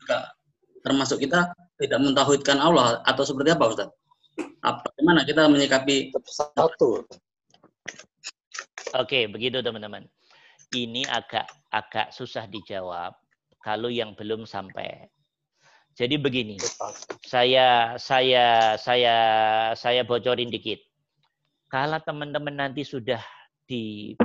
juga 0.00 0.18
termasuk 0.80 1.20
kita 1.20 1.52
tidak 1.76 1.98
mentauhidkan 2.00 2.56
Allah 2.56 3.04
atau 3.04 3.24
seperti 3.24 3.52
apa, 3.52 3.64
Ustaz? 3.68 3.88
Apa 4.64 4.88
gimana 4.96 5.28
kita 5.28 5.44
menyikapi 5.48 6.12
satu? 6.24 7.04
Oke, 8.96 9.28
begitu 9.28 9.60
teman-teman. 9.60 10.08
Ini 10.72 11.04
agak 11.04 11.44
agak 11.68 12.16
susah 12.16 12.48
dijawab 12.48 13.12
kalau 13.60 13.92
yang 13.92 14.16
belum 14.16 14.48
sampai. 14.48 15.04
Jadi 15.98 16.16
begini, 16.16 16.56
saya 17.26 17.98
saya 18.00 18.78
saya 18.80 19.16
saya 19.76 20.00
bocorin 20.06 20.48
dikit 20.48 20.80
kalau 21.70 22.02
teman-teman 22.02 22.66
nanti 22.66 22.82
sudah 22.82 23.22
di 23.62 24.18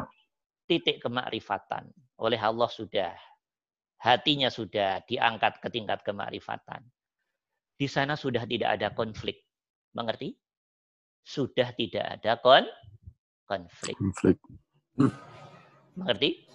titik 0.65 1.05
kemakrifatan 1.05 1.93
oleh 2.17 2.41
Allah 2.41 2.65
sudah 2.65 3.13
hatinya 4.01 4.49
sudah 4.49 5.05
diangkat 5.05 5.61
ke 5.61 5.69
tingkat 5.69 6.01
kemakrifatan. 6.01 6.81
Di 7.77 7.85
sana 7.85 8.17
sudah 8.17 8.49
tidak 8.49 8.81
ada 8.81 8.89
konflik. 8.97 9.45
Mengerti? 9.93 10.33
Sudah 11.21 11.69
tidak 11.77 12.19
ada 12.19 12.41
kon 12.41 12.65
konflik. 13.45 13.93
konflik. 13.93 14.37
Mengerti? 15.93 16.49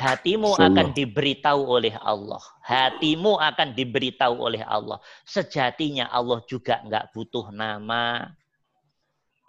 Hatimu 0.00 0.56
akan 0.56 0.96
diberitahu 0.96 1.60
oleh 1.60 1.92
Allah. 2.00 2.40
Hatimu 2.64 3.36
akan 3.36 3.76
diberitahu 3.76 4.36
oleh 4.40 4.64
Allah. 4.64 4.96
Sejatinya 5.28 6.08
Allah 6.08 6.40
juga 6.48 6.80
nggak 6.80 7.12
butuh 7.12 7.52
nama, 7.52 8.32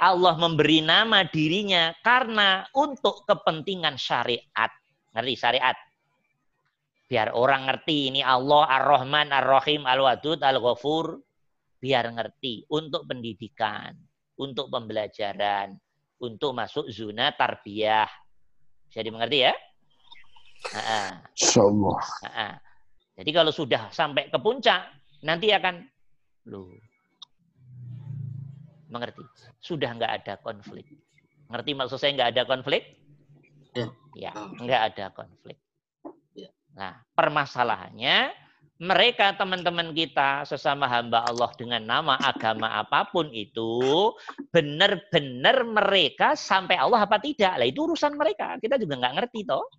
Allah 0.01 0.33
memberi 0.33 0.81
nama 0.81 1.21
dirinya 1.29 1.93
karena 2.01 2.65
untuk 2.73 3.21
kepentingan 3.29 4.01
syariat. 4.01 4.73
Ngerti 5.13 5.33
syariat? 5.37 5.77
Biar 7.05 7.37
orang 7.37 7.69
ngerti 7.69 8.09
ini 8.09 8.25
Allah 8.25 8.65
Ar-Rahman, 8.81 9.29
Ar-Rahim, 9.29 9.85
Al-Wadud, 9.85 10.41
Al-Ghafur. 10.41 11.21
Biar 11.77 12.09
ngerti. 12.09 12.65
Untuk 12.73 13.05
pendidikan, 13.05 13.93
untuk 14.41 14.73
pembelajaran, 14.73 15.77
untuk 16.17 16.57
masuk 16.57 16.89
zona 16.89 17.29
tarbiyah. 17.37 18.09
Bisa 18.89 19.05
dimengerti 19.05 19.37
ya? 19.45 19.53
Insyaallah. 21.37 22.01
Jadi 23.21 23.29
kalau 23.29 23.53
sudah 23.53 23.93
sampai 23.93 24.33
ke 24.33 24.37
puncak, 24.41 24.81
nanti 25.21 25.53
akan 25.53 25.85
loh 26.49 26.73
Mengerti? 28.91 29.23
Sudah 29.63 29.95
nggak 29.95 30.13
ada 30.21 30.33
konflik. 30.43 30.85
Ngerti 31.47 31.71
maksud 31.71 31.97
saya 31.97 32.11
nggak 32.15 32.31
ada 32.35 32.43
konflik? 32.43 32.83
Ya, 33.71 33.87
ya 34.19 34.31
nggak 34.35 34.81
ada 34.93 35.05
konflik. 35.15 35.55
Ya. 36.35 36.51
Nah, 36.75 36.99
permasalahannya 37.15 38.35
mereka 38.81 39.37
teman-teman 39.37 39.93
kita 39.93 40.41
sesama 40.41 40.89
hamba 40.89 41.21
Allah 41.29 41.53
dengan 41.53 41.85
nama 41.85 42.17
agama 42.17 42.65
apa 42.81 43.05
pun 43.13 43.29
itu 43.29 44.09
benar-benar 44.49 45.61
mereka 45.61 46.33
sampai 46.33 46.81
Allah 46.81 47.05
apa 47.05 47.21
tidak 47.21 47.61
lah 47.61 47.67
itu 47.69 47.85
urusan 47.85 48.17
mereka 48.17 48.57
kita 48.57 48.81
juga 48.81 48.97
nggak 48.97 49.15
ngerti 49.21 49.45
toh 49.45 49.69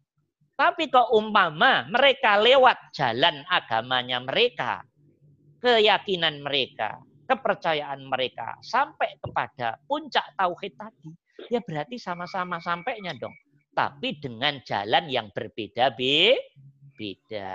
tapi 0.55 0.87
kok 0.87 1.11
umpama 1.11 1.91
mereka 1.91 2.39
lewat 2.39 2.95
jalan 2.95 3.43
agamanya 3.51 4.23
mereka 4.23 4.87
keyakinan 5.59 6.39
mereka 6.39 7.03
kepercayaan 7.33 8.05
mereka 8.05 8.61
sampai 8.61 9.17
kepada 9.17 9.81
puncak 9.89 10.37
tauhid 10.37 10.77
tadi, 10.77 11.11
ya 11.49 11.65
berarti 11.65 11.97
sama-sama 11.97 12.61
sampainya 12.61 13.17
dong. 13.17 13.33
Tapi 13.73 14.21
dengan 14.21 14.61
jalan 14.61 15.09
yang 15.09 15.33
berbeda 15.33 15.97
be 15.97 16.37
beda. 16.93 17.51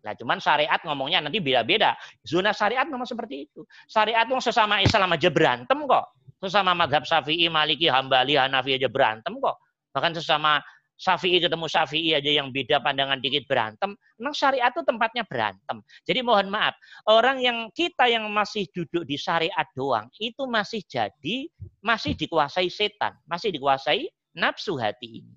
Nah, 0.00 0.14
cuman 0.14 0.38
syariat 0.38 0.78
ngomongnya 0.86 1.26
nanti 1.26 1.42
beda-beda. 1.42 1.98
Zona 2.22 2.54
syariat 2.54 2.86
memang 2.86 3.04
seperti 3.04 3.50
itu. 3.50 3.66
Syariat 3.84 4.24
itu 4.24 4.38
sesama 4.40 4.80
Islam 4.80 5.10
aja 5.12 5.28
berantem 5.28 5.78
kok. 5.84 6.06
Sesama 6.38 6.72
madhab 6.72 7.02
Syafi'i, 7.02 7.50
Maliki, 7.50 7.90
Hambali, 7.90 8.38
Hanafi 8.38 8.78
aja 8.78 8.88
berantem 8.88 9.36
kok. 9.36 9.58
Bahkan 9.90 10.16
sesama 10.16 10.62
Syafi'i 10.94 11.42
ketemu 11.42 11.66
Syafi'i 11.66 12.14
aja 12.14 12.30
yang 12.30 12.54
beda 12.54 12.78
pandangan 12.78 13.18
dikit 13.18 13.44
berantem. 13.50 13.98
Memang 14.18 14.34
syariat 14.34 14.70
itu 14.70 14.86
tempatnya 14.86 15.26
berantem. 15.26 15.82
Jadi 16.06 16.20
mohon 16.22 16.46
maaf, 16.48 16.78
orang 17.10 17.42
yang 17.42 17.66
kita 17.74 18.06
yang 18.06 18.30
masih 18.30 18.70
duduk 18.70 19.02
di 19.02 19.18
syariat 19.18 19.66
doang, 19.74 20.06
itu 20.22 20.46
masih 20.46 20.86
jadi, 20.86 21.50
masih 21.82 22.14
dikuasai 22.14 22.70
setan. 22.70 23.18
Masih 23.26 23.50
dikuasai 23.50 24.06
nafsu 24.38 24.78
hati 24.78 25.22
ini. 25.22 25.34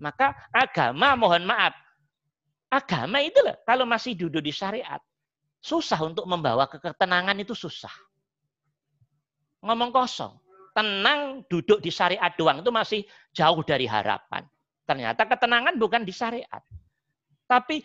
Maka 0.00 0.32
agama 0.52 1.16
mohon 1.16 1.44
maaf, 1.44 1.76
agama 2.72 3.20
itu 3.20 3.38
loh, 3.44 3.56
kalau 3.68 3.84
masih 3.84 4.16
duduk 4.16 4.40
di 4.40 4.50
syariat, 4.50 5.00
susah 5.60 6.00
untuk 6.00 6.24
membawa 6.24 6.68
ke 6.68 6.80
ketenangan 6.80 7.36
itu 7.40 7.52
susah. 7.52 7.92
Ngomong 9.64 9.92
kosong 9.96 10.44
tenang 10.74 11.46
duduk 11.46 11.78
di 11.78 11.88
syariat 11.88 12.34
doang 12.34 12.60
itu 12.60 12.70
masih 12.74 13.00
jauh 13.30 13.62
dari 13.62 13.86
harapan. 13.86 14.42
Ternyata 14.84 15.24
ketenangan 15.24 15.74
bukan 15.80 16.04
di 16.04 16.12
syariat. 16.12 16.62
Tapi 17.48 17.80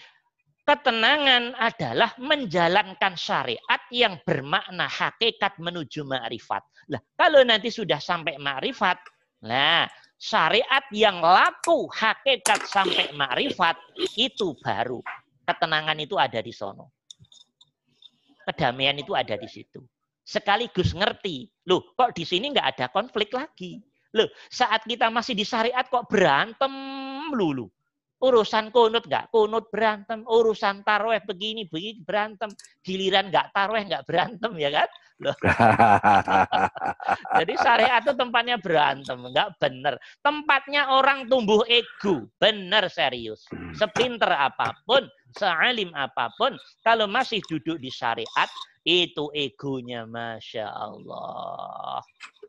ketenangan 0.67 1.55
adalah 1.55 2.11
menjalankan 2.19 3.15
syariat 3.15 3.81
yang 3.89 4.19
bermakna 4.23 4.85
hakikat 4.85 5.57
menuju 5.57 6.03
ma'rifat. 6.03 6.63
Lah, 6.91 7.01
kalau 7.15 7.41
nanti 7.47 7.71
sudah 7.71 7.97
sampai 7.97 8.35
ma'rifat, 8.37 8.99
nah 9.47 9.87
syariat 10.19 10.83
yang 10.91 11.23
laku 11.23 11.87
hakikat 11.89 12.67
sampai 12.67 13.15
ma'rifat 13.15 13.79
itu 14.19 14.53
baru 14.59 14.99
ketenangan 15.47 15.97
itu 15.97 16.19
ada 16.19 16.43
di 16.43 16.51
sono. 16.51 16.91
Kedamaian 18.43 18.97
itu 18.99 19.15
ada 19.15 19.39
di 19.39 19.47
situ 19.47 19.79
sekaligus 20.29 20.93
ngerti. 20.93 21.49
Loh, 21.65 21.81
kok 21.97 22.13
di 22.13 22.21
sini 22.21 22.53
nggak 22.53 22.77
ada 22.77 22.85
konflik 22.93 23.33
lagi? 23.33 23.81
Loh, 24.17 24.25
saat 24.49 24.81
kita 24.89 25.13
masih 25.13 25.37
di 25.37 25.45
syariat 25.45 25.85
kok 25.85 26.09
berantem 26.09 26.73
lulu. 27.33 27.69
Urusan 28.19 28.67
kunut 28.75 29.07
nggak 29.07 29.31
kunut 29.31 29.71
berantem, 29.71 30.27
urusan 30.27 30.83
taruh 30.83 31.15
begini 31.23 31.71
begini 31.71 32.03
berantem, 32.03 32.51
giliran 32.83 33.31
nggak 33.31 33.55
taruh 33.55 33.79
nggak 33.79 34.03
berantem 34.03 34.51
ya 34.59 34.69
kan? 34.75 34.89
Loh. 35.23 35.35
Jadi 37.39 37.53
syariat 37.59 38.03
itu 38.03 38.13
tempatnya 38.19 38.59
berantem, 38.59 39.23
nggak 39.23 39.55
bener. 39.55 39.95
Tempatnya 40.19 40.91
orang 40.91 41.31
tumbuh 41.31 41.63
ego, 41.71 42.27
bener 42.39 42.91
serius. 42.91 43.47
Sepinter 43.71 44.35
apa 44.35 44.75
pun, 44.83 45.07
sealim 45.39 45.95
apa 45.95 46.27
pun, 46.35 46.59
kalau 46.83 47.07
masih 47.07 47.39
duduk 47.47 47.79
di 47.79 47.87
syariat, 47.87 48.51
itu 48.83 49.29
egonya 49.35 50.07
Masya 50.07 50.67
Allah. 50.67 51.99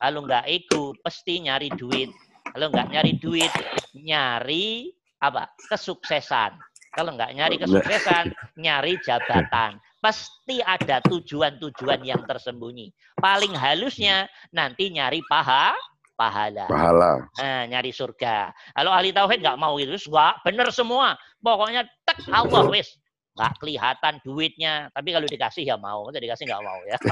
Kalau 0.01 0.20
nggak 0.24 0.44
ego, 0.48 0.97
pasti 1.05 1.44
nyari 1.44 1.69
duit. 1.74 2.09
Kalau 2.51 2.73
nggak 2.73 2.89
nyari 2.90 3.12
duit, 3.20 3.52
nyari 3.94 4.90
apa? 5.20 5.51
Kesuksesan. 5.69 6.57
Kalau 6.90 7.15
nggak 7.15 7.36
nyari 7.36 7.55
kesuksesan, 7.61 8.35
nyari 8.59 8.98
jabatan. 9.05 9.78
Pasti 10.01 10.59
ada 10.65 10.98
tujuan-tujuan 11.05 12.01
yang 12.02 12.24
tersembunyi. 12.24 12.90
Paling 13.20 13.52
halusnya 13.52 14.27
nanti 14.51 14.89
nyari 14.90 15.20
paha, 15.28 15.77
pahala. 16.16 16.66
Pahala. 16.66 17.12
Nah, 17.36 17.69
nyari 17.69 17.93
surga. 17.93 18.51
Kalau 18.73 18.90
ahli 18.90 19.12
tauhid 19.12 19.44
nggak 19.44 19.61
mau 19.61 19.77
gitu, 19.77 19.94
nggak 20.09 20.35
bener 20.43 20.69
semua. 20.73 21.15
Pokoknya 21.44 21.85
tek 22.09 22.24
Allah 22.32 22.65
wis 22.73 22.97
nggak 23.40 23.56
kelihatan 23.56 24.14
duitnya. 24.20 24.92
Tapi 24.92 25.08
kalau 25.16 25.24
dikasih 25.24 25.64
ya 25.64 25.80
mau. 25.80 26.12
Kalau 26.12 26.20
dikasih 26.20 26.44
nggak 26.44 26.60
mau 26.60 26.80
ya? 26.84 26.98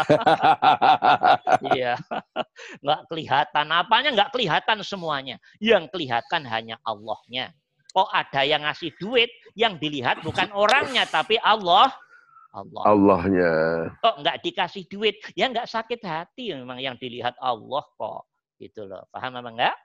Iya. 1.73 1.95
Nggak 2.85 3.01
kelihatan. 3.09 3.67
Apanya 3.73 4.13
nggak 4.13 4.31
kelihatan 4.37 4.85
semuanya? 4.85 5.41
Yang 5.57 5.89
kelihatan 5.89 6.45
hanya 6.45 6.77
Allahnya. 6.85 7.57
Kok 7.97 8.13
ada 8.13 8.45
yang 8.45 8.69
ngasih 8.69 8.93
duit 9.01 9.33
yang 9.57 9.81
dilihat 9.81 10.21
bukan 10.21 10.53
orangnya 10.53 11.09
tapi 11.09 11.41
Allah. 11.41 11.89
Allah. 12.53 12.83
Allahnya. 12.85 13.53
Kok 14.05 14.17
nggak 14.21 14.37
dikasih 14.45 14.85
duit? 14.93 15.17
Ya 15.33 15.49
nggak 15.49 15.65
sakit 15.65 16.05
hati 16.05 16.53
memang 16.53 16.77
yang 16.77 17.01
dilihat 17.01 17.41
Allah 17.41 17.89
kok. 17.97 18.29
Gitu 18.61 18.85
loh. 18.85 19.09
Paham 19.09 19.41
apa 19.41 19.49
enggak 19.49 19.77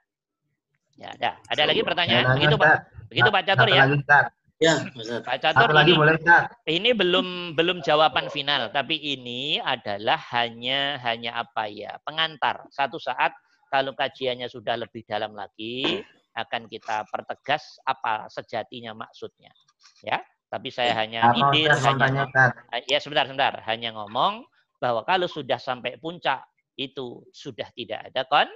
ya 1.00 1.08
ada. 1.10 1.30
Ada 1.48 1.62
lagi 1.72 1.80
pertanyaan? 1.80 2.36
Begitu 2.36 2.54
pak. 2.60 2.84
Begitu 3.08 3.28
pak 3.32 3.42
Catur 3.48 3.68
ya 3.72 3.88
Ya, 4.62 4.86
Pak 5.26 5.42
Catur 5.42 5.74
ini, 5.82 5.98
boleh, 5.98 6.14
ini 6.70 6.90
belum 6.94 7.58
belum 7.58 7.82
jawaban 7.82 8.30
final, 8.30 8.70
tapi 8.70 8.94
ini 9.02 9.58
adalah 9.58 10.16
hanya 10.30 10.94
hanya 11.02 11.42
apa 11.42 11.66
ya 11.66 11.98
pengantar. 12.06 12.62
Satu 12.70 13.02
saat 13.02 13.34
kalau 13.66 13.98
kajiannya 13.98 14.46
sudah 14.46 14.78
lebih 14.78 15.02
dalam 15.10 15.34
lagi 15.34 15.98
akan 16.38 16.70
kita 16.70 17.02
pertegas 17.10 17.82
apa 17.82 18.30
sejatinya 18.30 18.94
maksudnya, 18.94 19.50
ya. 20.06 20.22
Tapi 20.46 20.70
saya 20.70 20.94
hanya 21.02 21.34
ide, 21.34 21.66
hanya 21.74 22.30
ya 22.86 23.02
sebentar 23.02 23.26
sebentar, 23.26 23.58
hanya 23.66 23.90
ngomong 23.90 24.46
bahwa 24.78 25.02
kalau 25.02 25.26
sudah 25.26 25.58
sampai 25.58 25.98
puncak 25.98 26.46
itu 26.78 27.26
sudah 27.34 27.66
tidak 27.74 28.06
ada 28.06 28.22
kon 28.30 28.46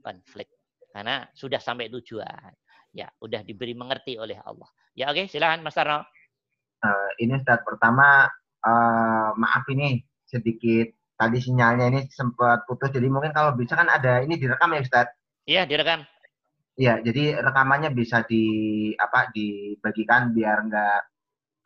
konflik 0.00 0.48
karena 0.96 1.28
sudah 1.36 1.60
sampai 1.60 1.92
tujuan. 1.92 2.56
Ya, 2.92 3.08
udah 3.20 3.40
diberi 3.44 3.72
mengerti 3.72 4.20
oleh 4.20 4.36
Allah. 4.44 4.68
Ya 4.92 5.08
oke, 5.08 5.24
okay, 5.24 5.32
silakan 5.32 5.64
Mas 5.64 5.72
Tarno. 5.72 6.04
Uh, 6.84 7.10
ini 7.16 7.40
Ustaz, 7.40 7.64
pertama 7.64 8.28
uh, 8.60 9.30
maaf 9.40 9.64
ini 9.72 10.04
sedikit 10.28 10.92
tadi 11.16 11.40
sinyalnya 11.40 11.88
ini 11.88 12.00
sempat 12.12 12.68
putus. 12.68 12.92
Jadi 12.92 13.08
mungkin 13.08 13.32
kalau 13.32 13.56
bisa 13.56 13.72
kan 13.72 13.88
ada 13.88 14.20
ini 14.20 14.36
direkam 14.36 14.68
ya 14.76 14.84
Ustaz? 14.84 15.08
Iya, 15.48 15.64
direkam. 15.64 16.04
Iya, 16.76 17.00
jadi 17.00 17.40
rekamannya 17.40 17.92
bisa 17.96 18.24
di 18.28 18.44
apa 18.96 19.32
dibagikan 19.32 20.36
biar 20.36 20.58
nggak 20.68 21.00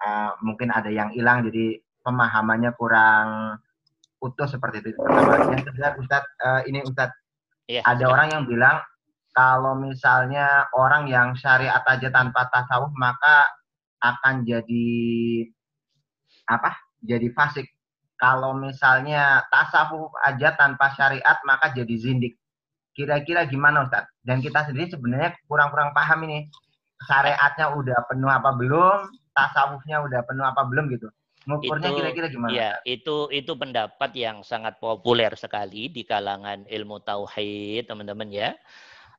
uh, 0.02 0.30
mungkin 0.46 0.70
ada 0.70 0.90
yang 0.90 1.10
hilang 1.10 1.46
jadi 1.50 1.82
pemahamannya 2.06 2.70
kurang 2.78 3.58
putus 4.22 4.54
seperti 4.54 4.86
itu. 4.86 5.02
Pertama, 5.02 5.50
yang 5.50 5.66
kedua 5.66 5.98
Ustaz, 5.98 6.22
uh, 6.42 6.62
ini 6.62 6.78
Ustaz, 6.86 7.10
iya, 7.66 7.82
ada 7.82 8.06
orang 8.06 8.38
yang 8.38 8.42
bilang 8.46 8.82
kalau 9.36 9.76
misalnya 9.76 10.64
orang 10.72 11.12
yang 11.12 11.36
syariat 11.36 11.84
aja 11.84 12.08
tanpa 12.08 12.48
tasawuf 12.48 12.88
maka 12.96 13.44
akan 14.00 14.48
jadi 14.48 14.88
apa? 16.48 16.72
Jadi 17.04 17.28
fasik. 17.36 17.68
Kalau 18.16 18.56
misalnya 18.56 19.44
tasawuf 19.52 20.08
aja 20.24 20.56
tanpa 20.56 20.88
syariat 20.96 21.36
maka 21.44 21.68
jadi 21.76 21.94
zindik. 22.00 22.40
Kira-kira 22.96 23.44
gimana 23.44 23.84
Ustaz? 23.84 24.08
Dan 24.24 24.40
kita 24.40 24.64
sendiri 24.72 24.88
sebenarnya 24.88 25.36
kurang-kurang 25.44 25.92
paham 25.92 26.24
ini. 26.24 26.48
Syariatnya 27.04 27.76
udah 27.76 28.08
penuh 28.08 28.32
apa 28.32 28.56
belum? 28.56 29.04
Tasawufnya 29.36 30.00
udah 30.00 30.24
penuh 30.24 30.48
apa 30.48 30.64
belum 30.64 30.88
gitu? 30.96 31.12
Ngukurnya 31.44 31.92
kira-kira 31.92 32.26
gimana? 32.32 32.50
Ya, 32.56 32.70
itu 32.88 33.28
itu 33.28 33.52
pendapat 33.52 34.16
yang 34.16 34.40
sangat 34.40 34.80
populer 34.80 35.36
sekali 35.36 35.92
di 35.92 36.08
kalangan 36.08 36.64
ilmu 36.64 37.04
tauhid, 37.04 37.84
teman-teman 37.84 38.32
ya 38.32 38.56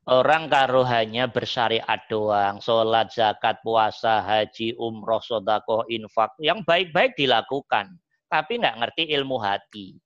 Orang 0.08 0.48
karo 0.48 0.88
hanya 0.88 1.28
bersyariat 1.28 2.08
doang, 2.08 2.64
sholat, 2.64 3.12
zakat, 3.12 3.60
puasa, 3.60 4.24
haji, 4.24 4.72
umroh, 4.80 5.20
sodako, 5.20 5.84
infak, 5.84 6.32
yang 6.40 6.64
baik-baik 6.64 7.12
dilakukan, 7.12 7.92
tapi 8.24 8.56
nggak 8.56 8.80
ngerti 8.80 9.12
ilmu 9.12 9.36
hati. 9.36 10.00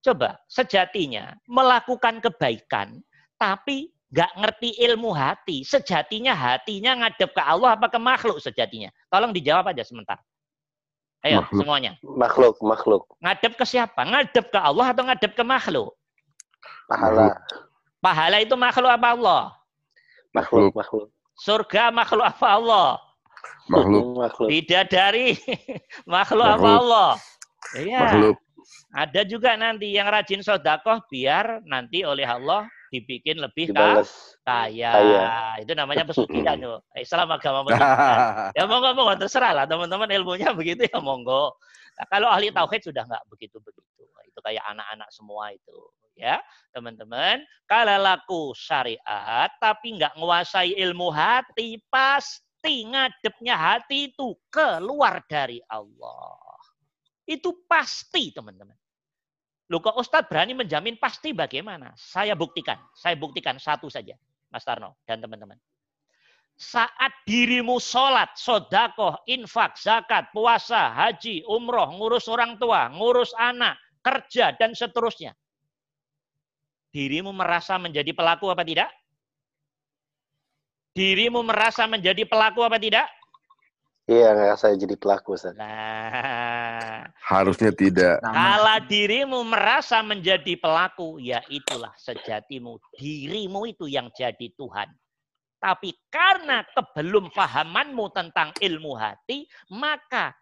Coba, 0.00 0.40
sejatinya 0.48 1.36
melakukan 1.44 2.24
kebaikan, 2.24 3.04
tapi 3.36 3.92
nggak 4.16 4.32
ngerti 4.32 4.80
ilmu 4.88 5.12
hati. 5.12 5.60
Sejatinya 5.60 6.32
hatinya 6.32 7.04
ngadep 7.04 7.36
ke 7.36 7.42
Allah 7.44 7.76
apa 7.76 7.92
ke 7.92 8.00
makhluk 8.00 8.40
sejatinya? 8.40 8.88
Tolong 9.12 9.36
dijawab 9.36 9.76
aja 9.76 9.84
sebentar. 9.84 10.16
Ayo 11.20 11.44
makhluk. 11.44 11.60
semuanya. 11.60 11.92
Makhluk, 12.00 12.56
makhluk. 12.64 13.02
Ngadep 13.20 13.60
ke 13.60 13.64
siapa? 13.68 14.08
Ngadep 14.08 14.48
ke 14.48 14.56
Allah 14.56 14.86
atau 14.96 15.04
ngadep 15.04 15.32
ke 15.36 15.44
makhluk? 15.44 15.92
Pahala. 16.88 17.36
Pahala 18.00 18.44
itu 18.44 18.54
makhluk 18.54 18.92
apa 18.92 19.16
Allah? 19.16 19.42
Makhluk, 20.36 20.72
makhluk. 20.76 21.08
Surga 21.36 21.88
makhluk 21.88 22.26
apa 22.28 22.46
Allah? 22.46 22.88
Makhluk. 23.66 24.04
makhluk. 24.14 24.48
Bidadari 24.52 25.36
makhluk, 26.06 26.08
makhluk 26.14 26.46
apa 26.46 26.68
Allah? 26.80 27.10
Iya. 27.74 28.00
Makhluk. 28.04 28.36
Ada 28.96 29.22
juga 29.28 29.54
nanti 29.54 29.94
yang 29.94 30.08
rajin 30.08 30.42
sodakoh 30.42 31.04
biar 31.06 31.62
nanti 31.68 32.02
oleh 32.02 32.26
Allah 32.26 32.66
dibikin 32.90 33.38
lebih 33.38 33.70
kaya. 33.70 34.02
kaya. 34.46 35.26
Itu 35.62 35.72
namanya 35.76 36.04
pesugihan. 36.06 36.56
Islam 36.96 37.28
agama 37.30 37.66
pesugihan. 37.66 38.18
ya 38.58 38.64
monggo 38.64 38.90
monggo 38.96 39.14
terserah 39.20 39.52
lah 39.52 39.64
teman-teman 39.68 40.08
ilmunya 40.10 40.50
begitu 40.58 40.88
ya 40.88 40.98
monggo. 40.98 41.54
Nah, 41.96 42.06
kalau 42.12 42.28
ahli 42.28 42.52
tauhid 42.52 42.92
sudah 42.92 43.04
nggak 43.04 43.24
begitu 43.32 43.56
begitu. 43.60 44.02
Itu 44.26 44.38
kayak 44.44 44.64
anak-anak 44.68 45.08
semua 45.12 45.52
itu 45.52 45.76
ya 46.16 46.40
teman-teman 46.72 47.44
kalau 47.68 47.96
laku 48.00 48.42
syariat 48.56 49.52
tapi 49.60 50.00
nggak 50.00 50.16
menguasai 50.16 50.72
ilmu 50.80 51.12
hati 51.12 51.78
pasti 51.92 52.88
ngadepnya 52.88 53.54
hati 53.54 54.10
itu 54.10 54.32
keluar 54.48 55.20
dari 55.28 55.60
Allah 55.68 56.40
itu 57.28 57.52
pasti 57.68 58.32
teman-teman 58.32 58.74
Lu 59.66 59.82
kok 59.82 59.98
Ustadz 59.98 60.30
berani 60.30 60.54
menjamin 60.54 60.94
pasti 60.94 61.34
bagaimana? 61.34 61.90
Saya 61.98 62.38
buktikan. 62.38 62.78
Saya 62.94 63.18
buktikan 63.18 63.58
satu 63.58 63.90
saja. 63.90 64.14
Mas 64.46 64.62
Tarno 64.62 65.02
dan 65.02 65.18
teman-teman. 65.18 65.58
Saat 66.56 67.12
dirimu 67.28 67.76
sholat, 67.76 68.32
sodakoh, 68.38 69.20
infak, 69.28 69.76
zakat, 69.76 70.32
puasa, 70.32 70.88
haji, 70.88 71.44
umroh, 71.44 71.92
ngurus 72.00 72.32
orang 72.32 72.56
tua, 72.56 72.88
ngurus 72.88 73.36
anak, 73.36 73.76
kerja, 74.00 74.56
dan 74.56 74.72
seterusnya. 74.72 75.36
Dirimu 76.96 77.28
merasa 77.36 77.76
menjadi 77.76 78.08
pelaku 78.16 78.48
apa 78.48 78.64
tidak? 78.64 78.88
Dirimu 80.96 81.44
merasa 81.44 81.84
menjadi 81.84 82.24
pelaku 82.24 82.64
apa 82.64 82.80
tidak? 82.80 83.04
Iya, 84.08 84.32
nggak 84.32 84.56
saya 84.56 84.78
jadi 84.80 84.96
pelaku, 84.96 85.34
Ustaz. 85.36 85.52
Nah, 85.58 87.10
harusnya 87.20 87.74
tidak. 87.74 88.22
Kalau 88.22 88.78
dirimu 88.86 89.42
merasa 89.44 89.98
menjadi 90.00 90.54
pelaku, 90.56 91.20
ya 91.20 91.42
itulah 91.50 91.90
sejatimu. 92.00 92.80
Dirimu 92.96 93.66
itu 93.68 93.90
yang 93.90 94.08
jadi 94.14 94.46
Tuhan. 94.56 94.88
Tapi 95.60 95.90
karena 96.08 96.64
kebelum 96.70 97.28
pahamanmu 97.34 98.06
tentang 98.14 98.54
ilmu 98.56 98.94
hati, 98.96 99.44
maka 99.74 100.32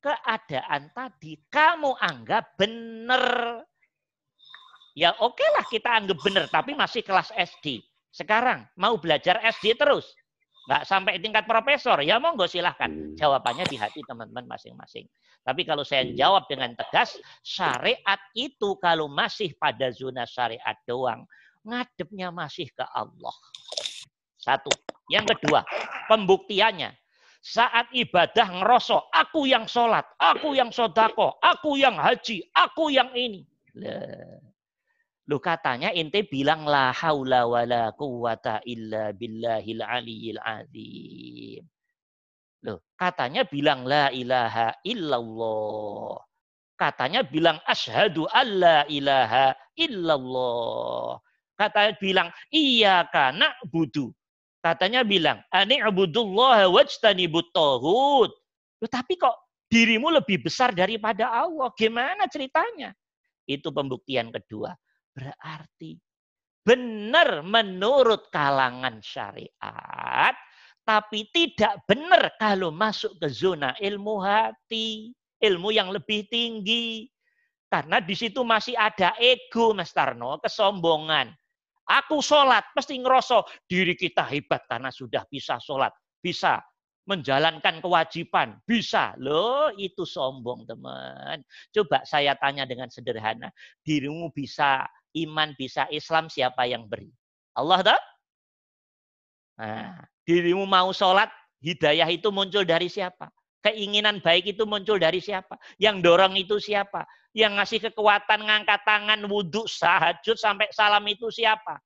keadaan 0.00 0.94
tadi 0.96 1.36
kamu 1.50 1.92
anggap 1.98 2.56
benar. 2.56 3.26
Ya 4.98 5.14
oke 5.22 5.46
lah 5.54 5.62
kita 5.70 5.94
anggap 5.94 6.18
benar, 6.26 6.50
tapi 6.50 6.74
masih 6.74 7.06
kelas 7.06 7.30
SD. 7.30 7.86
Sekarang 8.10 8.66
mau 8.74 8.98
belajar 8.98 9.38
SD 9.38 9.78
terus. 9.78 10.10
Nggak 10.66 10.82
sampai 10.90 11.22
tingkat 11.22 11.46
profesor, 11.46 12.02
ya 12.02 12.18
monggo 12.18 12.50
silahkan. 12.50 13.14
Jawabannya 13.14 13.62
di 13.70 13.78
hati 13.78 14.02
teman-teman 14.02 14.50
masing-masing. 14.50 15.06
Tapi 15.46 15.62
kalau 15.62 15.86
saya 15.86 16.02
jawab 16.18 16.50
dengan 16.50 16.74
tegas, 16.74 17.14
syariat 17.46 18.18
itu 18.34 18.74
kalau 18.82 19.06
masih 19.06 19.54
pada 19.54 19.94
zona 19.94 20.26
syariat 20.26 20.74
doang, 20.82 21.22
ngadepnya 21.62 22.34
masih 22.34 22.66
ke 22.74 22.82
Allah. 22.90 23.32
Satu. 24.34 24.74
Yang 25.06 25.38
kedua, 25.38 25.62
pembuktiannya. 26.10 26.90
Saat 27.38 27.94
ibadah 27.94 28.50
ngerosok, 28.60 29.14
aku 29.14 29.46
yang 29.46 29.70
sholat, 29.70 30.04
aku 30.18 30.58
yang 30.58 30.74
sodako, 30.74 31.38
aku 31.38 31.78
yang 31.78 31.94
haji, 31.94 32.42
aku 32.50 32.90
yang 32.90 33.14
ini. 33.14 33.46
Lu 35.28 35.36
katanya 35.36 35.92
ente 35.92 36.24
bilang 36.24 36.64
la 36.64 36.88
haula 36.88 37.44
wala 37.44 37.92
quwata 37.92 38.64
illa 38.64 39.12
billahil 39.12 39.84
aliyil 39.84 40.40
azim. 40.40 41.62
Loh, 42.64 42.80
katanya 42.96 43.44
bilang 43.44 43.84
la 43.84 44.08
ilaha 44.08 44.72
illallah. 44.82 46.16
Katanya 46.80 47.20
bilang 47.20 47.60
asyhadu 47.68 48.24
alla 48.32 48.88
ilaha 48.88 49.52
illallah. 49.76 51.20
Katanya 51.58 51.92
bilang, 52.00 52.28
iya 52.48 53.04
karena 53.12 53.52
budu. 53.68 54.14
Katanya 54.64 55.04
bilang, 55.04 55.44
ani 55.52 55.82
abudullah 55.82 56.70
wajtanibut 56.72 57.50
tohut. 57.52 58.32
Tapi 58.78 59.18
kok 59.18 59.34
dirimu 59.68 60.08
lebih 60.08 60.40
besar 60.40 60.72
daripada 60.72 61.28
Allah. 61.30 61.68
Gimana 61.76 62.30
ceritanya? 62.30 62.94
Itu 63.44 63.74
pembuktian 63.74 64.32
kedua. 64.32 64.72
Berarti 65.18 65.98
benar 66.62 67.42
menurut 67.42 68.30
kalangan 68.30 69.02
syariat, 69.02 70.36
tapi 70.86 71.26
tidak 71.34 71.82
benar 71.90 72.38
kalau 72.38 72.70
masuk 72.70 73.18
ke 73.18 73.26
zona 73.26 73.74
ilmu 73.82 74.22
hati, 74.22 75.10
ilmu 75.42 75.74
yang 75.74 75.90
lebih 75.90 76.30
tinggi. 76.30 77.10
Karena 77.68 78.00
di 78.00 78.16
situ 78.16 78.46
masih 78.46 78.78
ada 78.78 79.12
ego, 79.18 79.76
Mas 79.76 79.90
Tarno, 79.92 80.38
kesombongan. 80.40 81.34
Aku 81.84 82.22
sholat, 82.22 82.64
pasti 82.72 82.96
ngerosok 82.96 83.68
diri 83.68 83.92
kita 83.92 84.24
hebat 84.24 84.64
karena 84.70 84.88
sudah 84.88 85.26
bisa 85.28 85.60
sholat. 85.60 85.92
Bisa 86.20 86.64
menjalankan 87.08 87.80
kewajiban. 87.80 88.60
Bisa. 88.68 89.16
Loh, 89.16 89.72
itu 89.76 90.04
sombong, 90.04 90.68
teman. 90.68 91.40
Coba 91.72 92.04
saya 92.04 92.36
tanya 92.36 92.68
dengan 92.68 92.92
sederhana. 92.92 93.48
Dirimu 93.80 94.28
bisa 94.36 94.84
iman, 95.14 95.54
bisa 95.56 95.88
Islam, 95.88 96.28
siapa 96.28 96.68
yang 96.68 96.84
beri? 96.84 97.08
Allah 97.56 97.80
tak? 97.94 98.00
Nah, 99.58 100.06
dirimu 100.22 100.64
mau 100.68 100.94
sholat, 100.94 101.32
hidayah 101.58 102.06
itu 102.06 102.30
muncul 102.30 102.62
dari 102.62 102.86
siapa? 102.86 103.32
Keinginan 103.58 104.22
baik 104.22 104.54
itu 104.54 104.62
muncul 104.62 105.02
dari 105.02 105.18
siapa? 105.18 105.58
Yang 105.82 105.96
dorong 106.06 106.38
itu 106.38 106.62
siapa? 106.62 107.02
Yang 107.34 107.52
ngasih 107.58 107.80
kekuatan 107.90 108.46
ngangkat 108.46 108.80
tangan, 108.86 109.20
wudhu, 109.26 109.66
sahajud, 109.66 110.38
sampai 110.38 110.70
salam 110.70 111.02
itu 111.10 111.26
siapa? 111.34 111.82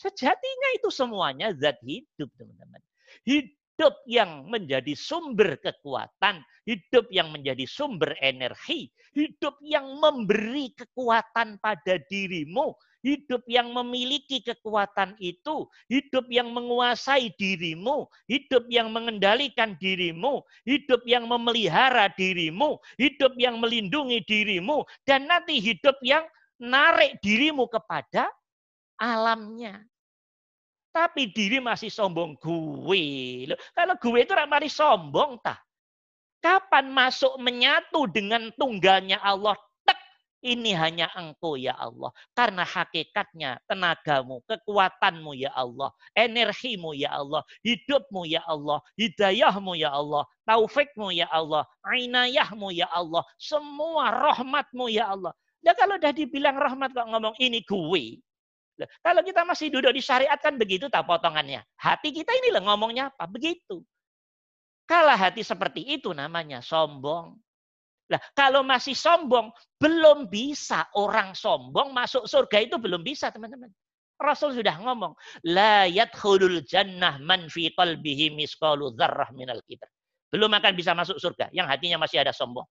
Sejatinya 0.00 0.68
itu 0.80 0.88
semuanya 0.88 1.52
zat 1.52 1.76
hidup, 1.84 2.32
teman-teman. 2.40 2.80
Hidup 3.28 3.59
yang 4.04 4.46
menjadi 4.50 4.92
sumber 4.92 5.56
kekuatan, 5.62 6.44
hidup 6.68 7.08
yang 7.08 7.32
menjadi 7.32 7.64
sumber 7.64 8.12
energi, 8.20 8.92
hidup 9.16 9.56
yang 9.64 9.98
memberi 9.98 10.74
kekuatan 10.76 11.56
pada 11.58 11.98
dirimu, 12.06 12.76
hidup 13.02 13.42
yang 13.48 13.72
memiliki 13.72 14.44
kekuatan 14.44 15.16
itu, 15.18 15.66
hidup 15.88 16.28
yang 16.28 16.52
menguasai 16.52 17.32
dirimu, 17.34 18.06
hidup 18.28 18.68
yang 18.68 18.92
mengendalikan 18.92 19.74
dirimu, 19.80 20.44
hidup 20.68 21.00
yang 21.08 21.24
memelihara 21.26 22.12
dirimu, 22.14 22.76
hidup 23.00 23.32
yang 23.40 23.58
melindungi 23.58 24.20
dirimu, 24.28 24.84
dan 25.08 25.26
nanti 25.26 25.58
hidup 25.58 25.96
yang 26.04 26.24
narik 26.60 27.16
dirimu 27.24 27.66
kepada 27.66 28.28
alamnya. 29.00 29.89
Tapi 30.90 31.30
diri 31.30 31.62
masih 31.62 31.86
sombong 31.86 32.34
gue. 32.42 33.06
Loh, 33.46 33.58
kalau 33.78 33.94
gue 33.94 34.26
itu 34.26 34.34
mari 34.50 34.66
sombong 34.66 35.38
tah. 35.38 35.58
Kapan 36.42 36.90
masuk 36.90 37.36
menyatu 37.38 38.10
dengan 38.10 38.50
tunggalnya 38.58 39.20
Allah? 39.22 39.54
Tek, 39.86 40.00
ini 40.40 40.72
hanya 40.74 41.06
engkau 41.14 41.54
ya 41.54 41.76
Allah. 41.76 42.10
Karena 42.32 42.64
hakikatnya 42.66 43.60
tenagamu, 43.68 44.42
kekuatanmu 44.48 45.36
ya 45.36 45.52
Allah, 45.54 45.92
energimu 46.16 46.96
ya 46.96 47.12
Allah, 47.12 47.44
hidupmu 47.60 48.24
ya 48.24 48.40
Allah, 48.48 48.80
hidayahmu 48.96 49.76
ya 49.78 49.92
Allah, 49.92 50.24
taufikmu 50.48 51.12
ya 51.12 51.28
Allah, 51.28 51.68
inayahmu 51.86 52.72
ya 52.72 52.88
Allah, 52.88 53.22
semua 53.36 54.10
rahmatmu 54.10 54.88
ya 54.90 55.12
Allah. 55.12 55.36
Ya 55.60 55.76
kalau 55.76 56.00
udah 56.00 56.10
dibilang 56.16 56.56
rahmat 56.56 56.96
kok 56.96 57.04
ngomong 57.04 57.36
ini 57.36 57.60
gue. 57.62 58.16
Kalau 59.00 59.20
kita 59.24 59.42
masih 59.42 59.72
duduk 59.72 59.92
di 59.92 60.02
syariat 60.04 60.38
kan 60.38 60.54
begitu 60.54 60.86
tak 60.92 61.04
potongannya. 61.08 61.64
Hati 61.80 62.14
kita 62.14 62.30
ini 62.36 62.54
loh 62.54 62.62
ngomongnya 62.68 63.10
apa? 63.10 63.26
Begitu. 63.26 63.82
Kalau 64.86 65.14
hati 65.14 65.42
seperti 65.46 65.86
itu 65.86 66.10
namanya 66.10 66.62
sombong. 66.62 67.38
Nah, 68.10 68.18
kalau 68.34 68.66
masih 68.66 68.98
sombong, 68.98 69.54
belum 69.78 70.26
bisa 70.26 70.90
orang 70.98 71.30
sombong 71.30 71.94
masuk 71.94 72.26
surga 72.26 72.66
itu 72.66 72.74
belum 72.74 73.06
bisa, 73.06 73.30
teman-teman. 73.30 73.70
Rasul 74.18 74.52
sudah 74.52 74.76
ngomong, 74.82 75.14
la 75.46 75.86
yadkhulul 75.86 76.66
jannah 76.66 77.22
man 77.22 77.46
fi 77.46 77.70
qalbihi 77.70 78.34
misqalu 78.34 78.92
dzarrah 78.98 79.30
minal 79.32 79.62
kibr. 79.62 79.86
Belum 80.28 80.50
akan 80.50 80.72
bisa 80.74 80.90
masuk 80.92 81.22
surga 81.22 81.54
yang 81.54 81.70
hatinya 81.70 82.02
masih 82.02 82.20
ada 82.20 82.34
sombong. 82.34 82.66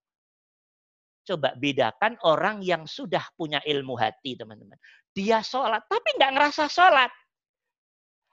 Coba 1.30 1.54
bedakan 1.54 2.18
orang 2.26 2.58
yang 2.58 2.90
sudah 2.90 3.22
punya 3.38 3.62
ilmu 3.62 3.94
hati, 3.94 4.34
teman-teman. 4.34 4.74
Dia 5.14 5.46
sholat, 5.46 5.86
tapi 5.86 6.18
nggak 6.18 6.32
ngerasa 6.34 6.66
sholat. 6.66 7.06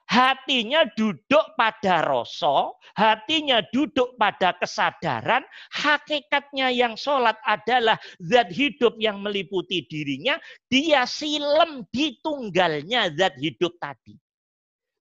Hatinya 0.10 0.82
duduk 0.98 1.54
pada 1.54 2.02
rasa, 2.02 2.74
hatinya 2.98 3.62
duduk 3.70 4.18
pada 4.18 4.58
kesadaran, 4.58 5.46
hakikatnya 5.70 6.74
yang 6.74 6.98
sholat 6.98 7.38
adalah 7.46 8.02
zat 8.18 8.50
hidup 8.50 8.98
yang 8.98 9.22
meliputi 9.22 9.86
dirinya, 9.86 10.42
dia 10.66 11.06
silem 11.06 11.86
di 11.94 12.18
tunggalnya 12.26 13.14
zat 13.14 13.38
hidup 13.38 13.78
tadi. 13.78 14.18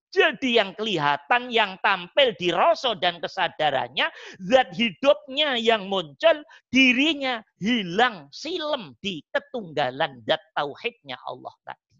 Jadi 0.07 0.55
yang 0.55 0.71
kelihatan, 0.71 1.51
yang 1.51 1.75
tampil 1.83 2.31
di 2.39 2.49
rasa 2.55 2.95
dan 2.95 3.19
kesadarannya, 3.19 4.07
zat 4.39 4.71
hidupnya 4.71 5.59
yang 5.59 5.91
muncul, 5.91 6.47
dirinya 6.71 7.43
hilang, 7.59 8.31
silem 8.31 8.95
di 9.03 9.19
ketunggalan 9.35 10.23
zat 10.23 10.39
tauhidnya 10.55 11.19
Allah 11.27 11.51
tadi. 11.67 11.95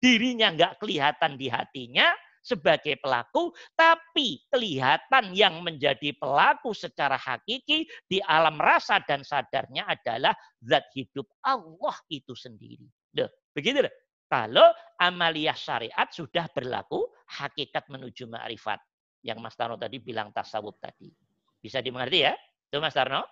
Dirinya 0.00 0.54
nggak 0.54 0.80
kelihatan 0.80 1.34
di 1.36 1.50
hatinya 1.50 2.14
sebagai 2.40 2.96
pelaku, 3.02 3.52
tapi 3.76 4.40
kelihatan 4.48 5.36
yang 5.36 5.60
menjadi 5.60 6.16
pelaku 6.16 6.72
secara 6.72 7.20
hakiki 7.20 7.84
di 8.08 8.18
alam 8.24 8.56
rasa 8.56 9.02
dan 9.04 9.20
sadarnya 9.20 9.84
adalah 9.90 10.32
zat 10.64 10.88
hidup 10.96 11.28
Allah 11.44 11.96
itu 12.08 12.32
sendiri. 12.32 12.88
Duh, 13.12 13.28
begitu 13.52 13.84
deh. 13.84 13.94
Kalau 14.30 14.70
amaliyah 14.94 15.58
syariat 15.58 16.06
sudah 16.14 16.46
berlaku, 16.54 17.02
hakikat 17.34 17.90
menuju 17.90 18.30
ma'rifat. 18.30 18.78
Yang 19.26 19.38
Mas 19.42 19.58
Tarno 19.58 19.74
tadi 19.74 19.98
bilang 19.98 20.30
tasawuf 20.30 20.78
tadi. 20.78 21.10
Bisa 21.58 21.82
dimengerti 21.82 22.30
ya? 22.30 22.32
Itu 22.70 22.78
Mas 22.78 22.94
Tarno? 22.94 23.26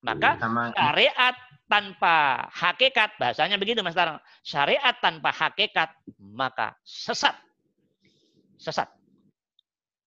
Maka 0.00 0.40
syariat 0.72 1.36
tanpa 1.68 2.48
hakikat, 2.48 3.20
bahasanya 3.20 3.60
begitu 3.60 3.84
Mas 3.84 3.92
Tarang. 3.92 4.16
Syariat 4.40 4.96
tanpa 5.04 5.36
hakikat, 5.36 5.92
maka 6.16 6.72
sesat. 6.80 7.36
Sesat. 8.56 8.88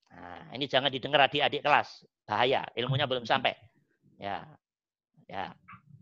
Nah, 0.09 0.51
ini 0.57 0.65
jangan 0.65 0.89
didengar 0.89 1.29
adik-adik 1.29 1.61
kelas. 1.61 2.01
Bahaya, 2.25 2.65
ilmunya 2.73 3.05
belum 3.05 3.29
sampai. 3.29 3.53
Ya. 4.17 4.41
Ya. 5.29 5.53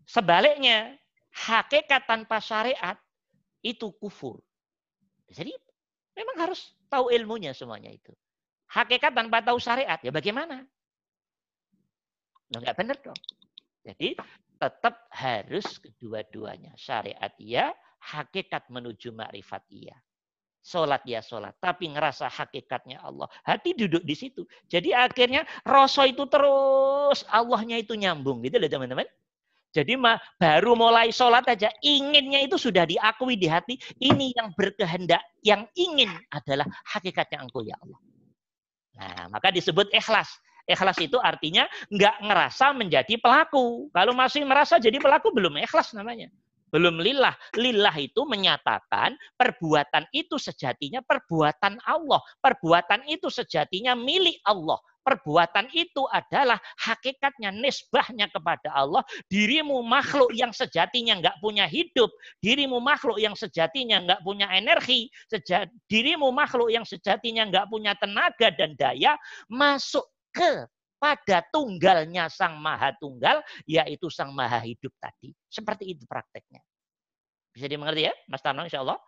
Sebaliknya, 0.08 0.96
hakikat 1.36 2.08
tanpa 2.08 2.40
syariat 2.40 2.96
itu 3.68 3.92
kufur. 4.00 4.40
Jadi 5.28 5.52
memang 6.16 6.48
harus 6.48 6.72
tahu 6.88 7.12
ilmunya 7.12 7.52
semuanya 7.52 7.92
itu. 7.92 8.16
Hakikat 8.72 9.12
tanpa 9.12 9.44
tahu 9.44 9.60
syariat, 9.60 10.00
ya 10.00 10.12
bagaimana? 10.12 10.64
Enggak 12.56 12.76
benar 12.80 12.98
dong. 13.04 13.20
Jadi 13.84 14.16
tetap 14.60 15.08
harus 15.12 15.80
kedua-duanya. 15.80 16.76
Syariat 16.80 17.32
ya, 17.40 17.72
hakikat 18.00 18.68
menuju 18.72 19.12
makrifat 19.12 19.64
iya. 19.72 19.96
Sholat 20.68 21.08
ya 21.08 21.24
sholat, 21.24 21.56
tapi 21.64 21.88
ngerasa 21.88 22.28
hakikatnya 22.28 23.00
Allah. 23.00 23.32
Hati 23.48 23.72
duduk 23.72 24.04
di 24.04 24.12
situ. 24.12 24.44
Jadi 24.68 24.92
akhirnya 24.92 25.48
rasa 25.64 26.04
itu 26.12 26.28
terus 26.28 27.24
Allahnya 27.32 27.80
itu 27.80 27.96
nyambung 27.96 28.44
gitu 28.44 28.60
loh 28.60 28.68
teman-teman. 28.68 29.08
Jadi 29.76 30.00
baru 30.40 30.74
mulai 30.74 31.12
sholat 31.12 31.46
aja 31.46 31.70
inginnya 31.84 32.42
itu 32.44 32.56
sudah 32.56 32.88
diakui 32.88 33.36
di 33.36 33.48
hati. 33.52 33.76
Ini 34.00 34.34
yang 34.34 34.56
berkehendak, 34.56 35.22
yang 35.44 35.68
ingin 35.76 36.10
adalah 36.32 36.66
hakikatnya 36.88 37.44
engkau 37.44 37.62
ya 37.62 37.76
Allah. 37.84 38.00
Nah 38.98 39.24
maka 39.30 39.54
disebut 39.54 39.92
ikhlas. 39.94 40.28
Ikhlas 40.68 41.00
itu 41.00 41.16
artinya 41.22 41.64
nggak 41.88 42.16
ngerasa 42.28 42.76
menjadi 42.76 43.16
pelaku. 43.20 43.88
Kalau 43.96 44.12
masih 44.12 44.44
merasa 44.44 44.76
jadi 44.82 45.00
pelaku 45.00 45.32
belum 45.32 45.56
ikhlas 45.64 45.96
namanya. 45.96 46.28
Belum 46.68 47.00
lillah. 47.00 47.32
Lillah 47.56 47.96
itu 47.96 48.28
menyatakan 48.28 49.16
perbuatan 49.40 50.04
itu 50.12 50.36
sejatinya 50.36 51.00
perbuatan 51.00 51.80
Allah. 51.88 52.20
Perbuatan 52.44 53.08
itu 53.08 53.32
sejatinya 53.32 53.96
milik 53.96 54.44
Allah. 54.44 54.76
Perbuatan 55.08 55.72
itu 55.72 56.04
adalah 56.12 56.60
hakikatnya, 56.84 57.56
nisbahnya 57.56 58.28
kepada 58.28 58.76
Allah. 58.76 59.08
Dirimu 59.32 59.80
makhluk 59.80 60.36
yang 60.36 60.52
sejatinya 60.52 61.24
nggak 61.24 61.40
punya 61.40 61.64
hidup. 61.64 62.12
Dirimu 62.44 62.84
makhluk 62.84 63.16
yang 63.16 63.32
sejatinya 63.32 64.04
nggak 64.04 64.20
punya 64.28 64.52
energi. 64.52 65.08
Sejat, 65.32 65.72
dirimu 65.88 66.28
makhluk 66.36 66.68
yang 66.68 66.84
sejatinya 66.84 67.48
nggak 67.48 67.72
punya 67.72 67.96
tenaga 67.96 68.52
dan 68.52 68.76
daya. 68.76 69.16
Masuk 69.48 70.04
kepada 70.36 71.40
tunggalnya 71.56 72.28
Sang 72.28 72.60
Maha 72.60 72.92
Tunggal, 73.00 73.40
yaitu 73.64 74.12
Sang 74.12 74.36
Maha 74.36 74.60
Hidup 74.60 74.92
tadi. 75.00 75.32
Seperti 75.48 75.96
itu 75.96 76.04
prakteknya. 76.04 76.60
Bisa 77.56 77.72
dimengerti 77.72 78.12
ya, 78.12 78.14
Mas 78.28 78.44
Tarno 78.44 78.68
insya 78.68 78.84
Allah? 78.84 79.00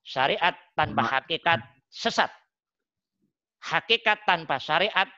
Syariat 0.00 0.56
tanpa 0.72 1.20
hakikat 1.20 1.60
sesat. 1.92 2.32
Hakikat 3.60 4.24
tanpa 4.24 4.56
syariat 4.56 5.12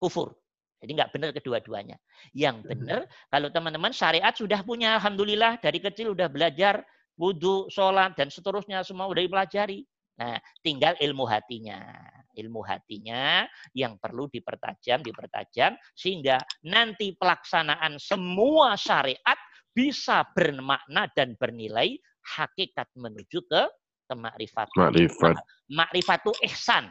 kufur. 0.00 0.32
Jadi 0.80 0.96
nggak 0.96 1.12
benar 1.12 1.30
kedua-duanya. 1.36 2.00
Yang 2.32 2.64
benar, 2.64 3.00
kalau 3.28 3.52
teman-teman 3.52 3.92
syariat 3.92 4.32
sudah 4.32 4.64
punya, 4.64 4.96
Alhamdulillah, 4.96 5.60
dari 5.60 5.76
kecil 5.76 6.16
udah 6.16 6.32
belajar, 6.32 6.80
wudhu, 7.20 7.68
sholat, 7.68 8.16
dan 8.16 8.32
seterusnya 8.32 8.80
semua 8.80 9.04
udah 9.12 9.20
dipelajari. 9.20 9.84
Nah, 10.16 10.40
tinggal 10.64 10.96
ilmu 10.96 11.28
hatinya. 11.28 11.84
Ilmu 12.32 12.64
hatinya 12.64 13.44
yang 13.76 14.00
perlu 14.00 14.24
dipertajam, 14.32 15.04
dipertajam, 15.04 15.76
sehingga 15.92 16.40
nanti 16.64 17.12
pelaksanaan 17.12 18.00
semua 18.00 18.72
syariat 18.80 19.36
bisa 19.76 20.24
bermakna 20.32 21.12
dan 21.12 21.36
bernilai 21.36 22.00
hakikat 22.36 22.88
menuju 22.96 23.44
ke 23.44 23.62
kemakrifat. 24.08 24.68
Makrifat. 24.72 25.34
Makrifat 25.68 26.18
itu 26.24 26.32
ihsan. 26.48 26.88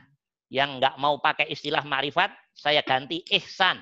Yang 0.50 0.82
nggak 0.82 0.96
mau 0.98 1.22
pakai 1.22 1.46
istilah 1.54 1.86
makrifat, 1.86 2.34
saya 2.58 2.82
ganti 2.82 3.22
ihsan. 3.38 3.78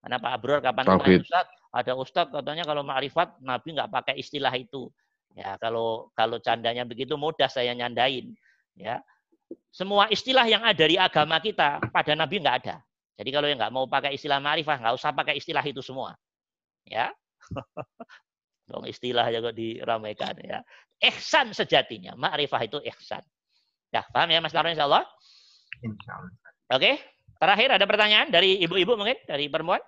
Karena 0.00 0.16
Pak 0.22 0.32
Abror 0.32 0.58
kapan. 0.62 0.86
Ustaz, 1.18 1.46
ada 1.70 1.92
Ustaz 1.98 2.26
katanya 2.30 2.64
kalau 2.64 2.82
makrifat 2.86 3.38
Nabi 3.42 3.74
nggak 3.74 3.90
pakai 3.90 4.14
istilah 4.18 4.54
itu. 4.54 4.88
Ya 5.34 5.54
kalau 5.62 6.10
kalau 6.14 6.42
candanya 6.42 6.82
begitu 6.82 7.14
mudah 7.14 7.46
saya 7.46 7.70
nyandain. 7.74 8.34
Ya, 8.78 9.02
semua 9.70 10.10
istilah 10.10 10.46
yang 10.46 10.62
ada 10.62 10.84
di 10.86 10.98
agama 10.98 11.38
kita 11.42 11.82
pada 11.90 12.12
Nabi 12.14 12.42
nggak 12.42 12.56
ada. 12.66 12.76
Jadi 13.20 13.30
kalau 13.30 13.46
yang 13.46 13.58
nggak 13.60 13.74
mau 13.74 13.84
pakai 13.84 14.16
istilah 14.16 14.40
ma'rifah, 14.40 14.80
nggak 14.80 14.94
usah 14.96 15.12
pakai 15.12 15.36
istilah 15.36 15.62
itu 15.62 15.84
semua. 15.84 16.16
Ya, 16.88 17.12
dong 18.70 18.88
istilah 18.88 19.28
juga 19.28 19.52
diramaikan 19.52 20.34
ya. 20.40 20.64
Ihsan 21.00 21.52
sejatinya, 21.52 22.16
ma'rifah 22.16 22.60
itu 22.64 22.78
ihsan. 22.94 23.22
Ya, 23.90 24.06
paham 24.14 24.30
ya 24.30 24.40
Mas 24.40 24.54
Darwin 24.54 24.78
insya 24.78 24.86
Allah? 24.86 25.04
Insya 25.78 26.12
Allah. 26.18 26.34
Oke, 26.74 26.98
terakhir 27.38 27.68
ada 27.74 27.86
pertanyaan 27.86 28.28
dari 28.30 28.58
ibu-ibu 28.62 28.98
mungkin, 28.98 29.18
dari 29.26 29.46
perempuan? 29.46 29.80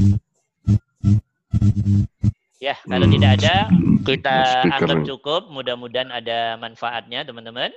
Ya, 0.00 0.29
kalau 2.88 3.06
hmm. 3.06 3.14
tidak 3.18 3.30
ada, 3.40 3.54
kita 4.08 4.36
anggap 4.72 4.98
cukup. 5.04 5.52
Mudah-mudahan 5.52 6.08
ada 6.08 6.56
manfaatnya, 6.56 7.26
teman-teman. 7.26 7.68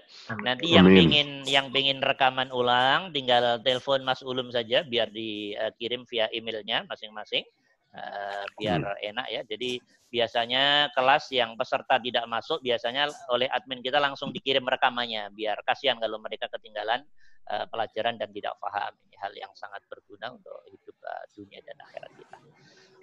Nanti 0.43 0.71
yang 0.71 0.88
Amin. 0.88 1.11
ingin 1.11 1.30
yang 1.43 1.67
ingin 1.75 1.99
rekaman 1.99 2.47
ulang, 2.55 3.11
tinggal 3.11 3.59
telepon 3.59 4.05
Mas 4.07 4.23
Ulum 4.23 4.47
saja, 4.53 4.88
biar 4.88 5.11
dikirim 5.11 6.07
via 6.07 6.31
emailnya 6.31 6.88
masing-masing, 6.88 7.43
uh, 7.91 8.47
biar 8.55 8.80
hmm. 8.80 9.09
enak 9.11 9.27
ya. 9.27 9.41
Jadi 9.43 9.84
biasanya 10.07 10.93
kelas 10.93 11.27
yang 11.34 11.57
peserta 11.59 11.99
tidak 11.99 12.23
masuk, 12.30 12.61
biasanya 12.63 13.09
oleh 13.34 13.49
admin 13.49 13.84
kita 13.84 13.99
langsung 13.99 14.31
dikirim 14.31 14.63
rekamannya, 14.63 15.34
biar 15.35 15.59
kasihan 15.67 15.99
kalau 15.99 16.21
mereka 16.21 16.47
ketinggalan 16.47 17.03
uh, 17.51 17.65
pelajaran 17.67 18.15
dan 18.15 18.30
tidak 18.31 18.55
paham. 18.61 18.93
Ini 19.09 19.15
hal 19.19 19.34
yang 19.35 19.51
sangat 19.57 19.84
berguna 19.91 20.31
untuk 20.31 20.63
hidup 20.69 20.95
uh, 21.03 21.25
dunia 21.35 21.59
dan 21.65 21.75
akhirat 21.81 22.11
kita. 22.15 22.38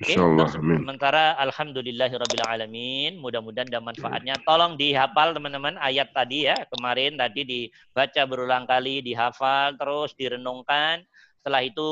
Okay, 0.01 0.17
sementara 0.17 1.37
alhamdulillahirabbil 1.45 2.41
alamin, 2.49 3.21
mudah-mudahan 3.21 3.69
ada 3.69 3.85
manfaatnya. 3.85 4.33
Tolong 4.49 4.81
dihafal 4.81 5.37
teman-teman 5.37 5.77
ayat 5.77 6.09
tadi 6.17 6.49
ya, 6.49 6.57
kemarin 6.73 7.21
tadi 7.21 7.45
dibaca 7.45 8.23
berulang 8.25 8.65
kali, 8.65 9.05
dihafal 9.05 9.77
terus 9.77 10.17
direnungkan. 10.17 11.05
Setelah 11.37 11.61
itu 11.69 11.91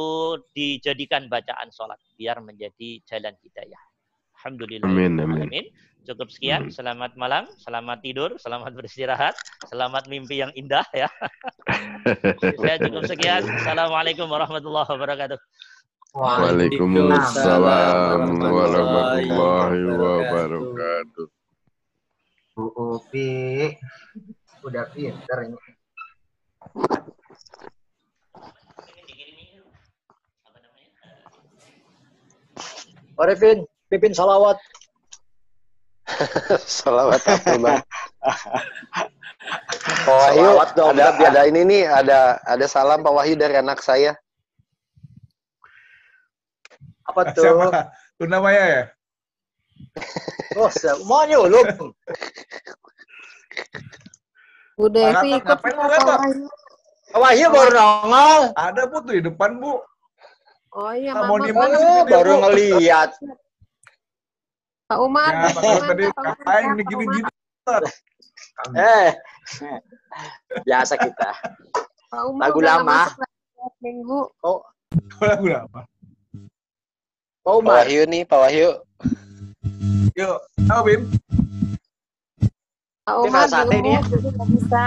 dijadikan 0.57 1.29
bacaan 1.29 1.69
sholat 1.69 2.01
biar 2.17 2.41
menjadi 2.41 3.05
jalan 3.05 3.37
hidayah. 3.45 3.83
Alhamdulillah. 4.41 4.89
Amin, 4.89 5.21
amin. 5.21 5.69
Cukup 6.09 6.33
sekian. 6.33 6.73
Selamat 6.73 7.13
malam, 7.21 7.45
selamat 7.61 8.01
tidur, 8.01 8.31
selamat 8.41 8.73
beristirahat, 8.73 9.37
selamat 9.69 10.09
mimpi 10.09 10.41
yang 10.41 10.49
indah 10.57 10.89
ya. 10.97 11.13
Saya 12.65 12.81
cukup 12.81 13.05
sekian. 13.05 13.45
Assalamualaikum 13.45 14.25
warahmatullahi 14.25 14.89
wabarakatuh. 14.89 15.37
Waalaikumsalam 16.17 18.41
warahmatullahi 18.41 19.81
wabarakatuh. 19.93 21.29
Bu 22.57 22.65
Upi, 22.97 23.77
udah 24.65 24.89
pinter 24.97 25.39
ini. 25.45 25.61
Arifin, 33.19 33.67
pimpin 33.93 34.17
salawat. 34.17 34.57
salawat 36.81 37.21
apa 37.21 37.53
bang? 37.61 37.85
Pak 40.09 40.09
Wahyu, 40.09 40.57
ada, 40.57 41.13
ada 41.21 41.45
ini 41.45 41.69
nih, 41.69 41.85
ada 41.85 42.41
ada 42.49 42.65
salam 42.65 43.05
Pak 43.05 43.13
Wahyu 43.13 43.37
dari 43.37 43.61
anak 43.61 43.85
saya. 43.85 44.17
Apa 47.19 47.35
tuh? 47.35 47.43
Siapa? 47.43 47.91
Luna 48.23 48.39
Maya 48.39 48.65
ya? 48.71 48.83
oh, 50.59 50.71
mau 51.07 51.27
nyuluk. 51.27 51.67
Udah 54.79 55.07
Devi 55.19 55.43
ikut 55.43 55.59
Pak 55.59 55.75
Wahyu. 55.75 56.47
Pak 57.11 57.19
Wahyu 57.19 57.47
baru 57.51 57.71
nongol. 57.75 58.43
Ada 58.55 58.83
Bu 58.87 59.03
tuh 59.03 59.13
di 59.19 59.23
depan 59.27 59.59
Bu. 59.59 59.83
Oh 60.79 60.95
iya, 60.95 61.19
Mama. 61.19 61.43
Oh, 61.51 62.07
baru 62.07 62.33
ngeliat. 62.47 63.11
Pak 64.87 64.99
Umar. 65.03 65.31
Ya, 65.35 65.51
Pak 65.51 65.63
tadi 65.91 66.05
ngapain 66.07 66.67
ini 66.79 66.83
gini-gini. 66.87 67.31
Eh, 68.79 69.11
biasa 70.67 70.95
kita. 70.95 71.31
Pak 72.15 72.23
Umar 72.31 72.55
lagu 72.55 72.61
lama. 72.63 73.11
Minggu. 73.83 74.31
Oh, 74.47 74.63
lagu 75.19 75.47
lama. 75.51 75.83
Pak 77.49 77.57
Umar. 77.65 77.81
Pak 77.81 77.89
Wahyu 77.89 78.03
nih, 78.13 78.23
Pak 78.29 78.39
Wahyu. 78.45 78.71
Yuk, 80.21 80.37
tahu 80.69 80.81
Bim? 80.85 81.03
Pak 83.09 83.17
Dia 83.17 83.25
Umar 83.25 83.49
dulu, 83.49 83.73
nih 83.73 83.89
ya. 83.89 84.01
nggak 84.05 84.49
bisa. 84.53 84.87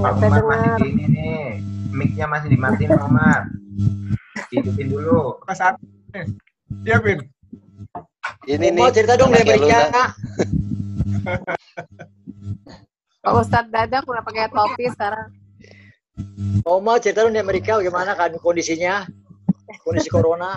Pak 0.00 0.12
Umar 0.16 0.40
masih 0.40 0.72
di 0.80 0.88
ini 0.88 1.04
nih. 1.12 1.60
Mic-nya 1.92 2.24
masih 2.32 2.48
dimatiin 2.48 2.96
Pak 2.96 3.04
Umar. 3.04 3.40
Hidupin 4.48 4.88
dulu. 4.88 5.36
Pas 5.44 5.52
saat 5.60 5.76
Iya 6.88 6.96
Bim. 7.04 7.28
Ini 8.48 8.72
Mau 8.72 8.88
nih. 8.88 8.96
cerita 8.96 9.20
dong. 9.20 9.36
Amerika. 9.36 9.92
Pak 13.20 13.32
Ustadz 13.36 13.68
Dadang 13.68 14.08
udah 14.08 14.24
pakai 14.24 14.48
topi 14.48 14.88
sekarang. 14.96 15.28
Oma 16.64 16.96
cerita 17.04 17.28
dong 17.28 17.36
di 17.36 17.42
Amerika 17.44 17.76
bagaimana 17.76 18.16
kan 18.16 18.32
kondisinya? 18.40 19.04
Kondisi 19.84 20.08
corona. 20.08 20.56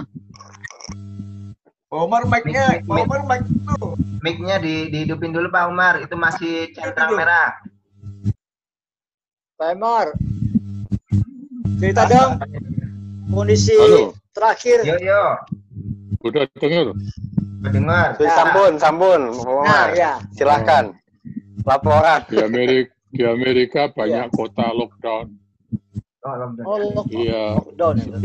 Omar 1.95 2.27
mic-nya, 2.27 2.65
Mic- 2.75 2.85
mic- 2.85 3.05
Omar 3.07 3.21
mic 3.23 3.41
dulu. 3.47 3.95
Mic-nya 4.19 4.57
di, 4.57 4.89
dihidupin 4.89 5.31
dulu 5.31 5.47
Pak 5.47 5.63
Umar. 5.69 5.93
Itu 5.99 6.15
masih 6.15 6.73
centang 6.73 7.15
merah. 7.15 7.55
Pak 9.55 9.69
Emar. 9.71 10.07
Cerita 11.79 12.03
dong 12.05 12.39
kondisi 13.27 13.75
Halo. 13.75 14.11
terakhir. 14.31 14.83
Yo 14.83 14.95
yo. 14.99 15.23
Udah 16.21 16.43
dengar? 16.57 16.87
Dengar. 17.65 18.07
Tuh, 18.17 18.27
Sambun, 18.27 18.73
sambun. 18.75 19.21
Pak 19.31 19.45
Nah, 19.45 19.53
Umar. 19.63 19.87
ya. 19.95 20.11
Silahkan. 20.33 20.83
Laporan. 21.65 22.21
Di 22.29 22.37
Amerika, 22.41 22.91
di 23.09 23.23
Amerika 23.23 23.81
banyak 23.89 24.27
kota 24.31 24.69
lockdown. 24.69 25.27
Oh, 26.25 26.33
lockdown. 26.35 26.65
Oh, 26.65 26.77
lock- 26.93 27.09
Iya, 27.09 27.43
lockdown. 27.57 27.95
ya. 28.01 28.17